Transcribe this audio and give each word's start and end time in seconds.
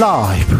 라이브 0.00 0.56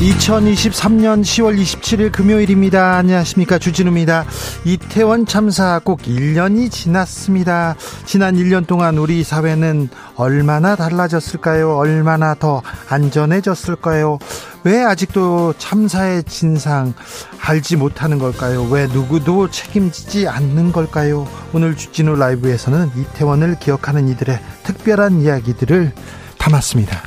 2023년 0.00 1.20
10월 1.20 1.60
27일 1.60 2.10
금요일입니다. 2.10 2.96
안녕하십니까. 2.96 3.58
주진우입니다. 3.58 4.24
이태원 4.64 5.26
참사 5.26 5.78
꼭 5.84 6.00
1년이 6.02 6.70
지났습니다. 6.70 7.76
지난 8.06 8.36
1년 8.36 8.66
동안 8.66 8.96
우리 8.96 9.22
사회는 9.22 9.90
얼마나 10.14 10.74
달라졌을까요? 10.74 11.76
얼마나 11.76 12.34
더 12.34 12.62
안전해졌을까요? 12.88 14.18
왜 14.62 14.84
아직도 14.84 15.54
참사의 15.56 16.24
진상 16.24 16.92
알지 17.40 17.76
못하는 17.76 18.18
걸까요? 18.18 18.64
왜 18.64 18.86
누구도 18.86 19.50
책임지지 19.50 20.28
않는 20.28 20.72
걸까요? 20.72 21.26
오늘 21.54 21.76
주진우 21.76 22.16
라이브에서는 22.16 22.90
이태원을 22.94 23.58
기억하는 23.58 24.08
이들의 24.08 24.38
특별한 24.64 25.22
이야기들을 25.22 25.92
담았습니다. 26.36 27.00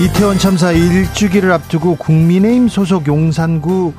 이태원 0.00 0.38
참사 0.38 0.72
일주기를 0.72 1.52
앞두고 1.52 1.96
국민의힘 1.96 2.68
소속 2.68 3.06
용산구 3.06 3.92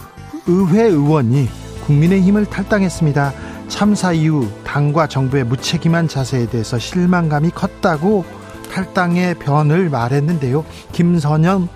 의회 0.48 0.84
의원이 0.84 1.48
국민의힘을 1.86 2.46
탈당했습니다. 2.46 3.34
참사 3.70 4.12
이후 4.12 4.50
당과 4.66 5.08
정부의 5.08 5.46
무책임한 5.46 6.10
자세에 6.10 6.48
대해서 6.48 6.78
실망감이 6.78 7.52
컸다고 7.52 8.26
탈당의 8.72 9.36
변을 9.36 9.90
말했는데요. 9.90 10.64
김선영 10.94 11.68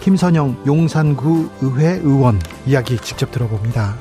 김선영 0.00 0.64
용산구 0.66 1.50
의회 1.60 2.00
의원 2.02 2.40
이야기 2.66 2.98
직접 2.98 3.30
들어봅니다. 3.30 3.96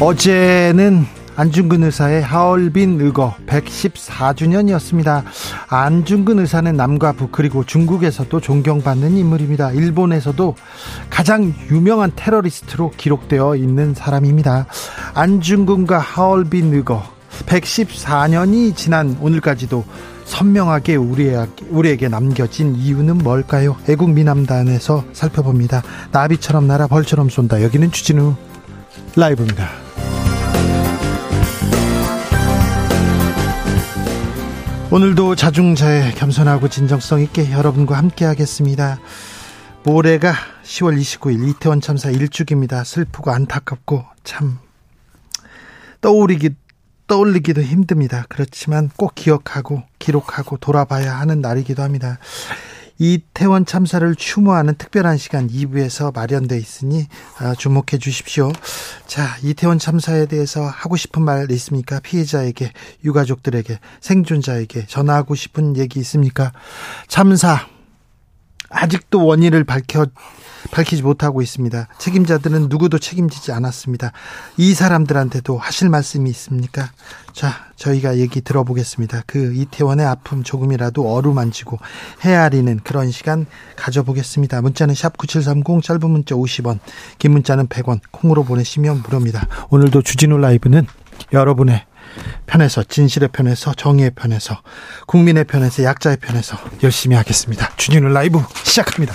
어제는 0.00 1.04
안중근 1.36 1.84
의사의 1.84 2.22
하얼빈 2.22 3.00
의거 3.00 3.34
114주년이었습니다. 3.46 5.22
안중근 5.68 6.38
의사는 6.38 6.74
남과 6.74 7.12
북 7.12 7.32
그리고 7.32 7.64
중국에서도 7.64 8.40
존경받는 8.40 9.16
인물입니다. 9.16 9.72
일본에서도 9.72 10.54
가장 11.08 11.54
유명한 11.70 12.12
테러리스트로 12.16 12.92
기록되어 12.96 13.56
있는 13.56 13.94
사람입니다. 13.94 14.66
안중근과 15.14 15.98
하얼빈 15.98 16.74
의거 16.74 17.19
114년이 17.46 18.76
지난 18.76 19.16
오늘까지도 19.20 19.84
선명하게 20.24 20.96
우리에게 20.96 22.08
남겨진 22.08 22.76
이유는 22.76 23.18
뭘까요? 23.18 23.76
애국 23.88 24.10
미남단에서 24.10 25.04
살펴봅니다. 25.12 25.82
나비처럼 26.12 26.66
날아 26.66 26.86
벌처럼 26.86 27.28
쏜다. 27.28 27.62
여기는 27.62 27.90
주진우 27.90 28.36
라이브입니다. 29.16 29.68
오늘도 34.92 35.36
자중자애 35.36 36.12
겸손하고 36.12 36.68
진정성 36.68 37.20
있게 37.22 37.50
여러분과 37.52 37.96
함께 37.96 38.24
하겠습니다. 38.24 38.98
모레가 39.84 40.34
10월 40.64 41.00
29일 41.00 41.48
이태원 41.48 41.80
참사 41.80 42.10
1주기입니다. 42.10 42.84
슬프고 42.84 43.30
안타깝고 43.30 44.04
참 44.24 44.58
떠오르기 46.00 46.50
떠올리기도 47.10 47.60
힘듭니다. 47.60 48.24
그렇지만 48.28 48.88
꼭 48.96 49.16
기억하고 49.16 49.82
기록하고 49.98 50.58
돌아봐야 50.58 51.18
하는 51.18 51.40
날이기도 51.40 51.82
합니다. 51.82 52.18
이태원 52.98 53.66
참사를 53.66 54.14
추모하는 54.14 54.76
특별한 54.76 55.16
시간 55.16 55.48
2부에서 55.48 56.14
마련돼 56.14 56.56
있으니 56.56 57.08
아, 57.38 57.56
주목해 57.56 57.98
주십시오. 57.98 58.52
자, 59.06 59.36
이태원 59.42 59.80
참사에 59.80 60.26
대해서 60.26 60.62
하고 60.62 60.94
싶은 60.94 61.22
말 61.22 61.50
있습니까? 61.50 61.98
피해자에게, 61.98 62.70
유가족들에게, 63.04 63.80
생존자에게 64.00 64.86
전하고 64.86 65.34
싶은 65.34 65.76
얘기 65.76 65.98
있습니까? 65.98 66.52
참사 67.08 67.66
아직도 68.68 69.26
원인을 69.26 69.64
밝혀 69.64 70.06
밝히지 70.70 71.02
못하고 71.02 71.42
있습니다. 71.42 71.88
책임자들은 71.98 72.68
누구도 72.68 72.98
책임지지 72.98 73.52
않았습니다. 73.52 74.12
이 74.56 74.74
사람들한테도 74.74 75.58
하실 75.58 75.88
말씀이 75.88 76.28
있습니까? 76.30 76.90
자, 77.32 77.66
저희가 77.76 78.18
얘기 78.18 78.40
들어보겠습니다. 78.40 79.22
그 79.26 79.54
이태원의 79.54 80.04
아픔 80.06 80.42
조금이라도 80.42 81.14
어루만지고 81.14 81.78
헤아리는 82.22 82.80
그런 82.84 83.10
시간 83.10 83.46
가져보겠습니다. 83.76 84.60
문자는 84.62 84.94
샵 84.94 85.16
9730 85.16 85.82
짧은 85.82 86.10
문자 86.10 86.34
50원, 86.34 86.78
긴 87.18 87.32
문자는 87.32 87.68
100원, 87.68 88.00
콩으로 88.10 88.44
보내시면 88.44 89.02
무료입니다. 89.02 89.46
오늘도 89.70 90.02
주진우 90.02 90.38
라이브는 90.38 90.86
여러분의 91.32 91.84
편에서 92.46 92.82
진실의 92.82 93.30
편에서 93.32 93.72
정의의 93.74 94.10
편에서 94.10 94.60
국민의 95.06 95.44
편에서 95.44 95.84
약자의 95.84 96.16
편에서 96.18 96.58
열심히 96.82 97.16
하겠습니다. 97.16 97.70
주진우 97.76 98.08
라이브 98.08 98.40
시작합니다. 98.64 99.14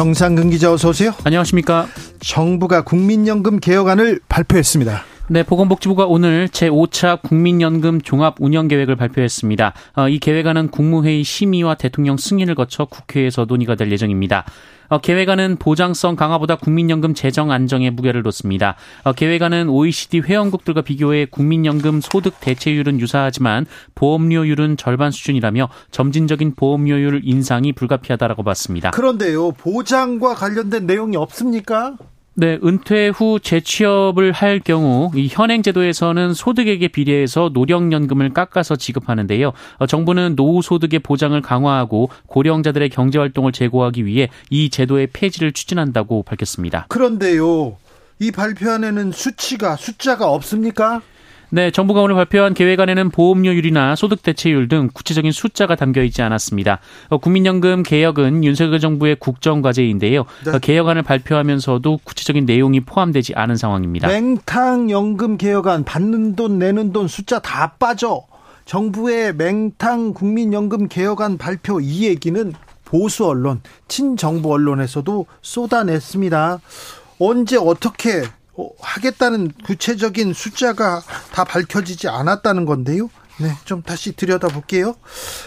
정상근 0.00 0.48
기자 0.48 0.72
어서 0.72 0.88
오세요. 0.88 1.12
안녕하십니까. 1.24 1.86
정부가 2.20 2.84
국민연금 2.84 3.60
개혁안을 3.60 4.20
발표했습니다. 4.30 5.04
네, 5.32 5.44
보건복지부가 5.44 6.06
오늘 6.06 6.48
제5차 6.48 7.22
국민연금 7.22 8.00
종합 8.00 8.34
운영 8.40 8.66
계획을 8.66 8.96
발표했습니다. 8.96 9.74
어, 9.94 10.08
이 10.08 10.18
계획안은 10.18 10.70
국무회의 10.72 11.22
심의와 11.22 11.76
대통령 11.76 12.16
승인을 12.16 12.56
거쳐 12.56 12.86
국회에서 12.86 13.44
논의가 13.44 13.76
될 13.76 13.92
예정입니다. 13.92 14.44
어, 14.88 14.98
계획안은 14.98 15.58
보장성 15.60 16.16
강화보다 16.16 16.56
국민연금 16.56 17.14
재정 17.14 17.52
안정에 17.52 17.90
무게를 17.90 18.24
뒀습니다. 18.24 18.74
어, 19.04 19.12
계획안은 19.12 19.68
OECD 19.68 20.18
회원국들과 20.18 20.82
비교해 20.82 21.26
국민연금 21.26 22.00
소득 22.00 22.40
대체율은 22.40 22.98
유사하지만 22.98 23.66
보험료율은 23.94 24.78
절반 24.78 25.12
수준이라며 25.12 25.68
점진적인 25.92 26.56
보험료율 26.56 27.20
인상이 27.22 27.72
불가피하다라고 27.72 28.42
봤습니다. 28.42 28.90
그런데요, 28.90 29.52
보장과 29.52 30.34
관련된 30.34 30.86
내용이 30.86 31.16
없습니까? 31.16 31.94
네, 32.34 32.58
은퇴 32.64 33.08
후 33.08 33.40
재취업을 33.40 34.32
할 34.32 34.60
경우 34.60 35.10
이 35.14 35.28
현행 35.30 35.62
제도에서는 35.62 36.32
소득액에 36.32 36.88
비례해서 36.88 37.50
노령연금을 37.52 38.32
깎아서 38.32 38.76
지급하는데요. 38.76 39.52
어, 39.78 39.86
정부는 39.86 40.36
노후 40.36 40.62
소득의 40.62 41.00
보장을 41.00 41.38
강화하고 41.42 42.08
고령자들의 42.26 42.88
경제 42.90 43.18
활동을 43.18 43.52
제고하기 43.52 44.06
위해 44.06 44.28
이 44.48 44.70
제도의 44.70 45.08
폐지를 45.12 45.52
추진한다고 45.52 46.22
밝혔습니다. 46.22 46.86
그런데요. 46.88 47.76
이 48.20 48.30
발표안에는 48.30 49.12
수치가 49.12 49.76
숫자가 49.76 50.30
없습니까? 50.30 51.02
네, 51.52 51.72
정부가 51.72 52.00
오늘 52.00 52.14
발표한 52.14 52.54
계획안에는 52.54 53.10
보험료율이나 53.10 53.96
소득 53.96 54.22
대체율 54.22 54.68
등 54.68 54.88
구체적인 54.92 55.32
숫자가 55.32 55.74
담겨 55.74 56.02
있지 56.04 56.22
않았습니다. 56.22 56.78
어, 57.08 57.18
국민연금 57.18 57.82
개혁은 57.82 58.44
윤석열 58.44 58.78
정부의 58.78 59.16
국정 59.16 59.60
과제인데요. 59.60 60.24
네. 60.44 60.50
어, 60.50 60.58
개혁안을 60.58 61.02
발표하면서도 61.02 62.00
구체적인 62.04 62.44
내용이 62.44 62.80
포함되지 62.80 63.34
않은 63.34 63.56
상황입니다. 63.56 64.06
맹탕 64.06 64.90
연금 64.90 65.36
개혁안 65.36 65.84
받는 65.84 66.36
돈 66.36 66.60
내는 66.60 66.92
돈 66.92 67.08
숫자 67.08 67.40
다 67.40 67.74
빠져. 67.78 68.22
정부의 68.64 69.34
맹탕 69.34 70.14
국민연금 70.14 70.86
개혁안 70.86 71.36
발표 71.36 71.80
이 71.80 72.04
얘기는 72.04 72.52
보수 72.84 73.26
언론, 73.26 73.60
친정부 73.88 74.52
언론에서도 74.52 75.26
쏟아냈습니다. 75.42 76.60
언제 77.18 77.56
어떻게 77.56 78.22
어, 78.22 78.39
하겠다는 78.80 79.52
구체적인 79.64 80.32
숫자가 80.32 81.02
다 81.32 81.44
밝혀지지 81.44 82.08
않았다는 82.08 82.64
건데요. 82.64 83.10
네, 83.38 83.52
좀 83.64 83.82
다시 83.82 84.12
들여다볼게요. 84.12 84.94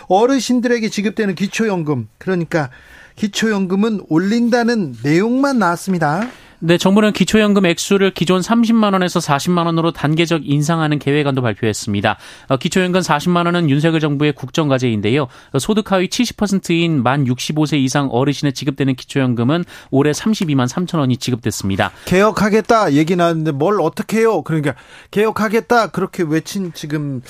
어르신들에게 0.07 0.89
지급되는 0.89 1.35
기초연금, 1.35 2.09
그러니까 2.17 2.69
기초연금은 3.15 4.05
올린다는 4.09 4.97
내용만 5.03 5.59
나왔습니다. 5.59 6.27
네, 6.65 6.77
정부는 6.77 7.11
기초연금 7.11 7.65
액수를 7.65 8.11
기존 8.11 8.39
30만 8.39 8.93
원에서 8.93 9.19
40만 9.19 9.65
원으로 9.65 9.91
단계적 9.91 10.43
인상하는 10.45 10.97
계획안도 10.97 11.41
발표했습니다. 11.41 12.17
어, 12.47 12.55
기초연금 12.55 13.01
40만 13.01 13.47
원은 13.47 13.69
윤석열 13.69 13.99
정부의 13.99 14.31
국정과제인데요. 14.31 15.27
소득 15.59 15.91
하위 15.91 16.07
70%인 16.07 17.03
만 17.03 17.25
65세 17.25 17.79
이상 17.79 18.07
어르신에 18.09 18.51
지급되는 18.51 18.95
기초연금은 18.95 19.65
올해 19.91 20.11
32만 20.11 20.69
3천 20.69 20.99
원이 20.99 21.17
지급됐습니다. 21.17 21.91
개혁하겠다 22.05 22.93
얘기 22.93 23.17
나왔는데 23.17 23.51
뭘 23.51 23.81
어떻게 23.81 24.19
해요? 24.19 24.41
그러니까 24.41 24.73
개혁하겠다 25.11 25.87
그렇게 25.87 26.23
외친 26.23 26.71
지금 26.73 27.21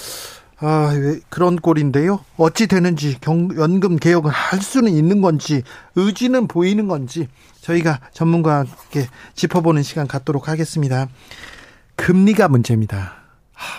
아, 0.65 0.93
왜 0.97 1.19
그런 1.27 1.57
꼴인데요. 1.57 2.23
어찌 2.37 2.67
되는지 2.67 3.17
경, 3.19 3.49
연금 3.57 3.97
개혁을 3.97 4.31
할 4.31 4.61
수는 4.61 4.93
있는 4.93 5.19
건지 5.19 5.61
의지는 5.95 6.47
보이는 6.47 6.87
건지 6.87 7.27
저희가 7.59 7.99
전문가와 8.13 8.59
함께 8.59 9.07
짚어보는 9.35 9.83
시간 9.83 10.07
갖도록 10.07 10.47
하겠습니다. 10.47 11.09
금리가 11.97 12.47
문제입니다. 12.47 13.11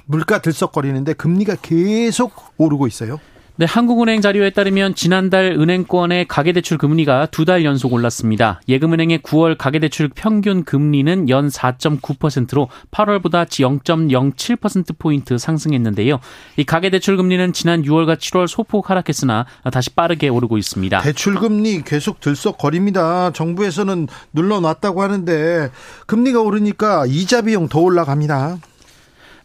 물가 0.05 0.43
들썩거리는데 0.43 1.15
금리가 1.15 1.57
계속 1.63 2.53
오르고 2.59 2.87
있어요. 2.87 3.19
네, 3.57 3.67
한국은행 3.67 4.21
자료에 4.21 4.51
따르면 4.51 4.97
지난달 4.97 5.53
은행권의 5.53 6.27
가계대출 6.27 6.77
금리가 6.77 7.27
두 7.27 7.45
달 7.45 7.65
연속 7.65 7.93
올랐습니다. 7.93 8.61
예금은행의 8.69 9.19
9월 9.21 9.57
가계대출 9.57 10.09
평균 10.09 10.65
금리는 10.65 11.29
연 11.29 11.49
4.9%로 11.49 12.69
8월보다 12.91 13.47
0.07%포인트 13.47 15.39
상승했는데요. 15.39 16.19
이 16.57 16.65
가계대출 16.65 17.17
금리는 17.17 17.53
지난 17.53 17.83
6월과 17.83 18.17
7월 18.17 18.49
소폭 18.49 18.91
하락했으나 18.91 19.47
다시 19.71 19.91
빠르게 19.91 20.29
오르고 20.29 20.59
있습니다. 20.59 21.03
대출금리 21.03 21.83
계속 21.83 22.19
들썩거립니다. 22.21 23.31
정부에서는 23.33 24.09
눌러놨다고 24.33 25.01
하는데 25.01 25.71
금리가 26.07 26.41
오르니까 26.41 27.05
이자 27.07 27.43
비용 27.43 27.69
더 27.69 27.79
올라갑니다. 27.81 28.59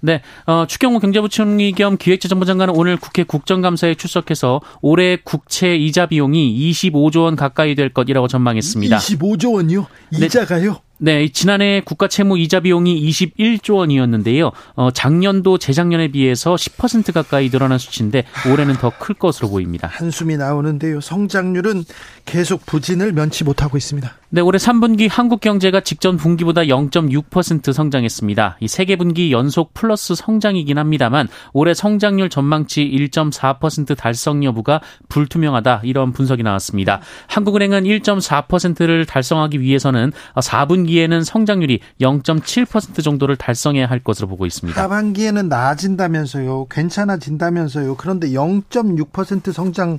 네, 0.02 0.22
어, 0.46 0.66
추경호 0.68 1.00
경제부총리 1.00 1.74
겸 1.74 1.98
기획재정부 1.98 2.46
장관은 2.46 2.74
오늘 2.76 2.96
국회 2.98 3.24
국정감사에 3.24 3.96
출석해서 3.96 4.62
올해 4.82 5.18
국채 5.22 5.76
이자 5.76 6.06
비용이 6.06 6.72
25조 6.72 7.24
원 7.24 7.36
가까이 7.36 7.76
될 7.76 7.90
것이라고 7.90 8.28
전망했습니다. 8.28 8.98
25조 8.98 9.54
원이요? 9.56 9.88
이자가요? 10.14 10.82
네. 11.02 11.20
네, 11.20 11.30
지난해 11.30 11.82
국가 11.84 12.08
채무 12.10 12.38
이자 12.38 12.60
비용이 12.60 13.10
21조 13.10 13.76
원이었는데요. 13.78 14.52
어, 14.76 14.92
작년도 14.92 15.58
재작년에 15.58 16.10
비해서 16.10 16.56
10% 16.56 17.14
가까이 17.14 17.50
늘어난 17.50 17.78
수치인데 17.78 18.26
올해는 18.52 18.76
더 18.76 18.90
클 19.00 19.16
것으로 19.16 19.50
보입니다. 19.50 19.88
한숨이 19.90 20.36
나오는데요. 20.36 21.00
성장률은 21.00 21.86
계속 22.26 22.66
부진을 22.66 23.14
면치 23.14 23.44
못하고 23.46 23.78
있습니다. 23.78 24.14
네, 24.32 24.42
올해 24.42 24.60
3분기 24.60 25.10
한국 25.10 25.42
경제가 25.42 25.82
직전 25.82 26.16
분기보다 26.16 26.62
0.6% 26.62 27.74
성장했습니다. 27.74 28.58
이 28.60 28.68
세계 28.68 28.96
분기 28.96 29.32
연속 29.32 29.74
플러스 29.74 30.14
성장이긴 30.14 30.78
합니다만 30.78 31.28
올해 31.52 31.74
성장률 31.74 32.30
전망치 32.30 32.84
1.4% 32.84 33.98
달성 33.98 34.44
여부가 34.44 34.82
불투명하다 35.08 35.82
이런 35.84 36.14
분석이 36.14 36.44
나왔습니다. 36.44 37.02
한국은행은 37.26 37.86
1.4%를 37.86 39.08
달성하기 39.08 39.62
위해서는 39.62 40.12
4분기에는 40.36 41.24
성장률이 41.24 41.80
0.7% 42.00 43.04
정도를 43.04 43.36
달성해야 43.36 43.88
할 43.88 43.98
것으로 43.98 44.28
보고 44.28 44.46
있습니다. 44.46 44.80
하반기에는 44.80 45.50
나아진다면서요. 45.50 46.68
괜찮아진다면서요. 46.70 47.96
그런데 47.96 48.30
0.6% 48.30 49.52
성장 49.54 49.98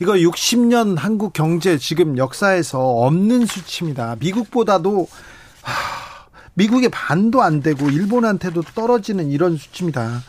이거 0.00 0.12
60년 0.12 0.96
한국 0.96 1.32
경제 1.32 1.76
지금 1.76 2.18
역사에서 2.18 2.78
없는 2.78 3.46
수치입니다. 3.46 4.16
미국보다도 4.20 5.08
하, 5.62 5.72
미국의 6.54 6.88
반도 6.90 7.42
안 7.42 7.62
되고 7.62 7.88
일본한테도 7.88 8.62
떨어지는 8.74 9.28
이런 9.30 9.56
수치입니다. 9.56 10.22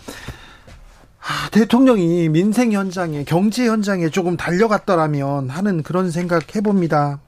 하, 1.20 1.50
대통령이 1.52 2.30
민생 2.30 2.72
현장에 2.72 3.24
경제 3.26 3.68
현장에 3.68 4.10
조금 4.10 4.38
달려갔더라면 4.38 5.50
하는 5.50 5.84
그런 5.84 6.10
생각 6.10 6.56
해봅니다. 6.56 7.20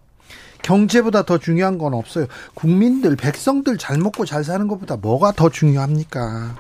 경제보다 0.64 1.24
더 1.24 1.38
중요한 1.38 1.78
건 1.78 1.94
없어요. 1.94 2.26
국민들, 2.56 3.16
백성들 3.16 3.78
잘 3.78 4.00
먹고 4.00 4.26
잘 4.26 4.44
사는 4.44 4.68
것보다 4.68 4.96
뭐가 4.96 5.32
더 5.34 5.50
중요합니까? 5.50 6.56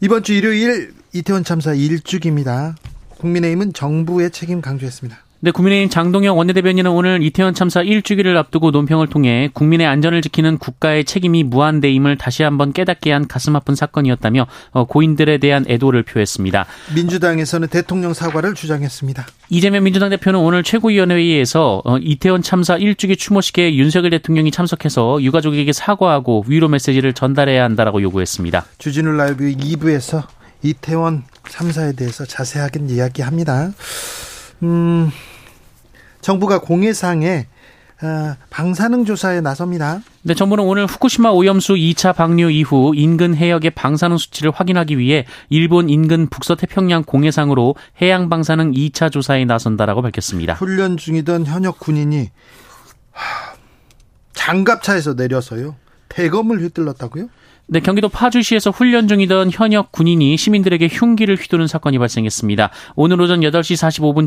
이번 0.00 0.22
주 0.22 0.32
일요일 0.32 0.94
이태원 1.12 1.44
참사 1.44 1.72
1주기입니다. 1.72 2.74
국민의힘은 3.18 3.72
정부의 3.72 4.30
책임 4.30 4.60
강조했습니다. 4.60 5.26
네, 5.40 5.50
국민의힘 5.50 5.90
장동영 5.90 6.38
원내대변인은 6.38 6.90
오늘 6.90 7.22
이태원 7.22 7.52
참사 7.52 7.82
1주기를 7.82 8.36
앞두고 8.36 8.70
논평을 8.70 9.08
통해 9.08 9.50
국민의 9.52 9.86
안전을 9.86 10.22
지키는 10.22 10.56
국가의 10.56 11.04
책임이 11.04 11.44
무한대임을 11.44 12.16
다시 12.16 12.42
한번 12.42 12.72
깨닫게 12.72 13.12
한 13.12 13.28
가슴 13.28 13.54
아픈 13.54 13.74
사건이었다며 13.74 14.46
어, 14.70 14.84
고인들에 14.86 15.36
대한 15.36 15.66
애도를 15.68 16.04
표했습니다. 16.04 16.66
민주당에서는 16.94 17.68
대통령 17.68 18.14
사과를 18.14 18.54
주장했습니다. 18.54 19.26
이재명 19.50 19.84
민주당 19.84 20.08
대표는 20.08 20.40
오늘 20.40 20.62
최고위원회의에서 20.62 21.82
어, 21.84 21.98
이태원 21.98 22.40
참사 22.40 22.78
1주기 22.78 23.18
추모식에 23.18 23.74
윤석열 23.74 24.10
대통령이 24.10 24.50
참석해서 24.50 25.22
유가족에게 25.22 25.72
사과하고 25.72 26.46
위로 26.48 26.68
메시지를 26.68 27.12
전달해야 27.12 27.62
한다라고 27.62 28.00
요구했습니다. 28.00 28.64
주진우 28.78 29.12
라이브 29.12 29.44
2부에서 29.44 30.24
이태원 30.66 31.24
참사에 31.48 31.92
대해서 31.92 32.24
자세하게 32.24 32.80
이야기합니다. 32.88 33.70
음, 34.62 35.10
정부가 36.20 36.60
공해상에 36.60 37.46
어, 38.02 38.36
방사능 38.50 39.06
조사에 39.06 39.40
나섭니다. 39.40 40.02
네, 40.22 40.34
정부는 40.34 40.64
오늘 40.64 40.84
후쿠시마 40.84 41.30
오염수 41.30 41.74
2차 41.74 42.14
방류 42.14 42.50
이후 42.50 42.92
인근 42.94 43.34
해역의 43.34 43.70
방사능 43.70 44.18
수치를 44.18 44.50
확인하기 44.50 44.98
위해 44.98 45.24
일본 45.48 45.88
인근 45.88 46.28
북서태평양 46.28 47.04
공해상으로 47.04 47.74
해양 48.02 48.28
방사능 48.28 48.72
2차 48.72 49.10
조사에 49.10 49.46
나선다라고 49.46 50.02
밝혔습니다. 50.02 50.54
훈련 50.54 50.98
중이던 50.98 51.46
현역 51.46 51.78
군인이 51.78 52.30
장갑차에서 54.34 55.14
내려서요. 55.14 55.74
대검을 56.10 56.60
휘둘렀다고요? 56.60 57.28
네, 57.68 57.80
경기도 57.80 58.08
파주시에서 58.08 58.70
훈련 58.70 59.08
중이던 59.08 59.50
현역 59.52 59.90
군인이 59.90 60.36
시민들에게 60.36 60.86
흉기를 60.86 61.34
휘두른 61.34 61.66
사건이 61.66 61.98
발생했습니다. 61.98 62.70
오늘 62.94 63.20
오전 63.20 63.40
8시 63.40 63.74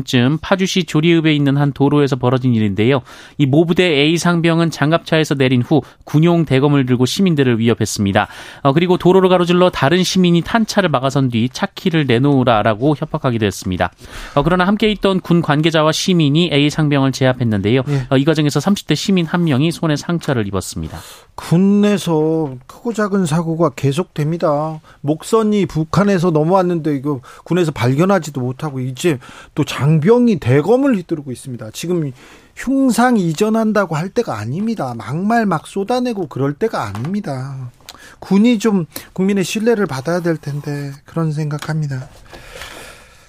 45분쯤 0.04 0.38
파주시 0.42 0.84
조리읍에 0.84 1.34
있는 1.34 1.56
한 1.56 1.72
도로에서 1.72 2.16
벌어진 2.16 2.54
일인데요. 2.54 3.00
이 3.38 3.46
모부대 3.46 3.82
A 3.84 4.18
상병은 4.18 4.70
장갑차에서 4.70 5.36
내린 5.36 5.62
후 5.62 5.80
군용 6.04 6.44
대검을 6.44 6.84
들고 6.84 7.06
시민들을 7.06 7.58
위협했습니다. 7.58 8.28
어, 8.62 8.72
그리고 8.74 8.98
도로를 8.98 9.30
가로질러 9.30 9.70
다른 9.70 10.04
시민이 10.04 10.42
탄 10.42 10.66
차를 10.66 10.90
막아선 10.90 11.30
뒤 11.30 11.48
차키를 11.50 12.04
내놓으라라고 12.06 12.94
협박하기도 12.94 13.46
했습니다. 13.46 13.90
어, 14.34 14.42
그러나 14.42 14.66
함께 14.66 14.90
있던 14.90 15.20
군 15.20 15.40
관계자와 15.40 15.92
시민이 15.92 16.50
A 16.52 16.68
상병을 16.68 17.12
제압했는데요. 17.12 17.84
예. 17.88 18.06
어, 18.10 18.18
이 18.18 18.24
과정에서 18.26 18.60
30대 18.60 18.94
시민 18.94 19.24
한 19.24 19.44
명이 19.44 19.72
손에 19.72 19.96
상처를 19.96 20.46
입었습니다. 20.46 20.98
군내서 21.40 22.56
크고 22.66 22.92
작은 22.92 23.26
사고가 23.26 23.70
계속됩니다. 23.70 24.80
목선이 25.00 25.66
북한에서 25.66 26.30
넘어왔는데 26.30 26.94
이거 26.94 27.20
군에서 27.44 27.72
발견하지도 27.72 28.40
못하고 28.40 28.80
이제 28.80 29.18
또 29.54 29.64
장병이 29.64 30.38
대검을 30.38 30.96
휘두르고 30.96 31.32
있습니다. 31.32 31.70
지금 31.72 32.12
흉상 32.54 33.16
이전한다고 33.16 33.96
할 33.96 34.10
때가 34.10 34.38
아닙니다. 34.38 34.94
막말 34.96 35.46
막 35.46 35.66
쏟아내고 35.66 36.28
그럴 36.28 36.52
때가 36.52 36.84
아닙니다. 36.84 37.70
군이 38.18 38.58
좀 38.58 38.86
국민의 39.14 39.44
신뢰를 39.44 39.86
받아야 39.86 40.20
될 40.20 40.36
텐데 40.36 40.92
그런 41.06 41.32
생각합니다. 41.32 42.08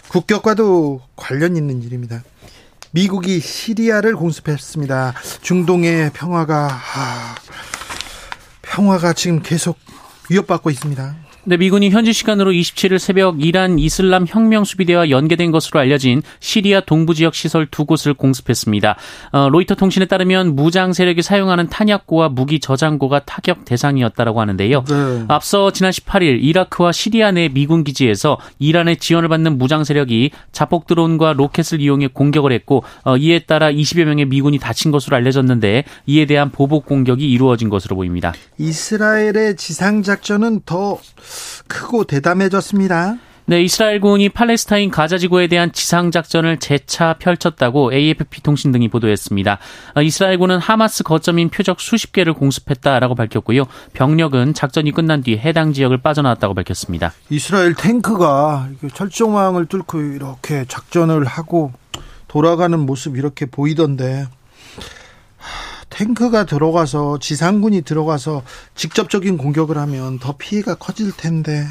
국격과도 0.09 1.01
관련 1.15 1.55
있는 1.55 1.81
일입니다. 1.81 2.23
미국이 2.91 3.39
시리아를 3.39 4.17
공습했습니다. 4.17 5.13
중동의 5.41 6.11
평화가 6.11 6.67
아, 6.67 7.35
평화가 8.71 9.11
지금 9.11 9.41
계속 9.41 9.77
위협받고 10.29 10.69
있습니다. 10.69 11.15
네, 11.43 11.57
미군이 11.57 11.89
현지 11.89 12.13
시간으로 12.13 12.51
27일 12.51 12.99
새벽 12.99 13.43
이란 13.43 13.79
이슬람 13.79 14.25
혁명 14.27 14.63
수비대와 14.63 15.09
연계된 15.09 15.49
것으로 15.49 15.79
알려진 15.79 16.21
시리아 16.39 16.81
동부 16.81 17.15
지역 17.15 17.33
시설 17.33 17.65
두 17.65 17.85
곳을 17.85 18.13
공습했습니다. 18.13 18.95
어, 19.31 19.49
로이터 19.49 19.73
통신에 19.73 20.05
따르면 20.05 20.55
무장 20.55 20.93
세력이 20.93 21.23
사용하는 21.23 21.67
탄약고와 21.69 22.29
무기 22.29 22.59
저장고가 22.59 23.21
타격 23.25 23.65
대상이었다라고 23.65 24.39
하는데요. 24.39 24.83
네. 24.83 25.25
앞서 25.29 25.71
지난 25.71 25.91
18일 25.91 26.43
이라크와 26.43 26.91
시리아 26.91 27.31
내 27.31 27.49
미군 27.49 27.83
기지에서 27.83 28.37
이란의 28.59 28.97
지원을 28.97 29.27
받는 29.27 29.57
무장 29.57 29.83
세력이 29.83 30.29
자폭 30.51 30.85
드론과 30.85 31.33
로켓을 31.33 31.81
이용해 31.81 32.09
공격을 32.13 32.51
했고 32.51 32.83
어, 33.03 33.17
이에 33.17 33.39
따라 33.39 33.71
20여 33.71 34.03
명의 34.03 34.25
미군이 34.25 34.59
다친 34.59 34.91
것으로 34.91 35.17
알려졌는데 35.17 35.85
이에 36.05 36.25
대한 36.27 36.51
보복 36.51 36.85
공격이 36.85 37.27
이루어진 37.27 37.69
것으로 37.69 37.95
보입니다. 37.95 38.31
이스라엘의 38.59 39.55
지상 39.55 40.03
작전은 40.03 40.61
더 40.67 40.99
크고 41.67 42.05
대담해졌습니다. 42.05 43.17
네, 43.51 43.61
이스라엘군이 43.63 44.29
팔레스타인 44.29 44.91
가자 44.91 45.17
지구에 45.17 45.47
대한 45.47 45.73
지상 45.73 46.11
작전을 46.11 46.57
재차 46.59 47.15
펼쳤다고 47.19 47.91
AFP 47.91 48.43
통신 48.43 48.71
등이 48.71 48.87
보도했습니다. 48.87 49.57
어, 49.95 50.01
이스라엘군은 50.01 50.59
하마스 50.59 51.03
거점인 51.03 51.49
표적 51.49 51.81
수십 51.81 52.13
개를 52.13 52.33
공습했다라고 52.33 53.15
밝혔고요. 53.15 53.65
병력은 53.93 54.53
작전이 54.53 54.91
끝난 54.91 55.21
뒤 55.21 55.37
해당 55.37 55.73
지역을 55.73 55.97
빠져나왔다고 55.97 56.53
밝혔습니다. 56.53 57.11
이스라엘 57.29 57.73
탱크가 57.73 58.69
철조망을 58.93 59.65
뚫고 59.65 59.99
이렇게 59.99 60.63
작전을 60.67 61.25
하고 61.25 61.73
돌아가는 62.27 62.79
모습 62.79 63.17
이렇게 63.17 63.45
보이던데 63.45 64.27
탱크가 65.91 66.45
들어가서 66.45 67.19
지상군이 67.19 67.83
들어가서 67.83 68.41
직접적인 68.75 69.37
공격을 69.37 69.77
하면 69.77 70.19
더 70.19 70.35
피해가 70.37 70.75
커질 70.75 71.11
텐데 71.11 71.65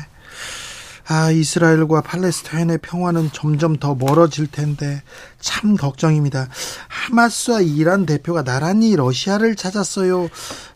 아, 1.08 1.32
이스라엘과 1.32 2.02
팔레스타인의 2.02 2.78
평화는 2.82 3.30
점점 3.32 3.76
더 3.76 3.96
멀어질 3.96 4.46
텐데 4.46 5.02
참 5.40 5.76
걱정입니다. 5.76 6.48
하마스와 6.86 7.62
이란 7.62 8.06
대표가 8.06 8.44
나란히 8.44 8.94
러시아를 8.94 9.56
찾았어요. 9.56 10.28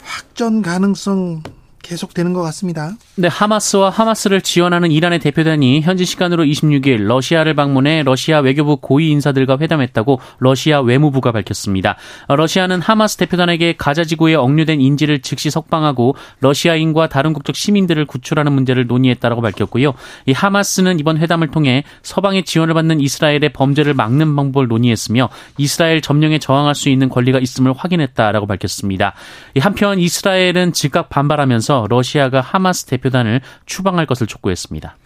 확전 0.03 0.63
가능성 0.63 1.45
계속되는 1.85 2.33
것 2.33 2.43
같습니다. 2.43 2.93
네, 3.15 3.29
하마스와 3.29 3.91
하마스를 3.91 4.41
지원하는 4.41 4.91
이란의 4.91 5.21
대표단이 5.21 5.83
현지 5.83 6.05
시간으로 6.05 6.45
26일 6.45 7.05
러시아를 7.05 7.55
방문해 7.55 8.03
러시아 8.03 8.41
외교부 8.41 8.79
고위 8.79 9.11
인사들과 9.11 9.59
회담했다고 9.61 10.19
러시아 10.39 10.81
외무부가 10.81 11.31
밝혔습니다. 11.31 11.97
러시아는 12.29 12.81
하마스 12.81 13.19
대표단에게 13.19 13.77
가자 13.77 14.03
지구에 14.05 14.35
억류된 14.35 14.81
인질을 14.81 15.21
즉시 15.21 15.51
석방하고 15.51 16.17
러시아인과 16.41 17.09
다른 17.09 17.33
국적 17.35 17.55
시민들을 17.55 18.07
구출하는 18.07 18.53
문제를 18.53 18.87
논의했다라고 18.87 19.43
밝혔고요. 19.43 19.93
이 20.27 20.33
하마스는 20.33 20.99
이번 20.99 21.19
회담을 21.19 21.49
통해 21.49 21.85
서방의 22.03 22.45
지원을 22.45 22.75
받는 22.75 23.01
이스라엘의 23.01 23.51
범죄를 23.53 23.93
막는 23.95 24.35
방법을 24.35 24.69
논의했으며 24.69 25.29
이스라엘 25.59 26.01
점령에 26.01 26.39
저항할 26.39 26.75
수 26.75 26.89
있는 26.89 27.11
권리가 27.11 27.39
있음을 27.39 27.75
확인했다라고 27.77 28.47
밝혔습니다. 28.47 29.13
한편 29.61 29.99
이스라엘은 29.99 30.73
즉각 30.73 31.11
반발하면서 31.11 31.74
하면서 31.75 31.87
러시아가 31.89 32.41
하마스 32.41 32.85
대표단을 32.87 33.41
추방할 33.67 34.07
것을 34.07 34.27
촉구했습니다. 34.27 34.97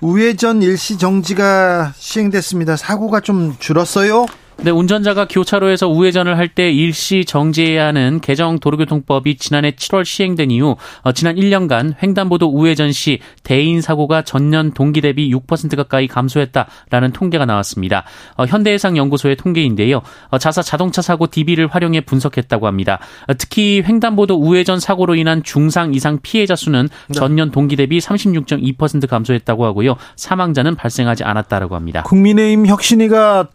우회전 0.00 0.62
일시 0.62 0.96
정지가 0.96 1.92
시행됐습니다. 1.96 2.76
사고가 2.76 3.20
좀 3.20 3.56
줄었어요? 3.58 4.26
네, 4.60 4.72
운전자가 4.72 5.28
교차로에서 5.28 5.88
우회전을 5.88 6.36
할 6.36 6.48
때 6.48 6.72
일시 6.72 7.24
정지해야 7.24 7.86
하는 7.86 8.20
개정 8.20 8.58
도로교통법이 8.58 9.36
지난해 9.36 9.70
7월 9.70 10.04
시행된 10.04 10.50
이후 10.50 10.76
어, 11.02 11.12
지난 11.12 11.36
1년간 11.36 11.94
횡단보도 12.02 12.48
우회전 12.48 12.90
시 12.90 13.20
대인 13.44 13.80
사고가 13.80 14.22
전년 14.22 14.72
동기 14.72 15.00
대비 15.02 15.30
6% 15.32 15.76
가까이 15.76 16.08
감소했다라는 16.08 17.12
통계가 17.12 17.44
나왔습니다. 17.44 18.04
어, 18.36 18.46
현대해상 18.46 18.96
연구소의 18.96 19.36
통계인데요. 19.36 20.00
어, 20.30 20.38
자사 20.38 20.62
자동차 20.62 21.02
사고 21.02 21.28
DB를 21.28 21.68
활용해 21.68 22.00
분석했다고 22.00 22.66
합니다. 22.66 22.98
어, 23.28 23.34
특히 23.34 23.82
횡단보도 23.86 24.34
우회전 24.36 24.80
사고로 24.80 25.14
인한 25.14 25.42
중상 25.44 25.94
이상 25.94 26.18
피해자 26.22 26.56
수는 26.56 26.88
네. 27.08 27.12
전년 27.12 27.52
동기 27.52 27.76
대비 27.76 27.98
36.2% 27.98 29.06
감소했다고 29.06 29.64
하고요. 29.66 29.96
사망자는 30.16 30.74
발생하지 30.74 31.22
않았다라고 31.22 31.76
합니다. 31.76 32.02
국민의힘 32.02 32.66
혁신위가 32.66 33.48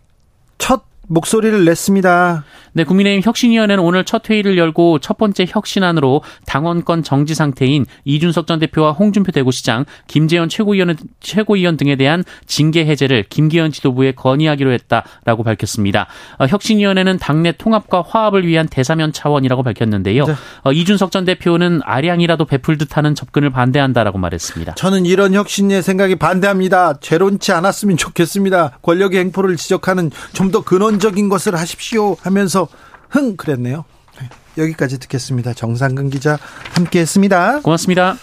첫 0.60 0.93
목소리를 1.08 1.66
냈습니다. 1.66 2.44
네, 2.76 2.84
국민의힘 2.86 3.22
혁신위원회는 3.24 3.84
오늘 3.84 4.04
첫 4.04 4.28
회의를 4.30 4.58
열고 4.58 5.00
첫 5.00 5.18
번째 5.18 5.46
혁신안으로 5.48 6.24
당원권 6.48 7.04
정지 7.04 7.36
상태인 7.36 7.86
이준석 8.06 8.48
전 8.48 8.60
대표와 8.60 8.94
홍준표 8.94 9.32
대구시장, 9.32 9.86
김재현 10.08 10.50
최고위원, 10.50 10.96
최고위원 11.20 11.78
등에 11.78 11.96
대한 11.98 12.24
징계 12.46 12.86
해제를 12.86 13.26
김기현 13.30 13.72
지도부에 13.72 14.14
건의하기로 14.14 14.72
했다라고 14.72 15.44
밝혔습니다. 15.44 16.08
어, 16.40 16.46
혁신위원회는 16.48 17.20
당내 17.20 17.52
통합과 17.52 18.04
화합을 18.08 18.48
위한 18.48 18.68
대사면 18.68 19.12
차원이라고 19.12 19.62
밝혔는데요. 19.62 20.26
네. 20.26 20.34
어, 20.64 20.72
이준석 20.72 21.12
전 21.12 21.26
대표는 21.26 21.82
아량이라도 21.84 22.46
베풀 22.46 22.78
듯하는 22.78 23.14
접근을 23.14 23.50
반대한다라고 23.52 24.18
말했습니다. 24.18 24.76
저는 24.76 25.06
이런 25.06 25.34
혁신의 25.34 25.84
생각이 25.84 26.16
반대합니다. 26.16 27.00
죄론치 27.02 27.52
않았으면 27.52 27.98
좋겠습니다. 27.98 28.80
권력의 28.82 29.20
행포를 29.20 29.58
지적하는 29.58 30.10
좀 30.32 30.54
더 30.54 30.62
근원 30.62 30.93
적인 31.00 31.30
것을 31.30 31.56
하십시오 31.56 32.16
하면서 32.22 32.68
흥 33.10 33.38
그랬네요. 33.38 33.86
네, 34.20 34.30
여기까지 34.58 35.00
듣겠습니다. 35.00 35.54
정상근 35.54 36.10
기자 36.10 36.38
함께 36.74 37.00
했습니다. 37.00 37.62
고맙습니다. 37.62 38.16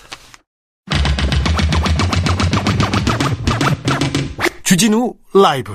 주진우 4.64 5.14
라이브. 5.34 5.74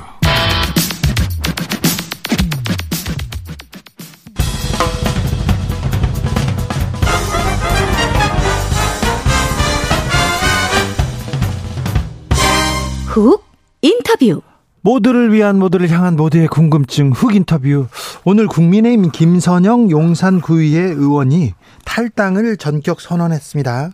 훅 13.08 13.46
인터뷰. 13.82 14.42
모두를 14.86 15.34
위한 15.34 15.58
모두를 15.58 15.89
향한 15.89 16.15
모두의 16.15 16.48
궁금증 16.48 17.10
흑 17.10 17.34
인터뷰. 17.34 17.88
오늘 18.24 18.46
국민의힘 18.46 19.10
김선영 19.10 19.89
용산구의회 19.89 20.80
의원이 20.80 21.54
탈당을 21.86 22.58
전격 22.58 23.01
선언했습니다. 23.01 23.89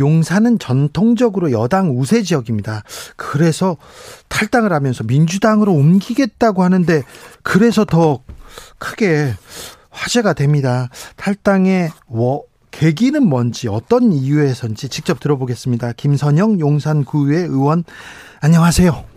용산은 0.00 0.58
전통적으로 0.58 1.52
여당 1.52 1.96
우세 1.96 2.22
지역입니다. 2.24 2.82
그래서 3.14 3.76
탈당을 4.26 4.72
하면서 4.72 5.04
민주당으로 5.04 5.72
옮기겠다고 5.72 6.64
하는데 6.64 7.04
그래서 7.44 7.84
더 7.84 8.24
크게 8.78 9.32
화제가 9.90 10.32
됩니다. 10.32 10.88
탈당의 11.14 11.92
워, 12.08 12.42
계기는 12.72 13.24
뭔지 13.24 13.68
어떤 13.68 14.10
이유에서인지 14.10 14.88
직접 14.88 15.20
들어보겠습니다. 15.20 15.92
김선영 15.92 16.58
용산구의회 16.58 17.42
의원 17.42 17.84
안녕하세요. 18.40 19.11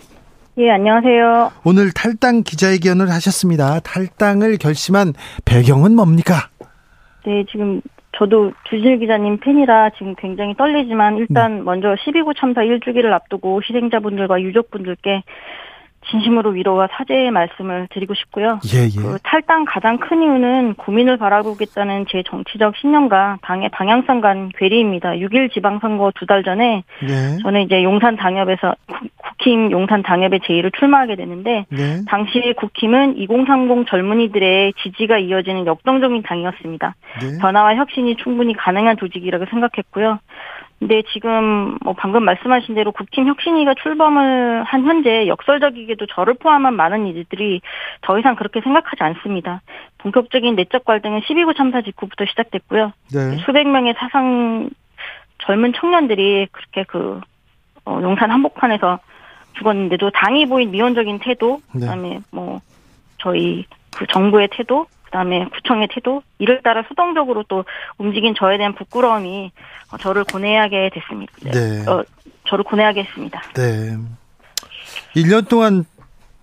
예, 0.58 0.72
안녕하세요. 0.72 1.52
오늘 1.66 1.92
탈당 1.94 2.44
기자회견을 2.44 3.10
하셨습니다. 3.10 3.82
탈당을 3.82 4.58
결심한 4.58 5.12
배경은 5.44 5.94
뭡니까? 5.96 6.48
네, 7.26 7.44
지금 7.52 7.82
저도 8.18 8.54
주진우 8.70 9.00
기자님 9.00 9.40
팬이라 9.42 9.90
지금 9.98 10.16
굉장히 10.16 10.56
떨리지만 10.56 11.18
일단 11.18 11.58
네. 11.58 11.62
먼저 11.62 11.96
12구 11.96 12.38
참사 12.38 12.62
1주기를 12.62 13.12
앞두고 13.12 13.62
희생자분들과 13.64 14.42
유족분들께 14.42 15.24
진심으로 16.10 16.52
위로와 16.52 16.88
사죄의 16.92 17.32
말씀을 17.32 17.88
드리고 17.92 18.14
싶고요. 18.14 18.60
예, 18.74 18.86
예. 18.86 19.02
그 19.02 19.18
탈당 19.24 19.66
가장 19.66 19.98
큰 19.98 20.22
이유는 20.22 20.76
국민을 20.76 21.18
바라보겠다는 21.18 22.06
제 22.10 22.24
정치적 22.30 22.76
신념과 22.78 23.40
당의 23.42 23.70
방향성 23.70 24.22
간 24.22 24.50
괴리입니다. 24.58 25.12
6일 25.12 25.52
지방선거 25.54 26.12
두 26.16 26.26
달 26.26 26.44
전에 26.44 26.84
네. 27.02 27.38
저는 27.44 27.62
이제 27.62 27.84
용산 27.84 28.16
당협에서 28.16 28.74
국힘 29.18 29.72
용산 29.72 30.02
당협의 30.02 30.40
제1을 30.40 30.76
출마하게 30.78 31.16
되는데 31.16 31.66
네. 31.70 32.02
당시 32.08 32.54
국힘은 32.58 33.18
2030 33.18 33.88
젊은이들의 33.88 34.74
지지가 34.82 35.20
이어지는 35.20 35.68
역동적인 35.68 36.24
당이었습니다. 36.24 36.96
네. 37.22 37.38
변화와 37.42 37.76
혁신이 37.76 38.16
충분히 38.18 38.56
가능한 38.56 38.98
조직이라고 38.98 39.46
생각했고요. 39.52 40.20
근데 40.80 41.04
지금 41.14 41.78
뭐 41.84 41.94
방금 41.94 42.24
말씀하신 42.26 42.76
대로 42.76 42.92
국힘 42.92 43.28
혁신위가 43.28 43.76
출범을 43.82 44.64
한 44.64 44.84
현재 44.84 45.28
역설적이게도 45.28 46.08
저를 46.08 46.34
포함한 46.36 46.76
많은 46.76 47.08
이들이 47.08 47.62
더 48.02 48.20
이상 48.20 48.36
그렇게 48.36 48.62
생각하지 48.62 49.02
않습니다. 49.02 49.62
본격적인 50.00 50.56
내적 50.56 50.84
갈등은 50.84 51.22
12구 51.22 51.56
참사 51.56 51.82
직후부터 51.82 52.26
시작됐고요. 52.26 52.92
네. 53.14 53.38
수백 53.46 53.68
명의 53.68 53.94
사상 53.98 54.70
젊은 55.40 55.74
청년들이 55.74 56.48
그렇게 56.52 56.84
그 56.84 57.22
어, 57.86 58.00
용산 58.02 58.32
한복판에서 58.32 59.00
죽었는데도 59.54 60.12
당이 60.12 60.48
보인 60.48 60.72
미온적인 60.72 61.20
태도, 61.20 61.62
네. 61.74 61.82
그다음에 61.82 62.20
뭐 62.32 62.60
저희 63.20 63.66
그 63.96 64.06
정부의 64.08 64.50
태도, 64.52 64.88
그다음에 65.16 65.46
구청의 65.46 65.88
태도 65.94 66.22
이를 66.40 66.62
따라 66.62 66.84
수동적으로 66.90 67.44
또 67.48 67.64
움직인 67.98 68.36
저에 68.36 68.58
대한 68.58 68.76
부끄러움이 68.76 69.52
어, 69.94 69.98
저를 69.98 70.26
고뇌하게 70.26 70.92
됐습니다. 70.94 71.34
네. 71.42 71.90
어, 71.90 72.04
저를 72.48 72.66
고뇌하게 72.66 73.04
했습니다. 73.04 73.42
네. 73.54 73.96
1년 75.16 75.48
동안 75.48 75.86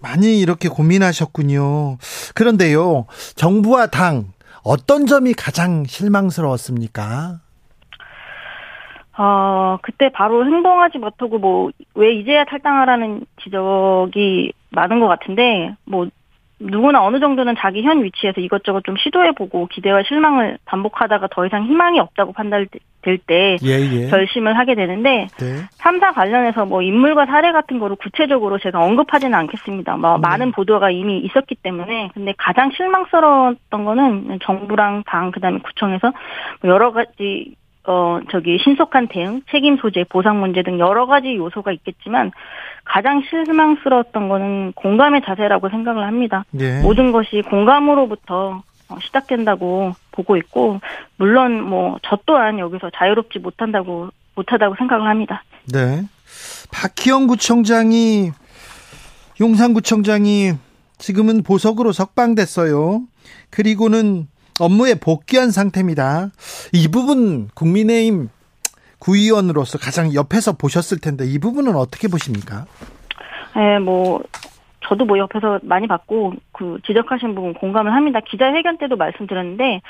많이 0.00 0.40
이렇게 0.40 0.68
고민하셨군요. 0.70 1.98
그런데요, 2.34 3.06
정부와 3.36 3.88
당 3.88 4.32
어떤 4.64 5.06
점이 5.06 5.34
가장 5.34 5.84
실망스러웠습니까? 5.84 7.40
어, 9.18 9.78
그때 9.82 10.08
바로 10.08 10.46
행동하지 10.46 10.96
못하고 10.96 11.38
뭐, 11.38 11.70
왜 11.94 12.14
이제야 12.14 12.44
탈당하라는 12.46 13.26
지적이 13.42 14.54
많은 14.70 14.98
것 15.00 15.08
같은데, 15.08 15.74
뭐, 15.84 16.08
누구나 16.71 17.02
어느 17.04 17.21
정도는 17.21 17.54
자기 17.59 17.83
현 17.83 18.02
위치에서 18.02 18.40
이것저것 18.40 18.85
좀 18.85 18.97
시도해보고 18.97 19.66
기대와 19.69 20.02
실망을 20.04 20.59
반복하다가 20.64 21.28
더 21.31 21.47
이상 21.47 21.64
희망이 21.64 21.99
없다고 22.00 22.33
판단, 22.33 22.66
될 23.02 23.19
때 23.19 23.59
예, 23.62 23.69
예. 23.69 24.09
결심을 24.09 24.57
하게 24.57 24.75
되는데 24.75 25.28
네. 25.38 25.57
참사 25.78 26.12
관련해서 26.12 26.64
뭐 26.64 26.83
인물과 26.83 27.26
사례 27.26 27.52
같은 27.52 27.78
거를 27.78 27.97
구체적으로 27.97 28.59
제가 28.59 28.81
언급하지는 28.81 29.35
않겠습니다. 29.35 29.97
뭐 29.97 30.16
네. 30.16 30.21
많은 30.23 30.52
보도가 30.52 30.90
이미 30.90 31.19
있었기 31.19 31.57
때문에 31.57 32.11
근데 32.14 32.33
가장 32.38 32.71
실망스러웠던 32.71 33.85
거는 33.85 34.38
정부랑 34.42 35.02
당 35.07 35.31
그다음에 35.33 35.59
구청에서 35.59 36.12
뭐 36.62 36.71
여러 36.71 36.92
가지 36.92 37.54
어 37.84 38.20
저기 38.30 38.58
신속한 38.62 39.08
대응, 39.08 39.42
책임 39.50 39.76
소재, 39.76 40.04
보상 40.04 40.40
문제 40.40 40.62
등 40.62 40.78
여러 40.78 41.06
가지 41.06 41.34
요소가 41.36 41.72
있겠지만 41.72 42.30
가장 42.84 43.22
실망스러웠던 43.28 44.28
거는 44.28 44.72
공감의 44.74 45.22
자세라고 45.24 45.68
생각을 45.68 46.06
합니다. 46.06 46.44
예. 46.60 46.80
모든 46.82 47.10
것이 47.12 47.42
공감으로부터 47.42 48.62
어, 48.88 48.96
시작된다고 49.00 49.92
보고 50.12 50.36
있고 50.36 50.80
물론 51.16 51.62
뭐 51.62 51.98
저 52.02 52.18
또한 52.26 52.58
여기서 52.58 52.90
자유롭지 52.94 53.38
못한다고 53.40 54.10
못하다고 54.34 54.76
생각을 54.78 55.08
합니다. 55.08 55.42
네. 55.72 56.02
박희영 56.72 57.26
구청장이 57.26 58.30
용산구청장이 59.40 60.52
지금은 60.98 61.42
보석으로 61.42 61.92
석방됐어요. 61.92 63.02
그리고는 63.50 64.28
업무에 64.62 64.95
복귀한 64.95 65.50
상태입니다. 65.50 66.28
이 66.73 66.88
부분 66.88 67.49
국민의힘 67.54 68.28
구의원으로서 69.00 69.78
가장 69.78 70.14
옆에서 70.14 70.52
보셨을 70.57 71.00
텐데 71.00 71.25
이 71.26 71.38
부분은 71.38 71.75
어떻게 71.75 72.07
보십니까? 72.09 72.66
예, 73.57 73.78
뭐 73.81 74.23
저도 74.85 75.04
뭐 75.04 75.19
옆에서 75.19 75.59
많이 75.62 75.87
봤고 75.88 76.35
그 76.52 76.78
지적하신 76.87 77.35
부분 77.35 77.54
공감을 77.54 77.92
합니다. 77.92 78.21
기자회견 78.21 78.78
때도 78.78 78.97
말씀드렸는데 78.97 79.81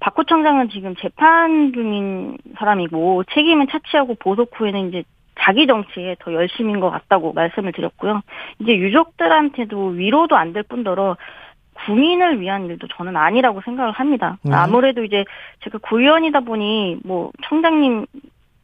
박 0.00 0.14
구청장은 0.14 0.70
지금 0.70 0.94
재판 0.96 1.72
중인 1.72 2.38
사람이고 2.58 3.24
책임은 3.34 3.66
차치하고 3.70 4.16
보석 4.16 4.50
후에는 4.58 4.88
이제 4.88 5.04
자기 5.40 5.66
정치에 5.66 6.16
더 6.20 6.32
열심인 6.32 6.80
것 6.80 6.90
같다고 6.90 7.32
말씀을 7.32 7.72
드렸고요. 7.72 8.22
이제 8.60 8.72
유족들한테도 8.76 9.88
위로도 9.88 10.36
안 10.36 10.52
될 10.52 10.62
뿐더러 10.62 11.16
국민을 11.84 12.40
위한 12.40 12.66
일도 12.66 12.88
저는 12.96 13.16
아니라고 13.16 13.60
생각을 13.62 13.92
합니다. 13.92 14.38
네. 14.42 14.54
아무래도 14.54 15.04
이제 15.04 15.24
제가 15.60 15.78
구의원이다 15.78 16.40
보니 16.40 16.98
뭐 17.04 17.30
청장님 17.48 18.06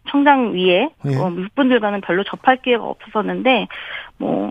청장 0.08 0.52
위에 0.52 0.88
예. 1.06 1.16
어, 1.16 1.30
육분들과는 1.30 2.00
별로 2.00 2.24
접할 2.24 2.56
기회가 2.56 2.84
없었었는데 2.84 3.68
뭐 4.18 4.50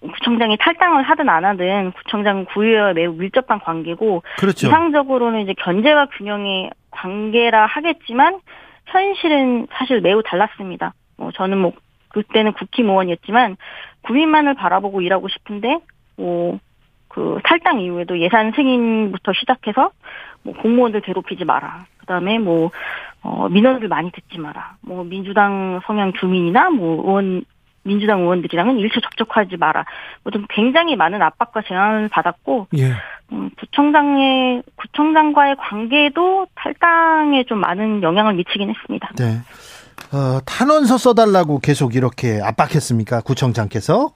구청장이 0.00 0.56
탈당을 0.58 1.02
하든 1.02 1.28
안 1.28 1.44
하든 1.44 1.92
구청장은 1.92 2.46
구의와 2.46 2.92
매우 2.92 3.12
밀접한 3.12 3.60
관계고 3.60 4.22
그렇죠. 4.38 4.68
이상적으로는 4.68 5.40
이제 5.40 5.54
견제와 5.54 6.06
균형의 6.16 6.70
관계라 6.90 7.66
하겠지만 7.66 8.40
현실은 8.86 9.66
사실 9.72 10.00
매우 10.00 10.22
달랐습니다. 10.22 10.94
뭐 11.16 11.32
저는 11.32 11.58
뭐 11.58 11.72
그때는 12.08 12.52
국힘의원이었지만 12.52 13.56
국민만을 14.02 14.54
바라보고 14.54 15.02
일하고 15.02 15.28
싶은데 15.28 15.80
뭐 16.16 16.58
그 17.18 17.40
탈당 17.42 17.80
이후에도 17.80 18.20
예산 18.20 18.52
승인부터 18.54 19.32
시작해서 19.32 19.90
뭐 20.44 20.54
공무원들 20.54 21.00
괴롭히지 21.00 21.44
마라. 21.44 21.84
그다음에 21.98 22.38
뭐 22.38 22.70
어, 23.22 23.48
민원들 23.48 23.88
많이 23.88 24.12
듣지 24.12 24.38
마라. 24.38 24.76
뭐 24.82 25.02
민주당 25.02 25.80
성향 25.84 26.12
주민이나 26.12 26.70
뭐 26.70 27.02
의원 27.04 27.44
민주당 27.82 28.20
의원들이랑은 28.20 28.78
일체 28.78 29.00
접촉하지 29.00 29.56
마라. 29.56 29.84
뭐등 30.22 30.46
굉장히 30.48 30.94
많은 30.94 31.20
압박과 31.20 31.62
제한을 31.66 32.08
받았고 32.08 32.68
예. 32.76 32.92
음, 33.32 33.50
구청장의 33.58 34.62
구청장과의 34.76 35.56
관계도 35.56 36.46
탈당에 36.54 37.42
좀 37.44 37.58
많은 37.58 38.04
영향을 38.04 38.34
미치긴 38.34 38.70
했습니다. 38.70 39.10
네. 39.18 39.40
어, 40.16 40.38
탄원서 40.46 40.98
써달라고 40.98 41.58
계속 41.58 41.96
이렇게 41.96 42.40
압박했습니까? 42.40 43.22
구청장께서? 43.22 44.12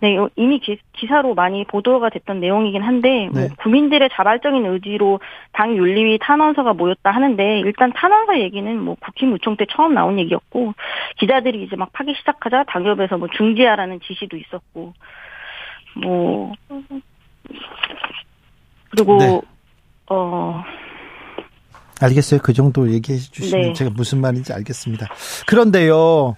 네, 0.00 0.14
요- 0.16 0.28
이미 0.36 0.58
기, 0.58 0.78
기사로 0.92 1.34
많이 1.34 1.64
보도가 1.64 2.10
됐던 2.10 2.40
내용이긴 2.40 2.82
한데 2.82 3.28
뭐 3.32 3.42
네. 3.42 3.48
국민들의 3.58 4.08
자발적인 4.12 4.66
의지로 4.66 5.20
당 5.52 5.76
윤리위 5.76 6.18
탄원서가 6.20 6.74
모였다 6.74 7.10
하는데 7.10 7.60
일단 7.60 7.92
탄원서 7.92 8.40
얘기는 8.40 8.78
뭐 8.82 8.96
국힘 9.00 9.32
우총 9.32 9.56
때 9.56 9.64
처음 9.70 9.94
나온 9.94 10.18
얘기였고 10.18 10.74
기자들이 11.18 11.62
이제 11.64 11.76
막 11.76 11.92
파기 11.92 12.14
시작하자 12.18 12.64
당협에서 12.64 13.16
뭐 13.16 13.28
중지하라는 13.36 14.00
지시도 14.00 14.36
있었고 14.36 14.92
뭐 16.02 16.52
그리고 18.90 19.18
네. 19.18 19.40
어 20.10 20.62
알겠어요. 22.00 22.40
그 22.42 22.52
정도 22.52 22.90
얘기해 22.92 23.18
주시면 23.18 23.66
네. 23.68 23.72
제가 23.72 23.90
무슨 23.94 24.20
말인지 24.20 24.52
알겠습니다. 24.52 25.06
그런데요, 25.46 26.36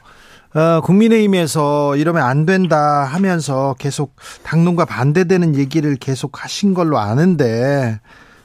어, 0.55 0.81
국민의힘에서 0.81 1.97
이러면 1.97 2.23
안 2.23 2.47
된다 2.47 3.05
하면서 3.05 3.75
계속 3.79 4.17
당론과 4.45 4.87
반대되는 4.87 5.57
얘기를 5.57 5.97
계속 5.97 6.43
하신 6.43 6.73
걸로 6.73 6.99
아는데, 6.99 8.01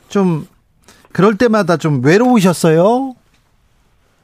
좀, 0.10 0.46
그럴 1.14 1.38
때마다 1.38 1.78
좀 1.78 2.04
외로우셨어요? 2.04 3.16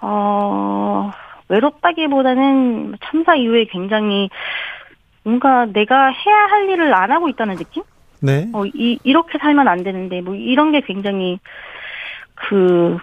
어, 0.01 1.11
외롭다기보다는 1.47 2.95
참사 3.05 3.35
이후에 3.35 3.65
굉장히 3.71 4.29
뭔가 5.23 5.65
내가 5.65 6.07
해야 6.07 6.35
할 6.49 6.69
일을 6.69 6.93
안 6.93 7.11
하고 7.11 7.29
있다는 7.29 7.55
느낌? 7.55 7.83
네. 8.21 8.49
어, 8.51 8.65
이, 8.65 8.99
이렇게 9.03 9.37
살면 9.37 9.69
안 9.69 9.83
되는데, 9.83 10.19
뭐, 10.19 10.35
이런 10.35 10.73
게 10.73 10.81
굉장히, 10.81 11.39
그, 12.35 12.97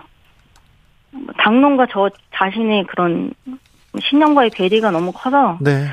뭐 1.13 1.35
당론과 1.39 1.87
저 1.91 2.11
자신의 2.35 2.85
그런 2.89 3.33
신념과의 4.01 4.51
괴리가 4.51 4.91
너무 4.91 5.13
커서, 5.13 5.59
네. 5.61 5.87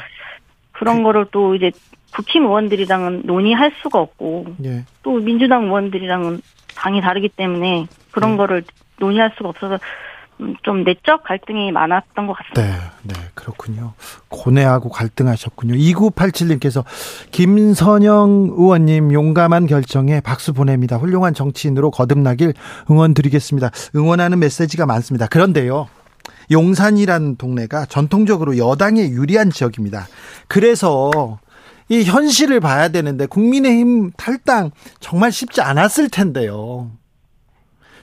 그런 0.71 1.03
거를 1.03 1.25
또 1.31 1.55
이제 1.55 1.71
국힘 2.13 2.45
의원들이랑은 2.45 3.23
논의할 3.25 3.71
수가 3.81 3.99
없고, 3.99 4.55
예. 4.65 4.83
또 5.01 5.13
민주당 5.13 5.65
의원들이랑은 5.65 6.41
당이 6.75 7.01
다르기 7.01 7.29
때문에 7.29 7.87
그런 8.11 8.31
네. 8.31 8.37
거를 8.37 8.63
논의할 8.99 9.31
수가 9.37 9.49
없어서, 9.49 9.79
음, 10.39 10.55
좀 10.63 10.83
내적 10.83 11.23
갈등이 11.23 11.71
많았던 11.71 12.27
것 12.27 12.33
같습니다. 12.33 12.61
네, 12.61 13.13
네, 13.13 13.13
그렇군요. 13.35 13.93
고뇌하고 14.29 14.89
갈등하셨군요. 14.89 15.75
2987님께서 15.75 16.83
김선영 17.31 18.55
의원님 18.57 19.13
용감한 19.13 19.67
결정에 19.67 20.21
박수 20.21 20.53
보냅니다. 20.53 20.97
훌륭한 20.97 21.33
정치인으로 21.33 21.91
거듭나길 21.91 22.53
응원 22.89 23.13
드리겠습니다. 23.13 23.69
응원하는 23.95 24.39
메시지가 24.39 24.85
많습니다. 24.85 25.27
그런데요. 25.27 25.87
용산이라는 26.51 27.37
동네가 27.37 27.85
전통적으로 27.85 28.57
여당에 28.57 29.01
유리한 29.09 29.49
지역입니다. 29.49 30.07
그래서 30.47 31.39
이 31.89 32.03
현실을 32.03 32.59
봐야 32.59 32.87
되는데 32.89 33.25
국민의힘 33.25 34.11
탈당 34.17 34.71
정말 34.99 35.31
쉽지 35.31 35.61
않았을 35.61 36.09
텐데요. 36.09 36.91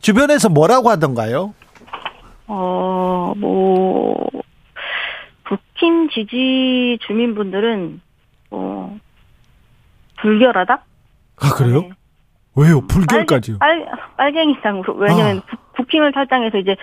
주변에서 0.00 0.48
뭐라고 0.48 0.90
하던가요? 0.90 1.54
어, 2.46 3.32
뭐, 3.36 4.16
국힘 5.46 6.08
지지 6.10 6.98
주민분들은, 7.06 8.00
어, 8.50 8.98
불결하다? 10.20 10.82
아, 11.42 11.54
그래요? 11.54 11.82
네. 11.82 11.90
왜요? 12.56 12.80
불결까지요? 12.86 13.58
빨, 13.58 13.86
빨 14.16 14.32
갱이당으로. 14.32 14.94
왜냐면 14.96 15.38
아. 15.38 15.42
국- 15.50 15.72
국힘을 15.76 16.12
탈당해서 16.12 16.58
이제 16.58 16.76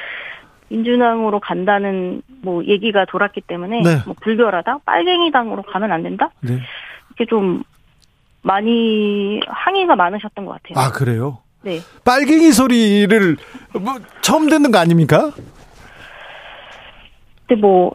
민주당으로 0.70 1.40
간다는 1.40 2.22
뭐 2.42 2.64
얘기가 2.66 3.06
돌았기 3.06 3.42
때문에 3.42 3.82
네. 3.82 4.02
뭐 4.06 4.16
불결하다? 4.22 4.80
빨갱이당으로 4.86 5.64
가면 5.64 5.92
안 5.92 6.04
된다? 6.04 6.30
네. 6.42 6.60
이렇게 7.10 7.26
좀 7.30 7.64
많이 8.42 9.40
항의가 9.48 9.96
많으셨던 9.96 10.46
것 10.46 10.62
같아요. 10.62 10.86
아 10.86 10.92
그래요? 10.92 11.40
네. 11.62 11.80
빨갱이 12.06 12.52
소리를 12.52 13.38
뭐 13.74 13.96
처음 14.22 14.50
듣는 14.50 14.72
거 14.72 14.78
아닙니까? 14.78 15.32
근데 17.46 17.62
뭐 17.62 17.94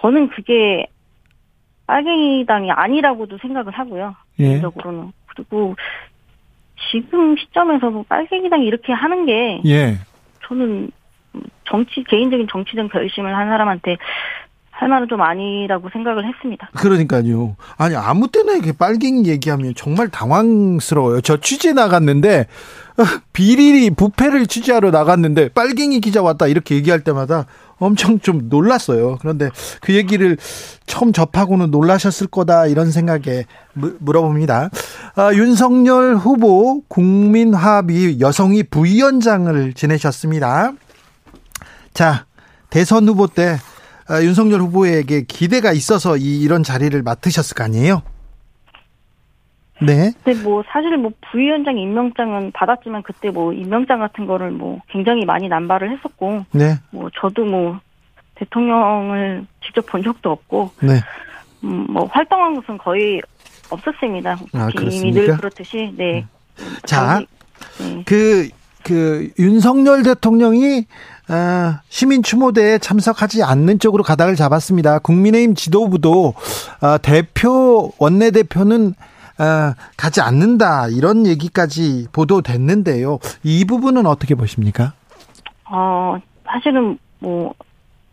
저는 0.00 0.28
그게 0.30 0.86
빨갱이당이 1.86 2.70
아니라고도 2.70 3.38
생각을 3.38 3.72
하고요. 3.72 4.14
예. 4.38 4.44
개인적으로는 4.44 5.12
그리고 5.26 5.74
지금 6.90 7.36
시점에서 7.36 7.90
뭐 7.90 8.04
빨갱이당이 8.08 8.64
이렇게 8.66 8.92
하는 8.92 9.26
게 9.26 9.60
예. 9.66 9.98
저는 10.46 10.90
정치 11.64 12.04
개인적인 12.08 12.46
정치적 12.50 12.90
결심을 12.92 13.34
한 13.36 13.48
사람한테 13.48 13.96
할 14.70 14.88
말은 14.88 15.06
좀 15.08 15.20
아니라고 15.22 15.88
생각을 15.92 16.26
했습니다. 16.26 16.68
그러니까요. 16.76 17.56
아니 17.78 17.94
아무 17.94 18.28
때나 18.28 18.52
이렇게 18.54 18.72
빨갱이 18.72 19.26
얘기하면 19.28 19.74
정말 19.76 20.08
당황스러워요. 20.08 21.20
저 21.20 21.36
취재 21.36 21.72
나갔는데 21.72 22.46
어, 22.98 23.02
비리리 23.32 23.90
부패를 23.90 24.46
취재하러 24.46 24.90
나갔는데 24.90 25.50
빨갱이 25.50 26.00
기자 26.00 26.20
왔다 26.20 26.46
이렇게 26.46 26.74
얘기할 26.74 27.00
때마다 27.00 27.46
엄청 27.78 28.18
좀 28.20 28.48
놀랐어요. 28.48 29.18
그런데 29.20 29.50
그 29.80 29.94
얘기를 29.94 30.36
처음 30.86 31.12
접하고는 31.12 31.70
놀라셨을 31.70 32.26
거다 32.28 32.66
이런 32.66 32.90
생각에 32.90 33.44
무- 33.74 33.96
물어봅니다. 34.00 34.70
아, 35.16 35.32
윤석열 35.34 36.16
후보 36.16 36.82
국민합의 36.88 38.20
여성위 38.20 38.64
부위원장을 38.64 39.72
지내셨습니다. 39.74 40.72
자, 41.94 42.26
대선 42.70 43.06
후보 43.08 43.26
때 43.26 43.56
아, 44.08 44.22
윤석열 44.22 44.60
후보에게 44.60 45.22
기대가 45.22 45.72
있어서 45.72 46.16
이, 46.16 46.40
이런 46.40 46.62
자리를 46.62 47.00
맡으셨을 47.02 47.54
거 47.54 47.64
아니에요? 47.64 48.02
네. 49.80 50.12
근데 50.22 50.40
뭐 50.42 50.62
사실 50.68 50.96
뭐 50.96 51.10
부위원장 51.30 51.76
임명장은 51.76 52.52
받았지만 52.52 53.02
그때 53.02 53.30
뭐 53.30 53.52
임명장 53.52 53.98
같은 53.98 54.26
거를 54.26 54.50
뭐 54.50 54.80
굉장히 54.88 55.24
많이 55.24 55.48
남발을 55.48 55.90
했었고 55.96 56.44
네. 56.52 56.78
뭐 56.90 57.10
저도 57.20 57.44
뭐 57.44 57.80
대통령을 58.36 59.46
직접 59.64 59.84
본 59.86 60.02
적도 60.02 60.30
없고 60.30 60.70
네. 60.82 61.00
음, 61.64 61.86
뭐 61.90 62.06
활동한 62.06 62.54
것은 62.54 62.78
거의 62.78 63.20
없었습니다. 63.70 64.36
아, 64.52 64.68
이미? 64.80 65.12
늘 65.12 65.36
그렇듯이 65.36 65.92
네. 65.96 66.26
자, 66.84 67.20
네. 67.78 68.02
그, 68.04 68.48
그, 68.84 69.30
윤석열 69.38 70.02
대통령이, 70.02 70.86
아, 71.34 71.80
시민 71.88 72.22
추모대에 72.22 72.76
참석하지 72.76 73.42
않는 73.42 73.78
쪽으로 73.78 74.02
가닥을 74.02 74.34
잡았습니다. 74.36 74.98
국민의힘 74.98 75.54
지도부도, 75.54 76.34
아, 76.82 76.98
대표, 76.98 77.90
원내 77.98 78.32
대표는, 78.32 78.92
아, 79.38 79.74
가지 79.96 80.20
않는다. 80.20 80.88
이런 80.88 81.26
얘기까지 81.26 82.06
보도됐는데요. 82.12 83.18
이 83.44 83.64
부분은 83.64 84.04
어떻게 84.04 84.34
보십니까? 84.34 84.92
어, 85.64 86.18
사실은 86.44 86.98
뭐, 87.18 87.54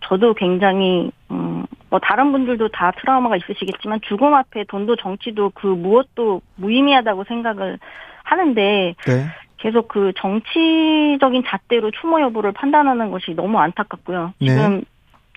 저도 0.08 0.34
굉장히, 0.36 1.12
음, 1.30 1.66
뭐, 1.90 2.00
다른 2.02 2.32
분들도 2.32 2.70
다 2.70 2.94
트라우마가 3.02 3.36
있으시겠지만, 3.36 4.00
죽음 4.08 4.34
앞에 4.34 4.64
돈도 4.70 4.96
정치도 4.96 5.52
그 5.56 5.68
무엇도 5.68 6.40
무의미하다고 6.56 7.26
생각을 7.28 7.80
하는데, 8.24 8.96
네. 9.06 9.26
계속 9.60 9.88
그 9.88 10.12
정치적인 10.18 11.44
잣대로 11.46 11.92
추모 11.92 12.22
여부를 12.22 12.52
판단하는 12.54 13.12
것이 13.12 13.34
너무 13.36 13.60
안타깝고요. 13.60 14.34
네. 14.40 14.48
지금 14.48 14.82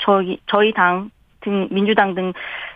저희, 0.00 0.38
저희 0.46 0.72
당 0.72 1.10
등, 1.40 1.68
민주당 1.70 2.14
등 2.14 2.32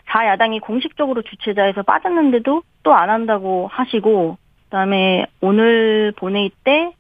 4야당이 0.09 0.61
공식적으로 0.61 1.23
주최자에서 1.23 1.83
빠졌는데도 1.83 2.63
또 2.83 2.93
안 2.93 3.11
한다고 3.11 3.69
하시고, 3.73 4.39
그 4.65 4.71
다음에 4.71 5.27
오늘 5.41 6.13
본회의 6.17 6.51
때, 6.65 6.93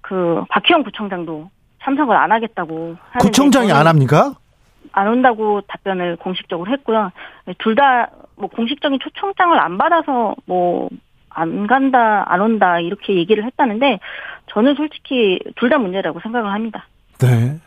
그, 0.00 0.44
박희영 0.48 0.84
구청장도 0.84 1.50
참석을 1.82 2.16
안 2.16 2.30
하겠다고. 2.30 2.96
하는데 3.10 3.18
구청장이 3.18 3.72
안 3.72 3.86
합니까? 3.88 4.34
안 4.92 5.08
온다고 5.08 5.60
답변을 5.62 6.16
공식적으로 6.16 6.70
했고요. 6.70 7.10
둘 7.58 7.74
다 7.74 8.08
뭐 8.36 8.48
공식적인 8.48 8.98
초청장을 9.00 9.58
안 9.58 9.78
받아서 9.78 10.34
뭐 10.46 10.88
안 11.34 11.66
간다, 11.66 12.24
안 12.28 12.40
온다 12.40 12.80
이렇게 12.80 13.14
얘기를 13.16 13.44
했다는데 13.44 14.00
저는 14.48 14.74
솔직히 14.74 15.38
둘 15.56 15.70
다 15.70 15.78
문제라고 15.78 16.20
생각을 16.20 16.52
합니다. 16.52 16.86
네. 17.18 17.58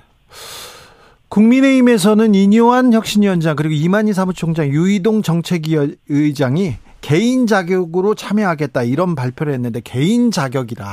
국민의힘에서는 1.29 2.35
이뇨한 2.35 2.93
혁신위원장 2.93 3.55
그리고 3.55 3.73
이만희 3.73 4.13
사무총장 4.13 4.67
유이동 4.67 5.21
정책위의장이 5.21 6.75
개인 7.01 7.45
자격으로 7.47 8.15
참여하겠다 8.15 8.83
이런 8.83 9.15
발표를 9.15 9.53
했는데 9.53 9.81
개인 9.83 10.31
자격이라 10.31 10.85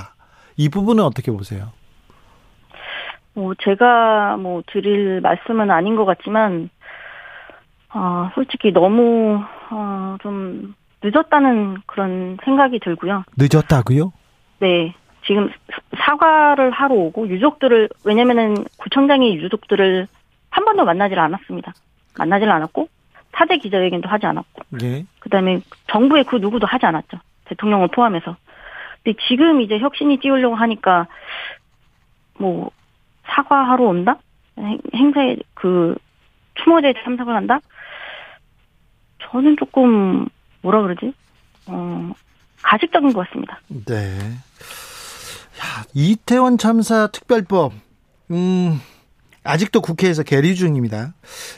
이 0.57 0.69
부분은 0.69 1.05
어떻게 1.05 1.31
보세요? 1.31 1.69
뭐 3.35 3.55
제가 3.63 4.37
뭐 4.37 4.63
드릴 4.67 5.21
말씀은 5.21 5.71
아닌 5.71 5.97
것 5.97 6.05
같지만 6.05 6.69
어, 7.95 8.31
솔직히 8.35 8.73
너무 8.73 9.41
어, 9.71 10.17
좀 10.23 10.75
늦었다는 11.03 11.79
그런 11.87 12.37
생각이 12.45 12.79
들고요. 12.81 13.25
늦었다고요? 13.37 14.13
네. 14.61 14.95
지금 15.27 15.51
사과를 15.99 16.71
하러 16.71 16.95
오고 16.95 17.29
유족들을 17.29 17.89
왜냐면은 18.05 18.57
구청장이 18.79 19.37
유족들을 19.37 20.09
한 20.51 20.65
번도 20.65 20.85
만나질 20.85 21.19
않았습니다. 21.19 21.73
만나질 22.19 22.49
않았고 22.51 22.89
사대 23.33 23.57
기자회견도 23.59 24.09
하지 24.09 24.27
않았고 24.27 24.63
네. 24.81 25.07
그다음에 25.21 25.61
정부의 25.91 26.25
그 26.25 26.37
누구도 26.37 26.67
하지 26.67 26.87
않았죠. 26.87 27.19
대통령을 27.47 27.89
포함해서. 27.89 28.37
근데 29.03 29.19
지금 29.29 29.61
이제 29.61 29.79
혁신이 29.79 30.19
띄우려고 30.19 30.55
하니까 30.55 31.07
뭐 32.39 32.71
사과하러 33.25 33.85
온다? 33.85 34.19
행- 34.59 34.79
행사에 34.95 35.37
그 35.55 35.95
추모제에 36.63 36.95
참석을 37.05 37.35
한다? 37.35 37.61
저는 39.23 39.57
조금 39.57 40.27
뭐라 40.63 40.83
그러지? 40.83 41.13
어 41.67 42.13
가식적인 42.63 43.13
것 43.13 43.27
같습니다. 43.27 43.61
네. 43.69 44.19
야, 45.61 45.85
이태원 45.95 46.59
참사 46.59 47.07
특별법, 47.09 47.73
음, 48.31 48.81
아직도 49.45 49.81
국회에서 49.81 50.23
계류 50.23 50.55
중입니다. 50.55 51.15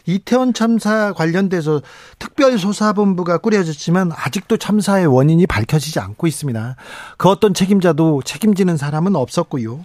이태원 0.06 0.54
참사 0.54 1.12
관련돼서 1.12 1.82
특별조사본부가 2.18 3.38
꾸려졌지만 3.38 4.10
아직도 4.14 4.56
참사의 4.56 5.06
원인이 5.06 5.46
밝혀지지 5.46 6.00
않고 6.00 6.26
있습니다. 6.26 6.76
그 7.18 7.28
어떤 7.28 7.52
책임자도 7.52 8.22
책임지는 8.22 8.76
사람은 8.76 9.16
없었고요. 9.16 9.84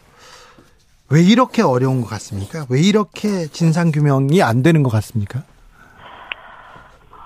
왜 1.09 1.23
이렇게 1.23 1.61
어려운 1.61 2.01
것 2.01 2.07
같습니까? 2.07 2.65
왜 2.69 2.81
이렇게 2.81 3.47
진상규명이 3.47 4.41
안 4.43 4.63
되는 4.63 4.83
것 4.83 4.89
같습니까? 4.91 5.43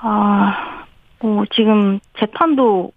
아, 0.01 0.72
뭐 1.27 1.45
지금 1.51 1.99
재판도 2.19 2.91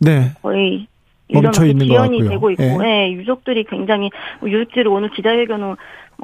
네. 0.00 0.32
거의 0.42 0.86
멈춰 1.32 1.64
이런 1.64 1.70
있는 1.70 1.88
것 1.88 1.94
지연이. 1.94 2.28
되고 2.28 2.50
있고, 2.50 2.62
예. 2.84 3.06
예, 3.06 3.12
유족들이 3.12 3.64
굉장히 3.64 4.10
뭐 4.40 4.50
유족들이 4.50 4.86
오늘 4.88 5.10
기자회견 5.10 5.62
후뭐 5.62 5.76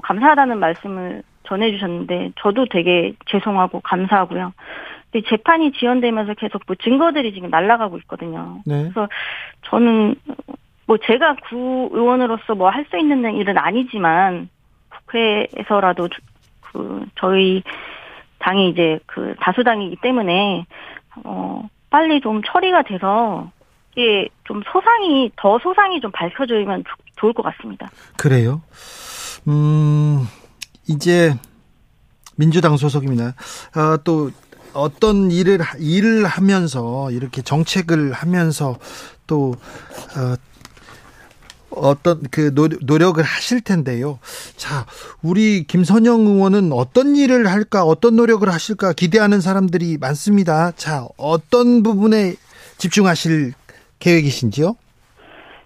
감사하다는 0.03 0.59
말씀을 0.59 1.23
전해주셨는데 1.45 2.33
저도 2.41 2.67
되게 2.71 3.15
죄송하고 3.27 3.81
감사하고요. 3.81 4.53
근데 5.11 5.27
재판이 5.29 5.73
지연되면서 5.73 6.35
계속 6.35 6.63
뭐 6.67 6.77
증거들이 6.77 7.33
지금 7.33 7.51
날아가고 7.51 7.97
있거든요. 7.99 8.59
네. 8.67 8.83
그래서 8.83 9.09
저는 9.63 10.15
뭐 10.87 10.99
제가 10.99 11.37
구 11.49 11.89
의원으로서 11.93 12.55
뭐 12.55 12.69
할 12.71 12.85
수 12.91 12.97
있는 12.99 13.35
일은 13.35 13.57
아니지만 13.59 14.49
국회에서라도 14.91 16.09
주- 16.09 16.21
그 16.61 17.05
저희 17.17 17.63
당이 18.39 18.69
이제 18.71 18.99
그 19.07 19.35
다수당이기 19.41 19.97
때문에 20.03 20.67
어 21.25 21.69
빨리 21.91 22.21
좀 22.21 22.41
처리가 22.43 22.83
돼서 22.85 23.51
이게 23.93 24.29
좀 24.45 24.63
소상이 24.73 25.31
더 25.37 25.59
소상이 25.59 26.01
좀 26.01 26.11
밝혀지면 26.13 26.85
좋- 26.85 26.97
좋을 27.17 27.33
것 27.33 27.43
같습니다. 27.43 27.91
그래요. 28.17 28.63
음, 29.49 30.27
이제 30.89 31.35
민주당 32.37 32.77
소속입니다. 32.77 33.35
어, 33.77 33.97
또 34.05 34.31
어떤 34.73 35.31
일을 35.31 35.61
하- 35.61 35.77
일을 35.79 36.27
하면서 36.27 37.11
이렇게 37.11 37.43
정책을 37.43 38.13
하면서 38.13 38.77
또 39.27 39.55
어, 40.17 40.37
어떤 41.71 42.23
그 42.31 42.55
노, 42.55 42.69
노력을 42.83 43.23
하실 43.23 43.61
텐데요. 43.61 44.19
자, 44.57 44.87
우리 45.23 45.65
김선영 45.65 46.27
의원은 46.27 46.73
어떤 46.73 47.17
일을 47.17 47.47
할까, 47.49 47.85
어떤 47.85 48.17
노력을 48.17 48.49
하실까 48.49 48.93
기대하는 48.93 49.41
사람들이 49.41 49.99
많습니다. 49.99 50.73
자, 50.73 51.07
어떤 51.17 51.83
부분에 51.83 52.35
집중하실 52.79 53.53
계획이신지요? 53.99 54.75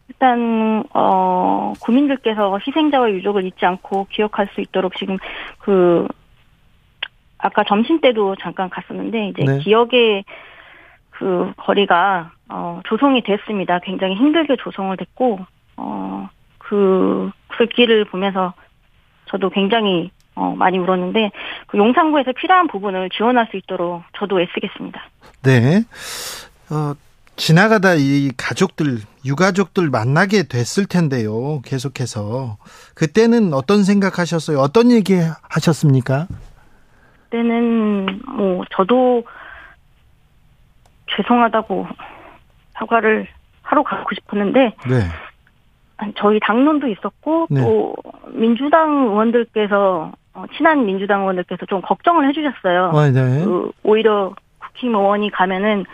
일단 0.08 0.84
어 0.92 1.72
국민들께서 1.80 2.58
희생자와 2.66 3.10
유족을 3.10 3.44
잊지 3.44 3.64
않고 3.64 4.06
기억할 4.10 4.48
수 4.54 4.60
있도록 4.60 4.96
지금 4.96 5.16
그 5.58 6.06
아까 7.38 7.64
점심 7.64 8.00
때도 8.00 8.36
잠깐 8.40 8.68
갔었는데 8.68 9.28
이제 9.28 9.44
네. 9.44 9.58
기억의 9.58 10.24
그 11.10 11.52
거리가 11.56 12.32
어 12.48 12.80
조성이 12.84 13.22
됐습니다. 13.22 13.78
굉장히 13.80 14.14
힘들게 14.14 14.56
조성을 14.56 14.94
됐고 14.96 15.40
어 15.76 16.28
그 16.58 17.30
그 17.56 17.66
길을 17.66 18.06
보면서 18.06 18.52
저도 19.26 19.50
굉장히 19.50 20.10
어 20.34 20.54
많이 20.56 20.78
울었는데 20.78 21.30
그 21.68 21.78
용산구에서 21.78 22.32
필요한 22.32 22.66
부분을 22.66 23.08
지원할 23.10 23.46
수 23.50 23.56
있도록 23.56 24.02
저도 24.18 24.40
애쓰겠습니다. 24.40 25.00
네. 25.42 25.84
어, 26.70 26.94
지나가다 27.36 27.94
이 27.94 28.30
가족들, 28.36 28.98
유가족들 29.24 29.90
만나게 29.90 30.44
됐을 30.48 30.86
텐데요. 30.86 31.60
계속해서. 31.64 32.56
그때는 32.94 33.52
어떤 33.54 33.84
생각하셨어요? 33.84 34.58
어떤 34.58 34.90
얘기 34.90 35.14
하셨습니까? 35.50 36.26
그때는 37.30 38.20
뭐 38.36 38.64
저도 38.70 39.24
죄송하다고 41.16 41.86
사과를 42.74 43.28
하러 43.62 43.82
가고 43.82 44.10
싶었는데 44.14 44.74
네. 44.88 45.00
저희 46.16 46.40
당론도 46.40 46.88
있었고 46.88 47.46
네. 47.50 47.60
또 47.60 47.94
민주당 48.32 49.06
의원들께서 49.08 50.12
어, 50.34 50.44
친한 50.56 50.84
민주당 50.84 51.20
의원들께서 51.20 51.66
좀 51.66 51.80
걱정을 51.82 52.28
해주셨어요. 52.28 52.90
어, 52.92 53.10
네. 53.10 53.44
그 53.44 53.70
오히려 53.84 54.34
국힘 54.58 54.94
의원이 54.94 55.30
가면은 55.30 55.84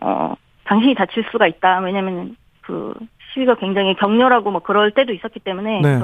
어 0.00 0.34
당신이 0.64 0.94
다칠 0.94 1.24
수가 1.30 1.46
있다. 1.46 1.78
왜냐면은 1.80 2.36
그 2.62 2.94
시위가 3.32 3.56
굉장히 3.56 3.94
격렬하고 3.94 4.50
뭐 4.50 4.60
그럴 4.60 4.90
때도 4.90 5.12
있었기 5.12 5.40
때문에 5.40 5.80
네. 5.80 6.00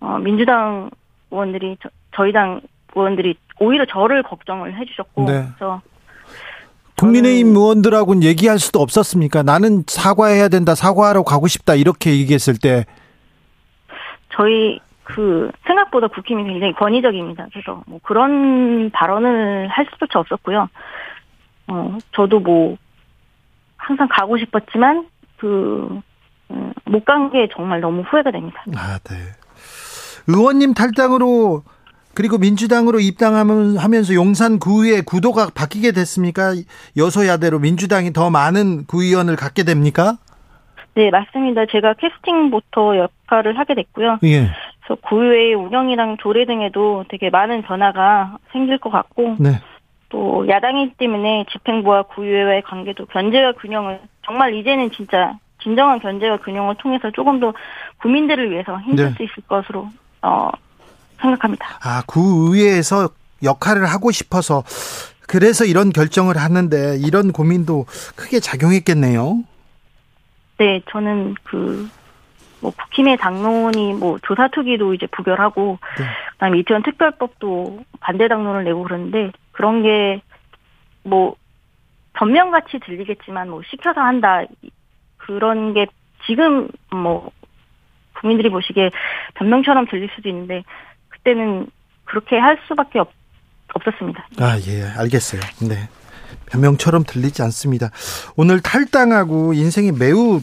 어 0.00 0.18
민주당 0.18 0.90
의원들이 1.30 1.78
저, 1.82 1.88
저희 2.14 2.32
당 2.32 2.60
의원들이 2.94 3.36
오히려 3.58 3.86
저를 3.86 4.22
걱정을 4.22 4.76
해주셨고 4.78 5.24
네. 5.24 5.46
그래서 5.56 5.80
국민의힘 6.96 7.54
의원들하고는 7.54 8.22
얘기할 8.22 8.58
수도 8.58 8.80
없었습니까? 8.80 9.42
나는 9.42 9.84
사과해야 9.86 10.48
된다, 10.48 10.74
사과하러 10.74 11.22
가고 11.24 11.46
싶다 11.46 11.74
이렇게 11.74 12.10
얘기했을 12.18 12.54
때 12.58 12.84
저희 14.34 14.80
그 15.04 15.50
생각보다 15.66 16.08
국힘이 16.08 16.44
굉장히 16.44 16.72
권위적입니다. 16.74 17.46
그래서 17.52 17.82
뭐 17.86 18.00
그런 18.02 18.90
발언을 18.90 19.68
할 19.68 19.86
수조차 19.92 20.18
없었고요. 20.18 20.68
어 21.68 21.98
저도 22.14 22.40
뭐 22.40 22.76
항상 23.76 24.08
가고 24.10 24.36
싶었지만 24.38 25.06
그 25.38 26.00
못 26.84 27.04
간 27.04 27.30
게 27.30 27.48
정말 27.54 27.80
너무 27.80 28.02
후회가 28.02 28.30
됩니다. 28.30 28.62
아, 28.76 28.98
네. 29.02 29.16
의원님 30.28 30.74
탈당으로 30.74 31.64
그리고 32.16 32.38
민주당으로 32.38 32.98
입당하면서 32.98 34.14
용산 34.14 34.58
구의회 34.58 35.02
구도가 35.02 35.48
바뀌게 35.54 35.92
됐습니까? 35.92 36.54
여소야대로 36.96 37.58
민주당이 37.58 38.14
더 38.14 38.30
많은 38.30 38.86
구의원을 38.86 39.36
갖게 39.36 39.64
됩니까? 39.64 40.16
네, 40.94 41.10
맞습니다. 41.10 41.66
제가 41.66 41.92
캐스팅부터 41.92 42.96
역할을 42.96 43.58
하게 43.58 43.74
됐고요. 43.74 44.18
예. 44.24 44.48
그래서 44.80 45.00
구의회 45.02 45.52
운영이랑 45.52 46.16
조례 46.16 46.46
등에도 46.46 47.04
되게 47.10 47.28
많은 47.28 47.60
변화가 47.60 48.38
생길 48.50 48.78
것 48.78 48.88
같고 48.88 49.36
네. 49.38 49.50
또 50.08 50.48
야당이기 50.48 50.94
때문에 50.96 51.44
집행부와 51.52 52.04
구의회와의 52.04 52.62
관계도 52.62 53.06
견제와 53.06 53.52
균형을 53.60 54.00
정말 54.24 54.54
이제는 54.54 54.90
진짜 54.92 55.34
진정한 55.62 56.00
견제와 56.00 56.38
균형을 56.38 56.76
통해서 56.76 57.10
조금 57.10 57.40
더 57.40 57.52
국민들을 57.98 58.50
위해서 58.50 58.80
힘쓸 58.80 59.04
네. 59.04 59.10
수 59.12 59.22
있을 59.22 59.42
것으로 59.46 59.90
어, 60.22 60.50
생각합니다. 61.20 61.66
아, 61.82 62.02
구의회에서 62.06 63.08
역할을 63.42 63.86
하고 63.86 64.10
싶어서 64.10 64.62
그래서 65.28 65.64
이런 65.64 65.90
결정을 65.90 66.36
하는데 66.36 66.96
이런 66.98 67.32
고민도 67.32 67.86
크게 68.14 68.40
작용했겠네요. 68.40 69.42
네, 70.58 70.80
저는 70.90 71.34
그, 71.42 71.88
뭐, 72.60 72.70
국힘의 72.70 73.18
당론이 73.18 73.94
뭐, 73.94 74.18
조사 74.22 74.48
투기도 74.48 74.94
이제 74.94 75.06
부결하고, 75.08 75.78
네. 75.98 76.04
그 76.32 76.38
다음에 76.38 76.58
이태원 76.60 76.82
특별법도 76.82 77.80
반대 78.00 78.26
당론을 78.28 78.64
내고 78.64 78.82
그러는데, 78.84 79.32
그런 79.52 79.82
게, 79.82 80.22
뭐, 81.02 81.36
변명같이 82.14 82.78
들리겠지만, 82.86 83.50
뭐, 83.50 83.60
시켜서 83.68 84.00
한다, 84.00 84.42
이- 84.62 84.70
그런 85.18 85.74
게 85.74 85.86
지금, 86.26 86.68
뭐, 86.90 87.30
국민들이 88.18 88.48
보시기에 88.48 88.90
변명처럼 89.34 89.86
들릴 89.90 90.08
수도 90.16 90.30
있는데, 90.30 90.64
그때는 91.26 91.66
그렇게 92.04 92.36
할 92.38 92.56
수밖에 92.68 93.00
없, 93.00 93.10
없었습니다. 93.74 94.28
아, 94.38 94.58
예, 94.68 94.84
알겠어요. 94.96 95.40
네. 95.68 95.88
변명처럼 96.46 97.02
들리지 97.04 97.42
않습니다. 97.42 97.90
오늘 98.36 98.60
탈당하고 98.60 99.52
인생이 99.52 99.90
매우 99.90 100.40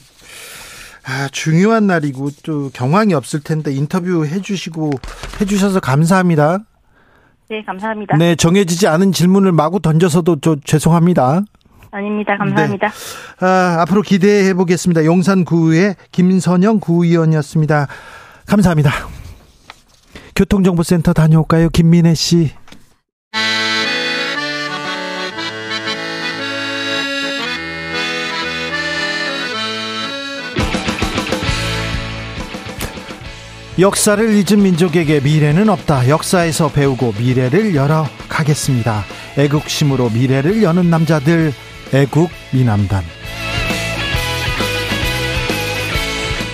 아, 1.05 1.29
중요한 1.31 1.87
날이고 1.87 2.29
또 2.43 2.69
경황이 2.73 3.13
없을 3.13 3.41
텐데 3.41 3.73
인터뷰 3.73 4.25
해주시고 4.25 4.91
해주셔서 5.39 5.79
감사합니다. 5.79 6.59
네, 7.49 7.63
감사합니다. 7.63 8.17
네, 8.17 8.35
정해지지 8.35 8.87
않은 8.87 9.13
질문을 9.13 9.53
마구 9.53 9.79
던져서도 9.79 10.41
저 10.41 10.57
죄송합니다. 10.63 11.43
아닙니다. 11.91 12.35
감사합니다. 12.37 12.91
아, 13.39 13.77
앞으로 13.81 14.01
기대해 14.01 14.53
보겠습니다. 14.53 15.05
용산구의 15.05 15.95
김선영 16.11 16.79
구의원이었습니다. 16.79 17.87
감사합니다. 18.47 19.22
교통정보센터 20.35 21.13
다녀올까요? 21.13 21.69
김민혜 21.69 22.13
씨. 22.15 22.51
역사를 33.79 34.23
잊은 34.31 34.61
민족에게 34.61 35.19
미래는 35.19 35.67
없다. 35.67 36.07
역사에서 36.07 36.71
배우고 36.71 37.15
미래를 37.17 37.73
열어 37.73 38.05
가겠습니다. 38.29 39.03
애국심으로 39.37 40.11
미래를 40.11 40.61
여는 40.61 40.91
남자들, 40.91 41.51
애국 41.91 42.29
미남단. 42.51 43.03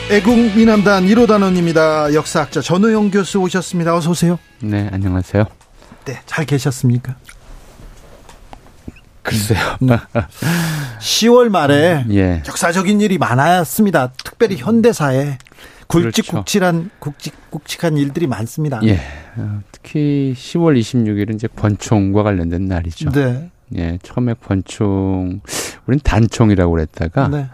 애국 0.09 0.35
미남단 0.55 1.05
1호 1.05 1.27
단원입니다. 1.27 2.15
역사학자 2.15 2.61
전우영 2.61 3.11
교수 3.11 3.39
오셨습니다. 3.41 3.95
어서 3.95 4.09
오세요. 4.09 4.39
네, 4.59 4.89
안녕하세요. 4.91 5.45
네, 6.05 6.19
잘 6.25 6.45
계셨습니까? 6.45 7.15
글쎄요. 9.21 9.59
10월 10.99 11.49
말에 11.49 12.05
예. 12.09 12.41
역사적인 12.47 13.01
일이 13.01 13.19
많았습니다. 13.19 14.13
특별히 14.23 14.57
현대사에 14.57 15.37
그렇죠. 15.87 16.07
굵직굵직한 16.07 16.89
굵직굵직한 16.97 17.97
일들이 17.97 18.25
많습니다. 18.25 18.79
예. 18.85 18.99
어, 19.35 19.61
특히 19.71 20.33
10월 20.35 20.79
26일은 20.79 21.35
이제 21.35 21.47
권총과 21.55 22.23
관련된 22.23 22.65
날이죠. 22.65 23.11
네. 23.11 23.51
예. 23.77 23.99
처음에 24.01 24.33
권총, 24.43 25.41
우린 25.85 25.99
단총이라고 26.03 26.71
그랬다가 26.71 27.27
네. 27.27 27.47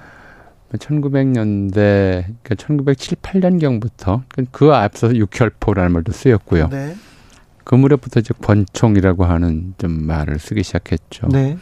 1900년대, 0.73 2.25
그러니까 2.43 2.56
1907, 2.56 3.17
8년경부터 3.21 4.23
그 4.51 4.73
앞서서 4.73 5.13
6혈포라는 5.13 5.91
말도 5.91 6.12
쓰였고요. 6.12 6.67
네. 6.69 6.95
그 7.63 7.75
무렵부터 7.75 8.19
이제 8.19 8.34
권총이라고 8.41 9.25
하는 9.25 9.73
좀 9.78 10.06
말을 10.06 10.39
쓰기 10.39 10.63
시작했죠. 10.63 11.28
네. 11.30 11.58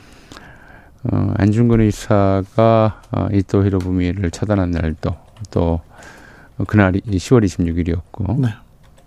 어, 1.11 1.33
안중근 1.37 1.81
의사가 1.81 3.01
어, 3.11 3.27
이토 3.31 3.65
히로부미를 3.65 4.31
처단한 4.31 4.71
날도 4.71 5.15
또 5.51 5.81
어, 6.57 6.63
그날이 6.65 7.01
10월 7.01 7.43
26일이었고 7.45 8.39
네. 8.39 8.49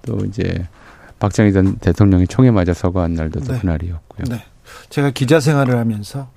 또 0.03 0.19
이제 0.27 0.67
박정희 1.19 1.53
전 1.53 1.77
대통령이 1.77 2.27
총에 2.27 2.51
맞아 2.51 2.75
서거한 2.75 3.15
날도 3.15 3.41
또 3.41 3.53
네. 3.53 3.59
그날이었고요. 3.61 4.25
네. 4.29 4.45
제가 4.91 5.11
기자 5.11 5.41
생활을 5.41 5.77
하면서 5.77 6.31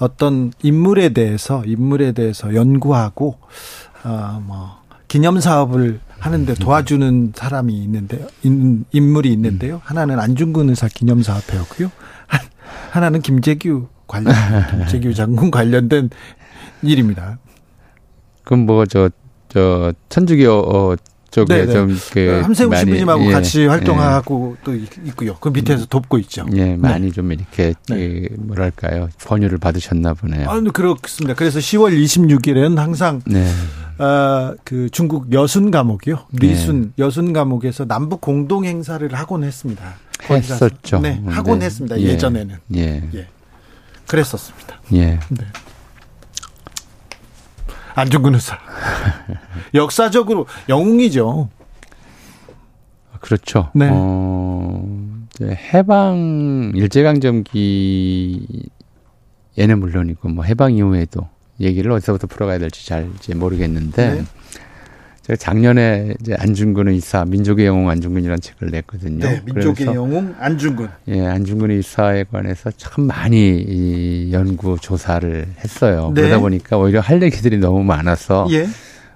어떤 0.00 0.52
인물에 0.62 1.10
대해서 1.10 1.62
인물에 1.64 2.12
대해서 2.12 2.54
연구하고 2.54 3.38
어뭐 4.04 4.80
기념 5.08 5.38
사업을 5.40 6.00
하는데 6.18 6.54
도와주는 6.54 7.32
사람이 7.34 7.72
있는데요. 7.84 8.26
인, 8.42 8.84
인물이 8.92 9.32
있는데요. 9.32 9.80
하나는 9.84 10.18
안중근 10.18 10.68
의사 10.70 10.88
기념 10.88 11.22
사업회였고요. 11.22 11.90
한- 12.26 12.40
하나는 12.90 13.20
김재규 13.22 13.86
관련 14.06 14.32
김재규 14.88 15.14
장군 15.14 15.50
관련된 15.50 16.10
일입니다. 16.82 17.38
그럼 18.44 18.66
뭐 18.66 18.84
저 18.86 19.10
저 19.48 19.92
천주교 20.08 20.48
어, 20.48 20.94
쪽에 21.30 21.66
네네. 21.66 21.72
좀 21.72 21.96
그 22.12 22.40
함세웅 22.42 22.74
신부님하고 22.74 23.26
같이 23.30 23.62
예. 23.62 23.66
활동하고 23.66 24.56
또 24.64 24.74
있- 24.74 24.88
있고요. 25.06 25.36
그 25.40 25.48
밑에서 25.48 25.86
돕고 25.86 26.18
있죠. 26.18 26.44
예, 26.54 26.74
많이 26.76 27.12
좀 27.12 27.30
이렇게 27.32 27.74
네. 27.88 28.20
그 28.28 28.28
뭐랄까요 28.38 29.08
권유를 29.24 29.58
받으셨나 29.58 30.14
보네요. 30.14 30.48
아, 30.50 30.60
그렇습니다. 30.72 31.34
그래서 31.34 31.58
10월 31.60 31.92
26일에는 32.02 32.76
항상 32.76 33.20
네, 33.26 33.46
아, 33.98 34.54
그 34.64 34.88
중국 34.90 35.32
여순 35.32 35.70
감옥이요. 35.70 36.26
리순 36.32 36.92
여순 36.98 37.32
감옥에서 37.32 37.84
남북 37.84 38.20
공동 38.20 38.64
행사를 38.64 39.06
하곤 39.14 39.44
했습니다. 39.44 39.94
했었죠. 40.28 40.98
네, 41.00 41.22
하곤 41.26 41.60
네. 41.60 41.66
했습니다. 41.66 41.98
예. 42.00 42.04
예전에는. 42.04 42.56
예, 42.76 43.02
예. 43.14 43.26
그랬었습니다. 44.06 44.80
예. 44.94 45.18
안중근 48.00 48.34
의사. 48.34 48.58
역사적으로 49.74 50.46
영웅이죠. 50.68 51.48
그렇죠. 53.20 53.70
네. 53.74 53.88
어, 53.92 54.82
해방 55.42 56.72
일제강점기 56.74 58.70
에는 59.58 59.80
물론이고 59.80 60.28
뭐 60.28 60.44
해방 60.44 60.72
이후에도 60.72 61.28
얘기를 61.60 61.92
어디서부터 61.92 62.26
풀어가야 62.28 62.58
될지 62.58 62.86
잘 62.86 63.10
이제 63.16 63.34
모르겠는데 63.34 64.14
네. 64.14 64.24
제가 65.30 65.36
작년에 65.36 66.14
이제 66.20 66.34
안중근 66.36 66.88
의사 66.88 67.24
민족의 67.24 67.66
영웅 67.66 67.88
안중근이라는 67.88 68.40
책을 68.40 68.70
냈거든요. 68.70 69.18
네, 69.20 69.40
민족의 69.44 69.86
영웅 69.86 70.34
안중근. 70.38 70.88
예, 71.08 71.24
안중근 71.24 71.70
의사에 71.70 72.24
관해서 72.24 72.70
참 72.76 73.04
많이 73.06 73.60
이 73.60 74.30
연구 74.32 74.76
조사를 74.80 75.46
했어요. 75.62 76.10
네. 76.14 76.22
그러다 76.22 76.40
보니까 76.40 76.78
오히려 76.78 77.00
할 77.00 77.22
얘기들이 77.22 77.58
너무 77.58 77.84
많아서 77.84 78.48
예. 78.50 78.66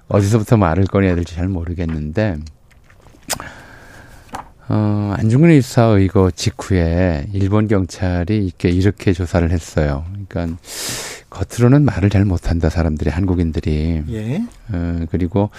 어디서부터 0.07 0.55
말을 0.55 0.85
꺼내야 0.85 1.15
될지 1.15 1.35
잘 1.35 1.49
모르겠는데, 1.49 2.37
어, 4.69 5.13
안중근 5.17 5.49
의사 5.49 5.83
의거 5.83 6.31
직후에 6.31 7.27
일본 7.33 7.67
경찰이 7.67 8.45
이렇게, 8.45 8.69
이렇게 8.69 9.11
조사를 9.11 9.51
했어요. 9.51 10.05
그러니까 10.29 10.57
겉으로는 11.35 11.83
말을 11.83 12.09
잘 12.09 12.23
못한다 12.23 12.69
사람들이 12.69 13.09
한국인들이. 13.09 14.03
예. 14.09 14.43
어, 14.71 15.05
그리고 15.11 15.49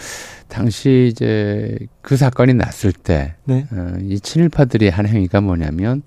당시 0.48 1.10
이제 1.12 1.78
그 2.00 2.16
사건이 2.16 2.54
났을 2.54 2.92
때, 2.92 3.34
네. 3.44 3.66
어, 3.70 3.94
이 4.00 4.18
친일파들이 4.18 4.88
한 4.88 5.06
행위가 5.06 5.42
뭐냐면 5.42 6.02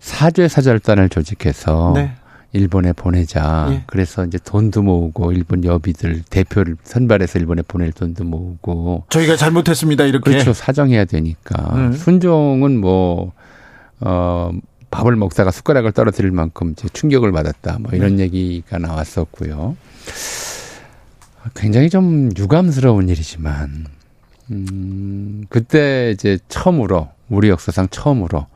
사죄 0.00 0.48
사절단을 0.48 1.10
조직해서 1.10 1.92
네. 1.94 2.12
일본에 2.52 2.92
보내자. 2.92 3.68
예. 3.70 3.82
그래서 3.86 4.24
이제 4.24 4.38
돈도 4.44 4.82
모으고 4.82 5.32
일본 5.32 5.64
여비들 5.64 6.22
대표를 6.28 6.76
선발해서 6.82 7.38
일본에 7.38 7.62
보낼 7.62 7.92
돈도 7.92 8.24
모으고 8.24 9.04
저희가 9.10 9.36
잘못했습니다. 9.36 10.04
이렇게. 10.04 10.30
그렇죠 10.30 10.52
사정해야 10.52 11.04
되니까 11.04 11.74
음. 11.74 11.92
순종은 11.92 12.80
뭐 12.80 13.32
어. 14.00 14.50
밥을 14.94 15.16
먹다가 15.16 15.50
숟가락을 15.50 15.90
떨어뜨릴 15.90 16.30
만큼 16.30 16.74
충격을 16.76 17.32
받았다. 17.32 17.78
뭐 17.80 17.90
이런 17.94 18.20
얘기가 18.20 18.78
나왔었고요. 18.78 19.76
굉장히 21.54 21.90
좀 21.90 22.30
유감스러운 22.38 23.08
일이지만, 23.08 23.86
음, 24.52 25.44
그때 25.48 26.12
이제 26.12 26.38
처음으로, 26.48 27.08
우리 27.28 27.48
역사상 27.48 27.88
처음으로 27.90 28.46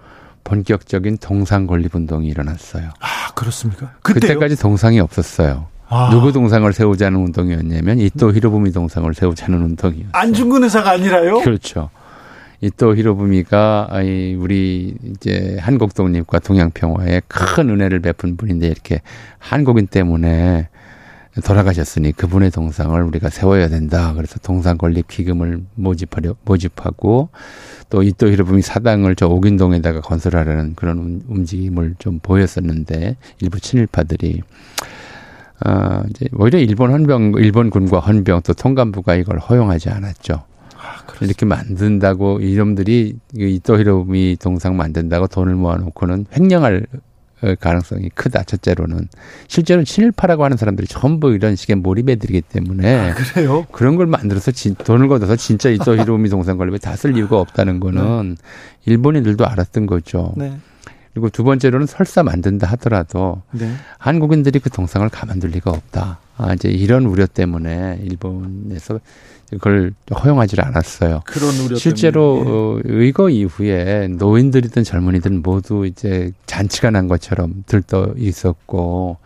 본격적인 0.44 1.18
동상 1.18 1.66
건립 1.66 1.96
운동이 1.96 2.29
일어났어요. 2.29 2.90
아, 3.01 3.33
그렇습니까? 3.35 3.94
그 4.03 4.14
그때요? 4.14 4.35
때까지 4.35 4.57
동상이 4.57 5.01
없었어요. 5.01 5.66
아. 5.88 6.11
누구 6.12 6.33
동상을 6.33 6.70
세우자는 6.72 7.18
운동이었냐면 7.18 7.98
이또 7.98 8.33
히로부미 8.33 8.70
동상을 8.72 9.12
세우자는 9.12 9.61
운동이었어요. 9.62 10.11
안중근 10.12 10.62
의사가 10.64 10.92
아니라요? 10.92 11.40
그렇죠. 11.40 11.90
이 12.61 12.71
또 12.77 12.97
히로부미가 12.97 13.88
이 14.05 14.35
우리 14.38 14.97
이제 15.05 15.57
한국 15.61 15.94
독립과 15.94 16.40
동양 16.40 16.71
평화에 16.71 17.23
큰 17.29 17.71
은혜를 17.71 18.01
베푼 18.01 18.37
분인데 18.37 18.66
이렇게 18.66 19.01
한국인 19.38 19.87
때문에 19.87 20.68
돌아가셨으니 21.44 22.11
그분의 22.12 22.51
동상을 22.51 23.01
우리가 23.01 23.31
세워야 23.31 23.68
된다. 23.68 24.12
그래서 24.14 24.40
동상 24.40 24.77
건립 24.77 25.07
기금을 25.07 25.62
모집하려 25.77 26.35
모집하고 26.44 27.29
또 27.90 28.03
이또 28.03 28.29
히로부미 28.29 28.62
사당을 28.62 29.14
저 29.14 29.29
옥인동에다가 29.29 30.01
건설하려는 30.01 30.75
그런 30.75 30.99
움- 30.99 31.23
움직임을 31.29 31.94
좀 32.01 32.18
보였었는데 32.18 33.16
일부 33.40 33.61
친일파들이 33.61 34.42
아 35.61 36.03
이제 36.11 36.27
오히려 36.37 36.59
일본 36.59 36.90
헌병 36.90 37.35
일본 37.38 37.71
군과 37.71 38.01
헌병 38.01 38.42
또 38.42 38.53
통감부가 38.53 39.14
이걸 39.14 39.38
허용하지 39.38 39.90
않았죠. 39.90 40.42
이렇게 41.21 41.47
만든다고 41.47 42.41
이놈들이 42.41 43.17
이또 43.37 43.79
히로부미 43.79 44.37
동상 44.41 44.77
만든다고 44.77 45.27
돈을 45.27 45.55
모아놓고는 45.55 46.27
횡령할 46.37 46.87
어, 47.41 47.55
가능성이 47.61 48.09
크다. 48.17 48.43
첫째로는 48.43 49.07
실제로 49.47 49.85
친일파라고 49.85 50.43
하는 50.45 50.57
사람들이 50.57 50.88
전부 50.88 51.33
이런 51.33 51.55
식의 51.55 51.77
몰입애들이기 51.77 52.41
때문에 52.43 53.12
그래요? 53.14 53.64
그런 53.71 53.95
걸 53.95 54.07
만들어서 54.07 54.51
진, 54.51 54.75
돈을 54.75 55.07
걷어서 55.07 55.37
진짜 55.37 55.69
이또 55.71 55.95
히로부미 55.95 56.31
동상 56.31 56.57
건립에 56.59 56.79
다 56.79 56.97
쓸 56.97 57.17
이유가 57.17 57.38
없다는 57.38 57.79
거는 57.79 58.37
일본인들도 58.87 59.47
알았던 59.47 59.87
거죠. 59.87 60.33
네. 60.37 60.59
그리고 61.18 61.31
두 61.31 61.42
번째로는 61.42 61.88
설사 61.88 62.22
만든다 62.22 62.68
하더라도 62.68 63.42
네. 63.50 63.68
한국인들이 63.98 64.61
그 64.61 64.70
동상을 64.70 65.09
가만둘 65.09 65.50
리가 65.50 65.72
없다. 65.72 66.20
아, 66.37 66.52
이제 66.54 66.68
이런 66.68 67.07
우려 67.07 67.26
때문에 67.26 67.98
일본에서 68.04 69.00
그걸 69.50 69.94
허용하지 70.14 70.61
않았어요. 70.61 71.22
그런 71.24 71.57
우려 71.57 71.76
실제로 71.76 72.38
때문에. 72.38 72.57
어, 72.57 72.81
의거 72.85 73.31
이후에 73.31 74.07
노인들이든 74.16 74.85
젊은이든 74.85 75.42
모두 75.42 75.87
이제 75.87 76.31
잔치가 76.46 76.90
난 76.90 77.09
것처럼 77.09 77.64
들떠 77.66 78.14
있었고 78.16 79.16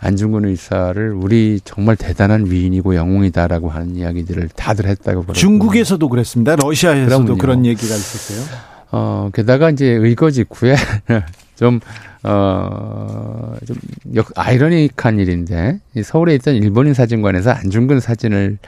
안중근 0.00 0.44
의사를 0.46 1.12
우리 1.12 1.60
정말 1.64 1.94
대단한 1.94 2.50
위인이고 2.50 2.96
영웅이다라고 2.96 3.68
하는 3.68 3.94
이야기들을 3.94 4.48
다들 4.56 4.86
했다고 4.86 5.20
예. 5.20 5.22
그러고 5.22 5.32
중국에서도 5.34 6.08
그랬습니다. 6.08 6.56
러시아에서도 6.56 7.24
그럼요. 7.24 7.38
그런 7.38 7.66
얘기가 7.66 7.94
있었어요. 7.94 8.77
어 8.90 9.30
게다가 9.32 9.70
이제 9.70 9.86
의거 9.86 10.30
직후에 10.30 10.74
좀 11.56 11.80
어, 12.24 13.54
좀, 13.66 13.76
역, 14.14 14.28
아이러니한 14.34 15.18
일인데, 15.18 15.80
이 15.94 16.02
서울에 16.02 16.34
있던 16.34 16.56
일본인 16.56 16.94
사진관에서 16.94 17.50
안중근 17.52 18.00
사진을 18.00 18.58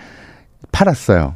팔았어요. 0.72 1.35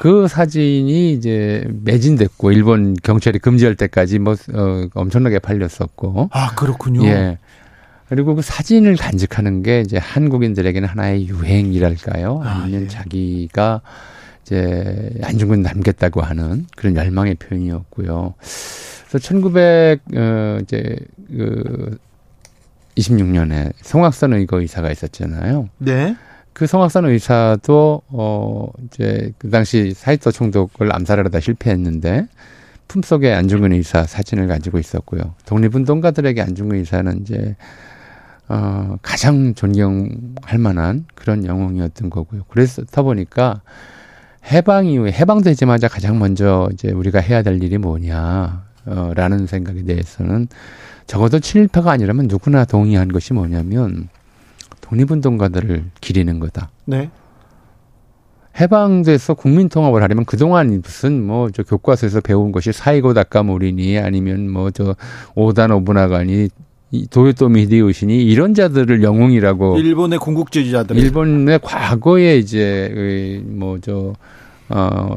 그 0.00 0.28
사진이 0.28 1.12
이제 1.12 1.64
매진됐고, 1.82 2.52
일본 2.52 2.94
경찰이 2.94 3.38
금지할 3.40 3.74
때까지 3.74 4.18
뭐, 4.18 4.34
어, 4.54 4.86
엄청나게 4.94 5.40
팔렸었고, 5.40 6.30
아, 6.32 6.54
그렇군요. 6.54 7.04
예. 7.06 7.38
그리고 8.08 8.36
그 8.36 8.42
사진을 8.42 8.96
간직하는 8.96 9.64
게 9.64 9.80
이제 9.80 9.98
한국인들에게는 9.98 10.88
하나의 10.88 11.26
유행이랄까요? 11.26 12.40
아, 12.44 12.62
아니면 12.62 12.82
예. 12.82 12.86
자기가 12.86 13.80
이제 14.46 15.10
안중근 15.24 15.62
남겠다고 15.62 16.20
하는 16.22 16.66
그런 16.76 16.94
열망의 16.94 17.34
표현이었고요. 17.34 18.34
그래서 19.08 19.18
1900, 19.18 20.00
어, 20.14 20.58
이제, 20.62 20.96
그, 21.28 21.98
26년에 22.96 23.72
성악선 23.82 24.34
의거 24.34 24.60
의사가 24.60 24.92
있었잖아요. 24.92 25.68
네. 25.78 26.16
그 26.52 26.68
성악선 26.68 27.06
의사도, 27.06 28.02
어, 28.06 28.68
이제 28.86 29.32
그 29.38 29.50
당시 29.50 29.92
사이토 29.92 30.30
총독을 30.30 30.94
암살하려다 30.94 31.40
실패했는데, 31.40 32.28
품속에 32.86 33.34
안중근 33.34 33.72
의사 33.72 34.04
사진을 34.04 34.46
가지고 34.46 34.78
있었고요. 34.78 35.34
독립운동가들에게 35.46 36.40
안중근 36.40 36.78
의사는 36.78 37.20
이제, 37.20 37.56
어, 38.48 38.96
가장 39.02 39.54
존경할 39.54 40.58
만한 40.58 41.06
그런 41.16 41.44
영웅이었던 41.44 42.10
거고요. 42.10 42.44
그래서 42.48 42.84
보니까 43.02 43.60
해방 44.50 44.86
이후에 44.86 45.12
해방되자마자 45.12 45.88
가장 45.88 46.18
먼저 46.18 46.68
이제 46.72 46.90
우리가 46.90 47.20
해야 47.20 47.42
될 47.42 47.62
일이 47.62 47.78
뭐냐, 47.78 48.64
어, 48.86 49.12
라는 49.14 49.46
생각에 49.46 49.82
대해서는 49.82 50.48
적어도 51.06 51.40
친일파가 51.40 51.90
아니라면 51.90 52.26
누구나 52.28 52.64
동의한 52.64 53.08
것이 53.08 53.32
뭐냐면 53.32 54.08
독립운동가들을 54.82 55.84
기리는 56.00 56.38
거다. 56.38 56.70
네. 56.84 57.10
해방돼서 58.60 59.34
국민 59.34 59.68
통합을 59.68 60.02
하려면 60.02 60.24
그동안 60.24 60.80
무슨 60.82 61.22
뭐 61.26 61.50
저 61.52 61.62
교과서에서 61.62 62.20
배운 62.22 62.52
것이 62.52 62.72
사이고 62.72 63.12
닭가모리니 63.14 63.98
아니면 63.98 64.48
뭐 64.50 64.70
저 64.70 64.94
오다 65.34 65.66
노부나가니 65.66 66.48
이 66.92 67.06
도요토미 67.08 67.62
히데요시니 67.62 68.24
이런 68.24 68.54
자들을 68.54 69.02
영웅이라고 69.02 69.76
일본의 69.78 70.18
군국주의자들. 70.20 70.96
일본의 70.96 71.58
과거에 71.62 72.38
이제 72.38 73.42
뭐저 73.44 74.14
어 74.68 75.16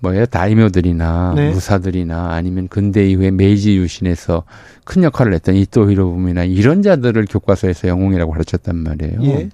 뭐예요 0.00 0.26
다이묘들이나 0.26 1.34
네. 1.36 1.50
무사들이나 1.50 2.32
아니면 2.32 2.66
근대 2.68 3.08
이후에 3.08 3.30
메이지 3.30 3.76
유신에서 3.76 4.42
큰 4.84 5.04
역할을 5.04 5.32
했던 5.32 5.54
이토 5.54 5.90
히로부미나 5.90 6.44
이런 6.44 6.82
자들을 6.82 7.24
교과서에서 7.30 7.86
영웅이라고 7.88 8.32
가르쳤단 8.32 8.76
말이에요. 8.76 9.22
예. 9.22 9.48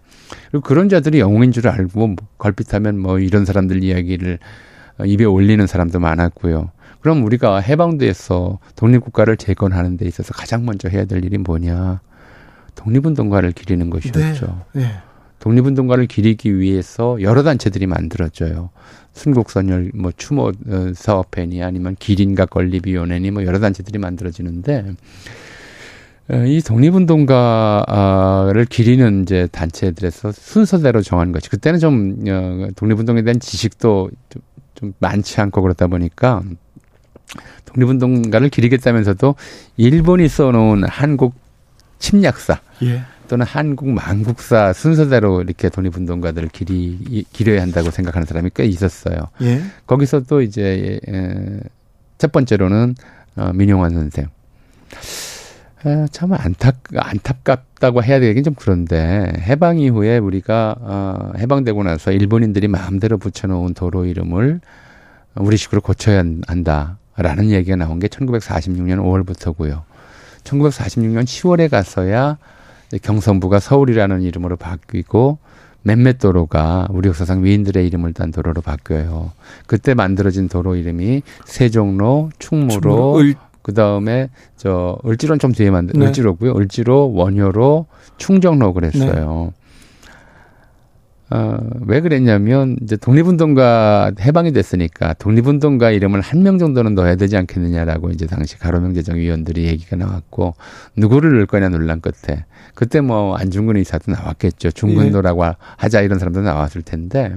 그리고 0.51 0.63
그런 0.63 0.89
자들이 0.89 1.21
영웅인 1.21 1.53
줄 1.53 1.69
알고 1.69 2.07
뭐 2.07 2.17
걸핏하면 2.39 2.99
뭐 2.99 3.19
이런 3.19 3.45
사람들 3.45 3.85
이야기를 3.85 4.39
어, 4.99 5.05
입에 5.05 5.25
올리는 5.25 5.67
사람도 5.67 6.01
많았고요. 6.01 6.71
그럼 7.01 7.25
우리가 7.25 7.61
해방돼서 7.61 8.59
독립국가를 8.75 9.37
재건하는 9.37 9.97
데 9.97 10.07
있어서 10.07 10.33
가장 10.33 10.65
먼저 10.65 10.89
해야 10.89 11.05
될 11.05 11.25
일이 11.25 11.39
뭐냐? 11.39 12.01
독립운동가를 12.75 13.53
기리는 13.53 13.91
것이었죠. 13.91 14.65
네. 14.73 14.83
독립운동가를 15.41 16.07
기리기 16.07 16.59
위해서 16.59 17.21
여러 17.21 17.43
단체들이 17.43 17.87
만들어져요. 17.87 18.71
순국선열, 19.13 19.93
뭐 19.95 20.13
추모 20.17 20.49
어, 20.49 20.93
사업회니 20.95 21.63
아니면 21.63 21.97
기린과 21.99 22.47
건립위원회니 22.47 23.33
뭐 23.33 23.45
여러 23.45 23.59
단체들이 23.59 23.99
만들어지는데 23.99 24.95
어, 26.31 26.45
이 26.45 26.61
독립운동가를 26.61 28.67
기리는 28.67 29.23
이제 29.23 29.49
단체들에서 29.51 30.31
순서대로 30.33 31.01
정한 31.03 31.33
것이 31.33 31.49
그때는 31.49 31.81
좀 31.81 32.19
어, 32.29 32.69
독립운동에 32.77 33.23
대한 33.23 33.41
지식도 33.41 34.11
좀, 34.29 34.43
좀 34.75 34.93
많지 34.99 35.41
않고 35.41 35.63
그렇다 35.63 35.87
보니까 35.87 36.43
독립운동가를 37.65 38.51
기리겠다면서도 38.51 39.37
일본이 39.77 40.29
써놓은 40.29 40.85
한국 40.85 41.35
침략사 41.99 42.61
예. 42.83 43.05
또는 43.29 43.45
한국 43.47 43.89
망국사 43.91 44.73
순서대로 44.73 45.43
이렇게 45.43 45.69
독립운동가들을 45.69 46.49
기리, 46.49 47.25
기려야 47.33 47.63
한다고 47.63 47.91
생각하는 47.91 48.27
사람이 48.27 48.51
꽤 48.55 48.65
있었어요. 48.65 49.17
예. 49.43 49.63
거기서 49.87 50.21
또 50.21 50.41
이제, 50.41 50.99
에, 51.07 51.61
첫 52.17 52.33
번째로는, 52.33 52.95
어, 53.37 53.53
민용환 53.55 53.93
선생. 53.93 54.29
에, 55.87 56.07
참 56.11 56.33
안타, 56.33 56.73
안타깝다고 56.97 58.03
해야 58.03 58.19
되긴 58.19 58.43
좀 58.43 58.55
그런데, 58.57 59.33
해방 59.39 59.79
이후에 59.79 60.19
우리가, 60.19 60.77
어, 60.81 61.33
해방되고 61.39 61.83
나서 61.83 62.11
일본인들이 62.11 62.67
마음대로 62.67 63.19
붙여놓은 63.19 63.75
도로 63.75 64.07
이름을 64.07 64.61
우리식으로 65.35 65.83
고쳐야 65.83 66.25
한다. 66.47 66.99
라는 67.17 67.51
얘기가 67.51 67.77
나온 67.77 67.99
게 67.99 68.07
1946년 68.07 69.01
5월부터고요. 69.01 69.83
1946년 70.45 71.25
10월에 71.25 71.69
가서야 71.69 72.39
경선부가 73.03 73.61
서울이라는 73.61 74.23
이름으로 74.23 74.57
바뀌고 74.57 75.39
몇몇 75.83 76.19
도로가 76.19 76.89
우리 76.91 77.09
역사상 77.09 77.45
위인들의 77.45 77.87
이름을 77.87 78.13
딴 78.13 78.31
도로로 78.31 78.61
바뀌어요. 78.61 79.33
그때 79.67 79.95
만들어진 79.95 80.49
도로 80.49 80.77
이름이 80.77 81.23
세종로, 81.45 82.31
충무로, 82.39 83.21
을... 83.21 83.35
그 83.63 83.75
다음에 83.75 84.31
저 84.57 84.99
을지로는 85.07 85.39
좀 85.39 85.53
뒤에 85.53 85.71
만든 85.71 86.01
네. 86.01 86.07
을지로고요. 86.07 86.57
을지로, 86.57 87.13
원효로, 87.13 87.87
충정로 88.17 88.73
그랬어요. 88.73 89.53
네. 89.53 89.58
어, 91.31 91.59
왜 91.87 92.01
그랬냐면 92.01 92.77
이제 92.83 92.97
독립운동가 92.97 94.13
해방이 94.21 94.53
됐으니까 94.53 95.13
독립운동가 95.15 95.91
이름을 95.91 96.21
한 96.23 96.43
명 96.43 96.59
정도는 96.59 96.95
넣어야 96.95 97.17
되지 97.17 97.37
않겠느냐라고 97.37 98.11
이제 98.11 98.27
당시 98.27 98.59
가로명 98.59 98.95
제정위원들이 98.95 99.65
얘기가 99.67 99.97
나왔고 99.97 100.55
누구를 100.97 101.33
넣을 101.33 101.47
거냐 101.47 101.69
논란 101.69 102.01
끝에 102.01 102.45
그때 102.75 103.01
뭐 103.01 103.37
안중근 103.37 103.77
의사도 103.77 104.13
나왔겠죠 104.13 104.71
중근도라고 104.71 105.45
예. 105.45 105.53
하자 105.77 106.01
이런 106.01 106.19
사람도 106.19 106.41
나왔을 106.43 106.83
텐데 106.83 107.37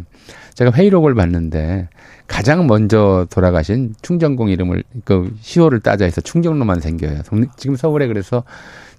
제가 0.54 0.72
회의록을 0.72 1.16
봤는데 1.16 1.89
가장 2.28 2.68
먼저 2.68 3.28
돌아가신 3.30 3.94
충정공 4.02 4.50
이름을 4.50 4.84
그 5.04 5.36
시호를 5.42 5.82
따져 5.82 6.06
해서 6.06 6.22
충정로만 6.22 6.80
생겨요. 6.80 7.24
독립, 7.24 7.58
지금 7.58 7.76
서울에 7.76 8.08
그래서 8.08 8.44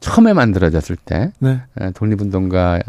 처음에 0.01 0.35
만들어졌을 0.35 0.97
때 0.97 1.33
네. 1.39 1.61
독립운동가 1.95 2.81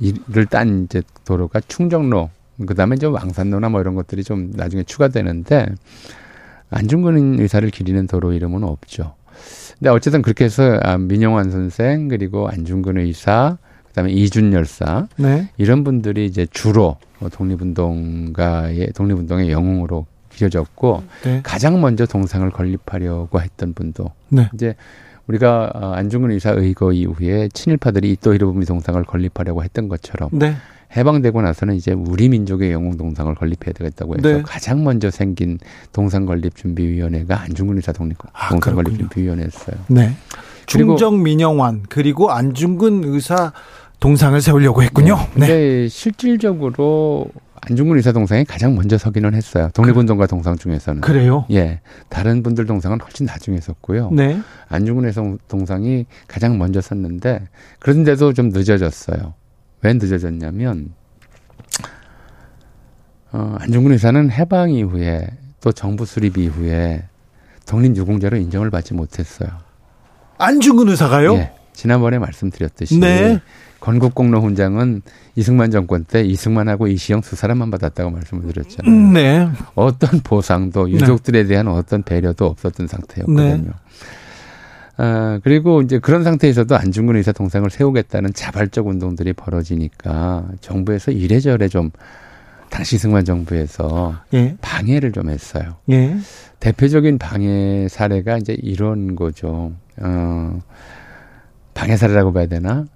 이를 0.00 0.46
딴 0.46 0.84
이제 0.84 1.02
도로가 1.24 1.60
충정로 1.68 2.30
그다음에 2.66 2.96
이제 2.96 3.06
왕산로나 3.06 3.68
뭐 3.68 3.80
이런 3.80 3.94
것들이 3.94 4.24
좀 4.24 4.50
나중에 4.54 4.82
추가되는데 4.82 5.66
안중근 6.70 7.40
의사를 7.40 7.68
기리는 7.70 8.06
도로 8.06 8.32
이름은 8.32 8.64
없죠. 8.64 9.14
근데 9.78 9.90
어쨌든 9.90 10.22
그렇게 10.22 10.44
해서 10.44 10.78
아, 10.82 10.98
민영환 10.98 11.50
선생 11.50 12.08
그리고 12.08 12.48
안중근 12.48 12.98
의사 12.98 13.58
그다음에 13.88 14.12
이준 14.12 14.52
열사 14.52 15.08
네. 15.16 15.50
이런 15.56 15.84
분들이 15.84 16.26
이제 16.26 16.46
주로 16.50 16.96
독립운동가의 17.32 18.92
독립운동의 18.94 19.50
영웅으로 19.50 20.06
기려졌고 20.30 21.02
네. 21.24 21.40
가장 21.42 21.80
먼저 21.80 22.06
동상을 22.06 22.48
건립하려고 22.50 23.40
했던 23.40 23.72
분도 23.74 24.12
네. 24.28 24.48
이제 24.54 24.74
우리가 25.28 25.70
어, 25.74 25.92
안중근 25.92 26.30
의사 26.32 26.50
의거 26.50 26.92
이후에 26.92 27.48
친일파들이 27.52 28.12
이토 28.12 28.34
히로부미 28.34 28.64
동상을 28.64 29.02
건립하려고 29.04 29.62
했던 29.62 29.88
것처럼 29.88 30.30
네. 30.32 30.56
해방되고 30.96 31.42
나서는 31.42 31.74
이제 31.74 31.92
우리 31.92 32.30
민족의 32.30 32.72
영웅 32.72 32.96
동상을 32.96 33.34
건립해야 33.34 33.74
되겠다고 33.74 34.16
해서 34.16 34.28
네. 34.28 34.42
가장 34.42 34.84
먼저 34.84 35.10
생긴 35.10 35.58
동상 35.92 36.24
건립 36.24 36.56
준비위원회가 36.56 37.42
안중근 37.42 37.76
의사 37.76 37.92
독립 37.92 38.16
아, 38.32 38.48
동상 38.48 38.74
건립 38.74 38.96
준비위원회였어요. 38.96 39.76
네. 39.88 40.16
중정 40.66 41.22
민영환 41.22 41.84
그리고 41.88 42.30
안중근 42.30 43.04
의사 43.04 43.52
동상을 44.00 44.40
세우려고 44.40 44.82
했군요. 44.82 45.16
네. 45.34 45.46
근데 45.46 45.46
네. 45.46 45.88
실질적으로 45.88 47.26
안중근 47.62 47.96
의사 47.96 48.12
동상이 48.12 48.44
가장 48.44 48.74
먼저 48.74 48.96
서기는 48.98 49.34
했어요. 49.34 49.70
독립운동가 49.74 50.26
동상 50.26 50.56
중에서는. 50.56 51.00
그래요? 51.00 51.44
예. 51.50 51.80
다른 52.08 52.42
분들 52.42 52.66
동상은 52.66 53.00
훨씬 53.00 53.26
나중에 53.26 53.60
섰고요. 53.60 54.10
네. 54.12 54.40
안중근 54.68 55.06
의사 55.06 55.22
동상이 55.48 56.06
가장 56.26 56.58
먼저 56.58 56.80
섰는데 56.80 57.48
그런데도 57.78 58.32
좀 58.32 58.50
늦어졌어요. 58.50 59.34
왜 59.82 59.92
늦어졌냐면 59.94 60.92
어, 63.32 63.56
안중근 63.60 63.92
의사는 63.92 64.30
해방 64.30 64.70
이후에 64.70 65.26
또 65.60 65.72
정부 65.72 66.06
수립 66.06 66.38
이후에 66.38 67.04
독립 67.66 67.96
유공자로 67.96 68.36
인정을 68.36 68.70
받지 68.70 68.94
못했어요. 68.94 69.50
안중근 70.38 70.88
의사가요? 70.88 71.34
예. 71.34 71.52
지난번에 71.78 72.18
말씀드렸듯이 72.18 72.98
네. 72.98 73.40
건국공로 73.78 74.42
훈장은 74.42 75.02
이승만 75.36 75.70
정권 75.70 76.04
때 76.04 76.22
이승만하고 76.22 76.88
이시영 76.88 77.20
두 77.20 77.36
사람만 77.36 77.70
받았다고 77.70 78.10
말씀을 78.10 78.52
드렸잖아요. 78.52 78.92
음, 78.92 79.12
네. 79.12 79.48
어떤 79.76 80.18
보상도 80.18 80.86
네. 80.86 80.94
유족들에 80.94 81.44
대한 81.44 81.68
어떤 81.68 82.02
배려도 82.02 82.46
없었던 82.46 82.88
상태였거든요. 82.88 83.56
네. 83.56 83.70
아, 84.96 85.38
그리고 85.44 85.80
이제 85.80 86.00
그런 86.00 86.24
상태에서도 86.24 86.76
안중근 86.76 87.14
의사 87.14 87.30
동상을 87.30 87.70
세우겠다는 87.70 88.32
자발적 88.32 88.88
운동들이 88.88 89.32
벌어지니까 89.32 90.48
정부에서 90.60 91.12
이래저래 91.12 91.68
좀 91.68 91.92
당시 92.70 92.96
이승만 92.96 93.24
정부에서 93.24 94.16
예. 94.34 94.56
방해를 94.60 95.12
좀 95.12 95.30
했어요. 95.30 95.76
예. 95.90 96.16
대표적인 96.58 97.18
방해 97.18 97.86
사례가 97.88 98.38
이제 98.38 98.56
이런 98.60 99.14
거죠. 99.14 99.70
어, 100.00 100.58
방해 101.78 101.96
사례라고 101.96 102.32
봐야 102.32 102.46
되나? 102.46 102.86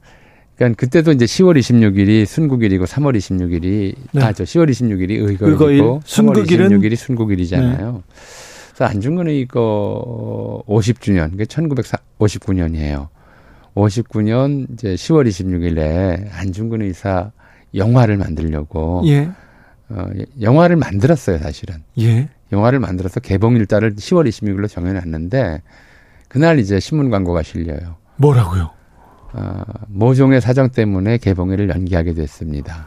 그러니까 0.57 0.77
그때도 0.77 1.13
이제 1.13 1.25
10월 1.25 1.57
26일이 1.57 2.27
순국일이고 2.27 2.85
3월 2.85 3.17
26일이 3.17 3.95
네. 4.11 4.23
아저 4.23 4.43
10월 4.43 4.69
26일이 4.71 5.11
의거일이고 5.29 5.47
의거일, 5.47 5.81
3월 5.81 6.45
26일이 6.45 6.97
순국일이잖아요. 6.97 7.93
네. 7.93 8.01
그래서 8.75 8.85
안중근 8.85 9.29
의거 9.29 10.65
50주년, 10.67 11.31
그게 11.31 11.45
1959년이에요. 11.45 13.09
59년 13.77 14.67
이제 14.73 14.95
10월 14.95 15.29
26일에 15.29 16.27
안중근 16.33 16.83
의사 16.83 17.31
영화를 17.75 18.17
만들려고 18.17 19.03
예. 19.07 19.31
어, 19.91 20.07
영화를 20.41 20.75
만들었어요, 20.77 21.39
사실은. 21.39 21.77
예. 22.01 22.29
영화를 22.51 22.81
만들어서 22.81 23.21
개봉일 23.21 23.67
달을 23.67 23.95
10월 23.95 24.29
26일로 24.29 24.69
정해놨는데 24.69 25.63
그날 26.29 26.59
이제 26.59 26.81
신문 26.81 27.11
광고가 27.11 27.43
실려요. 27.45 28.02
뭐라고요? 28.23 28.71
어, 29.35 29.63
모종의 29.89 30.41
사정 30.41 30.71
때문에 30.71 31.19
개봉일을 31.19 31.69
연기하게 31.71 32.15
됐습니다. 32.15 32.87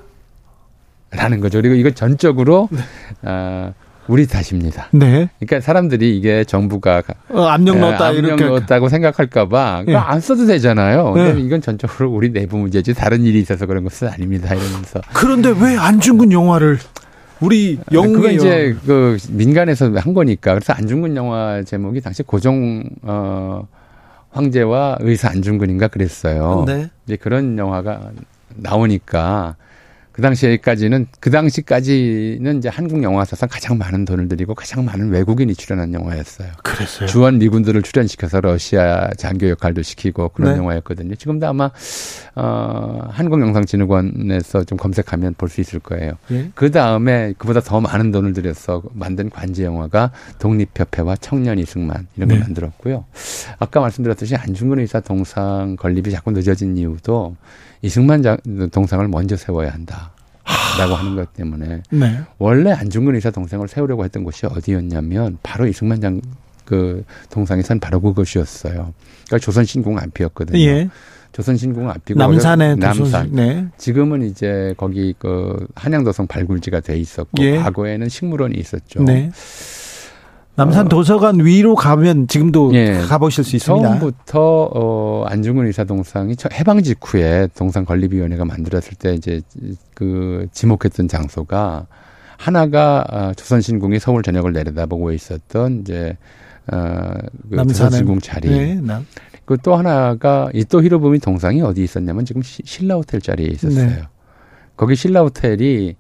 라는 1.12 1.42
거죠. 1.42 1.62
그리고 1.62 1.76
이거 1.76 1.92
전적으로 1.92 2.70
네. 2.72 2.80
어, 3.24 3.74
우리 4.08 4.28
탓입니다. 4.28 4.88
네. 4.92 5.30
그러니까 5.40 5.60
사람들이 5.60 6.16
이게 6.18 6.44
정부가 6.44 7.02
어, 7.30 7.46
압력 7.48 7.80
넣었다 7.80 8.14
예, 8.14 8.20
압력 8.20 8.40
넣었다고 8.40 8.90
생각할까봐 8.90 9.86
예. 9.88 9.96
안 9.96 10.20
써도 10.20 10.46
되잖아요. 10.46 11.14
예. 11.18 11.24
근데 11.24 11.42
이건 11.42 11.62
전적으로 11.62 12.12
우리 12.12 12.32
내부 12.32 12.58
문제지 12.58 12.94
다른 12.94 13.24
일이 13.24 13.40
있어서 13.40 13.66
그런 13.66 13.84
것은 13.84 14.08
아닙니다. 14.08 14.54
이러면서. 14.54 15.02
그런데 15.14 15.50
왜 15.50 15.76
안중근 15.76 16.32
영화를 16.32 16.80
우리 17.42 17.80
영웅 17.92 18.14
그거 18.14 18.30
이제 18.30 18.76
그 18.86 19.18
민간에서 19.30 19.92
한 19.96 20.14
거니까 20.14 20.54
그래서 20.54 20.74
안중근 20.74 21.16
영화 21.16 21.64
제목이 21.64 22.00
당시 22.00 22.24
고종 22.24 22.84
어 23.02 23.68
황제와 24.36 24.98
의사 25.00 25.30
안중근인가 25.30 25.88
그랬어요. 25.88 26.66
네. 26.68 26.90
이제 27.06 27.16
그런 27.16 27.58
영화가 27.58 28.12
나오니까 28.56 29.56
그 30.16 30.22
당시에까지는 30.22 31.08
그 31.20 31.30
당시까지는 31.30 32.60
이제 32.60 32.70
한국 32.70 33.04
영화사상 33.04 33.50
가장 33.52 33.78
많은 33.78 34.06
돈을 34.06 34.30
들이고 34.30 34.56
가장 34.56 34.86
많은 34.86 35.10
외국인이 35.10 35.54
출연한 35.54 35.94
영화였어요. 35.94 36.52
그랬어요. 36.64 37.10
주한 37.10 37.38
미군들을 37.38 37.82
출연시켜서 37.82 38.40
러시아 38.40 39.10
장교 39.18 39.50
역할도 39.50 39.82
시키고 39.82 40.30
그런 40.30 40.54
네. 40.54 40.58
영화였거든요. 40.60 41.16
지금도 41.16 41.46
아마 41.48 41.70
어 42.34 43.02
한국영상진흥원에서 43.10 44.64
좀 44.64 44.78
검색하면 44.78 45.34
볼 45.34 45.50
수 45.50 45.60
있을 45.60 45.80
거예요. 45.80 46.14
예? 46.32 46.50
그 46.56 46.72
다음에 46.72 47.34
그보다 47.38 47.60
더 47.60 47.82
많은 47.82 48.12
돈을 48.12 48.32
들여서 48.32 48.84
만든 48.94 49.30
관제 49.30 49.66
영화가 49.66 50.12
독립협회와 50.40 51.18
청년 51.18 51.60
이승만 51.60 52.08
이런 52.16 52.30
걸 52.30 52.38
네. 52.38 52.44
만들었고요. 52.46 53.04
아까 53.60 53.82
말씀드렸듯이 53.82 54.38
안중근 54.38 54.80
의사 54.80 55.02
동상 55.02 55.76
건립이 55.78 56.10
자꾸 56.10 56.32
늦어진 56.32 56.78
이유도 56.78 57.36
이승만 57.86 58.24
동상을 58.72 59.08
먼저 59.08 59.36
세워야 59.36 59.72
한다. 59.72 60.12
라고 60.78 60.94
하는 60.94 61.16
것 61.16 61.34
때문에 61.34 61.82
네. 61.90 62.20
원래 62.38 62.72
안중근 62.72 63.16
의사 63.16 63.32
동상을 63.32 63.66
세우려고 63.68 64.04
했던 64.04 64.24
곳이 64.24 64.46
어디였냐면 64.46 65.38
바로 65.42 65.66
이승만 65.68 66.02
장 66.02 66.20
그 66.66 67.06
동상이 67.30 67.62
선 67.62 67.80
바로 67.80 68.02
그것이었어요. 68.02 68.94
그러니까 69.28 69.40
조선 69.40 69.64
신궁 69.64 69.98
앞이었거든요. 69.98 70.60
예. 70.60 70.90
조선 71.32 71.56
신궁 71.58 71.90
앞이고 71.90 72.20
남산에 72.20 72.76
남산. 72.76 73.30
네. 73.32 73.68
지금은 73.78 74.24
이제 74.24 74.74
거기 74.78 75.14
그 75.18 75.68
한양도성 75.76 76.28
발굴지가 76.28 76.80
돼 76.82 76.98
있었고 76.98 77.44
예. 77.44 77.58
과거에는 77.58 78.10
식물원이 78.10 78.58
있었죠. 78.58 79.04
네. 79.04 79.32
남산 80.56 80.88
도서관 80.88 81.44
위로 81.46 81.76
가면 81.76 82.28
지금도 82.28 82.74
예, 82.76 82.94
가보실 83.08 83.44
수 83.44 83.56
있습니다. 83.58 83.88
처음부터 83.88 84.70
어 84.74 85.24
안중근 85.28 85.66
의사 85.66 85.84
동상이 85.84 86.36
해방 86.54 86.82
직후에 86.82 87.50
동상 87.56 87.84
건립위원회가 87.84 88.46
만들었을 88.46 88.94
때 88.98 89.14
이제 89.14 89.42
그 89.94 90.48
지목했던 90.54 91.08
장소가 91.10 91.88
하나가 92.38 93.06
어, 93.10 93.32
조선신궁이 93.36 94.00
서울 94.00 94.24
전역을 94.24 94.54
내려다보고 94.54 95.12
있었던 95.12 95.82
이제 95.82 96.18
어 96.72 97.14
그 97.50 97.58
조선신궁 97.68 98.20
자리. 98.22 98.50
네, 98.50 98.82
그 99.46 99.58
또 99.58 99.76
하나가 99.76 100.50
이또 100.54 100.82
히로부미 100.82 101.20
동상이 101.20 101.62
어디 101.62 101.84
있었냐면 101.84 102.26
지금 102.26 102.42
신라 102.44 102.96
호텔 102.96 103.22
자리에 103.22 103.48
있었어요. 103.48 103.86
네. 103.88 104.02
거기 104.76 104.96
신라 104.96 105.22
호텔이 105.22 105.96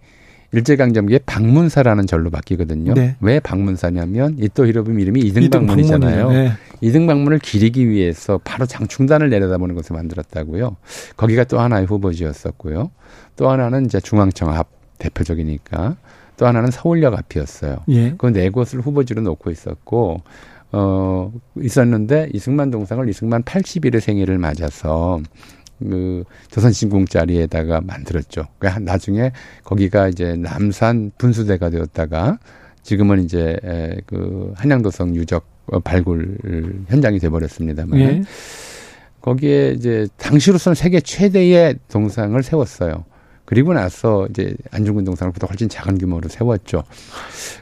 일제강점기에 0.56 1.20
방문사라는 1.26 2.08
절로 2.08 2.30
바뀌거든요. 2.30 2.94
네. 2.94 3.16
왜 3.20 3.40
방문사냐면 3.40 4.38
이또 4.40 4.66
히로부미 4.66 5.04
이름이 5.04 5.20
이등방문이잖아요. 5.22 6.30
네. 6.32 6.52
이등방문을 6.80 7.40
기리기 7.40 7.90
위해서 7.90 8.40
바로 8.44 8.66
장충단을 8.66 9.30
내려다보는 9.30 9.76
것을 9.76 9.96
만들었다고요. 9.96 10.78
거기가 11.18 11.44
또 11.44 11.60
하나의 11.60 11.86
후보지였었고요. 11.86 12.92
또 13.36 13.50
하나는 13.50 13.86
이제 13.86 14.00
중앙청 14.00 14.50
앞 14.52 14.70
대표적이니까 14.98 15.98
또 16.38 16.48
하나는 16.48 16.72
서울역 16.72 17.14
앞이었어요. 17.14 17.80
예. 17.90 18.14
그네 18.18 18.50
곳을 18.50 18.80
후보지로 18.80 19.22
놓고 19.22 19.52
있었고 19.52 20.22
어 20.72 21.34
있었는데 21.60 22.30
이승만 22.34 22.72
동상을 22.72 23.08
이승만 23.10 23.44
81의 23.44 24.00
생일을 24.00 24.38
맞아서 24.38 25.22
그 25.80 26.24
조선신궁 26.52 27.06
자리에다가 27.06 27.82
만들었죠. 27.82 28.48
그러니까 28.58 28.80
나중에 28.80 29.32
거기가 29.64 30.08
이제 30.08 30.36
남산 30.36 31.12
분수대가 31.18 31.70
되었다가 31.70 32.40
지금은 32.84 33.24
이제 33.24 33.58
에, 33.64 33.98
그 34.06 34.54
한양도성 34.56 35.16
유적 35.16 35.46
어, 35.68 35.80
발굴 35.80 36.38
현장이 36.88 37.20
돼버렸습니다만 37.20 38.00
예. 38.00 38.22
거기에 39.22 39.72
이제 39.72 40.08
당시로서는 40.18 40.76
세계 40.76 41.00
최대의 41.00 41.78
동상을 41.90 42.42
세웠어요. 42.44 43.06
그리고 43.46 43.74
나서 43.74 44.28
이제 44.30 44.56
안중근 44.72 45.06
동상을보다 45.06 45.48
훨씬 45.48 45.70
작은 45.70 45.98
규모로 45.98 46.28
세웠죠. 46.30 46.84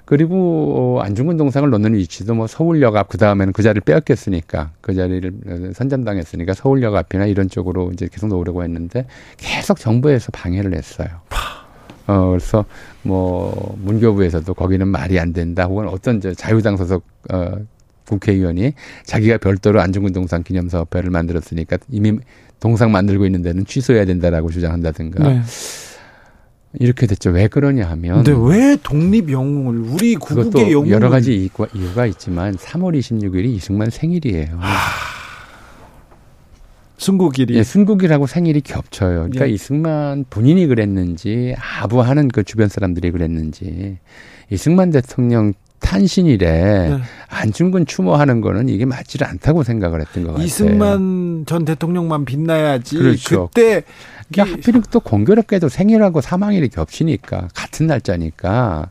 그리고 0.05 0.97
어, 0.97 1.01
안중근 1.01 1.37
동상을 1.37 1.69
놓는 1.69 1.93
위치도 1.95 2.33
뭐 2.35 2.47
서울역 2.47 2.95
앞, 2.95 3.09
그 3.09 3.17
다음에는 3.17 3.53
그 3.53 3.61
자리를 3.61 3.81
빼앗겼으니까 3.81 4.71
그 4.81 4.93
자리를 4.93 5.33
어, 5.47 5.73
선점당했으니까 5.73 6.53
서울역 6.53 6.95
앞이나 6.95 7.25
이런 7.25 7.49
쪽으로 7.49 7.91
이제 7.91 8.07
계속 8.11 8.27
놓으려고 8.27 8.63
했는데 8.63 9.05
계속 9.37 9.79
정부에서 9.79 10.31
방해를 10.31 10.73
했어요. 10.73 11.07
어, 12.07 12.29
그래서 12.29 12.65
뭐 13.01 13.77
문교부에서도 13.79 14.53
거기는 14.53 14.87
말이 14.87 15.19
안 15.19 15.33
된다 15.33 15.65
혹은 15.65 15.87
어떤 15.87 16.19
저 16.21 16.33
자유당 16.33 16.77
소속 16.77 17.03
어, 17.31 17.51
국회의원이 18.07 18.73
자기가 19.05 19.37
별도로 19.37 19.81
안중근 19.81 20.13
동상 20.13 20.43
기념사업회를 20.43 21.09
만들었으니까 21.09 21.77
이미 21.89 22.19
동상 22.63 22.93
만들고 22.93 23.25
있는 23.25 23.41
데는 23.41 23.65
취소해야 23.65 24.05
된다라고 24.05 24.49
주장한다든가 24.49 25.27
네. 25.27 25.41
이렇게 26.79 27.07
됐죠. 27.07 27.29
왜 27.31 27.49
그러냐 27.49 27.85
하면 27.89 28.23
근데 28.23 28.33
왜 28.39 28.77
독립 28.81 29.29
영웅을 29.29 29.79
우리 29.79 30.15
국국의 30.15 30.71
영웅을 30.71 30.89
여러 30.89 31.09
가지 31.09 31.35
이유가, 31.35 31.67
이유가 31.73 32.05
있지만 32.05 32.55
3월 32.55 32.97
26일이 32.97 33.47
이승만 33.47 33.89
생일이에요. 33.89 34.61
순국일이 36.95 37.57
예, 37.57 37.63
순국이라고 37.63 38.27
생일이 38.27 38.61
겹쳐요. 38.61 39.23
그러니까 39.23 39.49
예. 39.49 39.51
이승만 39.51 40.23
본인이 40.29 40.65
그랬는지 40.65 41.55
아부하는 41.81 42.29
그 42.29 42.43
주변 42.43 42.69
사람들이 42.69 43.11
그랬는지 43.11 43.97
이승만 44.49 44.91
대통령 44.91 45.51
탄신일에 45.83 46.89
네. 46.89 46.97
안중근 47.29 47.85
추모하는 47.85 48.41
거는 48.41 48.69
이게 48.69 48.85
맞지를 48.85 49.27
않다고 49.27 49.63
생각을 49.63 50.01
했던 50.01 50.23
것 50.23 50.31
같아요. 50.31 50.45
이승만 50.45 51.43
전 51.45 51.65
대통령만 51.65 52.25
빛나야지. 52.25 52.97
그렇죠. 52.97 53.49
그때 53.53 53.83
하필 54.35 54.81
또 54.89 54.99
공교롭게도 54.99 55.69
생일하고 55.69 56.21
사망일이 56.21 56.69
겹치니까 56.69 57.49
같은 57.53 57.85
날짜니까 57.87 58.89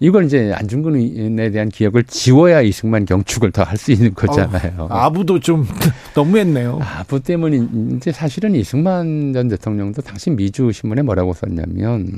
이걸 0.00 0.24
이제 0.24 0.52
안중근에 0.54 1.50
대한 1.50 1.68
기억을 1.68 2.02
지워야 2.04 2.60
이승만 2.62 3.04
경축을 3.04 3.52
더 3.52 3.62
할 3.62 3.76
수 3.76 3.92
있는 3.92 4.12
거잖아요. 4.14 4.88
아부도 4.90 5.38
좀 5.40 5.66
너무했네요. 6.16 6.80
아부 6.82 7.20
때문에 7.20 7.60
이제 7.96 8.10
사실은 8.10 8.54
이승만 8.56 9.32
전 9.32 9.48
대통령도 9.48 10.02
당시 10.02 10.30
미주 10.30 10.72
신문에 10.72 11.02
뭐라고 11.02 11.32
썼냐면 11.34 12.08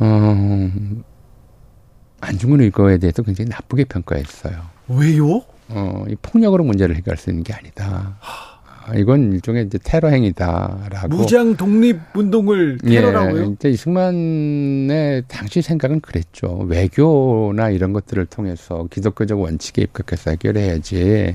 어 0.00 0.38
안중근 2.20 2.60
의거에 2.62 2.98
대해서 2.98 3.22
굉장히 3.22 3.50
나쁘게 3.50 3.84
평가했어요. 3.84 4.54
왜요? 4.88 5.42
어, 5.68 6.04
이 6.08 6.16
폭력으로 6.22 6.64
문제를 6.64 6.96
해결할 6.96 7.18
수 7.18 7.30
있는 7.30 7.44
게 7.44 7.52
아니다. 7.52 8.16
아, 8.20 8.94
이건 8.94 9.32
일종의 9.34 9.66
이제 9.66 9.78
테러 9.82 10.08
행위다라고. 10.08 11.08
무장 11.08 11.56
독립 11.56 11.98
운동을 12.14 12.78
테러라고요? 12.78 13.42
예, 13.42 13.46
이제 13.52 13.70
이승만의 13.70 15.24
당시 15.28 15.60
생각은 15.60 16.00
그랬죠. 16.00 16.64
외교나 16.66 17.68
이런 17.70 17.92
것들을 17.92 18.24
통해서 18.26 18.86
기독교적 18.90 19.40
원칙에 19.40 19.82
입각해서 19.82 20.30
해결해야지. 20.30 21.34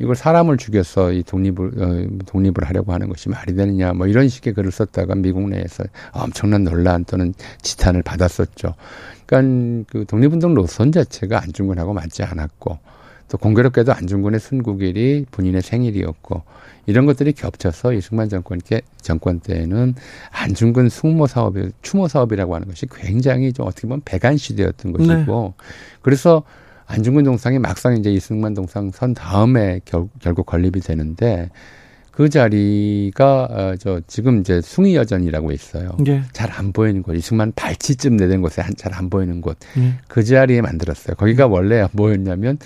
이걸 0.00 0.16
사람을 0.16 0.56
죽여서 0.56 1.12
이 1.12 1.22
독립을 1.22 1.72
어, 1.78 2.24
독립을 2.26 2.64
하려고 2.64 2.92
하는 2.92 3.08
것이 3.08 3.28
말이 3.28 3.54
되느냐 3.54 3.92
뭐 3.92 4.06
이런 4.06 4.28
식의 4.28 4.54
글을 4.54 4.72
썼다가 4.72 5.14
미국 5.14 5.48
내에서 5.48 5.84
엄청난 6.12 6.64
논란 6.64 7.04
또는 7.04 7.34
지탄을 7.62 8.02
받았었죠. 8.02 8.74
그러니까 9.26 9.84
그 9.90 10.04
독립운동 10.06 10.54
노선 10.54 10.90
자체가 10.90 11.42
안중근하고 11.42 11.92
맞지 11.92 12.22
않았고 12.22 12.78
또 13.28 13.38
공교롭게도 13.38 13.92
안중근의 13.92 14.40
순국일이 14.40 15.26
본인의 15.30 15.62
생일이었고 15.62 16.42
이런 16.86 17.06
것들이 17.06 17.32
겹쳐서 17.32 17.92
이승만 17.92 18.28
정권 18.28 18.58
께 18.58 18.80
정권 19.00 19.38
때에는 19.38 19.94
안중근 20.32 20.88
숙모 20.88 21.26
사업이 21.26 21.70
추모 21.82 22.08
사업이라고 22.08 22.54
하는 22.54 22.66
것이 22.66 22.86
굉장히 22.90 23.52
좀 23.52 23.66
어떻게 23.66 23.82
보면 23.86 24.00
배관 24.04 24.36
시대였던 24.36 24.92
것이고 24.92 25.54
그래서 26.02 26.42
안중근 26.90 27.22
동상이 27.24 27.58
막상 27.58 27.96
이제 27.96 28.10
이승만 28.12 28.52
동상 28.54 28.90
선 28.90 29.14
다음에 29.14 29.80
결, 29.84 30.08
결국 30.18 30.46
건립이 30.46 30.80
되는데 30.80 31.48
그 32.10 32.28
자리가 32.28 33.48
어, 33.50 33.74
저 33.78 34.00
지금 34.06 34.40
이제 34.40 34.60
숭의여전이라고 34.60 35.52
있어요. 35.52 35.90
예. 36.08 36.22
잘안 36.32 36.72
보이는 36.72 37.02
곳, 37.02 37.14
이승만 37.14 37.52
발치쯤 37.54 38.16
내된 38.16 38.42
곳에 38.42 38.62
잘 38.76 38.92
안 38.92 39.08
보이는 39.08 39.40
곳, 39.40 39.56
예. 39.78 39.94
그 40.08 40.24
자리에 40.24 40.60
만들었어요. 40.60 41.14
거기가 41.14 41.46
원래 41.46 41.86
뭐였냐면 41.92 42.58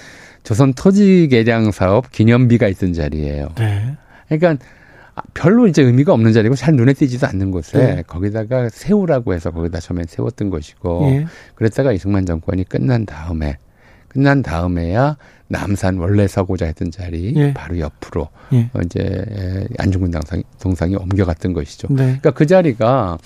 조선 0.42 0.72
토지 0.72 1.28
개량 1.28 1.70
사업 1.70 2.10
기념비가 2.10 2.66
있던 2.68 2.94
자리예요. 2.94 3.48
네. 3.58 3.96
그러니까 4.28 4.64
별로 5.34 5.68
이제 5.68 5.82
의미가 5.82 6.12
없는 6.14 6.32
자리고 6.32 6.54
잘 6.56 6.74
눈에 6.74 6.94
띄지도 6.94 7.26
않는 7.26 7.50
곳에 7.50 7.78
네. 7.78 8.02
거기다가 8.06 8.70
세우라고 8.70 9.34
해서 9.34 9.50
거기다 9.50 9.80
처음엔 9.80 10.06
세웠던 10.08 10.50
것이고 10.50 11.06
예. 11.10 11.26
그랬다가 11.54 11.92
이승만 11.92 12.24
정권이 12.26 12.64
끝난 12.64 13.04
다음에 13.06 13.58
끝난 14.14 14.42
다음에야 14.42 15.16
남산 15.48 15.98
원래 15.98 16.26
서고자 16.26 16.66
했던 16.66 16.90
자리 16.90 17.34
예. 17.36 17.52
바로 17.52 17.78
옆으로 17.78 18.28
예. 18.52 18.70
어, 18.72 18.80
이제 18.84 19.66
안중근 19.78 20.12
동상이, 20.12 20.42
동상이 20.60 20.96
옮겨갔던 20.96 21.52
것이죠. 21.52 21.88
네. 21.90 21.96
그러니까 21.96 22.30
그 22.30 22.46
자리가 22.46 23.18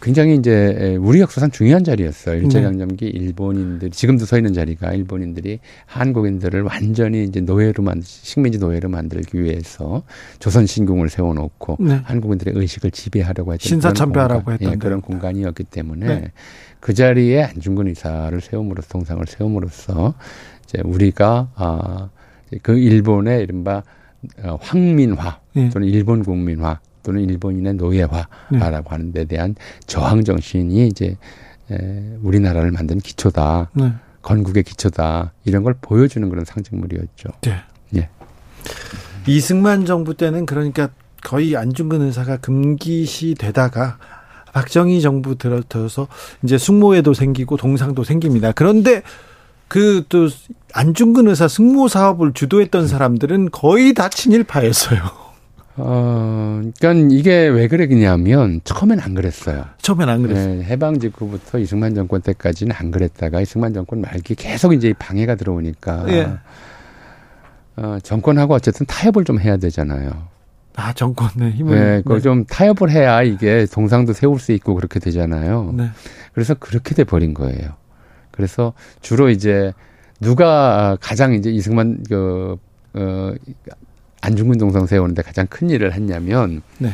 굉장히 0.00 0.36
이제 0.36 0.96
우리 1.00 1.20
역사상 1.20 1.50
중요한 1.50 1.82
자리였어요. 1.82 2.42
일제강점기 2.42 3.06
일본인들이 3.06 3.90
지금도 3.90 4.26
서 4.26 4.36
있는 4.36 4.52
자리가 4.52 4.92
일본인들이 4.92 5.58
한국인들을 5.86 6.62
완전히 6.62 7.24
이제 7.24 7.40
노예로 7.40 7.82
만 7.82 8.02
식민지 8.04 8.58
노예로 8.58 8.88
만들기 8.88 9.42
위해서 9.42 10.02
조선 10.38 10.66
신궁을 10.66 11.08
세워놓고 11.08 11.78
네. 11.80 12.00
한국인들의 12.04 12.54
의식을 12.56 12.90
지배하려고 12.90 13.54
했던 13.54 13.68
신사참배하라고 13.68 14.52
했던 14.52 14.72
예, 14.72 14.76
그런 14.76 15.00
데요. 15.00 15.00
공간이었기 15.00 15.64
때문에 15.64 16.06
네. 16.06 16.32
그 16.86 16.94
자리에 16.94 17.42
안중근 17.42 17.88
의사를 17.88 18.40
세움으로써 18.40 18.88
동상을 18.90 19.26
세움으로써 19.26 20.14
이제 20.62 20.80
우리가 20.84 21.48
아그 21.56 22.78
일본의 22.78 23.42
이른바 23.42 23.82
어, 24.44 24.56
황민화 24.62 25.40
예. 25.56 25.68
또는 25.70 25.88
일본 25.88 26.22
국민화 26.22 26.78
또는 27.02 27.22
일본인의 27.22 27.74
노예화라고 27.74 28.90
하는 28.90 29.10
데 29.10 29.24
대한 29.24 29.56
저항 29.88 30.22
정신이 30.22 30.86
이제 30.86 31.16
에, 31.72 32.16
우리나라를 32.22 32.70
만든 32.70 32.98
기초다. 32.98 33.70
네. 33.74 33.92
건국의 34.22 34.62
기초다. 34.62 35.32
이런 35.44 35.64
걸 35.64 35.74
보여주는 35.80 36.28
그런 36.28 36.44
상징물이었죠. 36.44 37.30
네. 37.40 37.56
예. 37.96 38.08
이승만 39.26 39.86
정부 39.86 40.14
때는 40.14 40.46
그러니까 40.46 40.90
거의 41.24 41.56
안중근 41.56 42.02
의사가 42.02 42.36
금기시 42.36 43.34
되다가 43.36 43.98
박정희 44.56 45.02
정부 45.02 45.36
들어서 45.36 46.08
이제 46.42 46.56
숙모회도 46.56 47.12
생기고 47.12 47.58
동상도 47.58 48.04
생깁니다. 48.04 48.52
그런데 48.52 49.02
그 49.68 50.04
또 50.08 50.28
안중근 50.72 51.28
의사 51.28 51.48
승모 51.48 51.88
사업을 51.88 52.32
주도했던 52.32 52.88
사람들은 52.88 53.50
거의 53.50 53.94
다 53.94 54.08
친일파였어요. 54.08 55.00
어, 55.78 56.62
그러니까 56.78 57.14
이게 57.14 57.48
왜 57.48 57.68
그랬냐면 57.68 58.60
처음엔 58.64 59.00
안 59.00 59.14
그랬어요. 59.14 59.64
처음엔 59.82 60.08
안 60.08 60.22
그랬어요. 60.22 60.58
예, 60.58 60.62
해방 60.64 60.98
직후부터 60.98 61.58
이승만 61.58 61.94
정권 61.94 62.22
때까지는 62.22 62.74
안 62.74 62.90
그랬다가 62.90 63.42
이승만 63.42 63.74
정권 63.74 64.00
말기 64.00 64.34
계속 64.34 64.72
이제 64.72 64.94
방해가 64.98 65.34
들어오니까 65.34 66.06
예. 66.08 66.32
어, 67.76 67.98
정권하고 68.02 68.54
어쨌든 68.54 68.86
타협을 68.86 69.24
좀 69.24 69.38
해야 69.38 69.58
되잖아요. 69.58 70.10
아 70.76 70.92
정권의 70.92 71.52
힘을. 71.52 71.74
네, 71.78 71.96
그걸 72.02 72.20
좀 72.20 72.44
타협을 72.44 72.90
해야 72.90 73.22
이게 73.22 73.66
동상도 73.72 74.12
세울 74.12 74.38
수 74.38 74.52
있고 74.52 74.74
그렇게 74.74 75.00
되잖아요. 75.00 75.72
네. 75.74 75.88
그래서 76.32 76.54
그렇게 76.54 76.94
돼 76.94 77.02
버린 77.04 77.32
거예요. 77.34 77.70
그래서 78.30 78.74
주로 79.00 79.30
이제 79.30 79.72
누가 80.20 80.96
가장 81.00 81.32
이제 81.32 81.50
이승만 81.50 82.04
그 82.08 82.56
어, 82.94 83.32
안중근 84.20 84.58
동상 84.58 84.86
세우는데 84.86 85.22
가장 85.22 85.46
큰 85.48 85.70
일을 85.70 85.94
했냐면 85.94 86.60
네. 86.78 86.92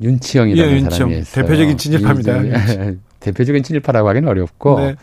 윤치영이라는 0.00 0.70
예, 0.70 0.74
윤치영. 0.76 0.90
사람이 0.90 1.18
있어요. 1.18 1.44
대표적인 1.44 1.76
친일파입니다. 1.78 2.36
이- 2.42 2.96
대표적인 3.20 3.62
친일파라고 3.64 4.08
하기는 4.08 4.28
어렵고 4.28 4.80
네. 4.80 4.94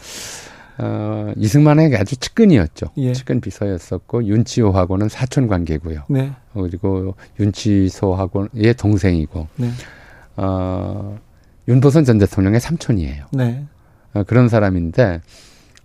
어, 0.78 1.32
이승만에게 1.38 1.96
아주 1.96 2.18
측근이었죠. 2.18 2.88
예. 2.98 3.14
측근 3.14 3.40
비서였었고 3.40 4.26
윤치호하고는 4.26 5.10
사촌 5.10 5.48
관계고요. 5.48 6.04
네. 6.10 6.32
그리고 6.54 7.16
윤치소하고의 7.40 8.74
동생이고 8.78 9.48
네. 9.56 9.70
어, 10.38 11.18
윤보선 11.68 12.04
전 12.04 12.18
대통령의 12.18 12.60
삼촌이에요. 12.60 13.26
네. 13.32 13.64
어, 14.14 14.24
그런 14.24 14.50
사람인데 14.50 15.22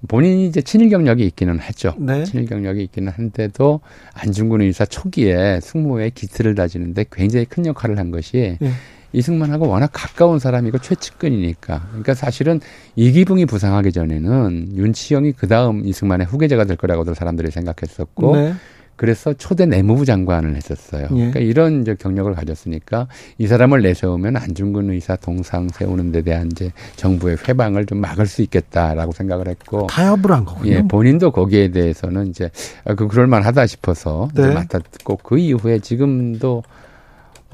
본인이 0.09 0.47
이제 0.47 0.63
친일 0.63 0.89
경력이 0.89 1.25
있기는 1.27 1.59
하죠. 1.59 1.95
네. 1.99 2.25
친일 2.25 2.47
경력이 2.47 2.83
있기는 2.85 3.13
한데도 3.13 3.81
안중근 4.15 4.63
의사 4.63 4.85
초기에 4.85 5.61
승무에 5.61 6.11
기틀을 6.11 6.55
다지는데 6.55 7.05
굉장히 7.13 7.45
큰 7.45 7.67
역할을 7.67 7.99
한 7.99 8.11
것이 8.11 8.59
예. 8.61 8.71
이승만하고 9.13 9.69
워낙 9.69 9.91
가까운 9.93 10.39
사람이고 10.39 10.79
최측근이니까. 10.79 11.87
그러니까 11.89 12.15
사실은 12.15 12.61
이기붕이 12.97 13.47
부상하기 13.47 13.93
전에는 13.93 14.77
윤치영이 14.77 15.33
그 15.33 15.49
다음 15.49 15.87
이승만의 15.87 16.27
후계자가 16.27 16.65
될 16.65 16.77
거라고들 16.77 17.15
사람들이 17.15 17.51
생각했었고 17.51 18.37
네. 18.37 18.55
그래서 19.01 19.33
초대 19.33 19.65
내무부 19.65 20.05
장관을 20.05 20.57
했었어요. 20.57 21.05
예. 21.05 21.09
그러니까 21.09 21.41
이런 21.41 21.81
이제 21.81 21.97
경력을 21.99 22.35
가졌으니까 22.35 23.09
이 23.39 23.47
사람을 23.47 23.81
내세우면 23.81 24.37
안중근 24.37 24.91
의사 24.91 25.17
동상 25.17 25.71
세우는 25.71 26.13
데 26.13 26.21
대한 26.21 26.49
이제 26.53 26.71
정부의 26.97 27.39
회방을 27.49 27.87
좀 27.87 27.99
막을 28.03 28.27
수 28.27 28.43
있겠다라고 28.43 29.13
생각을 29.13 29.49
했고 29.49 29.87
타협을 29.87 30.33
한 30.33 30.45
거군요. 30.45 30.73
예, 30.73 30.83
본인도 30.83 31.31
거기에 31.31 31.71
대해서는 31.71 32.27
이제 32.27 32.51
아, 32.85 32.95
그 32.95 33.09
그럴 33.09 33.27
만하다 33.27 33.67
싶어서 33.69 34.29
네. 34.35 34.53
맡았고 34.53 35.17
그 35.23 35.39
이후에 35.39 35.79
지금도 35.79 36.59
어, 36.59 36.63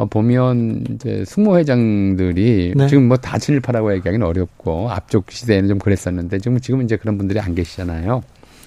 보면 0.05 0.85
이제 0.91 1.25
승무회장들이 1.27 2.75
네. 2.77 2.87
지금 2.89 3.09
뭐 3.09 3.17
다 3.17 3.39
친일파라고 3.39 3.95
얘기하기는 3.95 4.27
어렵고 4.27 4.91
앞쪽 4.91 5.31
시대에는 5.31 5.69
좀 5.69 5.79
그랬었는데 5.79 6.39
지금 6.39 6.61
지금 6.61 6.83
이제 6.83 6.97
그런 6.97 7.17
분들이 7.17 7.41
안 7.41 7.55
계시잖아요. 7.55 8.23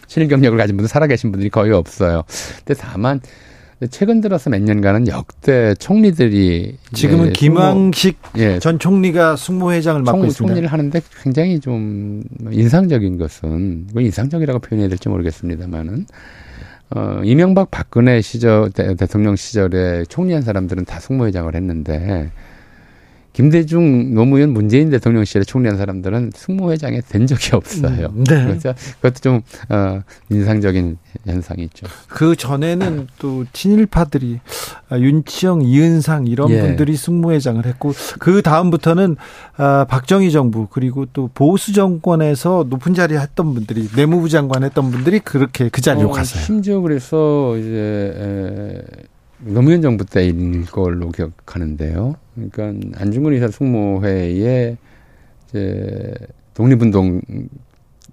친일 0.07 0.27
경력을 0.27 0.57
가진 0.57 0.75
분들 0.75 0.89
살아계신 0.89 1.31
분들이 1.31 1.49
거의 1.51 1.71
없어요. 1.71 2.23
근데 2.65 2.73
다만 2.79 3.21
최근 3.91 4.19
들어서 4.19 4.49
몇 4.49 4.61
년간은 4.61 5.07
역대 5.07 5.73
총리들이 5.75 6.77
지금은 6.93 7.31
김황식 7.31 8.17
예, 8.37 8.59
전 8.59 8.77
총리가 8.79 9.37
승무회장을 9.37 10.01
맡고 10.01 10.17
총, 10.19 10.27
있습니다. 10.27 10.47
총리를 10.53 10.67
하는데 10.73 11.01
굉장히 11.23 11.59
좀 11.61 12.23
인상적인 12.51 13.17
것은 13.17 13.87
뭐 13.93 14.01
인상적이라고 14.01 14.59
표현해야 14.59 14.89
될지 14.89 15.07
모르겠습니다만은 15.07 16.07
어 16.95 17.21
이명박 17.23 17.69
박근혜 17.69 18.19
시절 18.21 18.71
대, 18.71 18.95
대통령 18.95 19.35
시절에 19.35 20.05
총리한 20.05 20.41
사람들은 20.41 20.85
다 20.85 20.99
승무회장을 20.99 21.53
했는데 21.53 22.31
김대중 23.39 24.13
노무현 24.13 24.49
문재인 24.49 24.89
대통령 24.89 25.23
시절에 25.23 25.45
총리한 25.45 25.77
사람들은 25.77 26.31
승무회장에 26.35 26.99
된 27.07 27.25
적이 27.25 27.55
없어요. 27.55 28.11
음, 28.13 28.25
네. 28.25 28.43
그래서 28.43 28.73
그것도 28.97 29.19
좀 29.21 29.41
어, 29.69 30.01
인상적인 30.29 30.97
현상이 31.25 31.63
있죠. 31.63 31.87
그 32.09 32.35
전에는 32.35 33.07
또 33.17 33.45
친일파들이 33.53 34.41
아, 34.89 34.99
윤치영, 34.99 35.61
이은상 35.61 36.27
이런 36.27 36.49
예. 36.49 36.59
분들이 36.59 36.97
승무회장을 36.97 37.65
했고 37.65 37.93
그 38.19 38.41
다음부터는 38.41 39.15
아, 39.55 39.85
박정희 39.87 40.33
정부 40.33 40.67
그리고 40.69 41.05
또 41.13 41.29
보수 41.33 41.71
정권에서 41.71 42.65
높은 42.69 42.93
자리 42.93 43.15
했던 43.15 43.53
분들이 43.53 43.87
내무부 43.95 44.27
장관 44.27 44.65
했던 44.65 44.91
분들이 44.91 45.19
그렇게 45.21 45.69
그 45.69 45.79
자리로 45.79 46.09
어, 46.09 46.11
갔어요. 46.11 46.43
심지어 46.43 46.81
그래서 46.81 47.55
이제 47.57 48.13
에, 48.17 49.08
노무현 49.41 49.81
정부 49.81 50.05
때인 50.05 50.65
걸로 50.65 51.09
기억하는데요. 51.11 52.15
그러니까 52.35 52.99
안중근 52.99 53.33
의사 53.33 53.47
승무회에 53.47 54.77
이제 55.47 56.13
독립운동 56.53 57.21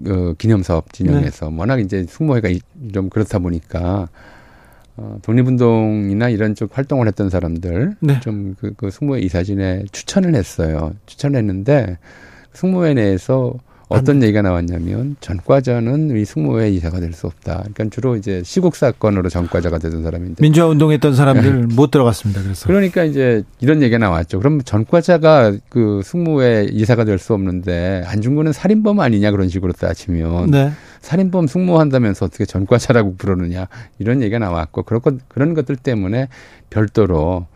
어, 0.08 0.34
기념사업 0.38 0.92
진영에서 0.92 1.50
워낙 1.56 1.80
이제 1.80 2.04
이- 2.50 2.60
좀 2.92 3.08
그렇다 3.08 3.38
보니까 3.38 4.08
어, 4.96 5.18
독립운동이나 5.22 6.28
이런 6.28 6.54
쪽 6.54 6.76
활동을 6.76 7.06
했던 7.08 7.28
사람들 7.30 7.96
네. 8.00 8.20
좀그 8.20 8.74
그 8.76 8.90
승무회 8.90 9.20
이사진에 9.20 9.84
추천을 9.92 10.34
했어요. 10.34 10.92
추천을 11.06 11.38
했는데 11.38 11.98
승무회 12.52 12.94
내에서 12.94 13.54
어떤 13.88 14.20
얘기가 14.22 14.42
나왔냐면 14.42 15.14
전과자는 15.20 16.16
이 16.16 16.24
승무회 16.24 16.70
이사가 16.70 16.98
될 17.00 17.12
수 17.12 17.26
없다. 17.28 17.58
그러니까 17.72 17.84
주로 17.90 18.16
이제 18.16 18.42
시국 18.44 18.74
사건으로 18.74 19.28
전과자가 19.28 19.78
되던 19.78 20.02
사람인데. 20.02 20.42
민주화 20.42 20.66
운동했던 20.66 21.14
사람들 21.14 21.68
못 21.68 21.90
들어갔습니다. 21.92 22.42
그래서 22.42 22.66
그러니까 22.66 23.04
이제 23.04 23.44
이런 23.60 23.82
얘기가 23.82 23.98
나왔죠. 23.98 24.38
그럼 24.38 24.60
전과자가 24.62 25.52
그 25.68 26.00
승무회 26.04 26.66
이사가 26.72 27.04
될 27.04 27.16
수 27.18 27.32
없는데 27.32 28.02
안중근은 28.06 28.52
살인범 28.52 29.00
아니냐 29.00 29.30
그런 29.30 29.48
식으로 29.48 29.72
따지면 29.72 30.50
네. 30.50 30.72
살인범 31.00 31.46
승무한다면서 31.46 32.26
어떻게 32.26 32.44
전과자라고 32.44 33.14
부르느냐 33.16 33.68
이런 33.98 34.20
얘기가 34.20 34.38
나왔고 34.40 34.82
그런 34.82 35.00
것 35.00 35.14
그런 35.28 35.54
것들 35.54 35.76
때문에 35.76 36.28
별도로 36.70 37.46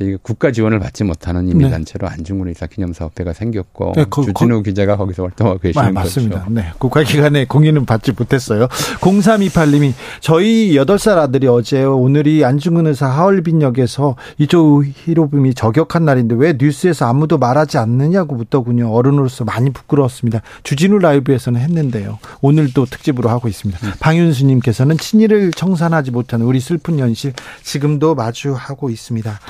이제 0.00 0.16
국가 0.22 0.52
지원을 0.52 0.78
받지 0.78 1.02
못하는 1.02 1.48
임의단체로 1.48 2.06
안중근 2.08 2.48
의사 2.48 2.66
기념사업회가 2.66 3.32
생겼고 3.32 3.92
네, 3.96 4.04
그- 4.08 4.24
주진우 4.24 4.62
기자가 4.62 4.96
거기서 4.96 5.24
활동하고 5.24 5.58
계시는 5.58 5.86
아, 5.86 5.90
맞습니다. 5.90 6.38
거죠. 6.44 6.50
네. 6.54 6.66
국가기관의 6.78 7.46
공인은 7.46 7.84
받지 7.84 8.12
못했어요. 8.12 8.68
0328님이 9.00 9.92
저희 10.20 10.72
8살 10.74 11.18
아들이 11.18 11.48
어제 11.48 11.82
오늘이 11.82 12.44
안중근 12.44 12.86
의사 12.86 13.06
하얼빈역에서 13.08 14.14
이조 14.38 14.84
히로부미 14.84 15.54
저격한 15.54 16.04
날인데 16.04 16.36
왜 16.36 16.54
뉴스에서 16.58 17.06
아무도 17.06 17.38
말하지 17.38 17.78
않느냐고 17.78 18.36
묻더군요. 18.36 18.92
어른으로서 18.92 19.44
많이 19.44 19.70
부끄러웠습니다. 19.70 20.42
주진우 20.62 20.98
라이브에서는 21.00 21.60
했는데요. 21.60 22.18
오늘도 22.40 22.86
특집으로 22.86 23.28
하고 23.30 23.48
있습니다. 23.48 23.84
음. 23.86 23.92
방윤수님께서는 23.98 24.96
친일을 24.98 25.50
청산하지 25.52 26.12
못하는 26.12 26.46
우리 26.46 26.60
슬픈 26.60 26.98
현실 27.00 27.32
지금도 27.62 28.14
마주하고 28.14 28.90
있습니다. 28.90 29.40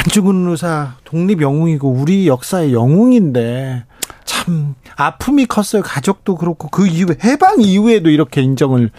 한중근 0.00 0.48
의사 0.48 0.96
독립 1.04 1.42
영웅이고 1.42 1.90
우리 1.90 2.26
역사의 2.26 2.72
영웅인데 2.72 3.84
참 4.24 4.74
아픔이 4.96 5.44
컸어요. 5.44 5.82
가족도 5.82 6.36
그렇고 6.36 6.68
그 6.68 6.86
이후에 6.86 7.16
해방 7.22 7.60
이후에도 7.60 8.08
이렇게 8.08 8.40
인정을 8.40 8.90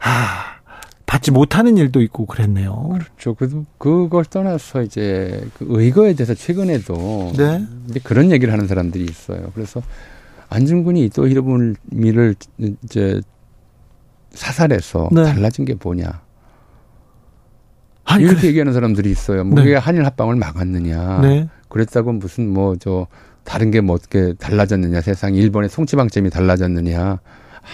아, 0.00 0.56
받지 1.06 1.30
못하는 1.30 1.76
일도 1.76 2.02
있고 2.02 2.26
그랬네요. 2.26 2.88
그렇죠. 2.94 3.34
그, 3.34 3.64
그걸 3.78 4.24
떠나서 4.24 4.82
이제 4.82 5.46
그 5.56 5.66
의거에 5.68 6.14
대해서 6.14 6.34
최근에도 6.34 7.32
네. 7.36 7.64
이제 7.88 8.00
그런 8.02 8.32
얘기를 8.32 8.52
하는 8.52 8.66
사람들이 8.66 9.04
있어요. 9.04 9.52
그래서 9.54 9.82
안중근이 10.48 11.10
또 11.10 11.28
히로부미를 11.28 12.34
이제 12.82 13.20
사살해서 14.32 15.10
네. 15.12 15.22
달라진 15.22 15.64
게 15.64 15.76
뭐냐. 15.80 16.23
아니 18.04 18.24
이렇게 18.24 18.36
그래. 18.40 18.48
얘기하는 18.48 18.72
사람들이 18.72 19.10
있어요. 19.10 19.44
뭐 19.44 19.56
네. 19.58 19.64
그게 19.64 19.76
한일 19.76 20.04
합방을 20.06 20.36
막았느냐. 20.36 21.20
네. 21.22 21.48
그랬다고 21.68 22.12
무슨 22.12 22.48
뭐 22.48 22.76
저 22.78 23.06
다른 23.44 23.70
게 23.70 23.80
뭐 23.80 23.94
어떻게 23.96 24.32
달라졌느냐. 24.34 25.00
세상 25.00 25.34
일본의 25.34 25.68
송치방점이 25.70 26.30
달라졌느냐. 26.30 27.18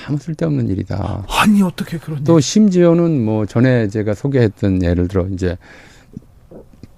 아무 0.07 0.19
쓸데없는 0.19 0.69
일이다. 0.69 1.25
아니 1.29 1.63
어떻게 1.63 1.99
그런 1.99 2.23
또 2.25 2.39
심지어는 2.41 3.25
뭐 3.25 3.45
전에 3.47 3.89
제가 3.89 4.15
소개했던 4.15 4.83
예를 4.85 5.09
들어 5.09 5.27
이제 5.29 5.57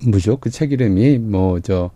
뭐죠 0.07 0.37
그 0.37 0.51
책 0.51 0.73
이름이 0.73 1.19
뭐저 1.19 1.91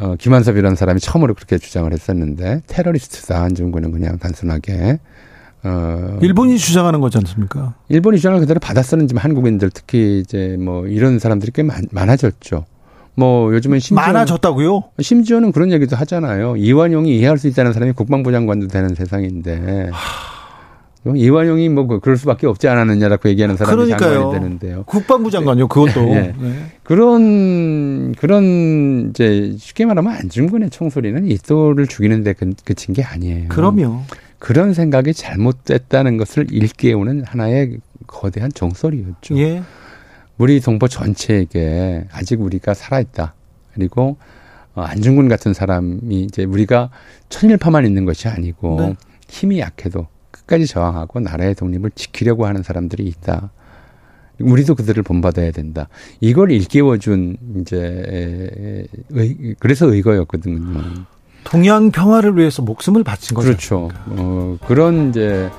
어, 0.00 0.16
김한섭이라는 0.16 0.74
사람이 0.74 1.00
처음으로 1.00 1.34
그렇게 1.34 1.58
주장을 1.58 1.92
했었는데 1.92 2.62
테러리스트다 2.66 3.40
안중근은 3.42 3.92
그냥 3.92 4.18
단순하게 4.18 4.98
어 5.64 6.18
일본이 6.22 6.58
주장하는 6.58 7.00
거지 7.00 7.18
않습니까? 7.18 7.74
일본이 7.88 8.16
주장을 8.18 8.38
그대로 8.40 8.58
받아쓰는 8.58 9.06
지금 9.06 9.20
한국인들 9.22 9.70
특히 9.70 10.18
이제 10.20 10.56
뭐 10.58 10.86
이런 10.86 11.18
사람들이 11.18 11.52
꽤 11.54 11.62
많, 11.62 11.82
많아졌죠. 11.92 12.64
뭐 13.14 13.52
요즘은 13.54 13.78
심지어 13.78 14.04
많아졌다고요? 14.04 14.84
심지어는 15.00 15.52
그런 15.52 15.70
얘기도 15.70 15.94
하잖아요. 15.96 16.56
이완용이 16.56 17.16
이해할 17.18 17.38
수 17.38 17.46
있다는 17.46 17.72
사람이 17.72 17.92
국방부 17.92 18.32
장관도 18.32 18.68
되는 18.68 18.94
세상인데. 18.94 19.90
이완용이 21.16 21.68
뭐 21.68 21.86
그- 21.88 21.98
그럴 21.98 22.16
수밖에 22.16 22.46
없지 22.46 22.68
않았느냐라고 22.68 23.28
얘기하는 23.28 23.56
사람이 23.56 23.74
그러니까요. 23.74 24.12
장관이 24.20 24.32
되는데요. 24.40 24.84
국방부 24.86 25.30
장관요. 25.32 25.66
그것도. 25.66 26.00
예. 26.10 26.32
네. 26.40 26.54
그런 26.84 28.12
그런 28.14 29.08
이제 29.10 29.52
쉽게 29.58 29.84
말하면 29.84 30.12
안중근의 30.12 30.70
총소리는 30.70 31.28
이또를 31.28 31.88
죽이는데 31.88 32.34
그, 32.34 32.52
그친 32.64 32.94
게 32.94 33.02
아니에요. 33.02 33.48
그럼요. 33.48 34.02
그런 34.42 34.74
생각이 34.74 35.14
잘못됐다는 35.14 36.16
것을 36.16 36.48
일깨우는 36.50 37.22
하나의 37.24 37.78
거대한 38.08 38.50
종소리였죠. 38.52 39.38
예. 39.38 39.62
우리 40.36 40.60
동포 40.60 40.88
전체에게 40.88 42.08
아직 42.10 42.40
우리가 42.40 42.74
살아있다. 42.74 43.34
그리고 43.72 44.16
어, 44.74 44.82
안중근 44.82 45.28
같은 45.28 45.54
사람이 45.54 46.22
이제 46.22 46.42
우리가 46.42 46.90
천일파만 47.28 47.86
있는 47.86 48.04
것이 48.04 48.26
아니고 48.26 48.78
우리도 54.40 54.74
그들을 54.74 55.00
본받아야 55.04 55.52
된다. 55.52 55.88
이걸 56.18 56.50
일깨워준 56.50 57.36
이제 57.60 58.88
의, 59.10 59.54
그래서 59.60 59.86
의거였거든요. 59.86 61.04
동양 61.44 61.90
평화를 61.90 62.36
위해서 62.36 62.62
목숨을 62.62 63.04
바친 63.04 63.34
거죠. 63.34 63.48
그렇죠. 63.48 63.90
어, 64.06 64.56
그런 64.66 65.10
이제 65.10 65.50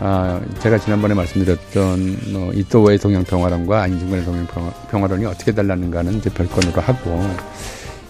아, 0.00 0.40
제가 0.60 0.78
지난번에 0.78 1.14
말씀드렸던 1.14 2.16
어, 2.34 2.50
이토의 2.54 2.98
동양 2.98 3.24
평화론과 3.24 3.82
안중근의 3.82 4.24
동양 4.24 4.46
평화론이 4.90 5.24
어떻게 5.24 5.52
달랐는가는 5.52 6.14
이제 6.14 6.30
별건으로 6.30 6.82
하고 6.82 7.22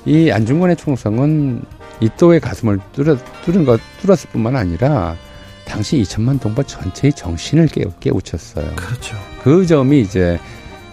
이 0.04 0.30
안중근의 0.30 0.76
총성은 0.76 1.62
이토의 2.00 2.40
가슴을 2.40 2.78
뚫어, 2.92 3.16
뚫은 3.44 3.64
것 3.64 3.80
뚫었을 4.02 4.30
뿐만 4.30 4.56
아니라 4.56 5.16
당시 5.64 6.00
2천만 6.02 6.40
동포 6.40 6.62
전체의 6.62 7.12
정신을 7.12 7.68
깨우, 7.68 7.90
깨우쳤어요. 8.00 8.74
그렇죠. 8.76 9.16
그 9.42 9.66
점이 9.66 10.00
이제 10.00 10.38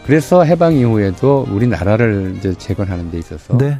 그래서 0.05 0.43
해방 0.43 0.73
이후에도 0.73 1.45
우리나라를 1.49 2.35
이제 2.37 2.53
재건하는 2.55 3.09
데 3.09 3.19
있어서 3.19 3.57
네. 3.57 3.79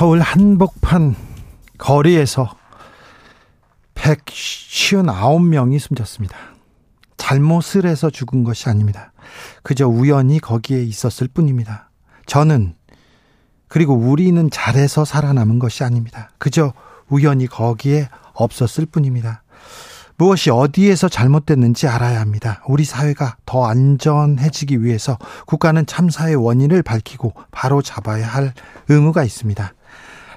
서울 0.00 0.20
한복판 0.20 1.14
거리에서 1.76 2.56
159명이 3.94 5.78
숨졌습니다. 5.78 6.38
잘못을 7.18 7.84
해서 7.84 8.08
죽은 8.08 8.42
것이 8.42 8.70
아닙니다. 8.70 9.12
그저 9.62 9.86
우연히 9.86 10.38
거기에 10.38 10.82
있었을 10.82 11.28
뿐입니다. 11.28 11.90
저는 12.24 12.76
그리고 13.68 13.92
우리는 13.92 14.48
잘해서 14.50 15.04
살아남은 15.04 15.58
것이 15.58 15.84
아닙니다. 15.84 16.30
그저 16.38 16.72
우연히 17.10 17.46
거기에 17.46 18.08
없었을 18.32 18.86
뿐입니다. 18.86 19.42
무엇이 20.16 20.48
어디에서 20.48 21.10
잘못됐는지 21.10 21.88
알아야 21.88 22.22
합니다. 22.22 22.62
우리 22.66 22.84
사회가 22.84 23.36
더 23.44 23.66
안전해지기 23.66 24.82
위해서 24.82 25.18
국가는 25.46 25.84
참사의 25.84 26.36
원인을 26.36 26.82
밝히고 26.82 27.34
바로 27.50 27.82
잡아야 27.82 28.26
할 28.26 28.54
의무가 28.88 29.24
있습니다. 29.24 29.74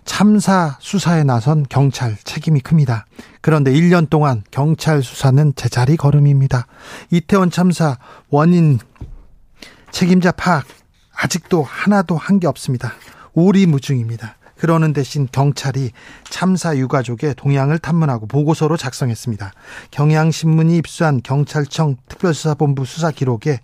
참사 0.05 0.77
수사에 0.79 1.23
나선 1.23 1.65
경찰 1.69 2.17
책임이 2.23 2.59
큽니다. 2.61 3.05
그런데 3.41 3.71
1년 3.71 4.09
동안 4.09 4.43
경찰 4.51 5.01
수사는 5.03 5.53
제자리 5.55 5.97
걸음입니다. 5.97 6.67
이태원 7.11 7.51
참사 7.51 7.97
원인 8.29 8.79
책임자 9.91 10.31
파악 10.31 10.65
아직도 11.15 11.63
하나도 11.63 12.17
한 12.17 12.39
게 12.39 12.47
없습니다. 12.47 12.93
오리무중입니다. 13.33 14.35
그러는 14.57 14.93
대신 14.93 15.27
경찰이 15.31 15.91
참사 16.29 16.77
유가족의 16.77 17.35
동향을 17.35 17.79
탐문하고 17.79 18.27
보고서로 18.27 18.77
작성했습니다. 18.77 19.51
경향신문이 19.91 20.77
입수한 20.77 21.21
경찰청 21.23 21.97
특별수사본부 22.07 22.85
수사 22.85 23.11
기록에 23.11 23.59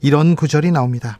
이런 0.00 0.36
구절이 0.36 0.70
나옵니다. 0.70 1.18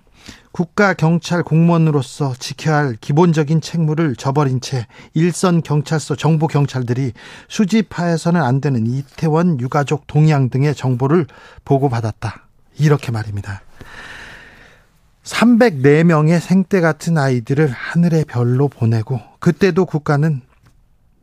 국가 0.53 0.95
경찰 0.95 1.43
공무원으로서 1.43 2.35
지켜야 2.39 2.77
할 2.77 2.97
기본적인 3.01 3.61
책무를 3.61 4.17
저버린 4.17 4.61
채 4.61 4.87
일선 5.15 5.63
경찰서 5.63 6.17
정보 6.17 6.49
경찰들이 6.49 7.13
수집하여서는 7.49 8.43
안 8.43 8.61
되는 8.61 8.87
이태원 8.87 9.61
유가족 9.61 10.07
동향 10.07 10.51
등의 10.51 10.75
정보를 10.75 11.27
보고받았다. 11.65 12.47
이렇게 12.79 13.13
말입니다. 13.13 13.63
304명의 15.23 16.41
생떼 16.41 16.81
같은 16.81 17.17
아이들을 17.17 17.69
하늘의 17.69 18.25
별로 18.25 18.69
보내고 18.69 19.21
그때도 19.39 19.85
국가는 19.85 20.41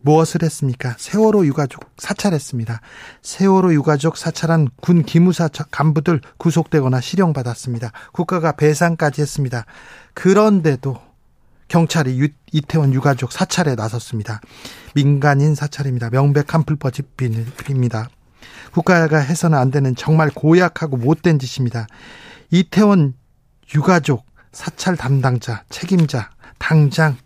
무엇을 0.01 0.43
했습니까? 0.43 0.95
세월호 0.97 1.45
유가족 1.45 1.91
사찰했습니다. 1.97 2.81
세월호 3.21 3.73
유가족 3.73 4.17
사찰한 4.17 4.69
군 4.79 5.03
기무사 5.03 5.47
간부들 5.47 6.21
구속되거나 6.37 7.01
실형받았습니다. 7.01 7.91
국가가 8.13 8.51
배상까지 8.53 9.21
했습니다. 9.21 9.65
그런데도 10.13 10.99
경찰이 11.67 12.19
유, 12.19 12.29
이태원 12.51 12.93
유가족 12.93 13.31
사찰에 13.31 13.75
나섰습니다. 13.75 14.39
민간인 14.95 15.55
사찰입니다. 15.55 16.09
명백한 16.09 16.63
불법입니다. 16.63 18.09
국가가 18.71 19.17
해서는 19.17 19.57
안 19.57 19.71
되는 19.71 19.95
정말 19.95 20.29
고약하고 20.29 20.97
못된 20.97 21.39
짓입니다. 21.39 21.87
이태원 22.51 23.13
유가족 23.75 24.25
사찰 24.51 24.95
담당자 24.95 25.63
책임자 25.69 26.29
당장 26.57 27.17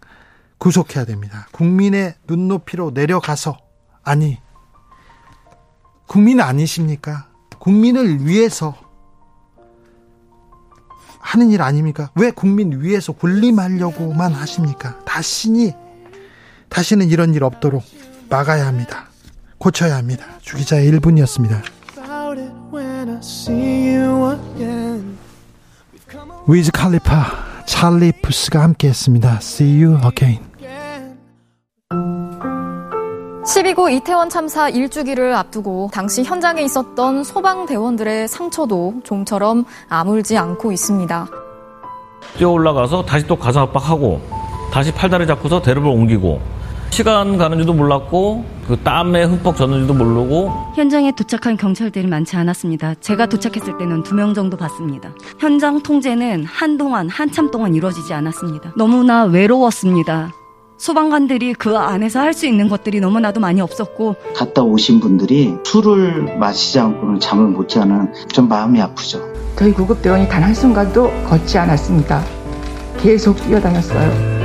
구속해야 0.62 1.06
됩니다. 1.06 1.48
국민의 1.54 2.14
눈높이로 2.28 2.92
내려가서 2.94 3.58
아니 4.04 4.38
국민 6.06 6.40
아니십니까? 6.40 7.30
국민을 7.58 8.28
위해서 8.28 8.76
하는 11.20 11.50
일 11.50 11.64
아닙니까? 11.64 12.12
왜 12.14 12.30
국민 12.30 12.80
위해서 12.80 13.12
군림하려고만 13.12 14.34
하십니까? 14.34 15.00
다시니 15.04 15.74
다시는 16.70 17.10
이런 17.10 17.34
일 17.34 17.44
없도록 17.44 17.84
막아야 18.30 18.68
합니다. 18.68 19.08
고쳐야 19.58 19.96
합니다. 19.96 20.26
주기자의 20.42 20.92
1분이었습니다. 20.92 21.64
위즈 26.48 26.72
칼리파 26.72 27.66
찰리 27.66 28.12
푸스가 28.22 28.62
함께했습니다. 28.62 29.38
See 29.38 29.84
you 29.84 29.98
again. 30.08 30.51
12구 33.44 33.92
이태원 33.92 34.30
참사 34.30 34.70
1주기를 34.70 35.34
앞두고 35.34 35.90
당시 35.92 36.24
현장에 36.24 36.62
있었던 36.62 37.24
소방대원들의 37.24 38.28
상처도 38.28 38.96
좀처럼 39.04 39.66
아물지 39.90 40.38
않고 40.38 40.72
있습니다. 40.72 41.28
뛰어 42.38 42.50
올라가서 42.52 43.04
다시 43.04 43.26
또 43.26 43.36
가슴 43.36 43.62
압박하고 43.62 44.22
다시 44.72 44.94
팔다리 44.94 45.26
잡고서 45.26 45.62
대를 45.62 45.86
옮기고 45.86 46.40
시간 46.92 47.38
가는 47.38 47.58
줄도 47.58 47.74
몰랐고 47.74 48.46
그 48.68 48.78
땀에 48.78 49.24
흠뻑 49.24 49.56
젖는지도 49.58 49.94
모르고 49.94 50.52
현장에 50.76 51.12
도착한 51.14 51.58
경찰들이 51.58 52.06
많지 52.08 52.36
않았습니다. 52.36 52.96
제가 53.02 53.26
도착했을 53.26 53.78
때는 53.78 54.04
두 54.04 54.14
명 54.14 54.34
정도 54.34 54.56
봤습니다. 54.56 55.10
현장 55.40 55.82
통제는 55.82 56.46
한동안 56.46 57.10
한참 57.10 57.50
동안 57.50 57.74
이루어지지 57.74 58.14
않았습니다. 58.14 58.74
너무나 58.78 59.24
외로웠습니다. 59.24 60.32
소방관들이 60.82 61.54
그 61.54 61.78
안에서 61.78 62.20
할 62.20 62.32
수 62.34 62.48
있는 62.48 62.68
것들이 62.70 63.02
너무나도 63.02 63.40
많이 63.40 63.62
없었고 63.62 64.16
갔다 64.34 64.64
오신 64.64 65.00
분들이 65.00 65.54
술을 65.64 66.40
마시지 66.40 66.80
않고는 66.80 67.20
잠을 67.20 67.50
못 67.50 67.70
자는 67.70 68.12
좀 68.30 68.48
마음이 68.48 68.82
아프죠. 68.82 69.22
저희 69.58 69.74
구급대원이 69.74 70.28
단 70.28 70.42
한순간도 70.42 71.12
걷지 71.26 71.60
않았습니다. 71.60 72.24
계속 72.98 73.36
뛰어다녔어요. 73.36 74.42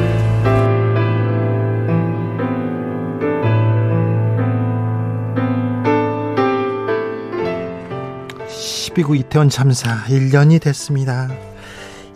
12구 8.49 9.17
이태원 9.17 9.49
참사 9.49 10.05
1년이 10.05 10.61
됐습니다. 10.61 11.29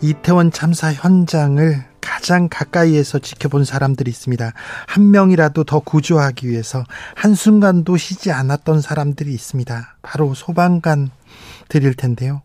이태원 0.01 0.51
참사 0.51 0.91
현장을 0.93 1.90
가장 2.21 2.49
가까이에서 2.51 3.17
지켜본 3.17 3.65
사람들이 3.65 4.11
있습니다. 4.11 4.53
한 4.85 5.09
명이라도 5.09 5.63
더 5.63 5.79
구조하기 5.79 6.47
위해서 6.47 6.83
한순간도 7.15 7.97
쉬지 7.97 8.31
않았던 8.31 8.81
사람들이 8.81 9.33
있습니다. 9.33 9.95
바로 10.03 10.35
소방관들일 10.35 11.95
텐데요. 11.97 12.43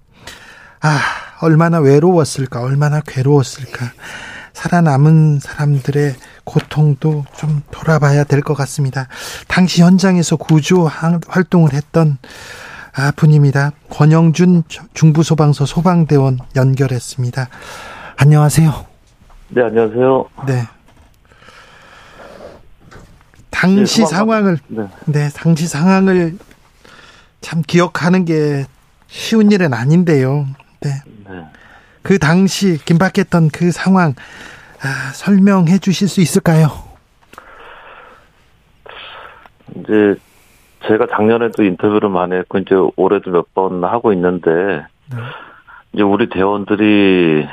아, 0.81 0.99
얼마나 1.43 1.79
외로웠을까, 1.79 2.62
얼마나 2.62 3.03
괴로웠을까. 3.03 3.93
살아남은 4.55 5.41
사람들의 5.41 6.14
고통도 6.45 7.27
좀 7.37 7.61
돌아봐야 7.70 8.24
될 8.24 8.41
것 8.41 8.55
같습니다. 8.55 9.09
당시 9.47 9.83
현장에서 9.83 10.37
구조 10.37 10.87
활동을 10.87 11.74
했던 11.74 12.16
아, 12.95 13.11
분입니다. 13.14 13.72
권영준 13.91 14.62
중부소방서 14.95 15.66
소방대원 15.66 16.39
연결했습니다. 16.57 17.51
안녕하세요. 18.16 18.96
네, 19.49 19.63
안녕하세요. 19.63 20.29
네. 20.47 20.63
당시 23.51 24.01
네, 24.01 24.07
상황을 24.07 24.59
네. 24.69 24.89
네, 25.07 25.29
당시 25.35 25.67
상황을 25.67 26.37
참 27.41 27.63
기억하는 27.67 28.25
게 28.25 28.65
쉬운 29.07 29.51
일은 29.51 29.73
아닌데요. 29.73 30.47
네. 30.81 30.91
네. 31.29 31.45
그 32.03 32.19
당시 32.19 32.79
긴박했던 32.85 33.51
그 33.51 33.71
상황 33.73 34.15
아, 34.83 35.13
설명해 35.15 35.79
주실 35.79 36.09
수 36.09 36.21
있을까요? 36.21 36.69
이제 39.77 40.17
제가 40.87 41.07
작년에도 41.11 41.63
인터뷰를 41.65 42.09
많이 42.11 42.35
했고 42.35 42.59
이제 42.59 42.75
올해도 42.97 43.31
몇 43.31 43.47
번 43.55 43.83
하고 43.85 44.13
있는데 44.13 44.51
네. 45.11 45.17
이제 45.95 46.03
우리 46.03 46.29
대원들이 46.29 47.49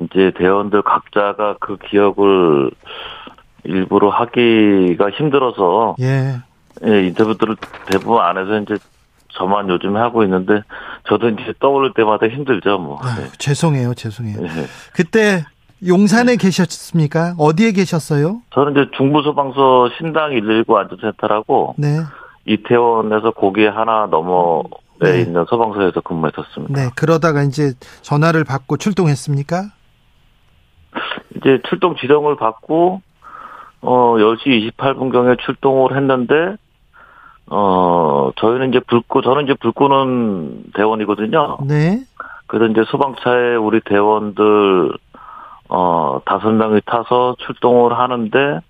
이제 0.00 0.32
대원들 0.36 0.82
각자가 0.82 1.56
그 1.60 1.76
기억을 1.76 2.70
일부러 3.64 4.10
하기가 4.10 5.10
힘들어서 5.10 5.96
예. 6.00 6.40
예, 6.86 7.06
인터뷰들을 7.08 7.56
대부분 7.90 8.20
안 8.20 8.38
해서 8.38 8.58
이제 8.60 8.76
저만 9.34 9.68
요즘 9.68 9.96
하고 9.96 10.22
있는데 10.24 10.62
저도 11.08 11.28
이제 11.28 11.52
떠올릴 11.60 11.92
때마다 11.94 12.26
힘들죠 12.26 12.78
뭐. 12.78 12.98
아, 13.02 13.16
네. 13.16 13.28
죄송해요, 13.38 13.94
죄송해요. 13.94 14.42
예. 14.42 14.66
그때 14.94 15.44
용산에 15.86 16.36
계셨습니까? 16.36 17.34
어디에 17.38 17.72
계셨어요? 17.72 18.42
저는 18.54 18.72
이제 18.72 18.90
중부소방서 18.96 19.90
신당 19.98 20.30
119 20.30 20.76
안전센터라고 20.76 21.74
네, 21.78 22.00
이태원에서 22.46 23.30
고개 23.30 23.66
하나 23.66 24.06
넘어에 24.10 24.62
네. 25.00 25.20
있는 25.20 25.44
소방서에서 25.48 26.00
근무했었습니다. 26.02 26.74
네. 26.74 26.90
그러다가 26.96 27.42
이제 27.42 27.72
전화를 28.02 28.44
받고 28.44 28.76
출동했습니까? 28.76 29.70
이제 31.36 31.60
출동 31.68 31.96
지령을 31.96 32.36
받고 32.36 33.00
어 33.82 34.14
10시 34.18 34.72
28분경에 34.76 35.38
출동을 35.40 35.96
했는데 35.96 36.56
어 37.46 38.30
저희는 38.36 38.70
이제 38.70 38.80
불끄 38.80 39.22
저는 39.22 39.44
이제 39.44 39.54
불 39.54 39.72
끄는 39.72 40.64
대원이거든요. 40.74 41.58
네, 41.66 42.00
그래서 42.46 42.70
이제 42.70 42.84
소방차에 42.90 43.56
우리 43.56 43.80
대원들 43.80 44.92
어 45.68 46.20
다섯 46.24 46.50
명이 46.50 46.82
타서 46.84 47.36
출동을 47.38 47.98
하는데 47.98 48.60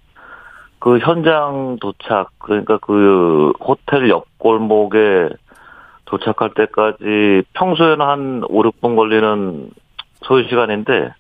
그 0.79 0.99
현장 0.99 1.77
도착 1.81 2.31
그러니까 2.39 2.79
그 2.79 3.53
호텔 3.61 4.09
옆 4.09 4.27
골목에 4.39 5.29
도착할 6.07 6.55
때까지 6.55 7.43
평소에는 7.53 8.01
한 8.05 8.43
5, 8.49 8.63
6분 8.63 8.97
걸리는 8.97 9.71
소요 10.25 10.43
시간인데 10.49 11.13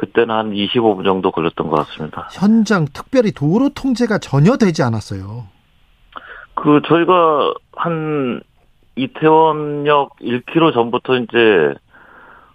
그때는 0.00 0.34
한 0.34 0.50
25분 0.52 1.04
정도 1.04 1.30
걸렸던 1.30 1.68
것 1.68 1.86
같습니다. 1.86 2.26
현장 2.32 2.86
특별히 2.90 3.32
도로 3.32 3.68
통제가 3.68 4.16
전혀 4.16 4.56
되지 4.56 4.82
않았어요. 4.82 5.44
그 6.54 6.80
저희가 6.86 7.52
한 7.76 8.40
이태원역 8.96 10.16
1km 10.20 10.72
전부터 10.72 11.16
이제 11.16 11.74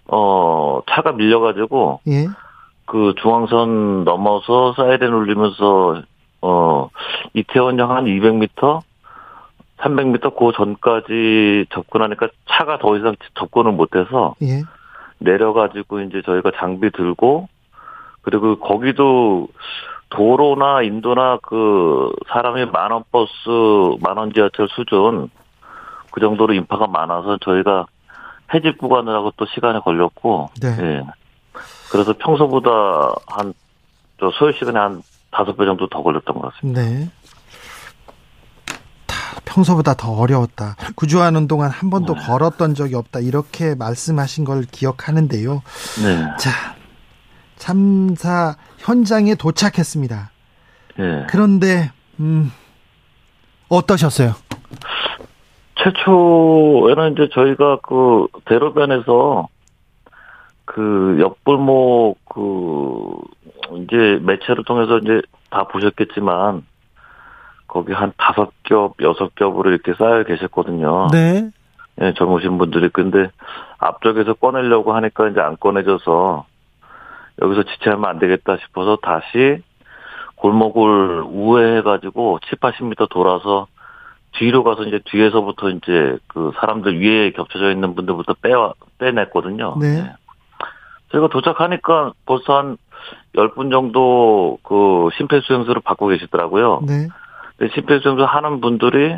어 0.08 0.80
차가 0.90 1.12
밀려가지고 1.12 2.00
예, 2.08 2.26
그 2.84 3.14
중앙선 3.22 4.02
넘어서 4.02 4.74
사이렌 4.76 5.12
울리면서 5.12 6.02
어 6.42 6.90
이태원역 7.34 7.90
한 7.90 8.06
200m, 8.06 8.80
300m 9.78 10.36
그 10.36 10.52
전까지 10.56 11.66
접근하니까 11.70 12.28
차가 12.48 12.78
더 12.78 12.96
이상 12.96 13.14
접근을 13.38 13.70
못해서 13.70 14.34
예, 14.42 14.62
내려가지고 15.18 16.00
이제 16.00 16.22
저희가 16.24 16.52
장비 16.56 16.90
들고 16.90 17.48
그리고 18.22 18.58
거기도 18.58 19.48
도로나 20.10 20.82
인도나 20.82 21.38
그 21.42 22.12
사람이 22.28 22.66
만원 22.66 23.04
버스 23.10 23.30
만원 24.00 24.32
지하철 24.32 24.68
수준 24.68 25.30
그 26.10 26.20
정도로 26.20 26.54
인파가 26.54 26.86
많아서 26.86 27.38
저희가 27.38 27.86
해집 28.54 28.78
구간을 28.78 29.12
하고 29.14 29.32
또 29.36 29.46
시간이 29.46 29.80
걸렸고 29.80 30.50
네. 30.60 30.68
예. 30.80 31.02
그래서 31.90 32.14
평소보다 32.18 32.70
한저 33.26 34.30
소요 34.38 34.52
시간이 34.52 34.76
한 34.76 35.02
다섯 35.30 35.56
배 35.56 35.64
정도 35.64 35.88
더 35.88 36.02
걸렸던 36.02 36.38
것 36.38 36.54
같습니다. 36.54 36.82
네. 36.82 37.10
다 39.36 39.42
평소보다 39.44 39.94
더 39.94 40.12
어려웠다. 40.12 40.76
구조하는 40.94 41.46
동안 41.46 41.70
한 41.70 41.90
번도 41.90 42.14
네. 42.14 42.20
걸었던 42.26 42.74
적이 42.74 42.94
없다. 42.94 43.20
이렇게 43.20 43.74
말씀하신 43.74 44.44
걸 44.44 44.62
기억하는데요. 44.62 45.62
네. 46.02 46.36
자, 46.38 46.74
참사 47.56 48.56
현장에 48.78 49.34
도착했습니다. 49.34 50.30
예. 50.98 51.26
그런데 51.28 51.90
음, 52.18 52.50
어떠셨어요? 53.68 54.32
최초에는 55.76 57.12
이제 57.12 57.28
저희가 57.34 57.80
그 57.82 58.28
대로변에서 58.46 59.48
그 60.64 61.18
옆골목 61.20 62.18
그 62.24 63.12
이제 63.82 64.18
매체를 64.22 64.64
통해서 64.64 64.98
이제 64.98 65.20
다 65.50 65.64
보셨겠지만 65.68 66.64
거기 67.76 67.92
한 67.92 68.14
다섯 68.16 68.52
겹 68.62 68.94
여섯 69.02 69.34
겹으로 69.34 69.70
이렇게 69.70 69.92
쌓여 69.98 70.24
계셨거든요. 70.24 71.08
네. 71.12 71.50
예, 72.00 72.14
젊으신 72.14 72.56
분들이 72.56 72.88
근데 72.88 73.30
앞쪽에서 73.76 74.32
꺼내려고 74.32 74.94
하니까 74.94 75.28
이제 75.28 75.40
안 75.40 75.58
꺼내져서 75.58 76.46
여기서 77.42 77.64
지체하면 77.64 78.08
안 78.08 78.18
되겠다 78.18 78.56
싶어서 78.64 78.96
다시 78.96 79.62
골목을 80.36 81.24
우회해가지고 81.26 82.38
7, 82.48 82.58
80m 82.60 83.10
돌아서 83.10 83.66
뒤로 84.38 84.64
가서 84.64 84.84
이제 84.84 85.00
뒤에서부터 85.04 85.68
이제 85.68 86.16
그 86.28 86.52
사람들 86.58 86.98
위에 87.02 87.32
겹쳐져 87.32 87.70
있는 87.70 87.94
분들부터 87.94 88.36
빼와, 88.40 88.72
빼냈거든요. 88.96 89.76
네. 89.78 90.14
저희가 91.12 91.28
도착하니까 91.28 92.12
벌써 92.24 92.56
한 92.56 92.78
10분 93.34 93.70
정도 93.70 94.58
그 94.62 95.10
심폐수행소를 95.16 95.82
받고 95.82 96.08
계시더라고요. 96.08 96.80
네. 96.86 97.08
근데 97.56 97.72
심폐수행소 97.74 98.24
하는 98.24 98.60
분들이 98.60 99.16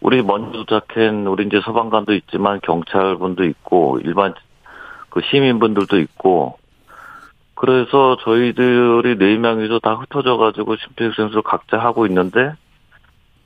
우리 0.00 0.22
먼저 0.22 0.64
도착한 0.64 1.26
우리 1.26 1.46
이제 1.46 1.60
소방관도 1.60 2.14
있지만 2.14 2.60
경찰분도 2.62 3.44
있고 3.44 3.98
일반 4.02 4.34
그 5.10 5.20
시민분들도 5.30 5.98
있고 5.98 6.58
그래서 7.54 8.16
저희들이 8.22 9.18
네 9.18 9.36
명이서 9.36 9.80
다 9.80 9.94
흩어져 9.94 10.38
가지고 10.38 10.76
심폐소생술 10.76 11.42
각자 11.42 11.78
하고 11.78 12.06
있는데 12.06 12.52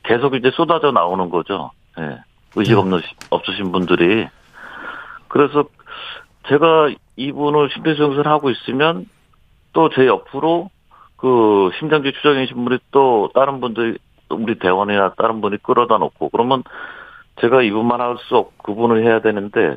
계속 0.05 0.35
이제 0.35 0.51
쏟아져 0.53 0.93
나오는 0.93 1.31
거죠. 1.31 1.73
예. 1.99 2.19
의식 2.55 2.79
없는 2.79 3.01
없으신 3.31 3.73
분들이 3.73 4.29
그래서 5.27 5.65
제가 6.49 6.91
이분을 7.17 7.71
심폐소생술 7.71 8.29
하고 8.29 8.51
있으면 8.51 9.07
또 9.73 9.89
제 9.89 10.07
옆으로 10.07 10.71
그 11.17 11.71
심장지 11.79 12.13
추정이신 12.13 12.65
분이 12.65 12.79
또 12.91 13.31
다른 13.35 13.61
분들이 13.61 13.99
우리 14.31 14.59
대원이나 14.59 15.15
다른 15.17 15.41
분이 15.41 15.59
끌어다 15.63 15.99
놓고 15.99 16.31
그러면 16.31 16.63
제가 17.41 17.63
이분만 17.63 18.01
할 18.01 18.17
수 18.29 18.37
없고 18.37 18.75
그분을 18.75 19.05
해야 19.05 19.21
되는데 19.21 19.77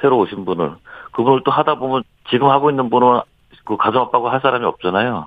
새로 0.00 0.18
오신 0.18 0.44
분을 0.44 0.74
그분을 1.12 1.42
또 1.44 1.50
하다 1.50 1.76
보면 1.76 2.02
지금 2.30 2.48
하고 2.48 2.70
있는 2.70 2.90
분은 2.90 3.20
그 3.64 3.76
가정 3.76 4.02
아빠고 4.02 4.28
할 4.28 4.40
사람이 4.40 4.64
없잖아요. 4.64 5.26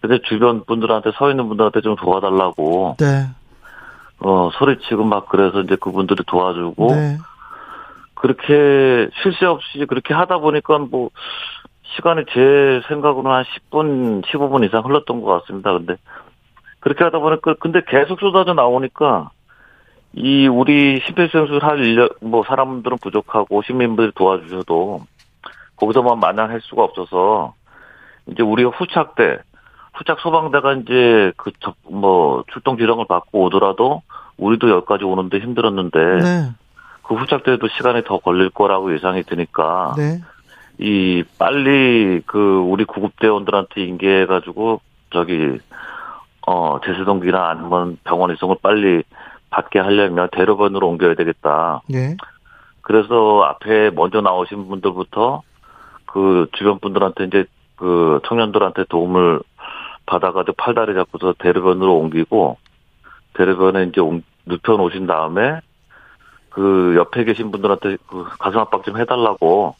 근데 0.00 0.18
주변 0.28 0.64
분들한테 0.64 1.12
서 1.12 1.30
있는 1.30 1.48
분들한테 1.48 1.80
좀 1.80 1.96
도와달라고 1.96 2.96
네. 2.98 3.26
어 4.20 4.50
소리치고 4.58 5.04
막 5.04 5.28
그래서 5.28 5.60
이제 5.60 5.76
그분들이 5.76 6.22
도와주고 6.26 6.94
네. 6.94 7.18
그렇게 8.14 9.08
쉴 9.22 9.32
새 9.38 9.46
없이 9.46 9.84
그렇게 9.88 10.14
하다 10.14 10.38
보니까 10.38 10.78
뭐 10.78 11.10
시간이 11.84 12.24
제 12.32 12.82
생각으로는 12.88 13.30
한 13.30 13.44
10분, 13.44 14.24
15분 14.24 14.64
이상 14.64 14.84
흘렀던 14.84 15.20
것 15.22 15.40
같습니다. 15.40 15.72
근데 15.72 15.96
그렇게 16.80 17.04
하다 17.04 17.18
보니까 17.18 17.54
근데 17.60 17.82
계속 17.86 18.20
쏟아져 18.20 18.54
나오니까 18.54 19.30
이 20.12 20.46
우리 20.46 21.00
심폐소생술 21.06 21.62
할 21.64 21.84
인력 21.84 22.16
뭐 22.20 22.44
사람들은 22.46 22.98
부족하고 23.02 23.62
시민분들이 23.62 24.12
도와주셔도 24.14 25.02
거기서만 25.76 26.20
마냥 26.20 26.50
할 26.50 26.60
수가 26.62 26.84
없어서 26.84 27.54
이제 28.26 28.42
우리가 28.42 28.70
후착대 28.70 29.38
후착 29.94 30.20
소방대가 30.20 30.72
이제 30.74 31.32
그 31.36 31.52
뭐 31.94 32.44
출동 32.52 32.76
지령을 32.76 33.06
받고 33.06 33.44
오더라도 33.44 34.02
우리도 34.36 34.68
여기까지 34.70 35.04
오는데 35.04 35.38
힘들었는데 35.38 35.98
네. 35.98 36.52
그 37.02 37.14
후착대에도 37.14 37.68
시간이 37.68 38.02
더 38.04 38.18
걸릴 38.18 38.50
거라고 38.50 38.92
예상이 38.94 39.22
드니까 39.22 39.94
네. 39.96 40.20
이 40.78 41.22
빨리 41.38 42.20
그 42.26 42.58
우리 42.58 42.84
구급대원들한테 42.84 43.84
인계해가지고 43.84 44.80
저기 45.12 45.58
어 46.46 46.78
제세동기나 46.84 47.48
아니면 47.48 47.98
병원 48.04 48.32
이송을 48.32 48.56
빨리 48.60 49.02
받게 49.50 49.78
하려면 49.78 50.28
대로변으로 50.32 50.88
옮겨야 50.88 51.14
되겠다. 51.14 51.80
네. 51.88 52.16
그래서 52.80 53.42
앞에 53.42 53.90
먼저 53.90 54.20
나오신 54.20 54.68
분들부터 54.68 55.42
그 56.06 56.48
주변 56.52 56.78
분들한테 56.80 57.24
이제 57.24 57.44
그 57.76 58.20
청년들한테 58.26 58.84
도움을 58.88 59.40
받아가지고 60.06 60.54
팔다리 60.56 60.94
잡고서 60.94 61.34
대로변으로 61.38 61.96
옮기고 61.96 62.58
대로변에 63.34 63.84
이제 63.84 64.00
눕혀 64.46 64.76
놓으신 64.76 65.06
다음에 65.06 65.60
그 66.50 66.94
옆에 66.96 67.24
계신 67.24 67.50
분들한테 67.50 67.96
그 68.06 68.24
가슴 68.38 68.58
압박 68.60 68.84
좀 68.84 68.98
해달라고 68.98 69.74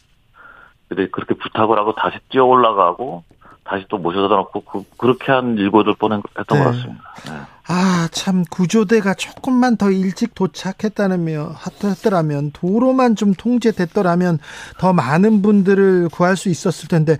근데 0.95 1.11
그렇게 1.11 1.35
부탁을 1.35 1.77
하고 1.79 1.95
다시 1.95 2.19
뛰어 2.31 2.45
올라가고 2.45 3.25
다시 3.65 3.85
또 3.89 3.99
모셔다 3.99 4.37
놓고 4.37 4.61
그, 4.61 4.85
그렇게 4.97 5.33
한 5.33 5.57
일곱 5.57 5.95
번 5.99 6.13
했던 6.13 6.59
네. 6.59 6.59
것 6.59 6.65
같습니다. 6.65 7.03
네. 7.27 7.33
아, 7.67 8.09
참 8.13 8.45
구조대가 8.51 9.15
조금만 9.15 9.77
더 9.77 9.91
일찍 9.91 10.35
도착했다면 10.35 11.55
했더라면 11.83 12.53
도로만 12.53 13.17
좀 13.17 13.33
통제됐더라면 13.35 14.39
더 14.79 14.93
많은 14.93 15.43
분들을 15.43 16.11
구할 16.11 16.37
수 16.37 16.51
있었을 16.51 16.89
텐데 16.89 17.17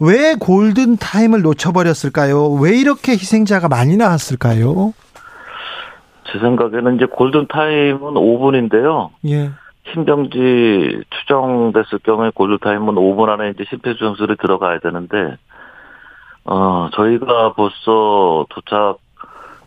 왜 0.00 0.34
골든 0.34 0.96
타임을 0.96 1.42
놓쳐버렸을까요? 1.42 2.48
왜 2.54 2.76
이렇게 2.76 3.12
희생자가 3.12 3.68
많이 3.68 3.96
나왔을까요? 3.96 4.94
제 6.32 6.38
생각에는 6.40 6.96
이제 6.96 7.04
골든 7.04 7.46
타임은 7.48 8.00
5분인데요. 8.14 9.10
예. 9.28 9.50
심정지 9.92 11.02
추정됐을 11.10 11.98
경우에 12.04 12.30
골든 12.34 12.58
타임은 12.62 12.94
5분 12.94 13.28
안에 13.28 13.50
이제 13.50 13.64
심폐소생술이 13.68 14.36
들어가야 14.36 14.78
되는데 14.80 15.36
어 16.44 16.88
저희가 16.94 17.52
벌써 17.54 18.46
도착 18.50 18.98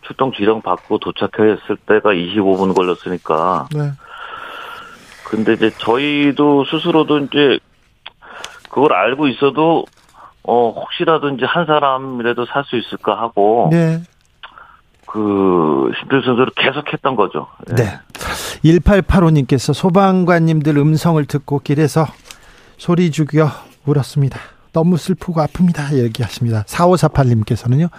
출동 0.02 0.32
지령 0.34 0.62
받고 0.62 1.00
도착했을 1.00 1.78
때가 1.86 2.12
25분 2.14 2.76
걸렸으니까. 2.76 3.68
네. 3.76 3.92
근데 5.26 5.54
이제 5.54 5.72
저희도 5.78 6.66
스스로도 6.66 7.20
이제 7.20 7.60
그걸 8.70 8.94
알고 8.94 9.28
있어도 9.28 9.86
어 10.44 10.70
혹시라도 10.72 11.30
이제 11.30 11.46
한 11.46 11.66
사람이라도 11.66 12.46
살 12.46 12.64
수 12.64 12.78
있을까 12.78 13.20
하고 13.20 13.70
네. 13.72 14.02
그 15.08 15.92
심폐소생술을 16.00 16.52
계속했던 16.56 17.16
거죠. 17.16 17.48
예. 17.72 17.76
네. 17.76 18.00
1885님께서 18.64 19.74
소방관님들 19.74 20.78
음성을 20.78 21.24
듣고 21.26 21.60
길에서 21.60 22.06
소리 22.78 23.12
죽여 23.12 23.50
울었습니다. 23.86 24.40
너무 24.74 24.98
슬프고 24.98 25.42
아픕니다. 25.42 25.94
얘기하십니다. 25.94 26.64
4548님께서는요. 26.68 27.90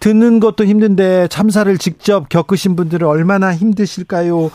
듣는 0.00 0.40
것도 0.40 0.64
힘든데 0.66 1.28
참사를 1.28 1.78
직접 1.78 2.28
겪으신 2.28 2.76
분들은 2.76 3.06
얼마나 3.06 3.54
힘드실까요? 3.54 4.50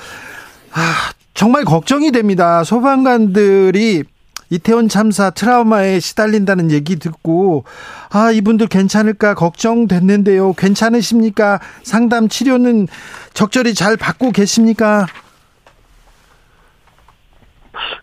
아, 0.73 1.11
정말 1.33 1.63
걱정이 1.63 2.11
됩니다. 2.11 2.63
소방관들이 2.63 4.03
이태원 4.49 4.87
참사 4.87 5.29
트라우마에 5.29 5.99
시달린다는 5.99 6.71
얘기 6.71 6.97
듣고 6.97 7.63
아 8.11 8.31
이분들 8.31 8.67
괜찮을까 8.67 9.33
걱정됐는데요. 9.33 10.53
괜찮으십니까? 10.53 11.59
상담 11.83 12.27
치료는 12.27 12.87
적절히 13.33 13.73
잘 13.73 13.97
받고 13.97 14.31
계십니까? 14.31 15.07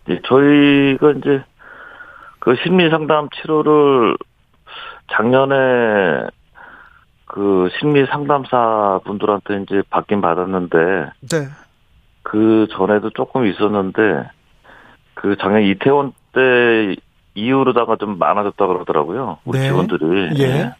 네, 0.06 0.20
저희가 0.26 1.12
이제 1.12 1.44
그 2.40 2.56
심리 2.62 2.90
상담 2.90 3.28
치료를 3.30 4.16
작년에 5.12 6.26
그 7.26 7.68
심리 7.78 8.04
상담사 8.06 9.00
분들한테 9.04 9.62
이제 9.62 9.82
받긴 9.90 10.20
받았는데 10.20 10.76
네. 11.30 11.48
그 12.22 12.66
전에도 12.72 13.10
조금 13.10 13.46
있었는데 13.46 14.28
그 15.14 15.36
작년 15.40 15.62
이태원 15.62 16.12
때 16.32 16.96
이후로다가 17.34 17.96
좀 17.96 18.18
많아졌다 18.18 18.66
그러더라고요. 18.66 19.38
우리 19.44 19.58
네. 19.58 19.68
직원들이. 19.68 20.40
예. 20.40 20.74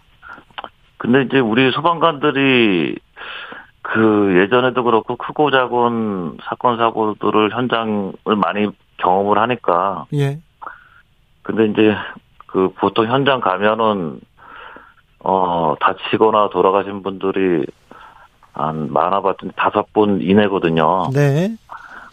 근데 0.99 1.23
이제 1.23 1.39
우리 1.39 1.71
소방관들이 1.73 2.97
그 3.83 4.41
예전에도 4.43 4.85
그렇고 4.85 5.17
크고 5.17 5.51
작은 5.51 6.39
사건 6.45 6.79
사고들을 6.79 7.55
현장을 7.55 8.13
많이 8.37 8.69
경험을 8.99 9.39
하니까 9.39 10.07
예. 10.15 10.39
근데 11.43 11.67
이제 11.67 11.97
그 12.47 12.73
보통 12.77 13.07
현장 13.07 13.41
가면은 13.41 14.21
어 15.19 15.75
다치거나 15.81 16.51
돌아가신 16.51 17.03
분들이 17.03 17.67
한 18.53 18.93
많아봤더니 18.93 19.53
다섯 19.57 19.93
분 19.93 20.21
이내거든요. 20.21 21.11
네. 21.13 21.57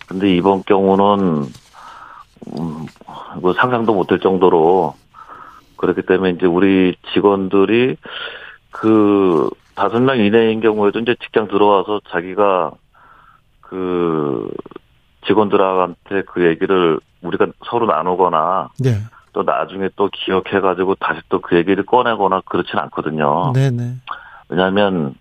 근데 0.07 0.35
이번 0.35 0.63
경우는 0.63 1.45
음, 2.57 2.78
뭐 3.37 3.53
상상도 3.53 3.93
못할 3.93 4.19
정도로 4.19 4.95
그렇기 5.77 6.01
때문에 6.03 6.31
이제 6.31 6.45
우리 6.45 6.95
직원들이 7.13 7.97
그 8.71 9.49
다섯 9.75 9.99
명 10.01 10.19
이내인 10.19 10.59
경우에도 10.61 10.99
이제 10.99 11.15
직장 11.21 11.47
들어와서 11.47 12.01
자기가 12.09 12.71
그 13.61 14.49
직원들한테 15.27 16.23
그 16.27 16.45
얘기를 16.45 16.99
우리가 17.21 17.47
서로 17.65 17.85
나누거나 17.85 18.69
네. 18.79 18.97
또 19.31 19.43
나중에 19.43 19.89
또 19.95 20.09
기억해가지고 20.11 20.95
다시 20.95 21.21
또 21.29 21.39
그 21.39 21.55
얘기를 21.55 21.85
꺼내거나 21.85 22.41
그렇진 22.45 22.77
않거든요. 22.79 23.53
네네. 23.53 23.95
왜냐하면 24.49 25.15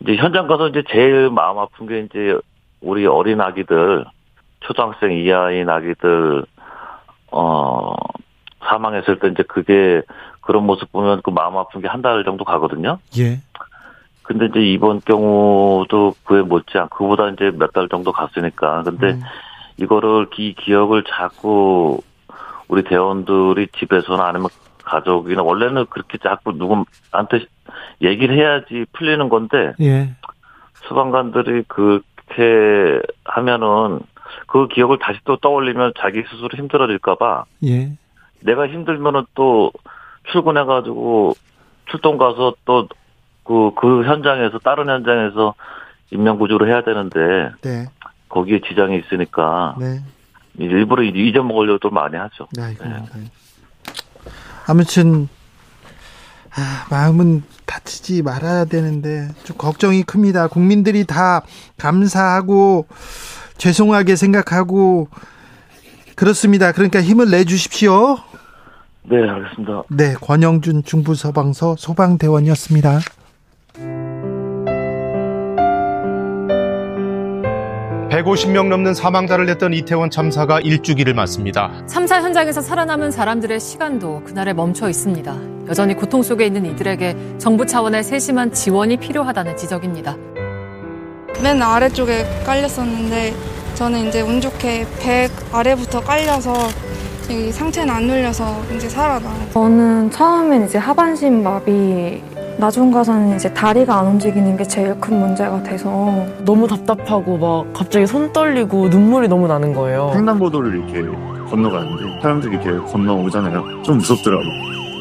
이제 0.00 0.16
현장 0.16 0.46
가서 0.46 0.68
이제 0.68 0.82
제일 0.90 1.30
마음 1.30 1.58
아픈 1.58 1.86
게 1.86 2.00
이제 2.00 2.38
우리 2.80 3.06
어린 3.06 3.40
아기들 3.40 4.04
초등학생 4.60 5.12
이하인 5.12 5.68
아기들 5.68 6.44
어 7.38 7.94
사망했을 8.64 9.18
때 9.18 9.28
이제 9.28 9.42
그게 9.46 10.02
그런 10.40 10.64
모습 10.64 10.90
보면 10.92 11.20
그 11.22 11.30
마음 11.30 11.56
아픈 11.56 11.80
게 11.82 11.88
한 11.88 12.00
달 12.02 12.24
정도 12.24 12.44
가거든요. 12.44 12.98
예. 13.18 13.40
근데 14.22 14.46
이제 14.46 14.60
이번 14.60 15.00
경우도 15.00 16.14
그에 16.24 16.42
못지않 16.42 16.88
그보다 16.88 17.28
이제 17.30 17.50
몇 17.54 17.72
달 17.72 17.88
정도 17.88 18.10
갔으니까 18.12 18.82
근데 18.84 19.12
음. 19.12 19.20
이거를 19.76 20.28
이 20.38 20.54
기억을 20.54 21.04
자꾸 21.04 22.00
우리 22.68 22.82
대원들이 22.82 23.68
집에서나 23.78 24.26
아니면 24.26 24.48
가족이나 24.84 25.42
원래는 25.42 25.86
그렇게 25.90 26.18
자꾸 26.18 26.52
누구한테 26.52 27.46
얘기를 28.02 28.36
해야지 28.36 28.86
풀리는 28.92 29.28
건데 29.28 29.74
예. 29.80 30.10
소방관들이 30.88 31.64
그렇게 31.68 33.00
하면은 33.24 34.00
그 34.46 34.68
기억을 34.68 34.98
다시 34.98 35.18
또 35.24 35.36
떠올리면 35.36 35.92
자기 35.98 36.22
스스로 36.30 36.48
힘들어질까봐 36.54 37.44
예. 37.64 37.92
내가 38.40 38.68
힘들면은 38.68 39.24
또 39.34 39.72
출근해가지고 40.30 41.34
출동 41.86 42.18
가서 42.18 42.54
또 42.64 42.88
그, 43.46 43.70
그 43.76 44.04
현장에서, 44.04 44.58
다른 44.58 44.88
현장에서 44.88 45.54
인명구조를 46.10 46.68
해야 46.68 46.82
되는데, 46.82 47.52
네. 47.62 47.86
거기에 48.28 48.60
지장이 48.68 48.98
있으니까, 48.98 49.76
네. 49.78 50.00
일부러 50.58 51.02
잊어먹으려고 51.02 51.90
많이 51.90 52.16
하죠. 52.16 52.48
네. 52.52 52.76
아무튼, 54.66 55.28
아, 56.56 56.86
마음은 56.90 57.44
다치지 57.66 58.22
말아야 58.22 58.64
되는데, 58.64 59.28
좀 59.44 59.56
걱정이 59.56 60.02
큽니다. 60.02 60.48
국민들이 60.48 61.04
다 61.06 61.42
감사하고, 61.78 62.86
죄송하게 63.58 64.16
생각하고, 64.16 65.08
그렇습니다. 66.14 66.72
그러니까 66.72 67.02
힘을 67.02 67.30
내 67.30 67.44
주십시오. 67.44 68.16
네, 69.08 69.16
알겠습니다. 69.18 69.82
네, 69.90 70.14
권영준 70.14 70.84
중부소방서 70.84 71.76
소방대원이었습니다. 71.78 73.00
백오십 78.08 78.50
명 78.50 78.70
넘는 78.70 78.94
사망자를 78.94 79.44
냈던 79.44 79.74
이태원 79.74 80.08
참사가 80.10 80.58
일주기를 80.58 81.12
맞습니다. 81.12 81.84
참사 81.86 82.22
현장에서 82.22 82.62
살아남은 82.62 83.10
사람들의 83.10 83.60
시간도 83.60 84.22
그날에 84.24 84.54
멈춰 84.54 84.88
있습니다. 84.88 85.36
여전히 85.68 85.94
고통 85.94 86.22
속에 86.22 86.46
있는 86.46 86.64
이들에게 86.64 87.36
정부 87.36 87.66
차원의 87.66 88.04
세심한 88.04 88.52
지원이 88.52 88.96
필요하다는 88.96 89.58
지적입니다. 89.58 90.16
맨 91.42 91.60
아래쪽에 91.62 92.24
깔렸었는데 92.44 93.34
저는 93.74 94.08
이제 94.08 94.22
운 94.22 94.40
좋게 94.40 94.86
백 95.00 95.30
아래부터 95.52 96.00
깔려서 96.00 96.54
이 97.28 97.50
상체는 97.50 97.92
안 97.92 98.04
눌려서 98.04 98.44
이제 98.74 98.88
살아나요. 98.88 99.34
저는 99.52 100.10
처음엔 100.10 100.66
이제 100.66 100.78
하반신 100.78 101.42
마비 101.42 102.22
나중 102.58 102.90
가서는 102.90 103.36
이제 103.36 103.52
다리가 103.52 103.98
안 103.98 104.06
움직이는 104.06 104.56
게 104.56 104.64
제일 104.64 104.98
큰 104.98 105.20
문제가 105.20 105.62
돼서 105.62 106.24
너무 106.44 106.66
답답하고 106.66 107.36
막 107.36 107.72
갑자기 107.74 108.06
손 108.06 108.32
떨리고 108.32 108.88
눈물이 108.88 109.28
너무 109.28 109.46
나는 109.46 109.74
거예요. 109.74 110.12
횡단보도를 110.14 110.74
이렇게 110.74 111.02
건너가는데 111.50 112.22
사람들이 112.22 112.56
이렇게 112.56 112.92
건너오잖아요. 112.92 113.82
좀 113.82 113.98
무섭더라고. 113.98 114.42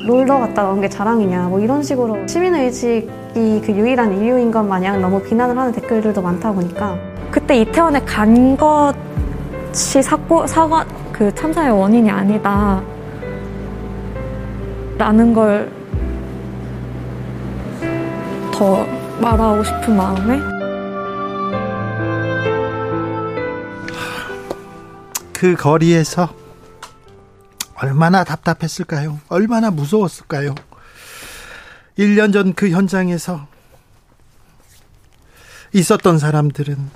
놀러 0.05 0.39
갔다 0.39 0.69
온 0.69 0.81
게 0.81 0.87
자랑이냐 0.89 1.47
뭐 1.47 1.59
이런 1.59 1.81
식으로 1.81 2.27
시민의식이 2.27 3.61
그 3.65 3.71
유일한 3.71 4.17
이유인 4.21 4.51
것 4.51 4.63
마냥 4.63 5.01
너무 5.01 5.21
비난을 5.21 5.57
하는 5.57 5.71
댓글들도 5.71 6.21
많다 6.21 6.51
보니까 6.51 6.97
그때 7.31 7.57
이태원에 7.61 8.01
간 8.01 8.55
것이 8.55 10.01
사고 10.01 10.45
사과 10.47 10.85
그 11.11 11.33
참사의 11.33 11.71
원인이 11.71 12.09
아니다 12.09 12.81
라는 14.97 15.33
걸 15.33 15.85
더 18.57 18.85
말하고 19.19 19.61
싶은 19.65 19.97
마음에? 19.97 20.39
그 25.33 25.55
거리에서 25.55 26.29
얼마나 27.75 28.23
답답했을까요? 28.23 29.19
얼마나 29.27 29.69
무서웠을까요? 29.71 30.55
1년 31.97 32.33
전 32.33 32.53
그 32.55 32.69
현장에서 32.69 33.47
있었던 35.73 36.19
사람들은 36.19 36.89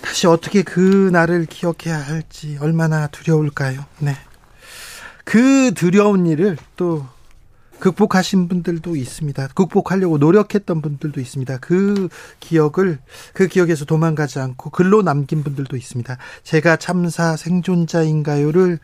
다시 0.00 0.26
어떻게 0.26 0.62
그 0.62 1.10
날을 1.12 1.46
기억해야 1.46 1.98
할지 1.98 2.56
얼마나 2.60 3.06
두려울까요? 3.06 3.84
네. 3.98 4.16
그 5.24 5.72
두려운 5.74 6.26
일을 6.26 6.56
또 6.76 7.06
극복하신 7.84 8.48
분들도 8.48 8.96
있습니다. 8.96 9.48
극복하려고 9.48 10.16
노력했던 10.16 10.80
분들도 10.80 11.20
있습니다. 11.20 11.58
그 11.58 12.08
기억을 12.40 12.98
그 13.34 13.46
기억에서 13.46 13.84
도망가지 13.84 14.38
않고 14.38 14.70
글로 14.70 15.02
남긴 15.02 15.44
분들도 15.44 15.76
있습니다. 15.76 16.16
제가 16.44 16.76
참사 16.76 17.36
생존자인가요를 17.36 18.78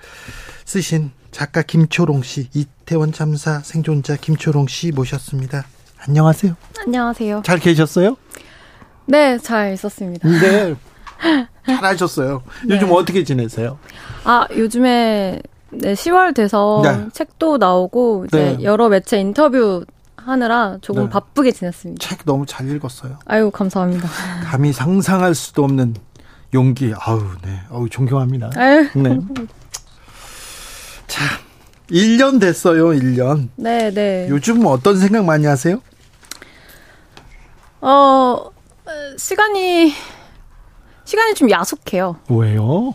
쓰신 0.66 1.12
작가 1.30 1.62
김초롱 1.62 2.22
씨, 2.22 2.50
이태원 2.52 3.12
참사 3.12 3.60
생존자 3.60 4.16
김초롱 4.16 4.66
씨 4.66 4.92
모셨습니다. 4.92 5.64
안녕하세요. 6.06 6.54
안녕하세요. 6.84 7.40
잘 7.42 7.58
계셨어요? 7.58 8.18
네, 9.06 9.38
잘 9.38 9.72
있었습니다. 9.72 10.28
네. 10.28 10.74
잘하셨어요. 11.64 12.42
요즘 12.68 12.88
네. 12.88 12.94
어떻게 12.94 13.24
지내세요? 13.24 13.78
아, 14.24 14.46
요즘에 14.54 15.40
네, 15.72 15.94
10월 15.94 16.34
돼서 16.34 16.80
네. 16.84 17.08
책도 17.12 17.58
나오고 17.58 18.26
이제 18.26 18.56
네. 18.58 18.64
여러 18.64 18.88
매체 18.88 19.18
인터뷰 19.18 19.84
하느라 20.16 20.78
조금 20.80 21.04
네. 21.04 21.10
바쁘게 21.10 21.52
지냈습니다. 21.52 22.06
책 22.06 22.24
너무 22.24 22.44
잘 22.46 22.68
읽었어요. 22.68 23.18
아유, 23.24 23.50
감사합니다. 23.50 24.08
감히 24.44 24.72
상상할 24.72 25.34
수도 25.34 25.64
없는 25.64 25.94
용기. 26.52 26.92
아우, 26.98 27.22
네. 27.42 27.60
아우, 27.70 27.88
존경합니다. 27.88 28.50
아유. 28.56 28.88
네. 28.94 29.18
자, 31.06 31.24
1년 31.90 32.40
됐어요, 32.40 32.88
1년. 32.88 33.48
네, 33.56 33.90
네. 33.92 34.26
요즘 34.28 34.64
어떤 34.66 34.98
생각 34.98 35.24
많이 35.24 35.46
하세요? 35.46 35.80
어, 37.80 38.50
시간이 39.16 39.92
시간이 41.04 41.34
좀 41.34 41.50
야속해요. 41.50 42.16
왜요? 42.28 42.94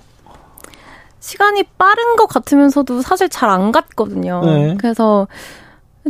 시간이 1.25 1.63
빠른 1.77 2.15
것 2.17 2.27
같으면서도 2.27 3.01
사실 3.01 3.29
잘 3.29 3.49
안 3.49 3.71
갔거든요. 3.71 4.41
네. 4.45 4.75
그래서 4.77 5.27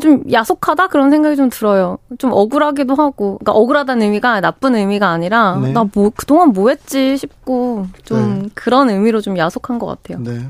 좀 0.02 0.24
야속하다 0.30 0.88
그런 0.88 1.10
생각이 1.10 1.38
좀 1.38 1.50
들어요. 1.50 2.00
좀 2.18 2.32
억울하기도 2.34 2.96
하고, 2.96 3.38
그러니까 3.38 3.54
억울하다는 3.54 4.02
의미가 4.02 4.42
나쁜 4.42 4.76
의미가 4.76 5.10
아니라 5.10 5.56
네. 5.56 5.72
나뭐 5.72 6.12
그동안 6.16 6.50
뭐 6.50 6.70
했지 6.70 7.18
싶고 7.18 7.88
좀 8.04 8.44
네. 8.44 8.50
그런 8.56 8.90
의미로 8.90 9.22
좀 9.22 9.38
야속한 9.38 9.80
것 9.80 9.86
같아요. 9.86 10.22
네. 10.22 10.46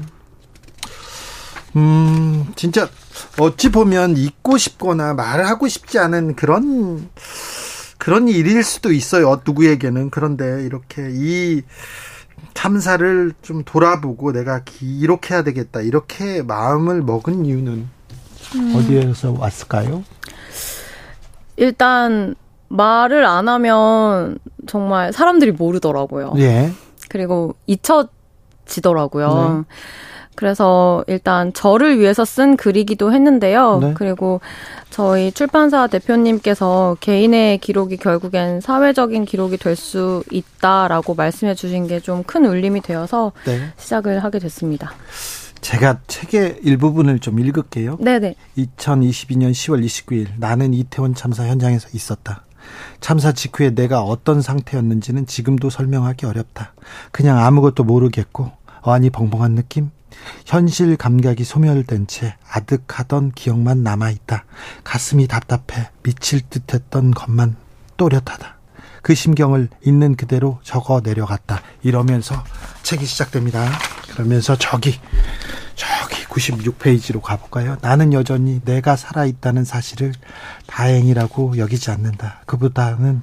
음, 1.75 2.47
진짜 2.55 2.89
어찌 3.39 3.69
보면 3.71 4.17
잊고 4.17 4.57
싶거나 4.57 5.13
말하고 5.13 5.67
싶지 5.67 5.99
않은 5.99 6.35
그런 6.35 7.09
그런 7.97 8.27
일일 8.27 8.63
수도 8.63 8.91
있어요. 8.91 9.41
누구에게는 9.45 10.09
그런데 10.09 10.63
이렇게 10.63 11.09
이 11.11 11.61
참사를 12.55 13.33
좀 13.43 13.63
돌아보고 13.63 14.31
내가 14.31 14.63
기- 14.63 14.97
이렇게 14.97 15.35
해야 15.35 15.43
되겠다 15.43 15.81
이렇게 15.81 16.41
마음을 16.41 17.03
먹은 17.03 17.45
이유는 17.45 17.87
음. 18.55 18.75
어디에서 18.75 19.35
왔을까요? 19.37 20.03
일단 21.57 22.33
말을 22.69 23.23
안 23.25 23.47
하면 23.47 24.39
정말 24.67 25.13
사람들이 25.13 25.51
모르더라고요. 25.51 26.33
예. 26.37 26.71
그리고 27.09 27.55
잊혀지더라고요. 27.67 29.27
네. 29.69 29.75
그래서 30.35 31.03
일단 31.07 31.53
저를 31.53 31.99
위해서 31.99 32.25
쓴 32.25 32.57
글이기도 32.57 33.13
했는데요. 33.13 33.79
네. 33.79 33.93
그리고 33.95 34.41
저희 34.89 35.31
출판사 35.31 35.87
대표님께서 35.87 36.97
개인의 36.99 37.57
기록이 37.59 37.97
결국엔 37.97 38.61
사회적인 38.61 39.25
기록이 39.25 39.57
될 39.57 39.75
수 39.75 40.23
있다라고 40.31 41.15
말씀해 41.15 41.53
주신 41.55 41.87
게 41.87 41.99
좀 41.99 42.23
큰 42.23 42.45
울림이 42.45 42.81
되어서 42.81 43.31
네. 43.45 43.59
시작을 43.77 44.23
하게 44.23 44.39
됐습니다. 44.39 44.91
제가 45.61 45.99
책의 46.07 46.59
일부분을 46.63 47.19
좀 47.19 47.39
읽을게요. 47.39 47.97
네네. 47.99 48.35
2022년 48.57 49.51
10월 49.51 49.83
29일 49.83 50.27
나는 50.37 50.73
이태원 50.73 51.15
참사 51.15 51.45
현장에서 51.47 51.89
있었다. 51.93 52.43
참사 52.99 53.31
직후에 53.31 53.71
내가 53.75 54.01
어떤 54.01 54.41
상태였는지는 54.41 55.25
지금도 55.27 55.69
설명하기 55.69 56.25
어렵다. 56.25 56.73
그냥 57.11 57.39
아무것도 57.39 57.83
모르겠고 57.83 58.51
어안이 58.81 59.09
벙벙한 59.09 59.55
느낌? 59.55 59.91
현실 60.45 60.95
감각이 60.97 61.43
소멸된 61.43 62.07
채 62.07 62.35
아득하던 62.49 63.31
기억만 63.33 63.83
남아있다. 63.83 64.45
가슴이 64.83 65.27
답답해 65.27 65.89
미칠 66.03 66.41
듯했던 66.49 67.11
것만 67.11 67.55
또렷하다. 67.97 68.55
그 69.01 69.13
심경을 69.13 69.69
있는 69.85 70.15
그대로 70.15 70.59
적어 70.63 70.99
내려갔다. 71.03 71.61
이러면서 71.83 72.43
책이 72.83 73.05
시작됩니다. 73.05 73.69
그러면서 74.13 74.55
저기 74.57 74.99
저기 75.75 76.23
96페이지로 76.25 77.21
가볼까요? 77.21 77.77
나는 77.81 78.13
여전히 78.13 78.61
내가 78.65 78.95
살아있다는 78.95 79.63
사실을 79.63 80.13
다행이라고 80.67 81.57
여기지 81.57 81.91
않는다. 81.91 82.41
그보다는 82.45 83.21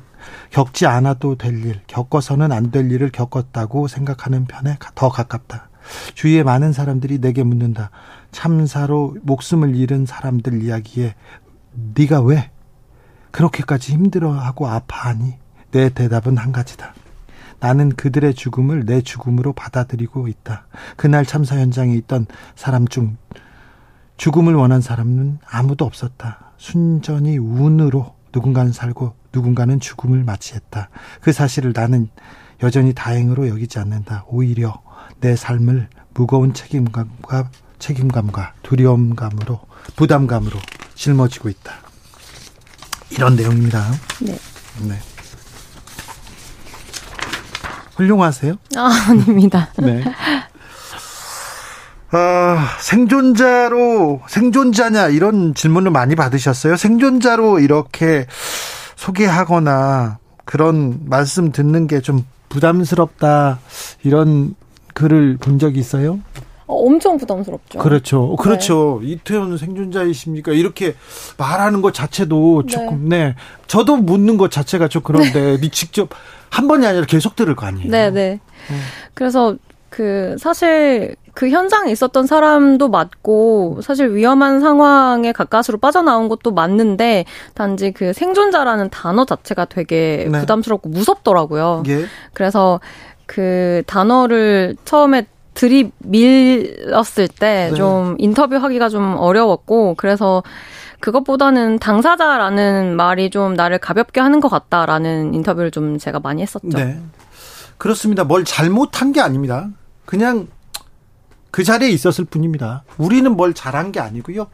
겪지 0.50 0.86
않아도 0.86 1.36
될 1.36 1.64
일, 1.64 1.80
겪어서는 1.88 2.52
안 2.52 2.70
될 2.70 2.90
일을 2.92 3.10
겪었다고 3.10 3.88
생각하는 3.88 4.44
편에 4.46 4.76
가- 4.78 4.92
더 4.94 5.08
가깝다. 5.08 5.68
주위에 6.14 6.42
많은 6.42 6.72
사람들이 6.72 7.20
내게 7.20 7.42
묻는다. 7.42 7.90
참사로 8.30 9.16
목숨을 9.22 9.76
잃은 9.76 10.06
사람들 10.06 10.62
이야기에 10.62 11.14
네가 11.94 12.22
왜 12.22 12.50
그렇게까지 13.30 13.92
힘들어하고 13.92 14.68
아파하니? 14.68 15.34
내 15.70 15.88
대답은 15.88 16.36
한 16.36 16.52
가지다. 16.52 16.94
나는 17.60 17.90
그들의 17.90 18.34
죽음을 18.34 18.84
내 18.84 19.00
죽음으로 19.00 19.52
받아들이고 19.52 20.28
있다. 20.28 20.66
그날 20.96 21.24
참사 21.24 21.56
현장에 21.56 21.94
있던 21.94 22.26
사람 22.56 22.86
중 22.86 23.16
죽음을 24.16 24.54
원한 24.54 24.80
사람은 24.80 25.38
아무도 25.48 25.84
없었다. 25.84 26.52
순전히 26.56 27.38
운으로 27.38 28.14
누군가는 28.34 28.72
살고 28.72 29.14
누군가는 29.32 29.80
죽음을 29.80 30.24
맞이했다. 30.24 30.90
그 31.20 31.32
사실을 31.32 31.72
나는 31.74 32.08
여전히 32.62 32.92
다행으로 32.92 33.48
여기지 33.48 33.78
않는다. 33.78 34.24
오히려 34.28 34.82
내 35.22 35.36
삶을 35.36 35.88
무거운 36.14 36.52
책임감과 36.52 37.48
책임감과 37.78 38.54
두려움감으로 38.62 39.60
부담감으로 39.96 40.58
짊어지고 40.96 41.48
있다. 41.48 41.74
이런 43.10 43.36
내용입니다. 43.36 43.84
네. 44.20 44.36
네. 44.88 44.98
훌륭하세요? 47.96 48.54
아, 48.76 49.06
아닙니다. 49.08 49.68
네. 49.78 50.02
아, 52.10 52.76
생존자로, 52.80 54.22
생존자냐, 54.28 55.08
이런 55.08 55.54
질문을 55.54 55.90
많이 55.92 56.14
받으셨어요. 56.16 56.76
생존자로 56.76 57.60
이렇게 57.60 58.26
소개하거나 58.96 60.18
그런 60.44 61.00
말씀 61.06 61.52
듣는 61.52 61.86
게 61.86 62.00
좀 62.00 62.24
부담스럽다, 62.48 63.60
이런 64.02 64.54
글을 64.94 65.36
본 65.38 65.58
적이 65.58 65.80
있어요? 65.80 66.20
어, 66.66 66.74
엄청 66.86 67.18
부담스럽죠. 67.18 67.78
그렇죠. 67.78 68.36
그렇죠. 68.36 69.00
이태원 69.02 69.56
생존자이십니까? 69.56 70.52
이렇게 70.52 70.94
말하는 71.36 71.82
것 71.82 71.92
자체도 71.92 72.66
조금, 72.66 73.08
네. 73.08 73.34
저도 73.66 73.96
묻는 73.96 74.36
것 74.36 74.50
자체가 74.50 74.88
좀 74.88 75.02
그런데, 75.02 75.58
니 75.58 75.68
직접 75.70 76.10
한 76.50 76.68
번이 76.68 76.86
아니라 76.86 77.06
계속 77.06 77.36
들을 77.36 77.54
거 77.56 77.66
아니에요? 77.66 77.90
네, 77.90 78.10
네. 78.10 78.40
그래서 79.14 79.56
그 79.88 80.36
사실 80.38 81.16
그 81.34 81.50
현장에 81.50 81.92
있었던 81.92 82.26
사람도 82.26 82.88
맞고 82.88 83.80
사실 83.82 84.14
위험한 84.14 84.60
상황에 84.60 85.32
가까스로 85.32 85.76
빠져나온 85.76 86.28
것도 86.30 86.52
맞는데 86.52 87.26
단지 87.54 87.90
그 87.92 88.14
생존자라는 88.14 88.88
단어 88.88 89.26
자체가 89.26 89.66
되게 89.66 90.28
네. 90.30 90.40
부담스럽고 90.40 90.88
무섭더라고요. 90.88 91.82
예. 91.88 92.04
그래서 92.32 92.80
그 93.26 93.82
단어를 93.86 94.76
처음에 94.84 95.26
들이밀었을 95.54 97.28
때 97.28 97.68
네. 97.70 97.74
좀 97.74 98.16
인터뷰하기가 98.18 98.88
좀 98.88 99.16
어려웠고 99.16 99.94
그래서 99.96 100.42
그것보다는 101.00 101.78
당사자라는 101.78 102.96
말이 102.96 103.28
좀 103.28 103.54
나를 103.54 103.78
가볍게 103.78 104.20
하는 104.20 104.40
것 104.40 104.48
같다라는 104.48 105.34
인터뷰를 105.34 105.70
좀 105.70 105.98
제가 105.98 106.20
많이 106.20 106.42
했었죠. 106.42 106.68
네. 106.68 107.00
그렇습니다. 107.76 108.24
뭘 108.24 108.44
잘못한 108.44 109.12
게 109.12 109.20
아닙니다. 109.20 109.68
그냥 110.06 110.46
그 111.50 111.64
자리에 111.64 111.90
있었을 111.90 112.24
뿐입니다. 112.24 112.84
우리는 112.96 113.30
뭘 113.36 113.52
잘한 113.52 113.92
게 113.92 114.00
아니고요. 114.00 114.46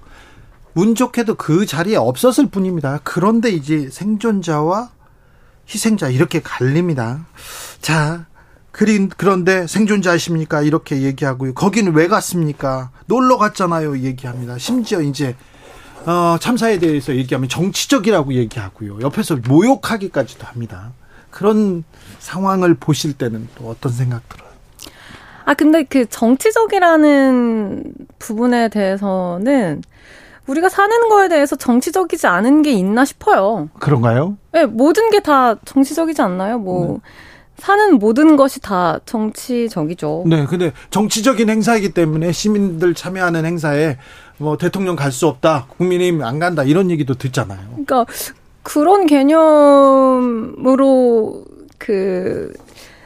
운 0.74 0.94
좋게도 0.94 1.34
그 1.34 1.66
자리에 1.66 1.96
없었을 1.96 2.46
뿐입니다. 2.46 3.00
그런데 3.04 3.50
이제 3.50 3.88
생존자와 3.90 4.90
희생자 5.68 6.08
이렇게 6.08 6.40
갈립니다. 6.40 7.26
자, 7.82 8.26
그린 8.78 9.08
그런데 9.16 9.66
생존자이십니까? 9.66 10.62
이렇게 10.62 11.02
얘기하고요. 11.02 11.52
거기는 11.54 11.92
왜 11.94 12.06
갔습니까? 12.06 12.90
놀러 13.06 13.36
갔잖아요. 13.36 13.98
얘기합니다. 13.98 14.56
심지어 14.56 15.00
이제 15.00 15.34
어, 16.06 16.36
참사에 16.38 16.78
대해서 16.78 17.12
얘기하면 17.12 17.48
정치적이라고 17.48 18.34
얘기하고요. 18.34 19.00
옆에서 19.00 19.38
모욕하기까지도 19.48 20.46
합니다. 20.46 20.92
그런 21.30 21.82
상황을 22.20 22.74
보실 22.74 23.14
때는 23.14 23.48
또 23.56 23.68
어떤 23.68 23.90
생각 23.90 24.28
들어요? 24.28 24.48
아, 25.44 25.54
근데 25.54 25.82
그 25.82 26.06
정치적이라는 26.08 27.82
부분에 28.20 28.68
대해서는 28.68 29.82
우리가 30.46 30.68
사는 30.68 31.08
거에 31.08 31.26
대해서 31.28 31.56
정치적이지 31.56 32.28
않은 32.28 32.62
게 32.62 32.70
있나 32.70 33.04
싶어요. 33.04 33.70
그런가요? 33.80 34.36
네, 34.52 34.66
모든 34.66 35.10
게 35.10 35.18
다 35.18 35.56
정치적이지 35.64 36.22
않나요? 36.22 36.58
뭐, 36.60 36.86
네. 36.92 36.98
사는 37.58 37.94
모든 37.98 38.36
것이 38.36 38.60
다 38.60 38.98
정치적이죠. 39.04 40.24
네, 40.26 40.46
근데 40.46 40.72
정치적인 40.90 41.48
행사이기 41.50 41.90
때문에 41.92 42.32
시민들 42.32 42.94
참여하는 42.94 43.44
행사에 43.44 43.96
뭐 44.38 44.56
대통령 44.56 44.94
갈 44.96 45.10
수 45.12 45.26
없다, 45.26 45.66
국민의힘 45.76 46.22
안 46.22 46.38
간다 46.38 46.62
이런 46.62 46.90
얘기도 46.90 47.14
듣잖아요. 47.14 47.58
그러니까 47.70 48.06
그런 48.62 49.06
개념으로 50.08 51.44
그 51.78 52.52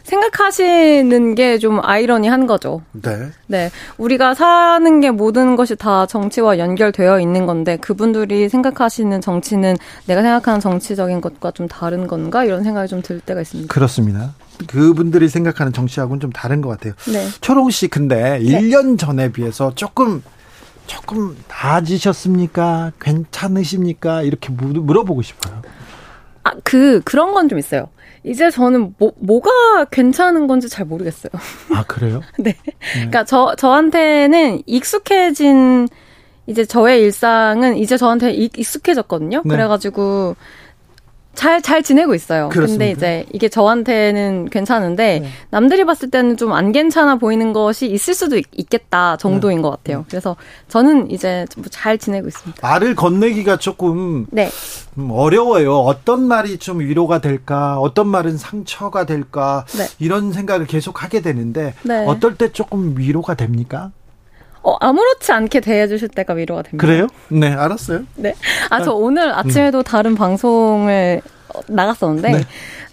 생각하시는 0.04 1.34
게 1.36 1.58
좀 1.58 1.78
아이러니한 1.82 2.46
거죠. 2.46 2.82
네. 2.92 3.28
네. 3.46 3.70
우리가 3.98 4.34
사는 4.34 5.00
게 5.00 5.10
모든 5.10 5.54
것이 5.56 5.76
다 5.76 6.06
정치와 6.06 6.58
연결되어 6.58 7.20
있는 7.20 7.46
건데 7.46 7.76
그분들이 7.76 8.48
생각하시는 8.48 9.20
정치는 9.20 9.76
내가 10.06 10.22
생각하는 10.22 10.60
정치적인 10.60 11.20
것과 11.20 11.52
좀 11.52 11.68
다른 11.68 12.06
건가 12.06 12.44
이런 12.44 12.62
생각이 12.64 12.88
좀 12.88 13.00
들 13.02 13.20
때가 13.20 13.40
있습니다. 13.42 13.72
그렇습니다. 13.72 14.34
그분들이 14.66 15.28
생각하는 15.28 15.72
정치하고는 15.72 16.20
좀 16.20 16.30
다른 16.30 16.60
것 16.60 16.68
같아요. 16.70 16.94
네. 17.12 17.28
초롱 17.40 17.70
씨 17.70 17.88
근데 17.88 18.38
네. 18.38 18.60
1년 18.60 18.98
전에 18.98 19.30
비해서 19.32 19.74
조금 19.74 20.22
조금 20.86 21.36
나아지셨습니까? 21.48 22.92
괜찮으십니까? 23.00 24.22
이렇게 24.22 24.50
물어보고 24.52 25.22
싶어요. 25.22 25.62
아, 26.44 26.52
그, 26.64 27.00
그런 27.04 27.32
건 27.34 27.48
좀 27.48 27.58
있어요. 27.58 27.88
이제 28.24 28.50
저는 28.50 28.94
뭐, 28.98 29.12
뭐가 29.18 29.84
괜찮은 29.90 30.46
건지 30.46 30.68
잘 30.68 30.84
모르겠어요. 30.86 31.30
아, 31.72 31.84
그래요? 31.84 32.20
네. 32.38 32.52
네. 32.64 32.72
그러니까 32.94 33.24
저, 33.24 33.54
저한테는 33.56 34.62
익숙해진, 34.66 35.88
이제 36.46 36.64
저의 36.64 37.02
일상은 37.02 37.76
이제 37.76 37.96
저한테 37.96 38.32
익숙해졌거든요. 38.32 39.42
네. 39.44 39.48
그래가지고, 39.50 40.34
잘, 41.34 41.62
잘 41.62 41.82
지내고 41.82 42.14
있어요. 42.14 42.48
그렇습니다. 42.50 42.84
근데 42.84 42.90
이제 42.90 43.26
이게 43.32 43.48
저한테는 43.48 44.50
괜찮은데, 44.50 45.20
네. 45.20 45.28
남들이 45.50 45.84
봤을 45.84 46.10
때는 46.10 46.36
좀 46.36 46.52
안 46.52 46.70
괜찮아 46.72 47.16
보이는 47.16 47.52
것이 47.54 47.86
있을 47.90 48.12
수도 48.14 48.36
있, 48.36 48.44
겠다 48.68 49.16
정도인 49.16 49.56
네. 49.58 49.62
것 49.62 49.70
같아요. 49.70 50.04
그래서 50.08 50.36
저는 50.68 51.10
이제 51.10 51.46
잘 51.70 51.96
지내고 51.98 52.28
있습니다. 52.28 52.66
말을 52.66 52.94
건네기가 52.94 53.56
조금 53.56 54.26
네. 54.30 54.50
음, 54.98 55.10
어려워요. 55.10 55.78
어떤 55.78 56.22
말이 56.22 56.58
좀 56.58 56.80
위로가 56.80 57.20
될까, 57.20 57.78
어떤 57.78 58.08
말은 58.08 58.36
상처가 58.36 59.06
될까, 59.06 59.64
네. 59.76 59.86
이런 59.98 60.32
생각을 60.32 60.66
계속 60.66 61.02
하게 61.02 61.22
되는데, 61.22 61.74
네. 61.82 62.04
어떨 62.06 62.36
때 62.36 62.52
조금 62.52 62.94
위로가 62.98 63.34
됩니까? 63.34 63.90
어, 64.62 64.76
아무렇지 64.80 65.32
않게 65.32 65.60
대해주실 65.60 66.08
때가 66.08 66.34
위로가 66.34 66.62
됩니다. 66.62 66.86
그래요? 66.86 67.06
네, 67.28 67.52
알았어요. 67.52 68.04
네. 68.16 68.34
아, 68.70 68.82
저 68.82 68.92
오늘 68.92 69.32
아침에도 69.32 69.78
음. 69.78 69.82
다른 69.82 70.14
방송을 70.14 71.20
나갔었는데, 71.66 72.32
네. 72.32 72.40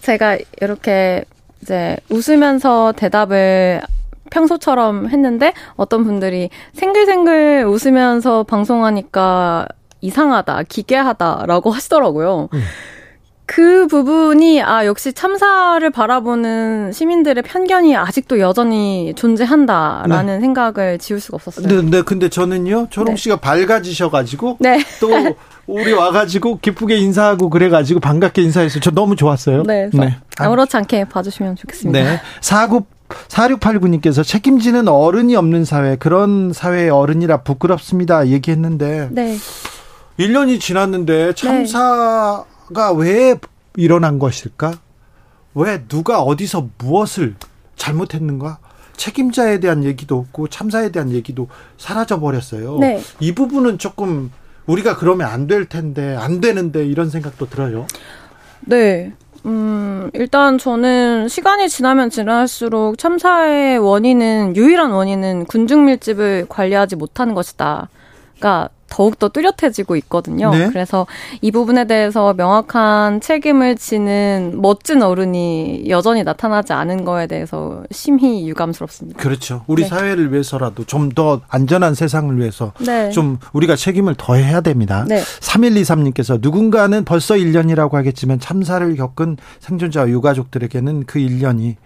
제가 0.00 0.38
이렇게 0.60 1.24
이제 1.62 1.96
웃으면서 2.08 2.92
대답을 2.96 3.80
평소처럼 4.30 5.08
했는데, 5.10 5.52
어떤 5.76 6.04
분들이 6.04 6.50
생글생글 6.74 7.64
웃으면서 7.66 8.42
방송하니까 8.44 9.66
이상하다, 10.00 10.62
기괴하다라고 10.64 11.70
하시더라고요. 11.70 12.48
음. 12.52 12.62
그 13.52 13.88
부분이 13.88 14.62
아 14.62 14.86
역시 14.86 15.12
참사를 15.12 15.90
바라보는 15.90 16.92
시민들의 16.92 17.42
편견이 17.42 17.96
아직도 17.96 18.38
여전히 18.38 19.12
존재한다라는 19.16 20.34
네. 20.34 20.40
생각을 20.40 20.98
지울 20.98 21.18
수가 21.18 21.34
없었어요. 21.34 21.66
네, 21.66 21.82
네 21.82 22.02
근데 22.02 22.28
저는요 22.28 22.86
초롱 22.90 23.16
씨가 23.16 23.34
네. 23.34 23.40
밝아지셔가지고 23.40 24.58
네. 24.60 24.78
또 25.00 25.08
우리 25.66 25.92
와가지고 25.92 26.60
기쁘게 26.62 26.98
인사하고 26.98 27.50
그래가지고 27.50 27.98
반갑게 27.98 28.40
인사해서 28.40 28.78
저 28.78 28.92
너무 28.92 29.16
좋았어요. 29.16 29.64
네, 29.64 29.90
네. 29.92 30.16
아무렇지 30.38 30.76
않게 30.76 31.06
봐주시면 31.06 31.56
좋겠습니다. 31.56 31.98
네, 31.98 32.20
사구 32.40 32.84
4689님께서 33.26 34.24
책임지는 34.24 34.86
어른이 34.86 35.34
없는 35.34 35.64
사회, 35.64 35.96
그런 35.96 36.52
사회의 36.52 36.88
어른이라 36.88 37.38
부끄럽습니다. 37.38 38.28
얘기했는데. 38.28 39.08
네. 39.10 39.36
1년이 40.20 40.60
지났는데 40.60 41.32
참사 41.34 42.44
왜 42.92 43.36
일어난 43.76 44.18
것일까? 44.18 44.72
왜 45.54 45.84
누가 45.88 46.22
어디서 46.22 46.68
무엇을 46.78 47.34
잘못했는가? 47.76 48.58
책임자에 48.96 49.60
대한 49.60 49.82
얘기도 49.84 50.18
없고 50.18 50.48
참사에 50.48 50.90
대한 50.90 51.10
얘기도 51.10 51.48
사라져 51.78 52.20
버렸어요. 52.20 52.78
네. 52.78 53.00
이 53.18 53.32
부분은 53.34 53.78
조금 53.78 54.30
우리가 54.66 54.96
그러면 54.96 55.28
안 55.28 55.46
될 55.46 55.64
텐데 55.64 56.14
안 56.16 56.40
되는데 56.40 56.84
이런 56.86 57.08
생각도 57.10 57.48
들어요. 57.48 57.86
네. 58.60 59.12
음, 59.46 60.10
일단 60.12 60.58
저는 60.58 61.28
시간이 61.28 61.70
지나면 61.70 62.10
지날수록 62.10 62.98
참사의 62.98 63.78
원인은 63.78 64.54
유일한 64.54 64.90
원인은 64.90 65.46
군중 65.46 65.86
밀집을 65.86 66.46
관리하지 66.48 66.96
못하는 66.96 67.34
것이다. 67.34 67.88
가 68.38 68.68
더욱더 68.90 69.28
뚜렷해지고 69.28 69.96
있거든요. 69.96 70.50
네? 70.50 70.68
그래서 70.68 71.06
이 71.40 71.50
부분에 71.50 71.86
대해서 71.86 72.34
명확한 72.34 73.20
책임을 73.20 73.76
지는 73.76 74.58
멋진 74.60 75.02
어른이 75.02 75.84
여전히 75.88 76.22
나타나지 76.22 76.72
않은 76.72 77.04
거에 77.04 77.26
대해서 77.26 77.82
심히 77.90 78.48
유감스럽습니다. 78.48 79.22
그렇죠. 79.22 79.64
우리 79.66 79.82
네. 79.82 79.88
사회를 79.88 80.32
위해서라도 80.32 80.84
좀 80.84 81.10
더 81.14 81.40
안전한 81.48 81.94
세상을 81.94 82.38
위해서 82.38 82.72
네. 82.80 83.10
좀 83.10 83.38
우리가 83.52 83.76
책임을 83.76 84.14
더 84.16 84.34
해야 84.34 84.60
됩니다. 84.60 85.04
네. 85.08 85.20
3123님께서 85.40 86.38
누군가는 86.40 87.04
벌써 87.04 87.34
1년이라고 87.34 87.92
하겠지만 87.92 88.38
참사를 88.40 88.94
겪은 88.96 89.36
생존자와 89.60 90.08
유가족들에게는 90.08 91.04
그 91.06 91.18
1년이 91.18 91.76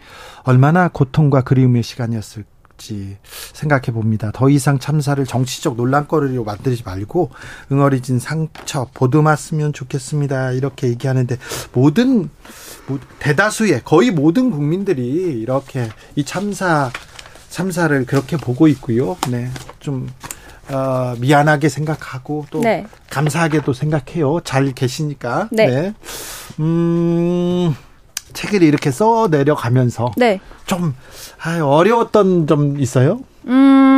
얼마나 0.45 0.89
고통과 0.89 1.43
그리움의 1.43 1.83
시간이었을까. 1.83 2.54
있지 2.75 3.17
생각해 3.53 3.87
봅니다. 3.87 4.31
더 4.33 4.49
이상 4.49 4.79
참사를 4.79 5.25
정치적 5.25 5.77
논란거리로 5.77 6.45
만들지 6.45 6.83
말고 6.85 7.31
응어리진 7.73 8.19
상처 8.19 8.89
보듬었으면 8.95 9.73
좋겠습니다. 9.73 10.53
이렇게 10.53 10.89
얘기하는데 10.89 11.37
모든 11.73 12.31
대다수의 13.19 13.83
거의 13.85 14.11
모든 14.11 14.51
국민들이 14.51 15.05
이렇게 15.41 15.89
이 16.17 16.25
참사 16.25 16.91
참사를 17.49 18.05
그렇게 18.07 18.37
보고 18.37 18.67
있고요. 18.69 19.17
네, 19.31 19.51
좀 19.79 20.09
어, 20.71 21.15
미안하게 21.19 21.69
생각하고 21.69 22.47
또 22.51 22.61
네. 22.61 22.87
감사하게도 23.11 23.73
생각해요. 23.73 24.41
잘 24.41 24.73
계시니까. 24.73 25.49
네. 25.53 25.67
네. 25.67 25.95
음. 26.61 27.75
책을 28.35 28.63
이렇게 28.63 28.91
써 28.91 29.29
내려가면서 29.31 30.13
네. 30.17 30.41
좀 30.67 30.95
아, 31.43 31.61
어려웠던 31.61 32.47
점 32.47 32.79
있어요? 32.79 33.21
음. 33.47 33.94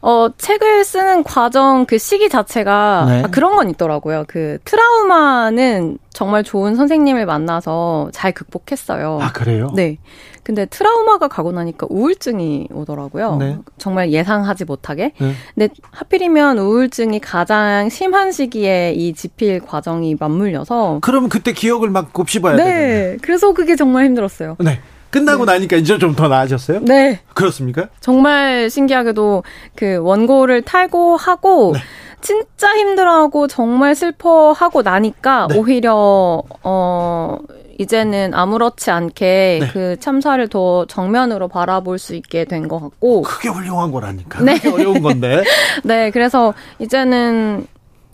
어, 0.00 0.28
책을 0.36 0.84
쓰는 0.84 1.24
과정 1.24 1.84
그 1.84 1.98
시기 1.98 2.28
자체가 2.28 3.04
네. 3.08 3.22
아, 3.24 3.26
그런 3.28 3.56
건 3.56 3.68
있더라고요. 3.70 4.24
그 4.28 4.58
트라우마는 4.64 5.98
정말 6.10 6.44
좋은 6.44 6.76
선생님을 6.76 7.26
만나서 7.26 8.10
잘 8.12 8.32
극복했어요. 8.32 9.18
아, 9.20 9.32
그래요? 9.32 9.70
네. 9.74 9.98
근데 10.44 10.64
트라우마가 10.64 11.28
가고 11.28 11.52
나니까 11.52 11.88
우울증이 11.90 12.68
오더라고요. 12.72 13.36
네. 13.36 13.58
정말 13.76 14.12
예상하지 14.12 14.64
못하게. 14.64 15.12
네. 15.20 15.32
근데 15.54 15.74
하필이면 15.90 16.58
우울증이 16.58 17.20
가장 17.20 17.90
심한 17.90 18.32
시기에 18.32 18.92
이 18.92 19.12
지필 19.12 19.60
과정이 19.60 20.16
맞물려서 20.18 21.00
그럼 21.02 21.28
그때 21.28 21.52
기억을 21.52 21.90
막 21.90 22.14
곱씹어야 22.14 22.56
네. 22.56 22.64
되네. 22.64 23.16
그래서 23.20 23.52
그게 23.52 23.76
정말 23.76 24.06
힘들었어요. 24.06 24.56
네. 24.60 24.80
끝나고 25.10 25.44
네. 25.46 25.52
나니까 25.52 25.76
이제 25.76 25.96
좀 25.98 26.14
더 26.16 26.28
나아졌어요? 26.28 26.80
네. 26.82 27.20
그렇습니까? 27.34 27.88
정말 28.00 28.68
신기하게도 28.70 29.42
그 29.74 29.96
원고를 29.98 30.62
탈고하고 30.62 31.72
네. 31.74 31.80
진짜 32.20 32.76
힘들어하고 32.76 33.46
정말 33.46 33.94
슬퍼하고 33.94 34.82
나니까 34.82 35.46
네. 35.50 35.58
오히려 35.58 36.42
어 36.62 37.36
이제는 37.78 38.34
아무렇지 38.34 38.90
않게 38.90 39.58
네. 39.62 39.68
그 39.72 39.96
참사를 40.00 40.46
더 40.48 40.84
정면으로 40.86 41.46
바라볼 41.46 41.98
수 42.00 42.14
있게 42.16 42.44
된 42.44 42.66
것 42.66 42.80
같고. 42.80 43.22
그게 43.22 43.48
훌륭한 43.48 43.92
거라니까. 43.92 44.42
네. 44.42 44.54
그게 44.58 44.68
어려운 44.70 45.00
건데. 45.00 45.44
네, 45.84 46.10
그래서 46.10 46.54
이제는 46.80 47.68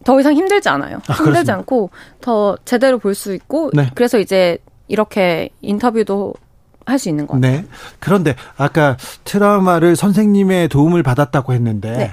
더 0.04 0.20
이상 0.20 0.34
힘들지 0.34 0.68
않아요. 0.68 0.96
아, 1.08 1.12
힘들지 1.14 1.22
그렇습니다. 1.22 1.54
않고 1.54 1.88
더 2.20 2.58
제대로 2.66 2.98
볼 2.98 3.14
수 3.14 3.32
있고 3.32 3.70
네. 3.72 3.90
그래서 3.94 4.18
이제 4.18 4.58
이렇게 4.86 5.48
인터뷰도 5.62 6.34
할 6.86 6.98
수 6.98 7.08
있는 7.08 7.26
것 7.26 7.34
같아요. 7.34 7.60
네. 7.62 7.66
그런데 7.98 8.36
아까 8.56 8.96
트라우마를 9.24 9.96
선생님의 9.96 10.68
도움을 10.68 11.02
받았다고 11.02 11.52
했는데 11.52 11.96
네. 11.96 12.12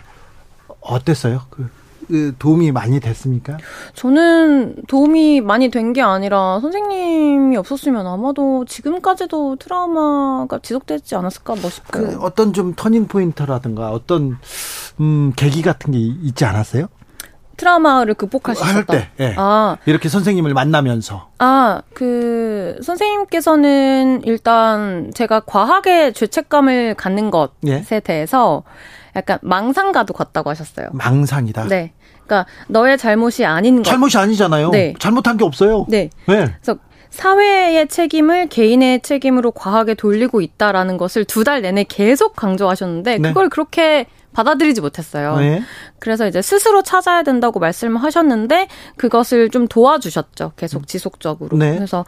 어땠어요? 0.79 1.41
그, 1.49 1.69
그 2.07 2.35
도움이 2.39 2.71
많이 2.71 2.99
됐습니까? 2.99 3.57
저는 3.93 4.75
도움이 4.87 5.41
많이 5.41 5.69
된 5.69 5.93
게 5.93 6.01
아니라 6.01 6.59
선생님이 6.61 7.55
없었으면 7.57 8.07
아마도 8.07 8.65
지금까지도 8.65 9.57
트라우마가 9.57 10.59
지속되지 10.59 11.15
않았을까 11.15 11.55
뭐 11.55 11.69
싶어요. 11.69 12.07
그 12.07 12.17
어떤 12.21 12.53
좀 12.53 12.73
터닝 12.75 13.07
포인트라든가 13.07 13.91
어떤 13.91 14.37
음 14.99 15.33
계기 15.35 15.61
같은 15.61 15.91
게 15.91 15.99
이- 15.99 16.17
있지 16.23 16.45
않았어요? 16.45 16.87
트라우마를 17.61 18.15
있었다. 18.79 18.93
때. 18.93 19.09
예. 19.19 19.35
아, 19.37 19.77
이렇게 19.85 20.09
선생님을 20.09 20.53
만나면서 20.53 21.29
아, 21.37 21.81
그, 21.93 22.79
선생님께서는 22.83 24.21
일단 24.25 25.11
제가 25.13 25.41
과하게 25.41 26.11
죄책감을 26.13 26.95
갖는 26.95 27.29
것에 27.29 27.51
예. 27.67 27.99
대해서 27.99 28.63
약간 29.15 29.37
망상가도 29.43 30.13
같다고 30.13 30.49
하셨어요. 30.49 30.87
망상이다. 30.93 31.67
네. 31.67 31.91
그러니까 32.25 32.49
너의 32.67 32.97
잘못이 32.97 33.45
아닌 33.45 33.77
것. 33.77 33.83
잘못이 33.83 34.17
아니잖아요. 34.17 34.71
네. 34.71 34.93
잘못한 34.99 35.37
게 35.37 35.43
없어요. 35.45 35.85
네. 35.87 36.09
네. 36.27 36.45
그래서 36.61 36.79
사회의 37.09 37.87
책임을 37.89 38.47
개인의 38.47 39.01
책임으로 39.01 39.51
과하게 39.51 39.95
돌리고 39.95 40.41
있다라는 40.41 40.97
것을 40.97 41.25
두 41.25 41.43
달 41.43 41.61
내내 41.61 41.83
계속 41.83 42.35
강조하셨는데 42.35 43.17
네. 43.17 43.27
그걸 43.29 43.49
그렇게 43.49 44.07
받아들이지 44.33 44.81
못했어요. 44.81 45.37
네. 45.37 45.61
그래서 45.99 46.27
이제 46.27 46.41
스스로 46.41 46.81
찾아야 46.81 47.23
된다고 47.23 47.59
말씀을 47.59 48.01
하셨는데 48.01 48.67
그것을 48.97 49.49
좀 49.49 49.67
도와주셨죠. 49.67 50.53
계속 50.55 50.87
지속적으로. 50.87 51.57
네. 51.57 51.75
그래서 51.75 52.05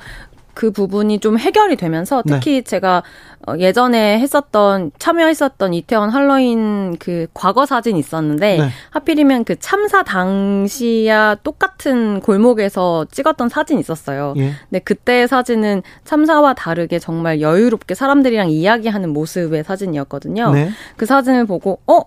그 0.54 0.72
부분이 0.72 1.20
좀 1.20 1.38
해결이 1.38 1.76
되면서 1.76 2.22
네. 2.26 2.36
특히 2.36 2.64
제가 2.64 3.04
어, 3.46 3.56
예전에 3.58 4.20
했었던 4.20 4.92
참여했었던 5.00 5.74
이태원 5.74 6.10
할로윈 6.10 6.98
그 6.98 7.28
과거 7.34 7.66
사진 7.66 7.98
있었는데 7.98 8.58
네. 8.58 8.70
하필이면 8.92 9.44
그 9.44 9.58
참사 9.60 10.04
당시야 10.04 11.36
똑같은 11.44 12.22
골목에서 12.22 13.06
찍었던 13.12 13.50
사진 13.50 13.80
있었어요. 13.80 14.34
예. 14.38 14.54
근데 14.70 14.80
그때의 14.80 15.28
사진은 15.28 15.82
참사와 16.06 16.54
다르게 16.54 17.00
정말 17.00 17.42
여유롭게 17.42 17.96
사람들이랑 17.96 18.50
이야기하는 18.50 19.10
모습의 19.10 19.66
사진이었거든요. 19.66 20.52
네. 20.52 20.70
그 20.96 21.06
사진을 21.06 21.46
보고 21.46 21.80
어 21.86 22.04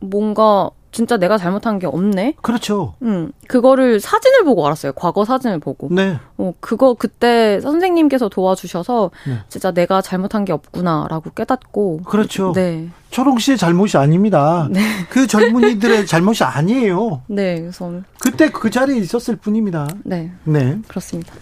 뭔가 0.00 0.70
진짜 0.92 1.16
내가 1.16 1.38
잘못한 1.38 1.78
게 1.78 1.86
없네. 1.86 2.34
그렇죠. 2.42 2.94
음 3.02 3.30
그거를 3.46 4.00
사진을 4.00 4.44
보고 4.44 4.66
알았어요. 4.66 4.92
과거 4.92 5.24
사진을 5.24 5.60
보고. 5.60 5.88
네. 5.90 6.18
어 6.36 6.52
그거 6.58 6.94
그때 6.94 7.60
선생님께서 7.60 8.28
도와주셔서 8.28 9.10
네. 9.28 9.38
진짜 9.48 9.70
내가 9.70 10.02
잘못한 10.02 10.44
게 10.44 10.52
없구나라고 10.52 11.30
깨닫고. 11.30 11.98
그렇죠. 12.04 12.52
네. 12.52 12.88
초롱 13.10 13.38
씨의 13.38 13.56
잘못이 13.56 13.96
아닙니다. 13.98 14.68
그 15.10 15.26
젊은이들의 15.26 16.06
잘못이 16.08 16.42
아니에요. 16.44 17.22
네. 17.28 17.60
그래서 17.60 17.92
그때 18.20 18.50
그 18.50 18.70
자리에 18.70 18.98
있었을 18.98 19.36
뿐입니다. 19.36 19.88
네 20.04 20.32
네. 20.44 20.78
그렇습니다. 20.88 21.32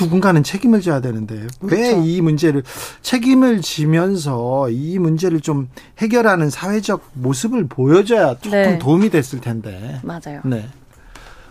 누군가는 0.00 0.42
책임을 0.42 0.80
져야 0.80 1.00
되는데 1.00 1.46
왜 1.60 1.76
그렇죠. 1.76 2.02
이 2.02 2.20
문제를 2.20 2.62
책임을 3.02 3.60
지면서 3.60 4.68
이 4.70 4.98
문제를 4.98 5.40
좀 5.40 5.68
해결하는 5.98 6.50
사회적 6.50 7.02
모습을 7.12 7.66
보여줘야 7.68 8.34
조금 8.36 8.50
네. 8.50 8.78
도움이 8.78 9.10
됐을 9.10 9.40
텐데. 9.40 10.00
맞아요. 10.02 10.40
네. 10.44 10.68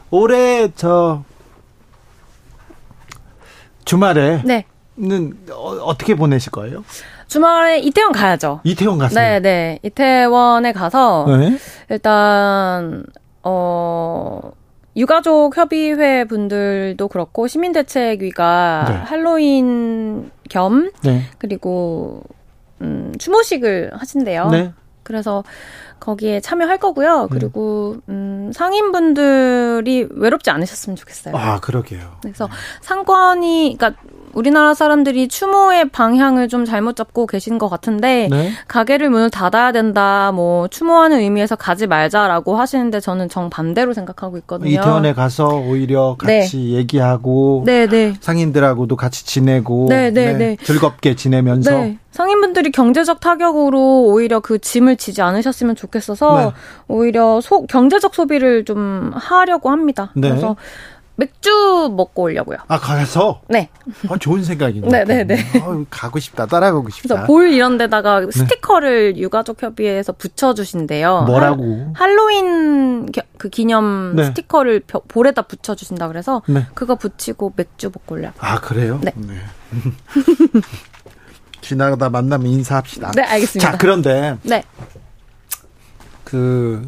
올해 0.09 0.71
저 0.75 1.23
주말에 3.85 4.41
네. 4.43 4.65
는 5.01 5.37
어, 5.51 5.95
떻게 5.97 6.13
보내실 6.13 6.51
거예요? 6.51 6.83
주말에 7.27 7.79
이태원 7.79 8.11
가야죠. 8.11 8.59
이태원 8.65 8.97
가세요. 8.97 9.39
네, 9.39 9.39
네. 9.39 9.79
이태원에 9.83 10.73
가서 10.73 11.25
네. 11.27 11.57
일단 11.89 13.05
어 13.43 14.51
유가족 14.95 15.55
협의회 15.55 16.25
분들도 16.25 17.07
그렇고 17.07 17.47
시민대책위가 17.47 18.85
네. 18.87 18.93
할로윈 18.95 20.31
겸 20.49 20.91
네. 21.03 21.23
그리고 21.37 22.23
음 22.81 23.13
추모식을 23.17 23.91
하신대요. 23.93 24.49
네. 24.49 24.73
그래서 25.03 25.43
거기에 25.99 26.39
참여할 26.39 26.77
거고요. 26.77 27.27
그리고 27.31 27.97
음 28.09 28.51
상인분들이 28.53 30.07
외롭지 30.11 30.49
않으셨으면 30.49 30.95
좋겠어요. 30.95 31.35
아, 31.35 31.59
그러게요. 31.59 32.17
그래서 32.21 32.47
상권이 32.81 33.75
그러니까 33.77 34.01
우리나라 34.33 34.73
사람들이 34.73 35.27
추모의 35.27 35.89
방향을 35.89 36.47
좀 36.47 36.65
잘못 36.65 36.95
잡고 36.95 37.27
계신 37.27 37.57
것 37.57 37.69
같은데 37.69 38.27
네. 38.29 38.51
가게를 38.67 39.09
문을 39.09 39.29
닫아야 39.29 39.71
된다, 39.71 40.31
뭐 40.33 40.67
추모하는 40.67 41.19
의미에서 41.19 41.55
가지 41.55 41.87
말자라고 41.87 42.55
하시는데 42.55 42.99
저는 42.99 43.29
정 43.29 43.49
반대로 43.49 43.93
생각하고 43.93 44.37
있거든요. 44.39 44.69
이태원에 44.69 45.13
가서 45.13 45.57
오히려 45.57 46.15
같이 46.17 46.73
얘기하고 46.73 47.63
네, 47.65 47.87
네. 47.87 48.13
상인들하고도 48.19 48.95
같이 48.95 49.25
지내고 49.25 49.87
네, 49.89 50.11
네, 50.11 50.33
네. 50.33 50.57
즐겁게 50.63 51.15
지내면서 51.15 51.71
네. 51.71 51.97
상인분들이 52.11 52.71
경제적 52.71 53.19
타격으로 53.19 54.05
오히려 54.05 54.39
그 54.39 54.59
짐을 54.59 54.97
지지 54.97 55.21
않으셨으면 55.21 55.75
좋겠어서 55.75 56.37
네. 56.37 56.51
오히려 56.87 57.39
소, 57.39 57.65
경제적 57.67 58.15
소비를 58.15 58.65
좀 58.65 59.11
하려고 59.13 59.69
합니다. 59.69 60.11
네. 60.15 60.29
그래서 60.29 60.55
맥주 61.19 61.93
먹고 61.95 62.23
오려고요. 62.23 62.57
아 62.69 62.79
가서 62.79 63.41
네. 63.49 63.69
아, 64.09 64.17
좋은 64.17 64.43
생각이네요. 64.43 64.89
네, 64.89 65.03
네, 65.03 65.23
네. 65.25 65.37
아유, 65.61 65.85
가고 65.89 66.17
싶다, 66.19 66.45
따라가고 66.45 66.89
싶다. 66.89 67.07
그래서 67.15 67.27
볼 67.27 67.49
이런 67.51 67.77
데다가 67.77 68.21
스티커를 68.31 69.17
유가족 69.17 69.61
협의회에서 69.61 70.13
붙여주신대요. 70.13 71.23
뭐라고? 71.23 71.91
할- 71.93 72.09
할로윈 72.09 73.11
겨- 73.11 73.21
그 73.37 73.49
기념 73.49 74.15
네. 74.15 74.23
스티커를 74.25 74.79
벼- 74.81 75.01
볼에다 75.07 75.41
붙여주신다 75.43 76.07
그래서 76.07 76.41
네. 76.47 76.65
그거 76.73 76.95
붙이고 76.95 77.53
맥주 77.55 77.87
먹고 77.93 78.15
오려고. 78.15 78.33
아 78.39 78.59
그래요? 78.61 78.99
네. 79.03 79.11
지나가다 81.61 82.09
만나면 82.09 82.47
인사합시다. 82.47 83.11
네, 83.11 83.21
알겠습니다. 83.23 83.71
자 83.73 83.77
그런데 83.77 84.37
네. 84.43 84.63
그 86.23 86.87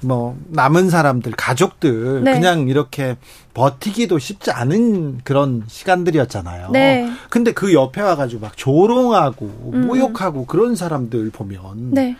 뭐 0.00 0.36
남은 0.48 0.90
사람들 0.90 1.32
가족들 1.32 2.24
네. 2.24 2.34
그냥 2.34 2.68
이렇게 2.68 3.16
버티기도 3.54 4.18
쉽지 4.18 4.50
않은 4.50 5.20
그런 5.24 5.64
시간들이었잖아요. 5.66 6.70
네. 6.70 7.10
근데 7.30 7.52
그 7.52 7.74
옆에 7.74 8.00
와가지고 8.00 8.40
막 8.40 8.56
조롱하고 8.56 9.70
음. 9.74 9.86
모욕하고 9.86 10.46
그런 10.46 10.74
사람들 10.74 11.30
보면 11.30 11.92
네. 11.92 12.16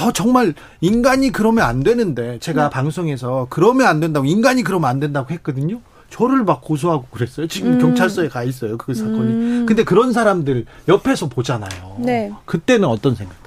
어, 0.00 0.12
정말 0.12 0.54
인간이 0.80 1.30
그러면 1.30 1.64
안 1.64 1.82
되는데 1.82 2.38
제가 2.38 2.64
네. 2.64 2.70
방송에서 2.70 3.46
그러면 3.50 3.88
안 3.88 4.00
된다고 4.00 4.24
인간이 4.24 4.62
그러면 4.62 4.88
안 4.88 5.00
된다고 5.00 5.30
했거든요. 5.32 5.80
저를 6.08 6.44
막 6.44 6.60
고소하고 6.60 7.06
그랬어요. 7.10 7.46
지금 7.46 7.72
음. 7.72 7.78
경찰서에 7.78 8.28
가 8.28 8.44
있어요. 8.44 8.76
그 8.76 8.94
사건이. 8.94 9.32
음. 9.32 9.66
근데 9.66 9.82
그런 9.82 10.12
사람들 10.12 10.66
옆에서 10.86 11.28
보잖아요. 11.28 11.96
네. 12.00 12.30
그때는 12.44 12.86
어떤 12.86 13.14
생각? 13.14 13.41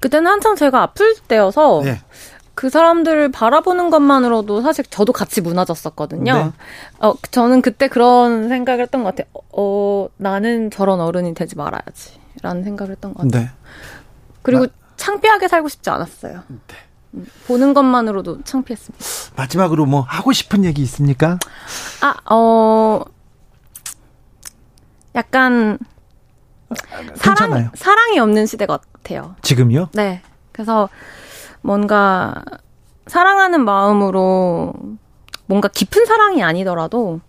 그때는 0.00 0.30
한창 0.30 0.56
제가 0.56 0.82
아플 0.82 1.14
때여서 1.28 1.82
네. 1.84 2.00
그 2.54 2.68
사람들을 2.68 3.30
바라보는 3.30 3.90
것만으로도 3.90 4.60
사실 4.62 4.84
저도 4.84 5.12
같이 5.12 5.40
무너졌었거든요. 5.40 6.34
네. 6.34 6.52
어, 6.98 7.14
저는 7.30 7.62
그때 7.62 7.88
그런 7.88 8.48
생각을 8.48 8.82
했던 8.82 9.02
것 9.02 9.14
같아요. 9.14 9.32
어, 9.52 10.08
나는 10.16 10.70
저런 10.70 11.00
어른이 11.00 11.34
되지 11.34 11.56
말아야지. 11.56 12.20
라는 12.42 12.62
생각을 12.64 12.92
했던 12.92 13.14
것 13.14 13.22
같아요. 13.22 13.44
네. 13.44 13.50
그리고 14.42 14.66
창피하게 14.96 15.48
살고 15.48 15.68
싶지 15.68 15.90
않았어요. 15.90 16.42
음, 17.14 17.26
보는 17.46 17.74
것만으로도 17.74 18.42
창피했습니다. 18.44 19.04
마지막으로 19.36 19.86
뭐 19.86 20.02
하고 20.02 20.32
싶은 20.32 20.64
얘기 20.64 20.82
있습니까? 20.82 21.38
아, 22.02 22.14
어, 22.32 23.02
약간, 25.14 25.78
괜찮아요. 27.20 27.70
사랑이 27.74 28.18
없는 28.18 28.46
시대 28.46 28.66
같아요. 28.66 29.34
지금요? 29.42 29.88
네. 29.92 30.22
그래서 30.52 30.88
뭔가 31.62 32.34
사랑하는 33.06 33.64
마음으로 33.64 34.72
뭔가 35.46 35.68
깊은 35.68 36.06
사랑이 36.06 36.42
아니더라도 36.42 37.20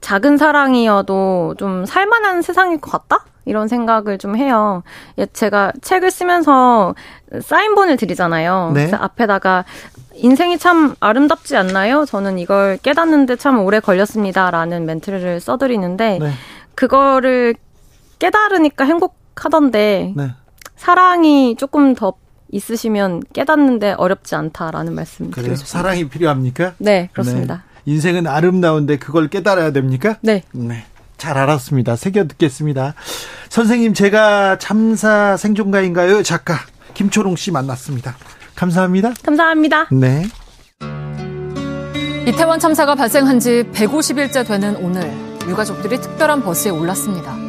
작은 0.00 0.36
사랑이어도 0.36 1.54
좀 1.58 1.84
살만한 1.86 2.42
세상일 2.42 2.80
것 2.80 2.90
같다? 2.90 3.24
이런 3.46 3.68
생각을 3.68 4.18
좀 4.18 4.36
해요. 4.36 4.82
예, 5.18 5.26
제가 5.26 5.72
책을 5.82 6.10
쓰면서 6.10 6.94
사인본을 7.42 7.96
드리잖아요. 7.98 8.72
네. 8.74 8.86
그래서 8.86 8.96
앞에다가 8.96 9.64
인생이 10.14 10.58
참 10.58 10.94
아름답지 11.00 11.56
않나요? 11.56 12.04
저는 12.06 12.38
이걸 12.38 12.78
깨닫는데 12.78 13.36
참 13.36 13.58
오래 13.60 13.80
걸렸습니다라는 13.80 14.86
멘트를 14.86 15.40
써드리는데 15.40 16.18
네. 16.20 16.30
그거를 16.74 17.54
깨달으니까 18.24 18.86
행복하던데 18.86 20.14
네. 20.16 20.30
사랑이 20.76 21.56
조금 21.58 21.94
더 21.94 22.14
있으시면 22.50 23.22
깨닫는데 23.34 23.92
어렵지 23.98 24.34
않다라는 24.34 24.94
말씀 24.94 25.30
그래요? 25.30 25.48
드리고 25.48 25.56
싶습니다. 25.56 25.78
사랑이 25.82 26.08
필요합니까? 26.08 26.74
네, 26.78 27.10
그렇습니다. 27.12 27.64
네. 27.84 27.92
인생은 27.92 28.26
아름다운데 28.26 28.98
그걸 28.98 29.28
깨달아야 29.28 29.72
됩니까? 29.72 30.16
네. 30.22 30.42
네. 30.52 30.86
잘 31.18 31.36
알았습니다. 31.36 31.96
새겨 31.96 32.26
듣겠습니다. 32.28 32.94
선생님, 33.50 33.92
제가 33.92 34.58
참사 34.58 35.36
생존가인가요? 35.36 36.22
작가 36.22 36.54
김초롱 36.94 37.36
씨 37.36 37.50
만났습니다. 37.50 38.16
감사합니다. 38.54 39.12
감사합니다. 39.22 39.88
네. 39.90 40.24
이태원 42.26 42.58
참사가 42.58 42.94
발생한 42.94 43.38
지 43.38 43.64
150일째 43.74 44.46
되는 44.46 44.76
오늘 44.76 45.12
유가족들이 45.46 46.00
특별한 46.00 46.42
버스에 46.42 46.70
올랐습니다. 46.70 47.43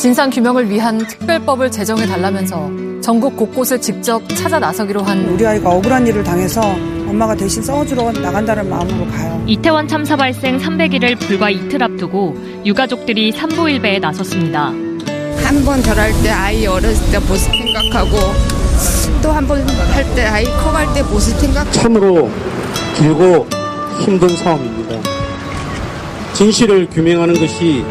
진상 0.00 0.30
규명을 0.30 0.70
위한 0.70 0.96
특별법을 0.96 1.70
제정해 1.70 2.06
달라면서 2.06 2.70
전국 3.02 3.36
곳곳을 3.36 3.78
직접 3.82 4.26
찾아 4.30 4.58
나서기로 4.58 5.02
한 5.02 5.26
우리 5.28 5.46
아이가 5.46 5.68
억울한 5.68 6.06
일을 6.06 6.24
당해서 6.24 6.62
엄마가 7.06 7.34
대신 7.34 7.62
싸워주러 7.62 8.10
나간다는 8.12 8.70
마음으로 8.70 9.06
가요. 9.10 9.44
이태원 9.46 9.86
참사 9.88 10.16
발생 10.16 10.56
300일을 10.58 11.18
불과 11.18 11.50
이틀 11.50 11.82
앞두고 11.82 12.34
유가족들이 12.64 13.32
산보일배에 13.32 13.98
나섰습니다. 13.98 14.72
한 15.44 15.64
번 15.66 15.82
절할 15.82 16.12
때 16.22 16.30
아이 16.30 16.66
어렸을 16.66 17.12
때 17.12 17.18
모습 17.18 17.50
생각하고 17.52 18.16
또 19.22 19.32
한 19.32 19.46
번 19.46 19.60
할 19.92 20.14
때 20.14 20.24
아이 20.24 20.44
커갈 20.44 20.86
때 20.94 21.02
모습 21.02 21.38
생각. 21.38 21.70
참으로 21.72 22.30
길고 22.96 23.46
힘든 24.02 24.28
싸움입니다. 24.36 24.96
진실을 26.32 26.88
규명하는 26.88 27.34
것이 27.38 27.84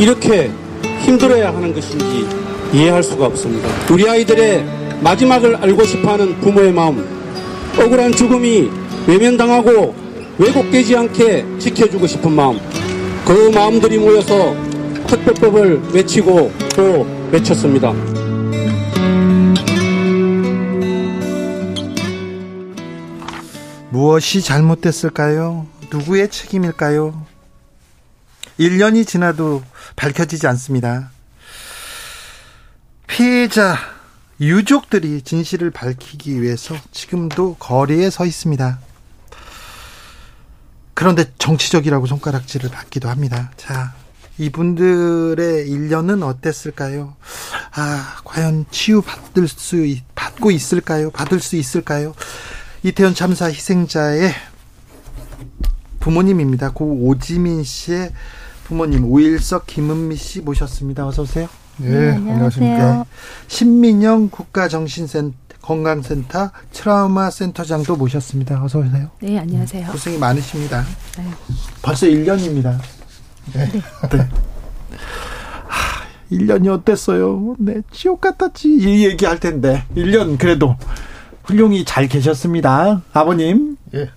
이렇게 0.00 0.50
힘들어야 1.04 1.54
하는 1.54 1.74
것인지 1.74 2.26
이해할 2.72 3.02
수가 3.02 3.26
없습니다. 3.26 3.68
우리 3.90 4.08
아이들의 4.08 4.64
마지막을 5.02 5.56
알고 5.56 5.84
싶어하는 5.84 6.40
부모의 6.40 6.72
마음, 6.72 7.06
억울한 7.78 8.12
죽음이 8.12 8.70
외면당하고 9.06 9.94
왜곡되지 10.38 10.96
않게 10.96 11.44
지켜주고 11.58 12.06
싶은 12.06 12.32
마음, 12.32 12.58
그 13.26 13.50
마음들이 13.54 13.98
모여서 13.98 14.56
특별법을 15.06 15.82
외치고 15.92 16.50
또 16.74 17.06
외쳤습니다. 17.30 17.92
무엇이 23.90 24.42
잘못됐을까요? 24.42 25.66
누구의 25.92 26.28
책임일까요? 26.28 27.14
1년이 28.58 29.06
지나도 29.06 29.62
밝혀지지 29.96 30.46
않습니다. 30.48 31.10
피해자 33.06 33.76
유족들이 34.40 35.22
진실을 35.22 35.70
밝히기 35.70 36.42
위해서 36.42 36.74
지금도 36.90 37.56
거리에 37.56 38.10
서 38.10 38.26
있습니다. 38.26 38.78
그런데 40.94 41.32
정치적이라고 41.38 42.06
손가락질을 42.06 42.70
받기도 42.70 43.08
합니다. 43.08 43.50
자, 43.56 43.94
이분들의 44.38 45.68
1년은 45.68 46.22
어땠을까요? 46.26 47.14
아, 47.74 48.16
과연 48.24 48.66
치유받을 48.70 49.48
수, 49.48 49.84
있- 49.84 50.02
받고 50.14 50.50
있을까요? 50.50 51.10
받을 51.10 51.40
수 51.40 51.56
있을까요? 51.56 52.14
이태원 52.82 53.14
참사 53.14 53.46
희생자의 53.46 54.32
부모님입니다. 56.00 56.72
고 56.72 57.06
오지민 57.06 57.64
씨의 57.64 58.12
부모님 58.64 59.04
오일석 59.04 59.66
김은미 59.66 60.16
씨 60.16 60.40
모셨습니다. 60.40 61.06
어서 61.06 61.22
오세요. 61.22 61.48
네, 61.76 62.12
안녕하십니까. 62.12 63.04
신민영 63.46 64.28
국가정신센터 64.30 65.34
건강센터 65.60 66.50
트라우마 66.72 67.30
센터장도 67.30 67.96
모셨습니다. 67.96 68.62
어서 68.62 68.80
오세요. 68.80 69.10
네, 69.20 69.38
안녕하세요. 69.38 69.90
고생이 69.90 70.18
많으십니다. 70.18 70.84
네. 71.18 71.24
벌써 71.82 72.06
1년입니다. 72.06 72.78
네. 73.54 73.70
네. 73.72 74.28
하, 75.66 76.04
1년이 76.30 76.68
어땠어요? 76.68 77.56
네, 77.58 77.80
지옥 77.92 78.20
같았지. 78.20 78.68
이 78.68 79.06
얘기할 79.06 79.40
텐데. 79.40 79.84
1년 79.96 80.38
그래도 80.38 80.76
훌륭히 81.44 81.84
잘 81.84 82.08
계셨습니다. 82.08 83.02
아버님. 83.12 83.76
예. 83.94 84.10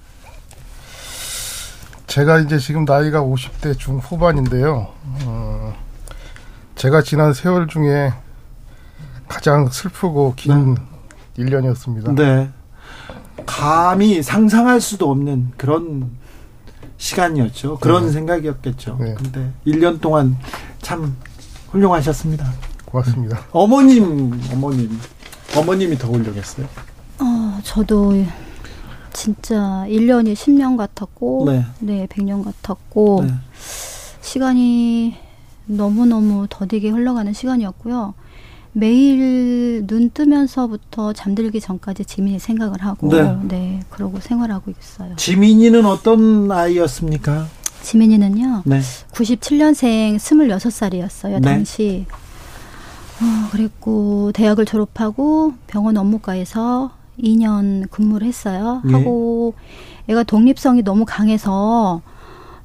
제가 2.08 2.40
이제 2.40 2.58
지금 2.58 2.86
나이가 2.86 3.22
50대 3.22 3.78
중후반인데요. 3.78 4.88
어, 5.26 5.76
제가 6.76 7.02
지난 7.02 7.34
세월 7.34 7.68
중에 7.68 8.14
가장 9.28 9.68
슬프고 9.70 10.34
긴 10.36 10.78
1년이었습니다. 11.38 12.16
네. 12.16 12.50
감히 13.46 14.24
상상할 14.24 14.80
수도 14.82 15.12
없는 15.12 15.52
그런 15.58 16.10
시간이었죠. 16.98 17.78
그런 17.80 18.06
네. 18.06 18.12
생각이었겠죠. 18.12 18.98
근데 18.98 19.52
1년 19.68 20.02
동안 20.02 20.38
참 20.82 21.16
훌륭하셨습니다. 21.70 22.52
고맙습니다. 22.86 23.42
어머님, 23.52 24.40
어머님. 24.54 25.00
어머님이 25.56 25.98
더 25.98 26.08
훌륭했어요. 26.08 26.68
어, 27.20 27.60
저도 27.64 28.26
진짜 29.14 29.86
1년이 29.88 30.34
10년 30.34 30.78
같았고, 30.78 31.46
네. 31.48 31.66
네, 31.80 32.08
100년 32.08 32.44
같았고, 32.44 33.26
네. 33.26 33.34
시간이 34.22 35.16
너무너무 35.66 36.48
더디게 36.50 36.90
흘러가는 36.90 37.32
시간이었고요. 37.34 38.14
매일 38.74 39.86
눈 39.88 40.12
뜨면서부터 40.12 41.14
잠들기 41.14 41.60
전까지 41.60 42.06
지민이 42.06 42.40
생각을 42.40 42.84
하고, 42.84 43.10
네. 43.10 43.38
네, 43.44 43.80
그러고 43.90 44.20
생활하고 44.20 44.72
있어요. 44.72 45.16
지민이는 45.16 45.86
어떤 45.86 46.52
아이였습니까? 46.52 47.48
지민이는요, 47.82 48.64
네. 48.66 48.80
97년생 49.14 50.18
26살이었어요, 50.18 51.34
네. 51.34 51.42
당시. 51.42 52.06
어, 53.20 53.50
그랬고, 53.52 54.32
대학을 54.34 54.66
졸업하고 54.66 55.54
병원 55.66 55.98
업무과에서 55.98 56.92
2년 57.22 57.90
근무를 57.90 58.28
했어요. 58.28 58.82
예. 58.88 58.92
하고, 58.94 59.54
애가 60.08 60.24
독립성이 60.24 60.84
너무 60.84 61.06
강해서 61.06 62.02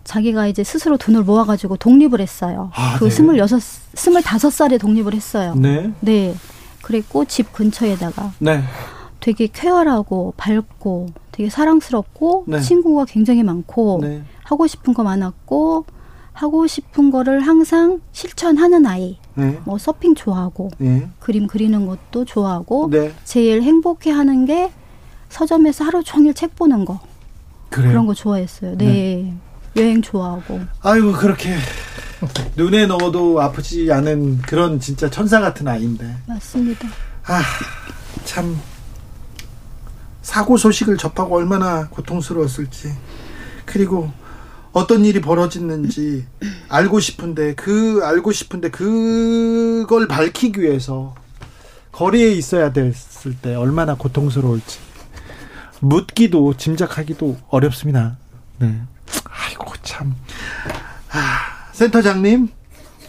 자기가 0.04 0.46
이제 0.46 0.64
스스로 0.64 0.96
돈을 0.96 1.22
모아가지고 1.22 1.76
독립을 1.76 2.20
했어요. 2.20 2.70
아, 2.74 2.96
그 2.98 3.04
네. 3.04 3.10
스물여섯, 3.10 3.60
스물다섯 3.94 4.52
살에 4.52 4.78
독립을 4.78 5.14
했어요. 5.14 5.54
네. 5.56 5.92
네. 6.00 6.34
그랬고, 6.82 7.24
집 7.24 7.52
근처에다가 7.52 8.32
네. 8.38 8.62
되게 9.20 9.46
쾌활하고 9.46 10.34
밝고 10.36 11.06
되게 11.30 11.48
사랑스럽고 11.48 12.44
네. 12.48 12.60
친구가 12.60 13.04
굉장히 13.04 13.44
많고 13.44 14.00
네. 14.02 14.22
하고 14.42 14.66
싶은 14.66 14.92
거 14.94 15.04
많았고 15.04 15.86
하고 16.32 16.66
싶은 16.66 17.10
거를 17.10 17.40
항상 17.40 18.00
실천하는 18.10 18.84
아이. 18.84 19.18
네. 19.34 19.60
뭐 19.64 19.78
서핑 19.78 20.14
좋아하고 20.14 20.70
네. 20.78 21.08
그림 21.20 21.46
그리는 21.46 21.86
것도 21.86 22.24
좋아하고 22.24 22.88
네. 22.90 23.12
제일 23.24 23.62
행복해하는 23.62 24.44
게 24.44 24.70
서점에서 25.28 25.84
하루 25.84 26.02
종일 26.04 26.34
책 26.34 26.54
보는 26.56 26.84
거 26.84 27.00
그래요? 27.70 27.94
런거 27.94 28.14
좋아했어요. 28.14 28.76
네. 28.76 29.32
여행 29.76 30.02
좋아하고 30.02 30.60
아이고 30.82 31.12
그렇게 31.12 31.56
눈에 32.56 32.86
넣어도 32.86 33.40
아프지 33.40 33.90
않은 33.90 34.42
그런 34.42 34.78
진짜 34.78 35.08
천사 35.08 35.40
같은 35.40 35.66
아이인데 35.66 36.16
맞습니다. 36.26 36.86
아 37.24 37.40
참 38.24 38.56
사고 40.22 40.56
소식을 40.56 40.96
접하고 40.96 41.36
얼마나 41.36 41.88
고통스러웠을지 41.88 42.92
그리고 43.66 44.10
어떤 44.72 45.04
일이 45.04 45.20
벌어졌는지 45.20 46.26
알고 46.68 47.00
싶은데 47.00 47.54
그 47.54 48.00
알고 48.02 48.32
싶은데 48.32 48.70
그걸 48.70 50.08
밝히기 50.08 50.60
위해서 50.60 51.14
거리에 51.92 52.30
있어야 52.32 52.72
됐을 52.72 53.36
때 53.36 53.54
얼마나 53.54 53.94
고통스러울지 53.94 54.78
묻기도 55.80 56.56
짐작하기도 56.56 57.36
어렵습니다. 57.48 58.16
네. 58.58 58.80
아이고 59.24 59.72
참. 59.82 60.14
아, 61.10 61.70
센터장님. 61.72 62.48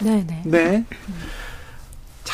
네네. 0.01 0.41
네. 0.45 0.85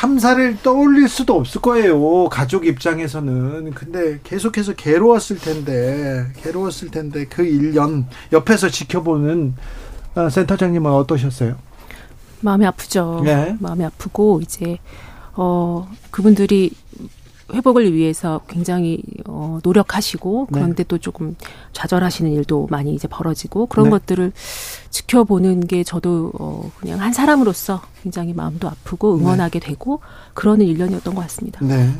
참사를 0.00 0.56
떠올릴 0.62 1.10
수도 1.10 1.36
없을 1.36 1.60
거예요. 1.60 2.30
가족 2.30 2.64
입장에서는. 2.64 3.72
근데 3.74 4.18
계속해서 4.24 4.72
괴로웠을 4.72 5.36
텐데, 5.36 6.26
괴로웠을 6.36 6.90
텐데, 6.90 7.26
그 7.26 7.42
1년 7.42 8.06
옆에서 8.32 8.70
지켜보는 8.70 9.54
어, 10.14 10.30
센터장님은 10.30 10.90
어떠셨어요? 10.90 11.54
마음이 12.40 12.64
아프죠. 12.64 13.20
네. 13.22 13.54
마음이 13.60 13.84
아프고 13.84 14.40
이제 14.40 14.78
어 15.34 15.86
그분들이 16.10 16.72
회복을 17.52 17.94
위해서 17.94 18.40
굉장히 18.48 19.02
어 19.26 19.58
노력하시고 19.62 20.48
네. 20.50 20.60
그런데 20.60 20.84
또 20.84 20.98
조금 20.98 21.36
좌절하시는 21.72 22.32
일도 22.32 22.68
많이 22.70 22.94
이제 22.94 23.08
벌어지고 23.08 23.66
그런 23.66 23.84
네. 23.84 23.90
것들을 23.90 24.32
지켜보는 24.90 25.66
게 25.66 25.84
저도 25.84 26.32
어 26.38 26.70
그냥 26.78 27.00
한 27.00 27.12
사람으로서 27.12 27.82
굉장히 28.02 28.32
마음도 28.32 28.68
아프고 28.68 29.16
응원하게 29.16 29.60
되고 29.60 30.00
그러는 30.34 30.66
일년이었던 30.66 31.14
것 31.14 31.22
같습니다. 31.22 31.64
네. 31.64 31.90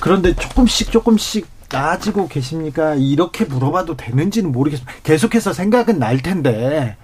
그런데 0.00 0.34
조금씩 0.34 0.90
조금씩 0.90 1.46
나아지고 1.70 2.28
계십니까? 2.28 2.94
이렇게 2.96 3.44
물어봐도 3.44 3.96
되는지는 3.96 4.52
모르겠습니다. 4.52 4.92
계속해서 5.04 5.52
생각은 5.52 5.98
날 5.98 6.18
텐데 6.18 6.96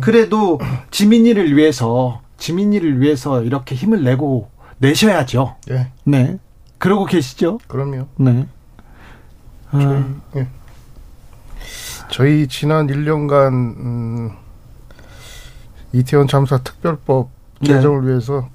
그래도 0.00 0.58
지민이를 0.90 1.56
위해서 1.56 2.20
지민이를 2.38 3.00
위해서 3.00 3.42
이렇게 3.42 3.74
힘을 3.74 4.02
내고 4.02 4.50
내셔야죠. 4.82 5.56
예. 5.70 5.92
네. 6.04 6.38
그러고 6.78 7.04
계시죠? 7.04 7.58
그럼요. 7.68 8.08
네. 8.16 8.46
저희, 9.70 10.04
예. 10.36 10.48
저희 12.10 12.48
지난 12.48 12.88
1년간 12.88 13.52
음, 13.52 14.30
이태원 15.92 16.26
참사 16.26 16.58
특별법 16.58 17.30
네. 17.60 17.68
제정을 17.68 18.08
위해서 18.08 18.48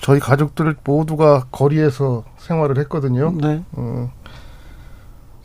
저희 0.00 0.18
가족들 0.18 0.76
모두가 0.82 1.44
거리에서 1.50 2.24
생활을 2.38 2.78
했거든요. 2.78 3.32
네. 3.36 3.62
어, 3.72 4.10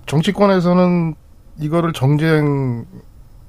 정치권에서는 0.06 1.16
이거를 1.60 1.92
정쟁 1.92 2.86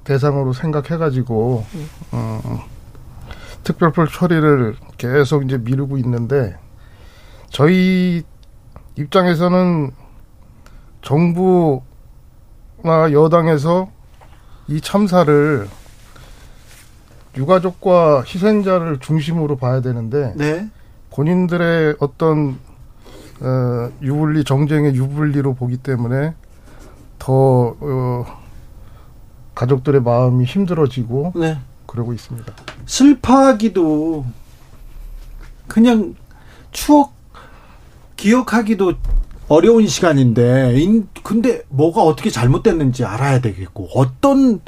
대상으로 0.03 0.51
생각해가지고 0.51 1.65
어, 2.11 2.65
특별법 3.63 4.11
처리를 4.11 4.75
계속 4.97 5.45
이제 5.45 5.57
미루고 5.57 5.97
있는데 5.97 6.57
저희 7.49 8.23
입장에서는 8.95 9.91
정부나 11.01 11.81
여당에서 13.11 13.89
이 14.67 14.79
참사를 14.79 15.67
유가족과 17.37 18.23
희생자를 18.25 18.99
중심으로 18.99 19.55
봐야 19.57 19.81
되는데 19.81 20.33
네. 20.35 20.69
본인들의 21.11 21.95
어떤 21.99 22.57
어, 23.41 23.89
유불리 24.01 24.43
정쟁의 24.43 24.95
유불리로 24.95 25.55
보기 25.55 25.77
때문에 25.77 26.35
더 27.17 27.75
어, 27.79 28.25
가족들의 29.55 30.01
마음이 30.01 30.45
힘들어지고 30.45 31.33
네. 31.35 31.57
그러고 31.91 32.13
있습니다. 32.13 32.53
슬퍼하기도 32.85 34.25
그냥 35.67 36.15
추억 36.71 37.13
기억하기도 38.15 38.93
어려운 39.49 39.85
시간인데 39.87 40.79
인- 40.79 41.09
근데 41.21 41.63
뭐가 41.67 42.01
어떻게 42.03 42.29
잘못됐는지 42.29 43.03
알아야 43.03 43.41
되겠고 43.41 43.89
어떤 43.93 44.61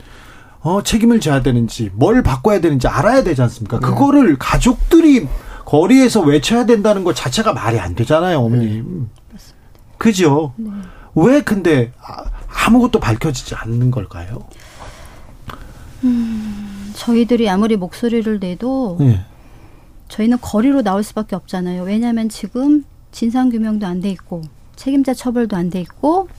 어, 0.60 0.84
책임을 0.84 1.22
져야 1.22 1.42
되는지 1.42 1.92
뭘 1.94 2.24
바꿔야 2.24 2.60
되는지 2.60 2.88
알아야 2.90 3.24
되지 3.24 3.42
않습니까? 3.42 3.80
그거를 3.80 4.38
가족들이 4.38 5.28
거리에서 5.64 6.20
외쳐야 6.20 6.66
된다는 6.66 7.06
것 7.06 7.16
자체가 7.16 7.54
말이 7.54 7.80
안 7.80 7.96
되잖아요, 7.96 8.40
어머님. 8.40 9.10
그죠? 9.98 10.54
왜 11.16 11.40
근데 11.42 11.94
아- 12.02 12.26
아무것도 12.66 13.00
밝혀지지 13.00 13.56
않는 13.56 13.92
걸까요? 13.92 14.46
음, 16.04 16.33
저희들이 17.08 17.50
아무리 17.50 17.76
목소리를 17.76 18.40
내도 18.40 18.98
예. 19.02 19.22
저희는 20.08 20.38
거리로 20.42 20.82
나올 20.84 21.04
수밖에 21.04 21.36
없잖아요. 21.36 21.84
왜냐하면 21.84 22.30
지금 22.30 22.86
진상 23.12 23.50
규명도 23.50 23.86
안 23.86 24.00
돼 24.02 24.10
있고 24.12 24.42
책임자 24.76 25.14
처벌도 25.14 25.56
안 25.56 25.70
돼 25.70 25.82
있고 25.82 26.30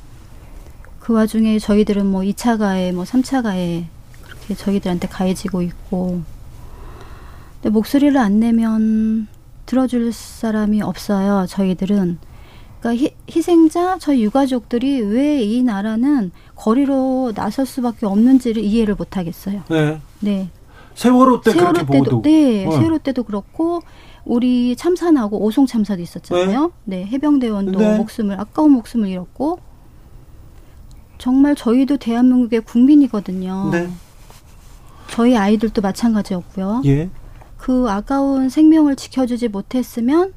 그 1.01 1.13
와중에 1.13 1.59
저희들은 1.59 2.07
뭐 2.07 2.23
2차 2.23 2.59
가해, 2.59 2.93
뭐 2.93 3.05
3차 3.05 3.43
가해 3.43 3.85
그렇게 4.23 4.55
저희들한테 4.55 5.09
가해지고 5.09 5.61
있고 5.63 6.23
근데 7.61 7.69
목소리를 7.71 8.17
안 8.17 8.41
내면 8.41 9.29
들어줄 9.67 10.13
사람이 10.13 10.83
없어요. 10.83 11.47
저희들은 11.49 12.19
그러니까 12.81 13.05
희, 13.07 13.15
희생자 13.35 13.99
저희 13.99 14.23
유가족들이 14.25 15.01
왜 15.03 15.43
이 15.43 15.63
나라는 15.63 16.31
거리로 16.57 17.33
나설 17.35 17.67
수밖에 17.67 18.07
없는지를 18.07 18.63
이해를 18.63 18.95
못 18.95 19.17
하겠어요. 19.17 19.63
네. 19.69 20.01
네. 20.21 20.49
세월호 20.95 21.41
때 21.41 21.51
세월호 21.51 21.73
때도 21.73 21.87
보도. 21.87 22.23
네, 22.23 22.67
어. 22.67 22.71
세월호 22.71 22.99
때도 22.99 23.25
그렇고 23.25 23.81
우리 24.25 24.77
참사 24.77 25.11
나고 25.11 25.43
오송 25.43 25.67
참사도 25.67 26.01
있었잖아요. 26.01 26.73
네, 26.85 27.05
해병대원도 27.07 27.79
네. 27.79 27.97
목숨을 27.99 28.39
아까운 28.41 28.73
목숨을 28.73 29.09
잃었고 29.09 29.59
정말 31.19 31.55
저희도 31.55 31.97
대한민국의 31.99 32.61
국민이거든요. 32.61 33.71
네. 33.73 33.89
저희 35.09 35.37
아이들도 35.37 35.81
마찬가지였고요. 35.83 36.83
예. 36.87 37.11
그 37.57 37.87
아까운 37.89 38.49
생명을 38.49 38.97
지켜주지 38.97 39.49
못했으면 39.49 40.33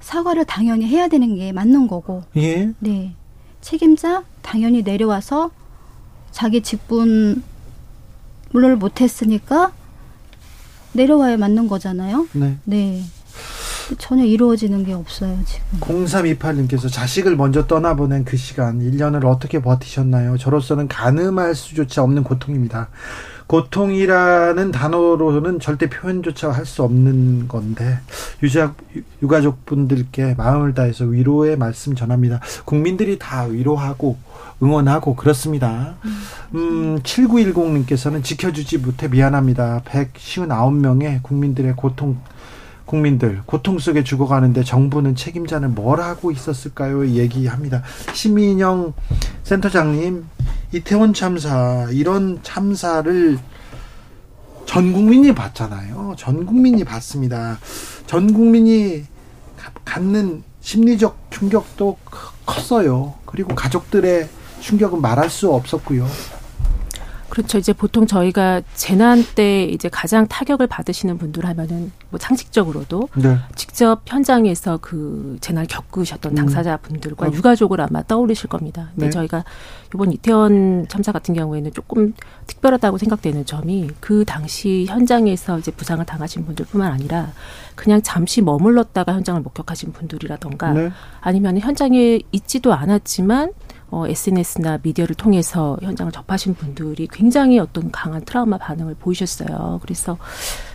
사과를 0.00 0.44
당연히 0.44 0.86
해야 0.86 1.08
되는 1.08 1.34
게 1.36 1.52
맞는 1.52 1.86
거고. 1.88 2.22
예. 2.36 2.72
네. 2.78 3.14
책임자 3.60 4.24
당연히 4.42 4.82
내려와서 4.82 5.50
자기 6.30 6.62
직분을 6.62 7.42
못했으니까 8.78 9.72
내려와야 10.92 11.36
맞는 11.36 11.68
거잖아요. 11.68 12.28
네. 12.32 12.56
네. 12.64 13.04
전혀 13.96 14.24
이루어지는 14.24 14.84
게 14.84 14.92
없어요, 14.92 15.38
지금. 15.46 15.80
0328님께서 15.80 16.92
자식을 16.92 17.36
먼저 17.36 17.66
떠나보낸 17.66 18.24
그 18.24 18.36
시간 18.36 18.80
1년을 18.80 19.24
어떻게 19.24 19.62
버티셨나요? 19.62 20.36
저로서는 20.36 20.88
가늠할 20.88 21.54
수조차 21.54 22.02
없는 22.02 22.22
고통입니다. 22.22 22.88
고통이라는 23.48 24.70
단어로는 24.72 25.58
절대 25.58 25.88
표현조차 25.88 26.52
할 26.52 26.66
수 26.68 26.82
없는 26.82 27.48
건데 27.48 27.98
유자, 28.42 28.74
유가족분들께 29.22 30.34
마음을 30.36 30.74
다해서 30.74 31.06
위로의 31.06 31.56
말씀 31.56 31.94
전합니다. 31.94 32.40
국민들이 32.66 33.18
다 33.18 33.44
위로하고 33.44 34.18
응원하고 34.62 35.16
그렇습니다. 35.16 35.94
음, 36.54 37.00
7910님께서는 37.02 38.22
지켜주지 38.22 38.78
못해 38.78 39.08
미안합니다. 39.08 39.82
159명의 39.86 41.22
국민들의 41.22 41.74
고통 41.74 42.18
국민들 42.84 43.42
고통 43.44 43.78
속에 43.78 44.02
죽어가는데 44.02 44.64
정부는 44.64 45.14
책임자는 45.14 45.74
뭘 45.74 46.00
하고 46.00 46.30
있었을까요? 46.30 47.06
얘기합니다. 47.06 47.82
심인영 48.14 48.94
센터장님, 49.42 50.24
이태원 50.72 51.14
참사 51.14 51.88
이런 51.90 52.40
참사를 52.42 53.38
전 54.66 54.92
국민이 54.92 55.34
봤잖아요. 55.34 56.14
전 56.18 56.44
국민이 56.44 56.84
봤습니다. 56.84 57.58
전 58.06 58.32
국민이 58.34 59.04
가- 59.56 59.72
갖는 59.84 60.42
심리적 60.60 61.16
충격도 61.30 61.96
크- 62.04 62.28
컸어요. 62.44 63.14
그리고 63.24 63.54
가족들의 63.54 64.28
충격은 64.60 65.00
말할 65.00 65.30
수 65.30 65.50
없었고요. 65.52 66.06
그렇죠. 67.38 67.56
이제 67.58 67.72
보통 67.72 68.04
저희가 68.04 68.62
재난 68.74 69.22
때 69.36 69.62
이제 69.62 69.88
가장 69.88 70.26
타격을 70.26 70.66
받으시는 70.66 71.18
분들 71.18 71.46
하면은 71.46 71.92
뭐 72.10 72.18
상식적으로도 72.18 73.10
네. 73.14 73.36
직접 73.54 74.00
현장에서 74.06 74.78
그 74.82 75.38
재난을 75.40 75.68
겪으셨던 75.68 76.32
음. 76.32 76.34
당사자분들과 76.34 77.28
어. 77.28 77.32
유가족을 77.32 77.80
아마 77.80 78.02
떠올리실 78.02 78.48
겁니다. 78.48 78.88
근데 78.94 79.06
네. 79.06 79.10
저희가 79.10 79.44
이번 79.94 80.12
이태원 80.12 80.86
참사 80.88 81.12
같은 81.12 81.32
경우에는 81.32 81.72
조금 81.74 82.12
특별하다고 82.48 82.98
생각되는 82.98 83.46
점이 83.46 83.90
그 84.00 84.24
당시 84.24 84.86
현장에서 84.88 85.60
이제 85.60 85.70
부상을 85.70 86.04
당하신 86.04 86.44
분들뿐만 86.44 86.90
아니라 86.90 87.30
그냥 87.76 88.02
잠시 88.02 88.42
머물렀다가 88.42 89.14
현장을 89.14 89.40
목격하신 89.42 89.92
분들이라던가 89.92 90.72
네. 90.72 90.90
아니면 91.20 91.56
현장에 91.58 92.18
있지도 92.32 92.74
않았지만 92.74 93.52
어, 93.90 94.06
SNS나 94.06 94.78
미디어를 94.82 95.14
통해서 95.14 95.78
현장을 95.82 96.12
접하신 96.12 96.54
분들이 96.54 97.08
굉장히 97.10 97.58
어떤 97.58 97.90
강한 97.90 98.22
트라우마 98.24 98.58
반응을 98.58 98.96
보이셨어요. 98.98 99.78
그래서 99.82 100.18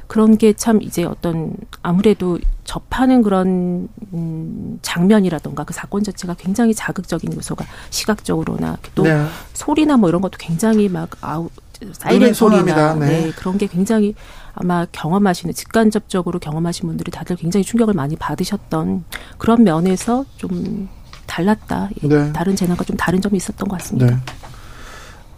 그런 0.07 0.37
게 0.37 0.53
참 0.53 0.81
이제 0.81 1.03
어떤 1.03 1.55
아무래도 1.81 2.39
접하는 2.63 3.21
그런 3.21 3.89
음, 4.13 4.79
장면이라던가 4.81 5.63
그 5.65 5.73
사건 5.73 6.03
자체가 6.03 6.35
굉장히 6.35 6.73
자극적인 6.73 7.33
요소가 7.33 7.65
시각적으로나 7.89 8.77
또 8.95 9.03
네. 9.03 9.25
소리나 9.53 9.97
뭐 9.97 10.07
이런 10.09 10.21
것도 10.21 10.37
굉장히 10.39 10.87
막 10.87 11.09
아우 11.21 11.49
사이렌 11.91 12.33
소리나. 12.33 12.93
네. 12.93 13.07
네, 13.25 13.31
그런 13.31 13.57
게 13.57 13.67
굉장히 13.67 14.15
아마 14.53 14.85
경험하시는 14.91 15.53
직간접적으로 15.53 16.39
경험하신 16.39 16.87
분들이 16.87 17.11
다들 17.11 17.35
굉장히 17.35 17.63
충격을 17.65 17.93
많이 17.93 18.15
받으셨던 18.15 19.03
그런 19.37 19.63
면에서 19.63 20.23
좀 20.37 20.87
달랐다. 21.33 21.89
이 22.01 22.07
네. 22.07 22.31
다른 22.31 22.55
재난과 22.55 22.83
좀 22.83 22.95
다른 22.95 23.19
점이 23.19 23.37
있었던 23.37 23.67
것 23.67 23.79
같습니다. 23.79 24.15
네. 24.15 24.21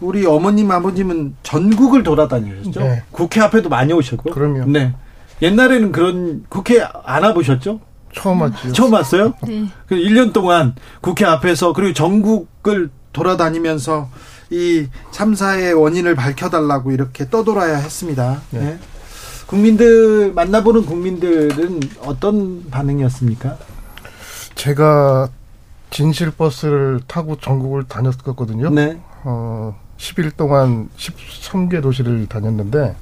우리 0.02 0.26
어머님 0.26 0.70
아버님은 0.70 1.36
전국을 1.42 2.04
돌아다니셨죠. 2.04 2.80
네. 2.82 3.04
국회 3.12 3.40
앞에도 3.40 3.70
많이 3.70 3.94
오셨고. 3.94 4.32
그럼요. 4.32 4.66
네. 4.66 4.94
옛날에는 5.42 5.94
그런 5.94 6.46
국회 6.50 6.82
안 6.82 7.24
와보셨죠? 7.24 7.80
처음 8.14 8.42
왔죠. 8.42 8.74
처음 8.74 8.94
왔어요? 8.94 9.34
네. 9.48 9.68
그 9.88 9.96
1년 9.96 10.34
동안 10.34 10.76
국회 11.00 11.26
앞에서 11.26 11.72
그리고 11.72 11.94
전국을 11.94 12.90
돌아다니면서 13.14 14.10
이 14.50 14.88
참사의 15.12 15.74
원인을 15.74 16.16
밝혀달라고 16.16 16.92
이렇게 16.92 17.30
떠돌아야 17.30 17.78
했습니다. 17.78 18.42
네. 18.52 18.78
국민들 19.48 20.34
만나보는 20.34 20.86
국민들은 20.86 21.80
어떤 22.02 22.70
반응이었습니까? 22.70 23.58
제가 24.56 25.30
진실 25.96 26.32
버스를 26.32 27.00
타고 27.08 27.38
전국을 27.38 27.86
다녔거든요. 27.86 28.70
네. 28.70 29.02
어, 29.24 29.80
10일 29.98 30.36
동안 30.36 30.90
13개 30.98 31.82
도시를 31.82 32.28
다녔는데 32.28 32.96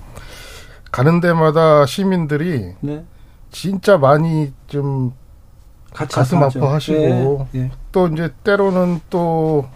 가는 0.91 1.19
데마다 1.19 1.85
시민들이 1.85 2.75
네. 2.81 3.03
진짜 3.51 3.97
많이 3.97 4.53
좀 4.67 5.13
가슴 5.91 6.37
아파하죠. 6.37 6.59
아파하시고 6.59 7.47
예, 7.55 7.59
예. 7.59 7.71
또 7.91 8.07
이제 8.07 8.31
때로는 8.43 9.01
또 9.09 9.67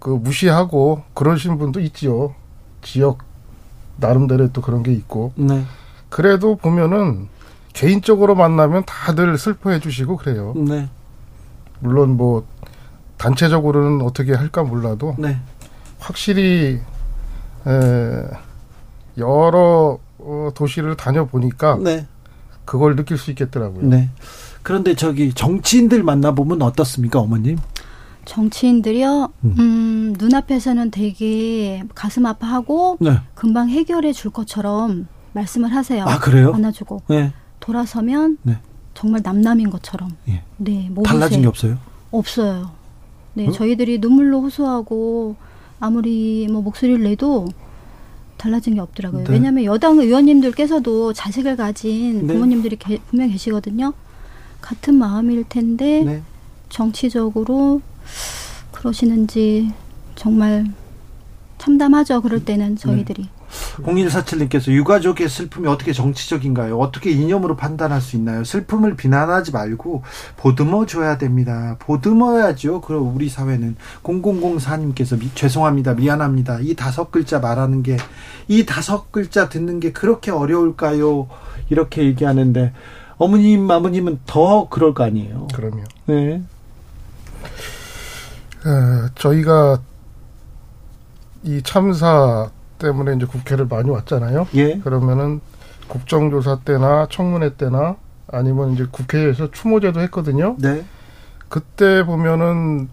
그 0.00 0.08
무시하고 0.08 1.02
그러신 1.14 1.58
분도 1.58 1.78
있지요. 1.78 2.34
지역 2.82 3.18
나름대로 3.98 4.50
또 4.50 4.62
그런 4.62 4.82
게 4.82 4.92
있고. 4.92 5.32
네. 5.36 5.64
그래도 6.08 6.56
보면은 6.56 7.28
개인적으로 7.74 8.34
만나면 8.34 8.84
다들 8.86 9.38
슬퍼해 9.38 9.78
주시고 9.78 10.16
그래요. 10.16 10.54
네. 10.56 10.88
물론 11.80 12.16
뭐 12.16 12.46
단체적으로는 13.16 14.04
어떻게 14.04 14.34
할까 14.34 14.62
몰라도 14.62 15.14
네. 15.18 15.38
확실히 15.98 16.80
에, 17.66 18.22
여러 19.18 19.98
어, 20.18 20.50
도시를 20.54 20.96
다녀보니까 20.96 21.78
네. 21.82 22.06
그걸 22.64 22.96
느낄 22.96 23.18
수 23.18 23.30
있겠더라고요. 23.30 23.86
네. 23.86 24.08
그런데 24.62 24.94
저기 24.94 25.32
정치인들 25.32 26.02
만나보면 26.02 26.62
어떻습니까, 26.62 27.18
어머님? 27.18 27.58
정치인들이요, 28.26 29.32
음, 29.44 30.14
눈앞에서는 30.18 30.90
되게 30.90 31.82
가슴 31.94 32.26
아파하고 32.26 32.98
네. 33.00 33.18
금방 33.34 33.68
해결해 33.70 34.12
줄 34.12 34.30
것처럼 34.30 35.08
말씀을 35.32 35.74
하세요. 35.74 36.04
아, 36.04 36.18
그래요? 36.18 36.52
안아주고. 36.54 37.02
네. 37.08 37.32
돌아서면 37.58 38.38
네. 38.42 38.58
정말 39.00 39.22
남남인 39.24 39.70
것처럼. 39.70 40.14
예. 40.28 40.42
네, 40.58 40.88
모든 40.90 41.04
달라진 41.10 41.36
세- 41.38 41.40
게 41.42 41.48
없어요? 41.48 41.78
없어요. 42.10 42.70
네, 43.32 43.48
어? 43.48 43.50
저희들이 43.50 43.98
눈물로 43.98 44.42
호소하고 44.42 45.36
아무리 45.78 46.46
뭐 46.50 46.60
목소리를 46.60 47.02
내도 47.02 47.48
달라진 48.36 48.74
게 48.74 48.80
없더라고요. 48.80 49.24
네. 49.24 49.32
왜냐하면 49.32 49.64
여당 49.64 49.98
의원님들께서도 49.98 51.14
자식을 51.14 51.56
가진 51.56 52.26
네. 52.26 52.34
부모님들이 52.34 52.76
게- 52.76 52.98
분명 53.08 53.30
계시거든요. 53.30 53.94
같은 54.60 54.96
마음일 54.96 55.44
텐데 55.48 56.02
네. 56.04 56.22
정치적으로 56.68 57.80
그러시는지 58.72 59.72
정말 60.14 60.66
참담하죠. 61.56 62.20
그럴 62.20 62.44
때는 62.44 62.76
저희들이. 62.76 63.28
0147님께서 63.82 64.72
유가족의 64.72 65.28
슬픔이 65.28 65.68
어떻게 65.68 65.92
정치적인가요? 65.92 66.78
어떻게 66.78 67.10
이념으로 67.10 67.56
판단할 67.56 68.00
수 68.00 68.16
있나요? 68.16 68.44
슬픔을 68.44 68.96
비난하지 68.96 69.52
말고 69.52 70.02
보듬어 70.36 70.86
줘야 70.86 71.18
됩니다. 71.18 71.76
보듬어야죠. 71.80 72.80
그럼 72.80 73.14
우리 73.14 73.28
사회는 73.28 73.76
0004님께서 74.02 75.18
미, 75.18 75.30
죄송합니다. 75.34 75.94
미안합니다. 75.94 76.58
이 76.60 76.74
다섯 76.74 77.10
글자 77.10 77.38
말하는 77.38 77.82
게 77.82 77.96
이 78.50 78.66
다섯 78.66 79.12
글자 79.12 79.48
듣는 79.48 79.78
게 79.78 79.92
그렇게 79.92 80.32
어려울까요? 80.32 81.28
이렇게 81.70 82.02
얘기하는데 82.02 82.72
어머님 83.16 83.70
아버님은 83.70 84.20
더 84.26 84.68
그럴 84.68 84.92
거 84.92 85.04
아니에요. 85.04 85.46
그럼요. 85.54 85.84
네. 86.06 86.42
에, 88.66 89.08
저희가 89.14 89.80
이 91.44 91.62
참사 91.62 92.50
때문에 92.80 93.14
이제 93.14 93.26
국회를 93.26 93.66
많이 93.66 93.88
왔잖아요. 93.90 94.48
예. 94.54 94.78
그러면은 94.78 95.40
국정조사 95.86 96.60
때나 96.64 97.06
청문회 97.10 97.54
때나 97.56 97.96
아니면 98.32 98.72
이제 98.72 98.86
국회에서 98.90 99.50
추모제도 99.52 100.00
했거든요. 100.00 100.56
네. 100.58 100.84
그때 101.48 102.04
보면은 102.04 102.88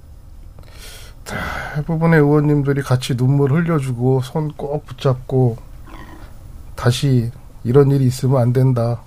대부분의 1.76 2.20
의원님들이 2.20 2.82
같이 2.82 3.16
눈물 3.18 3.52
흘려주고 3.52 4.22
손 4.22 4.52
꼭 4.56 4.86
붙잡고 4.86 5.58
다시 6.76 7.32
이런 7.64 7.92
일이 7.92 8.06
있으면 8.06 8.42
안 8.42 8.54
된다. 8.54 9.02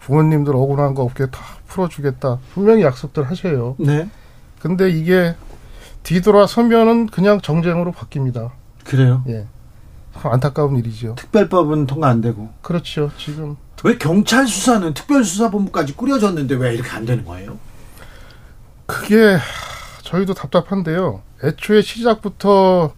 부모님들 0.00 0.54
억울한 0.54 0.94
거 0.94 1.02
없게 1.02 1.26
다 1.26 1.40
풀어주겠다. 1.66 2.38
분명히 2.52 2.82
약속들 2.82 3.24
하셔요. 3.28 3.74
네. 3.78 4.08
근데 4.60 4.88
이게 4.90 5.34
뒤돌아서면은 6.02 7.06
그냥 7.06 7.40
정쟁으로 7.40 7.90
바뀝니다. 7.92 8.50
그래요. 8.84 9.24
예. 9.28 9.46
참 10.20 10.32
안타까운 10.32 10.76
일이죠. 10.76 11.14
특별법은 11.16 11.86
통과 11.86 12.08
안 12.08 12.20
되고. 12.20 12.48
그렇죠. 12.62 13.10
지금 13.18 13.56
왜 13.84 13.98
경찰 13.98 14.46
수사는 14.46 14.92
특별수사본부까지 14.94 15.94
꾸려졌는데 15.94 16.54
왜 16.56 16.74
이렇게 16.74 16.90
안 16.90 17.04
되는 17.04 17.24
거예요? 17.24 17.58
그게 18.86 19.38
저희도 20.02 20.34
답답한데요. 20.34 21.22
애초에 21.44 21.82
시작부터 21.82 22.94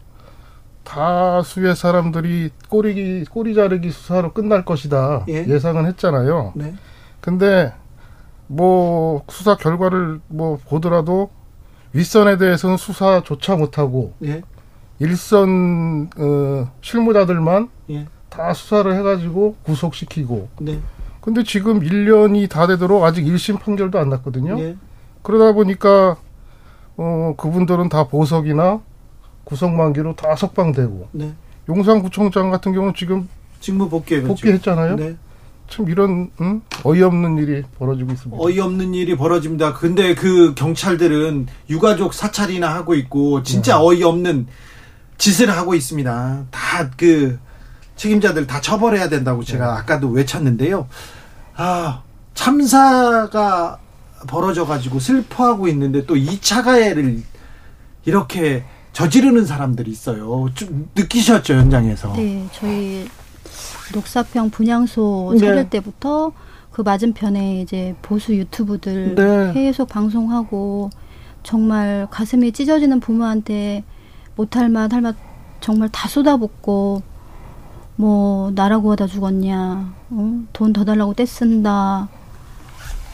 다수의 0.84 1.76
사람들이 1.76 2.50
꼬리기 2.68 3.24
꼬리 3.30 3.54
자르기 3.54 3.90
수사로 3.90 4.32
끝날 4.32 4.64
것이다 4.64 5.26
예. 5.28 5.58
상은 5.58 5.86
했잖아요. 5.86 6.52
네. 6.54 6.74
근데 7.20 7.74
뭐 8.46 9.22
수사 9.28 9.56
결과를 9.56 10.20
뭐 10.28 10.58
보더라도 10.68 11.30
윗선에 11.92 12.38
대해서는 12.38 12.76
수사조차 12.76 13.56
못하고 13.56 14.14
예. 14.24 14.42
일선 15.00 16.10
어, 16.16 16.70
실무자들만 16.80 17.68
예. 17.90 18.06
다 18.28 18.52
수사를 18.52 18.94
해가지고 18.96 19.56
구속시키고. 19.62 20.48
네. 20.60 20.80
근데 21.20 21.42
지금 21.42 21.80
1년이 21.80 22.48
다 22.48 22.66
되도록 22.66 23.04
아직 23.04 23.24
1심 23.24 23.60
판결도 23.60 23.98
안 23.98 24.08
났거든요. 24.10 24.58
예. 24.60 24.76
그러다 25.22 25.52
보니까 25.52 26.16
어 26.96 27.34
그분들은 27.36 27.88
다 27.88 28.08
보석이나 28.08 28.80
구속 29.44 29.70
만기로 29.70 30.16
다 30.16 30.34
석방되고 30.34 31.08
네. 31.12 31.34
용산구청장 31.68 32.50
같은 32.50 32.72
경우는 32.72 32.94
지금 32.94 33.28
직무 33.60 33.88
복귀해 33.88 34.22
복귀했잖아요. 34.22 34.96
네. 34.96 35.16
참 35.68 35.88
이런 35.88 36.30
음? 36.40 36.62
어이없는 36.82 37.38
일이 37.38 37.62
벌어지고 37.78 38.12
있습니다. 38.12 38.42
어이없는 38.42 38.94
일이 38.94 39.16
벌어집니다. 39.16 39.74
근데 39.74 40.14
그 40.14 40.54
경찰들은 40.54 41.46
유가족 41.68 42.14
사찰이나 42.14 42.74
하고 42.74 42.94
있고 42.94 43.42
진짜 43.42 43.80
어이없는 43.80 44.46
짓을 45.18 45.50
하고 45.50 45.74
있습니다. 45.74 46.44
다 46.50 46.90
그 46.96 47.38
책임자들 47.96 48.46
다 48.46 48.60
처벌해야 48.60 49.08
된다고 49.08 49.42
제가 49.42 49.76
아까도 49.76 50.08
외쳤는데요. 50.08 50.86
아, 51.56 52.02
참사가 52.32 53.78
벌어져 54.28 54.64
가지고 54.64 55.00
슬퍼하고 55.00 55.66
있는데 55.68 56.06
또 56.06 56.14
2차 56.14 56.62
가해를 56.64 57.22
이렇게 58.04 58.64
저지르는 58.92 59.44
사람들이 59.44 59.90
있어요. 59.90 60.48
좀 60.54 60.88
느끼셨죠, 60.94 61.54
현장에서. 61.54 62.12
네, 62.14 62.46
저희 62.52 63.08
녹사평 63.92 64.50
분향소 64.50 65.34
네. 65.34 65.46
차릴 65.46 65.70
때부터 65.70 66.32
그 66.70 66.82
맞은편에 66.82 67.60
이제 67.60 67.96
보수 68.02 68.34
유튜브들 68.34 69.16
네. 69.16 69.52
계속 69.52 69.88
방송하고 69.88 70.90
정말 71.42 72.06
가슴이 72.10 72.52
찢어지는 72.52 73.00
부모한테 73.00 73.82
못할 74.38 74.68
맛 74.68 74.92
할 74.92 75.02
맛 75.02 75.16
정말 75.60 75.88
다 75.90 76.08
쏟아붓고 76.08 77.02
뭐 77.96 78.52
나라고 78.54 78.92
하다 78.92 79.08
죽었냐 79.08 79.92
어? 80.10 80.40
돈더 80.52 80.84
달라고 80.84 81.14
떼쓴다 81.14 82.08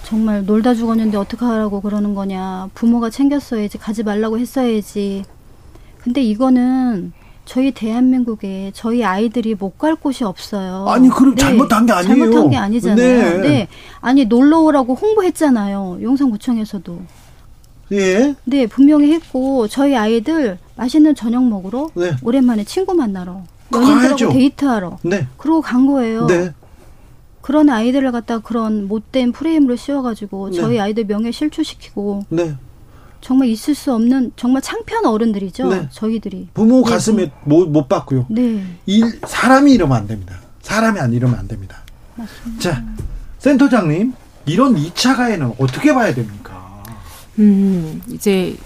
정말 0.04 0.44
놀다 0.44 0.74
죽었는데 0.74 1.16
어떡하라고 1.16 1.80
그러는 1.80 2.14
거냐 2.14 2.68
부모가 2.74 3.08
챙겼어야지 3.08 3.78
가지 3.78 4.02
말라고 4.02 4.38
했어야지 4.38 5.24
근데 6.02 6.20
이거는 6.22 7.12
저희 7.46 7.70
대한민국에 7.72 8.70
저희 8.74 9.02
아이들이 9.02 9.54
못 9.54 9.78
갈 9.78 9.96
곳이 9.96 10.24
없어요. 10.24 10.86
아니, 10.88 11.08
그럼 11.10 11.34
잘못한 11.36 11.84
게 11.86 11.92
아니에요. 11.92 12.16
잘못한 12.16 12.50
게 12.50 12.56
아니잖아요. 12.56 12.96
네. 12.96 13.38
네. 13.48 13.68
아니 14.00 14.24
놀러 14.26 14.60
오라고 14.60 14.94
홍보했잖아요. 14.94 15.98
용산구청에서도. 16.02 16.98
예. 17.94 18.34
네, 18.44 18.66
분명히 18.66 19.12
했고 19.12 19.68
저희 19.68 19.96
아이들 19.96 20.58
맛있는 20.76 21.14
저녁 21.14 21.46
먹으러 21.46 21.90
네. 21.94 22.12
오랜만에 22.22 22.64
친구 22.64 22.94
만나러. 22.94 23.42
연인들하고 23.72 24.32
데이트하러 24.32 24.98
네. 25.02 25.26
그러고 25.36 25.60
간 25.60 25.86
거예요. 25.86 26.26
네. 26.26 26.52
그런 27.40 27.68
아이들을 27.68 28.10
갖다 28.12 28.38
그런 28.38 28.88
못된 28.88 29.32
프레임으로 29.32 29.76
씌워가지고 29.76 30.50
네. 30.50 30.56
저희 30.56 30.80
아이들 30.80 31.04
명예 31.04 31.30
실추시키고 31.30 32.24
네. 32.28 32.54
정말 33.20 33.48
있을 33.48 33.74
수 33.74 33.92
없는 33.92 34.32
정말 34.36 34.62
창피한 34.62 35.06
어른들이죠. 35.06 35.68
네. 35.68 35.88
저희들이. 35.90 36.48
부모 36.54 36.82
네. 36.84 36.90
가슴에 36.90 37.32
못, 37.44 37.68
못 37.68 37.88
받고요. 37.88 38.26
네. 38.28 38.62
일, 38.86 39.20
사람이 39.26 39.72
이러면 39.72 39.96
안 39.96 40.06
됩니다. 40.06 40.36
사람이 40.62 41.00
안 41.00 41.12
이러면 41.12 41.38
안 41.38 41.48
됩니다. 41.48 41.78
자, 42.58 42.84
센터장님, 43.38 44.12
이런 44.46 44.74
2차 44.76 45.16
가해는 45.16 45.54
어떻게 45.58 45.92
봐야 45.94 46.14
됩니까? 46.14 46.53
음, 47.38 48.02
이제 48.10 48.56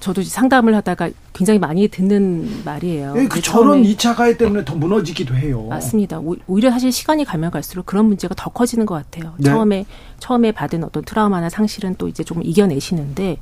저도 0.00 0.20
이제 0.20 0.30
상담을 0.30 0.74
하다가 0.76 1.10
굉장히 1.32 1.58
많이 1.58 1.88
듣는 1.88 2.62
말이에요. 2.64 3.14
예, 3.16 3.26
그 3.26 3.40
저런 3.40 3.82
처음에 3.82 3.88
2차 3.94 4.14
가해 4.14 4.36
때문에 4.36 4.64
더 4.64 4.74
무너지기도 4.74 5.34
해요. 5.34 5.66
맞습니다. 5.70 6.18
오- 6.18 6.36
오히려 6.46 6.70
사실 6.70 6.92
시간이 6.92 7.24
가면 7.24 7.50
갈수록 7.50 7.86
그런 7.86 8.06
문제가 8.06 8.34
더 8.34 8.50
커지는 8.50 8.84
것 8.86 8.94
같아요. 8.94 9.32
네. 9.38 9.44
처음에 9.50 9.86
처음에 10.20 10.52
받은 10.52 10.84
어떤 10.84 11.04
트라우마나 11.04 11.48
상실은 11.48 11.94
또 11.96 12.06
이제 12.08 12.22
좀 12.22 12.42
이겨내시는데 12.42 13.38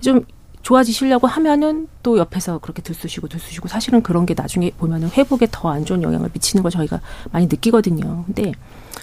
좀 0.00 0.24
좋아지시려고 0.62 1.26
하면은 1.28 1.86
또 2.02 2.18
옆에서 2.18 2.58
그렇게 2.58 2.82
들쑤시고 2.82 3.28
들쑤시고 3.28 3.68
사실은 3.68 4.02
그런 4.02 4.26
게 4.26 4.34
나중에 4.34 4.70
보면은 4.70 5.08
회복에 5.10 5.46
더 5.52 5.68
안 5.70 5.84
좋은 5.84 6.02
영향을 6.02 6.30
미치는 6.32 6.62
걸 6.62 6.72
저희가 6.72 7.00
많이 7.30 7.46
느끼거든요. 7.46 8.24
근데 8.26 8.52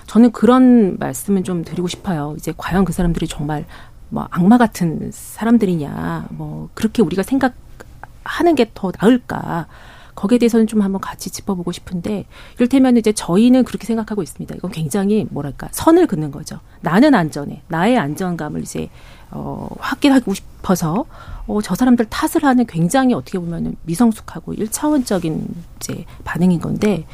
저는 0.08 0.32
그런 0.32 0.98
말씀은 0.98 1.44
좀 1.46 1.64
드리고 1.64 1.88
싶어요. 1.88 2.34
이제 2.38 2.54
과연 2.58 2.84
그 2.86 2.92
사람들이 2.92 3.28
정말 3.28 3.66
뭐 4.14 4.28
악마 4.30 4.60
같은 4.60 5.10
사람들이냐, 5.12 6.28
뭐 6.30 6.70
그렇게 6.76 7.02
우리가 7.02 7.24
생각하는 7.24 8.54
게 8.56 8.70
더 8.76 8.92
나을까? 9.02 9.66
거기에 10.14 10.38
대해서는 10.38 10.68
좀 10.68 10.84
한번 10.84 11.02
같이 11.02 11.32
짚어보고 11.32 11.72
싶은데 11.72 12.26
이를테면 12.58 12.98
이제 12.98 13.12
저희는 13.12 13.64
그렇게 13.64 13.88
생각하고 13.88 14.22
있습니다. 14.22 14.54
이건 14.54 14.70
굉장히 14.70 15.26
뭐랄까 15.32 15.68
선을 15.72 16.06
긋는 16.06 16.30
거죠. 16.30 16.60
나는 16.82 17.16
안전해, 17.16 17.64
나의 17.68 17.98
안정감을 17.98 18.62
이제 18.62 18.90
어, 19.32 19.68
확인하고 19.80 20.36
싶어서 20.36 21.06
어, 21.48 21.62
저 21.64 21.74
사람들 21.74 22.06
탓을 22.12 22.44
하는 22.44 22.68
굉장히 22.68 23.16
어떻게 23.16 23.40
보면은 23.40 23.76
미성숙하고 23.82 24.54
일차원적인 24.54 25.48
이제 25.78 26.06
반응인 26.24 26.60
건데 26.60 27.08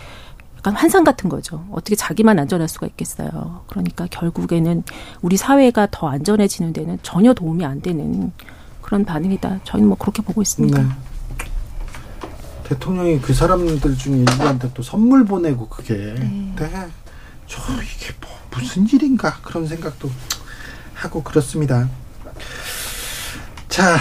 약간 0.60 0.76
환상 0.76 1.04
같은 1.04 1.30
거죠. 1.30 1.66
어떻게 1.72 1.96
자기만 1.96 2.38
안전할 2.38 2.68
수가 2.68 2.88
있겠어요. 2.88 3.62
그러니까 3.68 4.08
결국에는 4.12 4.84
우리 5.22 5.38
사회가 5.38 5.88
더 5.90 6.10
안전해지는 6.10 6.74
데는 6.74 7.00
전혀 7.02 7.34
도움이 7.34 7.66
안 7.66 7.82
되는 7.82 8.32
그런 8.82 9.06
반응이다. 9.06 9.62
저희는 9.64 9.88
뭐 9.88 9.98
그렇게 9.98 10.22
보고 10.22 10.42
있습니다. 10.42 10.82
네. 10.82 10.90
대통령이 12.66 13.20
그 13.22 13.34
사람들 13.34 13.98
중에 13.98 14.18
일부한테 14.18 14.72
또 14.74 14.84
선물 14.84 15.26
보내고 15.26 15.70
그게 15.70 15.96
네. 15.96 16.54
저 17.48 17.62
이게 17.74 18.14
뭐 18.22 18.30
무슨 18.52 18.88
일인가 18.88 19.38
그런 19.42 19.66
생각도 19.66 20.10
하고 20.94 21.24
그렇습니다. 21.24 21.90
자 23.70 23.98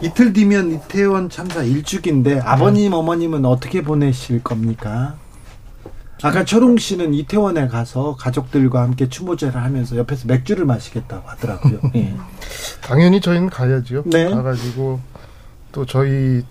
이틀 0.00 0.32
뒤면 0.32 0.72
이태원 0.72 1.28
참사 1.28 1.62
일주기인데 1.62 2.40
아버님 2.40 2.92
어머님은 2.94 3.44
어떻게 3.44 3.82
보내실 3.82 4.42
겁니까? 4.42 5.16
아까 6.22 6.44
철웅 6.44 6.78
씨는 6.78 7.14
이태원에 7.14 7.68
가서 7.68 8.16
가족들과 8.16 8.82
함께 8.82 9.08
추모제를 9.08 9.62
하면서 9.62 9.96
옆에서 9.96 10.26
맥주를 10.26 10.64
마시겠다고 10.64 11.28
하더라고요. 11.28 11.80
예. 11.94 12.14
당연히 12.82 13.20
저희는 13.20 13.50
가야죠. 13.50 14.02
네. 14.06 14.28
가가지고 14.30 15.00
또 15.72 15.86
저희 15.86 16.42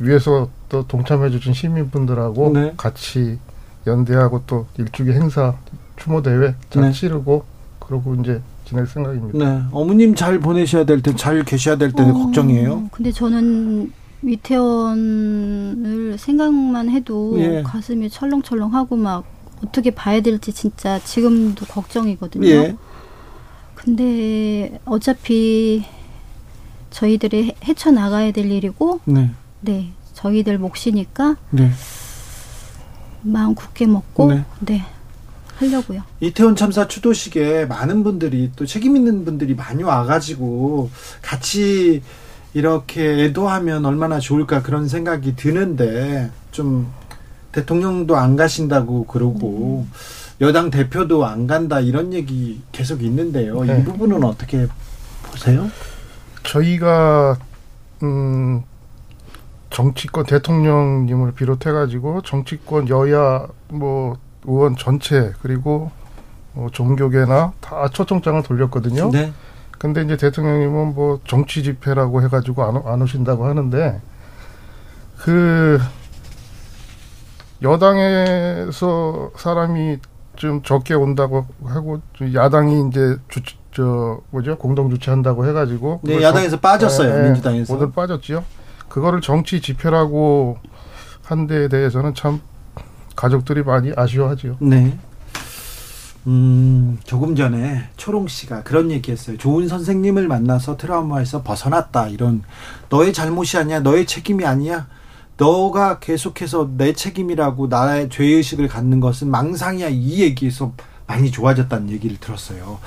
위에서 0.00 0.48
또 0.68 0.86
동참해주신 0.86 1.52
시민분들하고 1.52 2.52
네. 2.52 2.72
같이 2.76 3.38
연대하고 3.86 4.42
또 4.46 4.66
일주기 4.78 5.12
행사 5.12 5.54
추모 5.96 6.22
대회 6.22 6.54
잘 6.70 6.84
네. 6.84 6.92
치르고 6.92 7.44
그러고 7.78 8.14
이제 8.16 8.40
지낼 8.64 8.86
생각입니다. 8.86 9.38
네, 9.38 9.62
어머님 9.70 10.14
잘 10.14 10.38
보내셔야 10.38 10.84
될 10.84 11.02
때, 11.02 11.14
잘 11.14 11.44
계셔야 11.44 11.76
될 11.76 11.92
때는 11.92 12.14
걱정이에요. 12.14 12.88
근데 12.90 13.12
저는 13.12 13.92
위태원을 14.22 16.16
생각만 16.18 16.90
해도 16.90 17.34
예. 17.38 17.62
가슴이 17.62 18.08
철렁철렁하고 18.10 18.96
막 18.96 19.24
어떻게 19.64 19.90
봐야 19.90 20.20
될지 20.20 20.52
진짜 20.52 20.98
지금도 21.04 21.66
걱정이거든요. 21.66 22.46
예. 22.46 22.76
근데 23.74 24.78
어차피 24.84 25.84
저희들이 26.90 27.44
해- 27.48 27.56
헤쳐 27.64 27.90
나가야 27.90 28.32
될 28.32 28.50
일이고 28.50 29.00
네, 29.04 29.30
네 29.60 29.92
저희들 30.14 30.58
몫이니까 30.58 31.36
네. 31.50 31.70
마음 33.22 33.54
굳게 33.54 33.86
먹고 33.86 34.32
네. 34.32 34.44
네, 34.60 34.82
하려고요. 35.56 36.02
이태원 36.20 36.54
참사 36.56 36.86
추도식에 36.86 37.66
많은 37.66 38.04
분들이 38.04 38.50
또 38.56 38.66
책임 38.66 38.96
있는 38.96 39.24
분들이 39.24 39.54
많이 39.54 39.82
와가지고 39.82 40.90
같이 41.22 42.02
이렇게 42.54 43.24
애도하면 43.24 43.84
얼마나 43.86 44.18
좋을까 44.18 44.62
그런 44.62 44.88
생각이 44.88 45.36
드는데 45.36 46.30
좀 46.50 46.92
대통령도 47.52 48.16
안 48.16 48.36
가신다고 48.36 49.06
그러고 49.06 49.86
여당 50.40 50.70
대표도 50.70 51.24
안 51.24 51.46
간다 51.46 51.80
이런 51.80 52.12
얘기 52.12 52.62
계속 52.72 53.02
있는데요. 53.02 53.62
네. 53.64 53.80
이 53.80 53.84
부분은 53.84 54.24
어떻게 54.24 54.66
보세요? 55.22 55.70
저희가 56.42 57.38
음 58.02 58.62
정치권 59.70 60.26
대통령님을 60.26 61.32
비롯해 61.32 61.70
가지고 61.70 62.20
정치권 62.22 62.88
여야 62.88 63.46
뭐 63.68 64.16
의원 64.44 64.76
전체 64.76 65.32
그리고 65.40 65.90
뭐 66.52 66.68
종교계나 66.70 67.52
다 67.60 67.88
초청장을 67.88 68.42
돌렸거든요. 68.42 69.10
네. 69.10 69.32
근데 69.82 70.00
이제 70.02 70.16
대통령님은 70.16 70.94
뭐 70.94 71.18
정치 71.26 71.64
집회라고 71.64 72.22
해가지고 72.22 72.62
안, 72.62 72.76
오- 72.76 72.88
안 72.88 73.02
오신다고 73.02 73.46
하는데 73.46 74.00
그 75.18 75.80
여당에서 77.60 79.32
사람이 79.34 79.98
좀 80.36 80.62
적게 80.62 80.94
온다고 80.94 81.46
하고 81.64 82.00
좀 82.12 82.32
야당이 82.32 82.86
이제 82.88 83.16
주, 83.26 83.40
저 83.72 84.20
뭐죠 84.30 84.56
공동 84.56 84.88
주최한다고 84.88 85.48
해가지고 85.48 86.00
네, 86.04 86.22
야당에서 86.22 86.60
빠졌어요, 86.60 87.10
예, 87.10 87.18
예, 87.18 87.22
민주당에서. 87.24 87.74
모두 87.74 87.90
빠졌지요. 87.90 88.44
그거를 88.88 89.20
정치 89.20 89.60
집회라고 89.60 90.58
한 91.24 91.48
데에 91.48 91.66
대해서는 91.66 92.14
참 92.14 92.40
가족들이 93.16 93.64
많이 93.64 93.92
아쉬워하지요. 93.96 94.58
네. 94.60 94.96
음, 96.26 96.98
조금 97.04 97.34
전에 97.34 97.88
초롱 97.96 98.28
씨가 98.28 98.62
그런 98.62 98.90
얘기했어요. 98.90 99.36
좋은 99.38 99.66
선생님을 99.66 100.28
만나서 100.28 100.76
트라우마에서 100.76 101.42
벗어났다. 101.42 102.08
이런 102.08 102.42
너의 102.90 103.12
잘못이 103.12 103.58
아니야. 103.58 103.80
너의 103.80 104.06
책임이 104.06 104.44
아니야. 104.44 104.86
너가 105.36 105.98
계속해서 105.98 106.72
내 106.76 106.92
책임이라고 106.92 107.66
나의 107.66 108.08
죄의식을 108.10 108.68
갖는 108.68 109.00
것은 109.00 109.28
망상이야. 109.28 109.88
이 109.88 110.20
얘기에서 110.20 110.72
많이 111.06 111.32
좋아졌다는 111.32 111.90
얘기를 111.90 112.16
들었어요. 112.18 112.78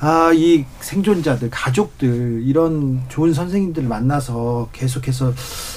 아, 0.00 0.30
이 0.32 0.64
생존자들, 0.80 1.50
가족들, 1.50 2.42
이런 2.44 3.02
좋은 3.08 3.34
선생님들을 3.34 3.88
만나서 3.88 4.68
계속해서 4.72 5.32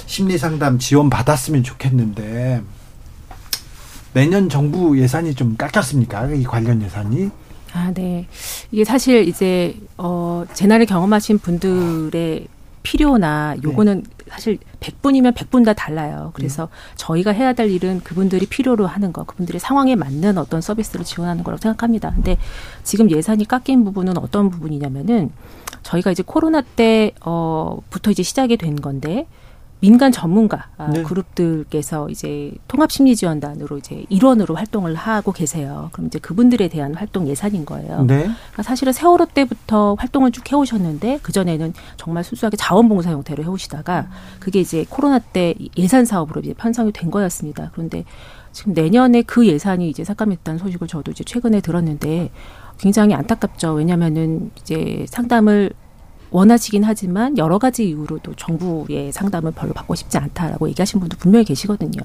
심리 0.06 0.38
상담 0.38 0.78
지원 0.78 1.10
받았으면 1.10 1.64
좋겠는데, 1.64 2.62
내년 4.14 4.50
정부 4.50 5.00
예산이 5.00 5.36
좀 5.36 5.56
깎였습니까? 5.56 6.28
이 6.34 6.44
관련 6.44 6.82
예산이? 6.82 7.30
아, 7.74 7.92
네. 7.94 8.28
이게 8.72 8.84
사실 8.84 9.28
이제 9.28 9.76
어 9.98 10.44
재난을 10.54 10.86
경험하신 10.86 11.40
분들의 11.40 12.48
필요나 12.84 13.56
요거는 13.64 14.04
사실 14.28 14.58
100분이면 14.80 15.34
100분 15.36 15.64
다 15.64 15.74
달라요. 15.74 16.32
그래서 16.34 16.68
저희가 16.96 17.32
해야 17.32 17.54
될 17.54 17.70
일은 17.70 18.02
그분들이 18.04 18.46
필요로 18.48 18.88
하는 18.88 19.14
거, 19.14 19.24
그분들의 19.24 19.60
상황에 19.60 19.96
맞는 19.96 20.38
어떤 20.38 20.62
서비스를 20.62 21.06
지원하는 21.06 21.44
거라고 21.44 21.62
생각합니다. 21.62 22.12
근데 22.12 22.38
지금 22.84 23.12
예산이 23.12 23.46
깎인 23.46 23.84
부분은 23.84 24.18
어떤 24.18 24.50
부분이냐면은 24.50 25.32
저희가 25.84 26.12
이제 26.12 26.24
코로나 26.26 26.62
때 26.62 27.12
어부터 27.22 28.12
이제 28.12 28.24
시작이 28.24 28.58
된 28.58 28.76
건데 28.76 29.28
민간 29.82 30.12
전문가 30.12 30.68
아, 30.78 30.88
네. 30.88 31.02
그룹들께서 31.02 32.08
이제 32.10 32.52
통합심리지원단으로 32.68 33.80
이제 33.80 34.06
일원으로 34.10 34.56
활동을 34.56 34.94
하고 34.94 35.32
계세요. 35.32 35.90
그럼 35.92 36.08
이제 36.08 36.20
그분들에 36.20 36.68
대한 36.68 36.94
활동 36.94 37.28
예산인 37.28 37.66
거예요. 37.66 38.04
네. 38.04 38.22
그러니까 38.22 38.64
사실은 38.64 38.94
세월호 38.94 39.26
때부터 39.34 39.96
활동을 39.96 40.32
쭉 40.32 40.50
해오셨는데 40.52 41.20
그 41.24 41.32
전에는 41.32 41.74
정말 41.98 42.24
순수하게 42.24 42.58
자원봉사 42.58 43.10
형태로 43.10 43.44
해오시다가 43.44 44.08
그게 44.40 44.60
이제 44.62 44.86
코로나 44.88 45.18
때 45.18 45.56
예산 45.76 46.06
사업으로 46.06 46.42
이제 46.42 46.54
편성이 46.54 46.92
된 46.92 47.10
거였습니다. 47.10 47.72
그런데 47.74 48.06
지금 48.52 48.74
내년에 48.74 49.24
그 49.24 49.48
예산이 49.48 49.90
이제 49.90 50.04
삭감했다는 50.04 50.60
소식을 50.60 50.88
저도 50.88 51.12
이제 51.12 51.24
최근에 51.24 51.60
들었는데 51.62 52.30
굉장히 52.78 53.16
안타깝죠. 53.16 53.74
왜냐하면은 53.74 54.52
이제 54.62 55.06
상담을 55.10 55.72
원하시긴 56.32 56.84
하지만 56.84 57.38
여러 57.38 57.60
가지 57.60 57.88
이유로도 57.90 58.34
정부의 58.36 59.12
상담을 59.12 59.52
별로 59.52 59.74
받고 59.74 59.96
싶지 59.96 60.18
않다라고 60.18 60.70
얘기하신 60.70 61.00
분도 61.00 61.18
분명히 61.18 61.46
계시거든요. 61.46 62.02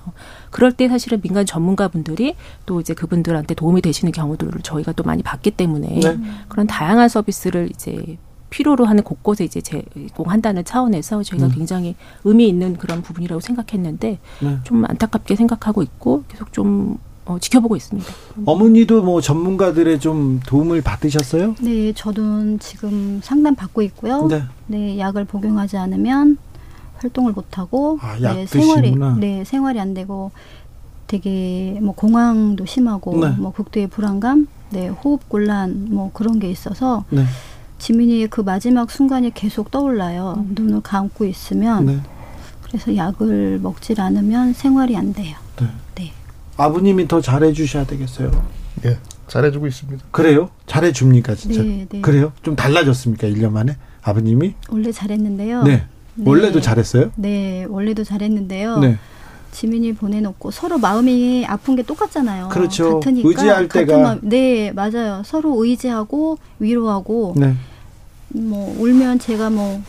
그럴 0.50 0.72
때 0.72 0.88
사실은 0.88 1.20
민간 1.20 1.46
전문가분들이 1.46 2.34
또 2.66 2.80
이제 2.80 2.92
그분들한테 2.92 3.54
도움이 3.54 3.82
되시는 3.82 4.12
경우들을 4.12 4.60
저희가 4.62 4.92
또 4.92 5.04
많이 5.04 5.22
봤기 5.22 5.52
때문에 5.52 6.00
네. 6.00 6.18
그런 6.48 6.66
다양한 6.66 7.08
서비스를 7.08 7.70
이제 7.70 8.18
필요로 8.50 8.84
하는 8.84 9.02
곳곳에 9.02 9.44
이제 9.44 9.60
제공한다는 9.60 10.64
차원에서 10.64 11.22
저희가 11.22 11.46
음. 11.46 11.52
굉장히 11.52 11.94
의미 12.24 12.48
있는 12.48 12.76
그런 12.76 13.02
부분이라고 13.02 13.40
생각했는데 13.40 14.18
네. 14.40 14.58
좀 14.64 14.84
안타깝게 14.84 15.36
생각하고 15.36 15.82
있고 15.82 16.24
계속 16.28 16.52
좀 16.52 16.98
어, 17.26 17.38
지켜보고 17.40 17.74
있습니다. 17.76 18.08
어머니도 18.44 19.02
뭐 19.02 19.20
전문가들의 19.20 19.98
좀 19.98 20.40
도움을 20.46 20.80
받으셨어요? 20.80 21.56
네, 21.60 21.92
저도 21.92 22.56
지금 22.58 23.20
상담 23.22 23.56
받고 23.56 23.82
있고요. 23.82 24.28
네. 24.28 24.44
네, 24.68 24.98
약을 24.98 25.24
복용하지 25.24 25.76
않으면 25.76 26.38
활동을 26.98 27.32
못 27.32 27.58
하고 27.58 27.98
아, 28.00 28.16
약 28.22 28.34
네, 28.34 28.46
생활이. 28.46 28.94
네, 29.18 29.44
생활이 29.44 29.80
안 29.80 29.92
되고 29.92 30.30
되게 31.08 31.78
뭐 31.82 31.94
공황도 31.94 32.64
심하고 32.64 33.18
네. 33.18 33.30
뭐 33.38 33.52
극도의 33.52 33.88
불안감, 33.88 34.46
네, 34.70 34.88
호흡 34.88 35.28
곤란 35.28 35.88
뭐 35.90 36.10
그런 36.12 36.38
게 36.38 36.48
있어서 36.48 37.04
네. 37.10 37.24
지민이의 37.78 38.28
그 38.28 38.40
마지막 38.40 38.90
순간이 38.90 39.34
계속 39.34 39.72
떠올라요. 39.72 40.46
눈을 40.54 40.80
감고 40.80 41.24
있으면 41.24 41.86
네. 41.86 42.00
그래서 42.62 42.96
약을 42.96 43.58
먹질 43.62 44.00
않으면 44.00 44.52
생활이 44.52 44.96
안 44.96 45.12
돼요. 45.12 45.36
아버님이 46.56 47.08
더 47.08 47.20
잘해 47.20 47.52
주셔야 47.52 47.84
되겠어요. 47.84 48.30
예, 48.84 48.98
잘해주고 49.28 49.66
있습니다. 49.66 50.04
그래요? 50.10 50.50
잘해 50.66 50.92
줍니까, 50.92 51.34
진짜? 51.34 51.62
네, 51.62 51.86
네. 51.88 52.00
그래요? 52.00 52.32
좀 52.42 52.56
달라졌습니까? 52.56 53.26
1년 53.28 53.50
만에? 53.52 53.76
아버님이? 54.02 54.54
원래 54.70 54.92
잘했는데요. 54.92 55.62
네. 55.64 55.84
원래도 56.24 56.60
잘했어요? 56.60 57.10
네, 57.16 57.66
원래도 57.68 58.04
잘했는데요. 58.04 58.78
네. 58.78 58.98
지민이 59.50 59.94
보내놓고 59.94 60.50
서로 60.50 60.78
마음이 60.78 61.44
아픈 61.46 61.76
게 61.76 61.82
똑같잖아요. 61.82 62.48
그렇죠. 62.48 63.00
같으니까 63.00 63.28
의지할 63.28 63.68
때가- 63.68 64.00
마음- 64.00 64.20
네, 64.22 64.70
맞아요. 64.72 65.22
서로 65.24 65.62
의지하고 65.64 66.38
위로하고 66.58 67.34
네. 67.36 67.54
뭐 68.28 68.74
울면 68.78 69.18
제가 69.18 69.48
뭐 69.50 69.82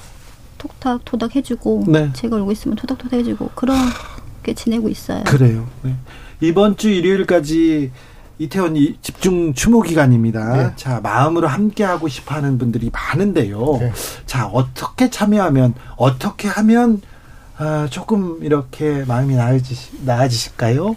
톡탁 0.57 1.01
토닥 1.05 1.35
해주고 1.35 1.83
네. 1.87 2.11
제가 2.13 2.37
울고 2.37 2.51
있으면 2.53 2.75
토닥토닥 2.77 3.13
해주고 3.19 3.49
그렇게 3.55 4.53
지내고 4.55 4.87
있어요. 4.89 5.23
그래요. 5.25 5.67
네. 5.83 5.93
이번 6.41 6.77
주 6.77 6.89
일요일까지 6.89 7.91
이태원 8.39 8.75
이 8.75 8.97
집중 9.01 9.53
추모 9.53 9.81
기간입니다. 9.81 10.57
네. 10.57 10.71
자, 10.75 10.99
마음으로 11.01 11.47
함께 11.47 11.83
하고 11.83 12.07
싶어 12.07 12.35
하는 12.35 12.57
분들이 12.57 12.91
많은데요. 12.91 13.77
네. 13.79 13.91
자, 14.27 14.45
어떻게 14.47 15.09
참여하면, 15.09 15.73
어떻게 15.95 16.47
하면, 16.47 17.01
아, 17.57 17.87
조금 17.89 18.43
이렇게 18.43 19.03
마음이 19.07 19.35
나아지시, 19.35 20.05
나아지실까요? 20.05 20.95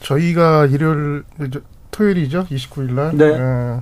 저희가 0.00 0.66
일요일 0.66 1.24
저, 1.52 1.60
토요일이죠 1.90 2.46
29일 2.50 2.92
날 2.92 3.16
네. 3.16 3.24
에, 3.24 3.80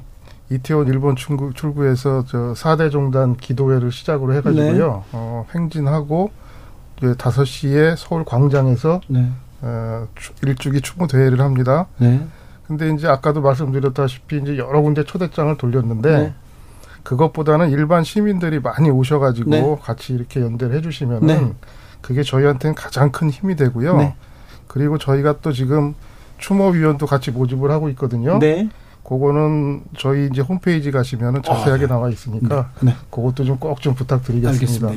이태원 0.54 0.86
일본 0.88 1.16
출구, 1.16 1.52
출구에서 1.52 2.24
저 2.26 2.54
4대 2.54 2.90
종단 2.90 3.36
기도회를 3.36 3.92
시작으로 3.92 4.34
해 4.34 4.40
가지고요 4.40 5.04
어, 5.12 5.46
행진하고 5.54 6.30
이제 6.98 7.08
5시에 7.14 7.96
서울 7.98 8.24
광장에서 8.24 9.00
네. 9.08 9.30
어, 9.66 10.06
추- 10.14 10.32
일주기 10.42 10.80
추모 10.82 11.06
대회를 11.06 11.40
합니다. 11.40 11.86
네. 11.96 12.20
근데 12.66 12.90
이제 12.92 13.08
아까도 13.08 13.40
말씀드렸다시피 13.40 14.38
이제 14.42 14.58
여러 14.58 14.80
군데 14.82 15.04
초대장을 15.04 15.56
돌렸는데 15.56 16.18
네. 16.18 16.34
그것보다는 17.02 17.70
일반 17.70 18.04
시민들이 18.04 18.60
많이 18.60 18.90
오셔가지고 18.90 19.50
네. 19.50 19.78
같이 19.82 20.12
이렇게 20.14 20.40
연대를 20.40 20.76
해주시면은 20.76 21.26
네. 21.26 21.52
그게 22.02 22.22
저희한테는 22.22 22.74
가장 22.74 23.10
큰 23.10 23.30
힘이 23.30 23.56
되고요. 23.56 23.96
네. 23.96 24.14
그리고 24.66 24.98
저희가 24.98 25.40
또 25.40 25.52
지금 25.52 25.94
추모위원도 26.38 27.06
같이 27.06 27.30
모집을 27.30 27.70
하고 27.70 27.88
있거든요. 27.90 28.38
네. 29.04 29.08
그거는 29.08 29.82
저희 29.98 30.28
이제 30.30 30.40
홈페이지 30.40 30.90
가시면은 30.90 31.42
자세하게 31.42 31.86
나와 31.86 32.08
있으니까 32.08 32.70
네. 32.80 32.94
그것도 33.10 33.44
좀꼭좀 33.44 33.94
부탁드리겠습니다. 33.94 34.88
알겠습니다. 34.88 34.94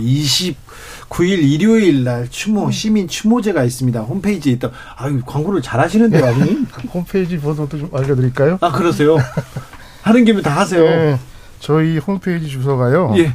29일 1.09 1.43
일요일 1.43 2.03
날 2.05 2.29
추모, 2.29 2.71
시민 2.71 3.07
추모제가 3.07 3.63
있습니다. 3.65 3.99
홈페이지에 4.01 4.53
있다. 4.53 4.71
아유, 4.95 5.21
광고를 5.25 5.61
잘 5.61 5.79
하시는데요, 5.81 6.25
아버님? 6.25 6.65
홈페이지 6.93 7.37
번호도 7.37 7.77
좀 7.77 7.89
알려드릴까요? 7.93 8.57
아, 8.61 8.71
그러세요? 8.71 9.17
하는 10.03 10.23
김에 10.23 10.41
다 10.41 10.57
하세요. 10.57 10.83
네, 10.83 11.19
저희 11.59 11.97
홈페이지 11.97 12.47
주소가요. 12.47 13.13
예. 13.17 13.33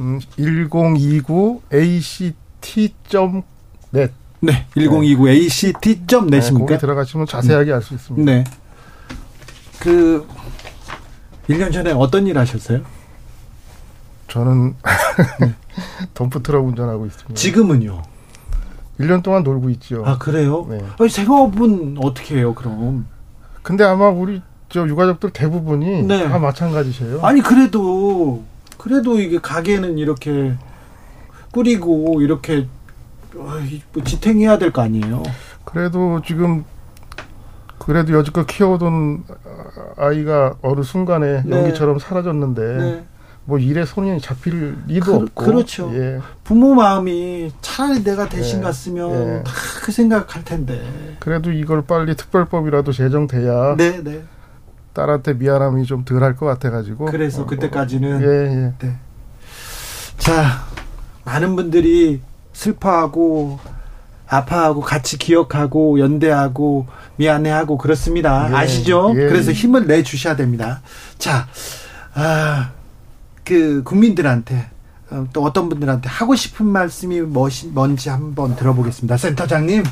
음, 0.00 0.18
1029 0.38 1.60
act.net. 1.72 3.42
네, 4.40 4.66
1029 4.74 5.28
act.net입니까? 5.28 6.30
네, 6.30 6.40
거기 6.50 6.78
들어가시면 6.78 7.26
자세하게 7.26 7.72
알 7.72 7.82
수 7.82 7.94
있습니다. 7.94 8.30
네. 8.32 8.44
그 9.84 10.26
1년 11.48 11.70
전에 11.72 11.92
어떤 11.92 12.26
일 12.26 12.38
하셨어요? 12.38 12.80
저는 14.28 14.74
덤프 16.14 16.42
트럭 16.42 16.64
운전하고 16.66 17.04
있습니다. 17.04 17.34
지금은요? 17.34 18.02
1년 18.98 19.22
동안 19.22 19.42
놀고 19.42 19.68
있죠. 19.70 20.02
아, 20.06 20.16
그래요? 20.16 20.66
네. 20.70 20.78
아니, 20.98 21.10
생업은 21.10 21.96
어떻게 22.00 22.38
해요, 22.38 22.54
그럼? 22.54 23.06
근데 23.62 23.84
아마 23.84 24.08
우리 24.08 24.40
저 24.70 24.86
유가족들 24.88 25.30
대부분이 25.30 26.04
네. 26.04 26.28
다 26.28 26.38
마찬가지세요. 26.38 27.20
아니, 27.22 27.42
그래도, 27.42 28.42
그래도 28.78 29.20
이게 29.20 29.38
가게는 29.38 29.98
이렇게 29.98 30.54
꾸리고, 31.52 32.22
이렇게, 32.22 32.68
어이, 33.36 33.82
뭐 33.92 34.02
지탱해야 34.02 34.56
될 34.58 34.72
거 34.72 34.80
아니에요? 34.82 35.22
그래도 35.64 36.22
지금 36.24 36.64
그래도 37.84 38.14
여지껏 38.14 38.46
키워오던 38.46 39.24
아이가 39.96 40.54
어느 40.62 40.82
순간에 40.82 41.42
네. 41.44 41.56
연기처럼 41.56 41.98
사라졌는데 41.98 42.76
네. 42.76 43.04
뭐 43.46 43.58
일에 43.58 43.84
손이 43.84 44.20
잡힐 44.22 44.76
리도 44.86 45.04
그- 45.04 45.24
없고 45.26 45.44
그렇죠. 45.44 45.90
예. 45.94 46.18
부모 46.44 46.74
마음이 46.74 47.52
차라리 47.60 48.02
내가 48.02 48.26
대신 48.28 48.60
예. 48.60 48.62
갔으면 48.62 49.12
예. 49.12 49.42
다그 49.44 49.92
생각할 49.92 50.44
텐데. 50.44 50.82
그래도 51.20 51.52
이걸 51.52 51.82
빨리 51.82 52.16
특별법이라도 52.16 52.92
제정돼야 52.92 53.76
네, 53.76 54.02
네. 54.02 54.22
딸한테 54.94 55.34
미안함이 55.34 55.84
좀 55.84 56.04
덜할 56.04 56.36
것 56.36 56.46
같아가지고 56.46 57.06
그래서 57.06 57.42
어, 57.42 57.46
그때까지는 57.46 58.22
예, 58.22 58.26
예. 58.26 58.72
네. 58.78 58.96
자, 60.16 60.62
많은 61.24 61.54
분들이 61.56 62.22
슬퍼하고 62.54 63.58
아파하고 64.26 64.80
같이 64.80 65.18
기억하고 65.18 66.00
연대하고 66.00 66.86
미안해하고 67.16 67.78
그렇습니다. 67.78 68.48
예, 68.50 68.54
아시죠? 68.54 69.12
예. 69.16 69.28
그래서 69.28 69.52
힘을 69.52 69.86
내 69.86 70.02
주셔야 70.02 70.36
됩니다. 70.36 70.80
자, 71.18 71.46
아, 72.14 72.72
그 73.44 73.82
국민들한테 73.84 74.70
어, 75.10 75.26
또 75.32 75.42
어떤 75.42 75.68
분들한테 75.68 76.08
하고 76.08 76.34
싶은 76.34 76.66
말씀이 76.66 77.20
뭔지 77.20 78.08
한번 78.08 78.56
들어보겠습니다. 78.56 79.16
센터장님. 79.16 79.84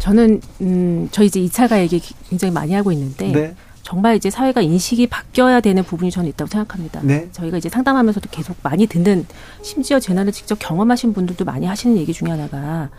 저는 0.00 0.40
음, 0.60 1.08
저희 1.12 1.26
이제 1.26 1.40
2차 1.40 1.68
가 1.68 1.80
얘기 1.80 2.00
굉장히 2.28 2.52
많이 2.52 2.74
하고 2.74 2.92
있는데 2.92 3.32
네. 3.32 3.54
정말 3.82 4.16
이제 4.16 4.30
사회가 4.30 4.60
인식이 4.60 5.06
바뀌어야 5.06 5.60
되는 5.60 5.82
부분이 5.82 6.10
저는 6.10 6.28
있다고 6.30 6.48
생각합니다. 6.50 7.00
네. 7.04 7.28
저희가 7.32 7.58
이제 7.58 7.68
상담하면서도 7.68 8.28
계속 8.30 8.56
많이 8.62 8.86
듣는 8.86 9.26
심지어 9.62 10.00
재난을 10.00 10.32
직접 10.32 10.58
경험하신 10.58 11.12
분들도 11.12 11.44
많이 11.44 11.66
하시는 11.66 11.96
얘기 11.96 12.12
중에 12.12 12.30
하나가 12.30 12.90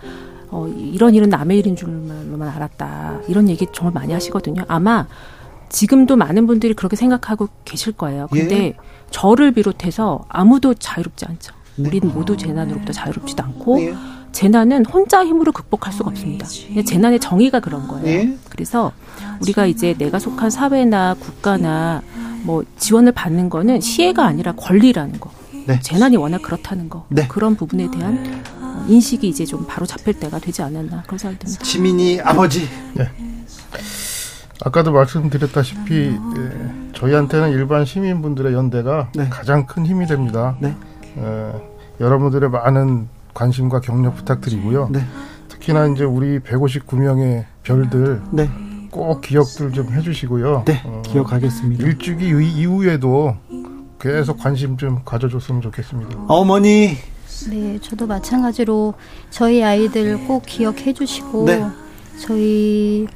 어, 0.49 0.67
이런 0.67 1.15
일은 1.15 1.29
남의 1.29 1.59
일인 1.59 1.75
줄로만 1.75 2.47
알았다. 2.47 3.21
이런 3.27 3.49
얘기 3.49 3.67
정말 3.73 3.93
많이 3.93 4.13
하시거든요. 4.13 4.63
아마 4.67 5.07
지금도 5.69 6.15
많은 6.15 6.47
분들이 6.47 6.73
그렇게 6.73 6.95
생각하고 6.95 7.49
계실 7.65 7.93
거예요. 7.93 8.27
근데 8.31 8.55
예. 8.57 8.73
저를 9.11 9.51
비롯해서 9.51 10.25
아무도 10.29 10.73
자유롭지 10.73 11.25
않죠. 11.25 11.53
네. 11.77 11.89
우리는 11.89 12.13
모두 12.13 12.37
재난으로부터 12.37 12.93
자유롭지도 12.93 13.43
않고 13.43 13.81
예. 13.81 13.95
재난은 14.31 14.85
혼자 14.85 15.25
힘으로 15.25 15.51
극복할 15.51 15.93
수가 15.93 16.09
없습니다. 16.09 16.45
재난의 16.85 17.19
정의가 17.19 17.61
그런 17.61 17.87
거예요. 17.87 18.05
예. 18.05 18.37
그래서 18.49 18.91
우리가 19.41 19.65
이제 19.65 19.95
내가 19.97 20.19
속한 20.19 20.49
사회나 20.49 21.15
국가나 21.19 22.01
뭐 22.43 22.63
지원을 22.77 23.11
받는 23.13 23.49
거는 23.49 23.81
시혜가 23.81 24.25
아니라 24.25 24.53
권리라는 24.53 25.19
거. 25.19 25.31
네. 25.67 25.79
재난이 25.79 26.17
워낙 26.17 26.41
그렇다는 26.41 26.89
거. 26.89 27.05
네. 27.09 27.27
그런 27.27 27.55
부분에 27.55 27.89
대한 27.91 28.43
어, 28.59 28.64
인식이 28.87 29.27
이제 29.27 29.45
좀 29.45 29.65
바로 29.67 29.85
잡힐 29.85 30.13
때가 30.19 30.39
되지 30.39 30.61
않았나 30.61 31.03
그런 31.03 31.17
생각이 31.17 31.39
듭니다. 31.45 31.63
지민이 31.63 32.21
아버지. 32.21 32.67
아까도 34.63 34.91
말씀드렸다시피 34.93 35.93
예, 36.37 36.91
저희한테는 36.93 37.51
일반 37.51 37.83
시민분들의 37.85 38.53
연대가 38.53 39.09
가장 39.29 39.65
큰 39.65 39.85
힘이 39.85 40.07
됩니다. 40.07 40.55
네. 40.59 40.73
예, 41.17 41.51
여러분들의 41.99 42.49
많은 42.49 43.07
관심과 43.33 43.81
격려 43.81 44.13
부탁드리고요. 44.13 44.89
네. 44.91 45.05
특히나 45.49 45.87
이제 45.87 46.03
우리 46.05 46.39
159명의 46.39 47.43
별들 47.63 48.21
네. 48.31 48.49
꼭 48.91 49.19
기억들 49.21 49.73
좀 49.73 49.91
해주시고요. 49.91 50.63
네, 50.65 50.81
어, 50.85 51.01
기억하겠습니다. 51.05 51.83
일주기 51.85 52.27
이- 52.29 52.59
이후에도 52.61 53.35
계속 53.99 54.37
관심 54.39 54.77
좀 54.77 55.01
가져줬으면 55.03 55.61
좋겠습니다. 55.61 56.17
어머니. 56.29 56.95
네, 57.49 57.79
저도 57.81 58.07
마찬가지로 58.07 58.93
저희 59.29 59.63
아이들 59.63 60.17
꼭 60.25 60.43
기억해 60.45 60.93
주시고 60.93 61.45
네. 61.45 61.65
저희 62.19 63.07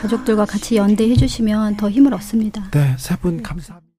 가족들과 0.00 0.44
같이 0.44 0.76
연대해 0.76 1.14
주시면 1.16 1.76
더 1.76 1.88
힘을 1.88 2.12
얻습니다. 2.14 2.70
네, 2.72 2.94
세 2.98 3.16
분 3.16 3.42
감사합니다. 3.42 3.91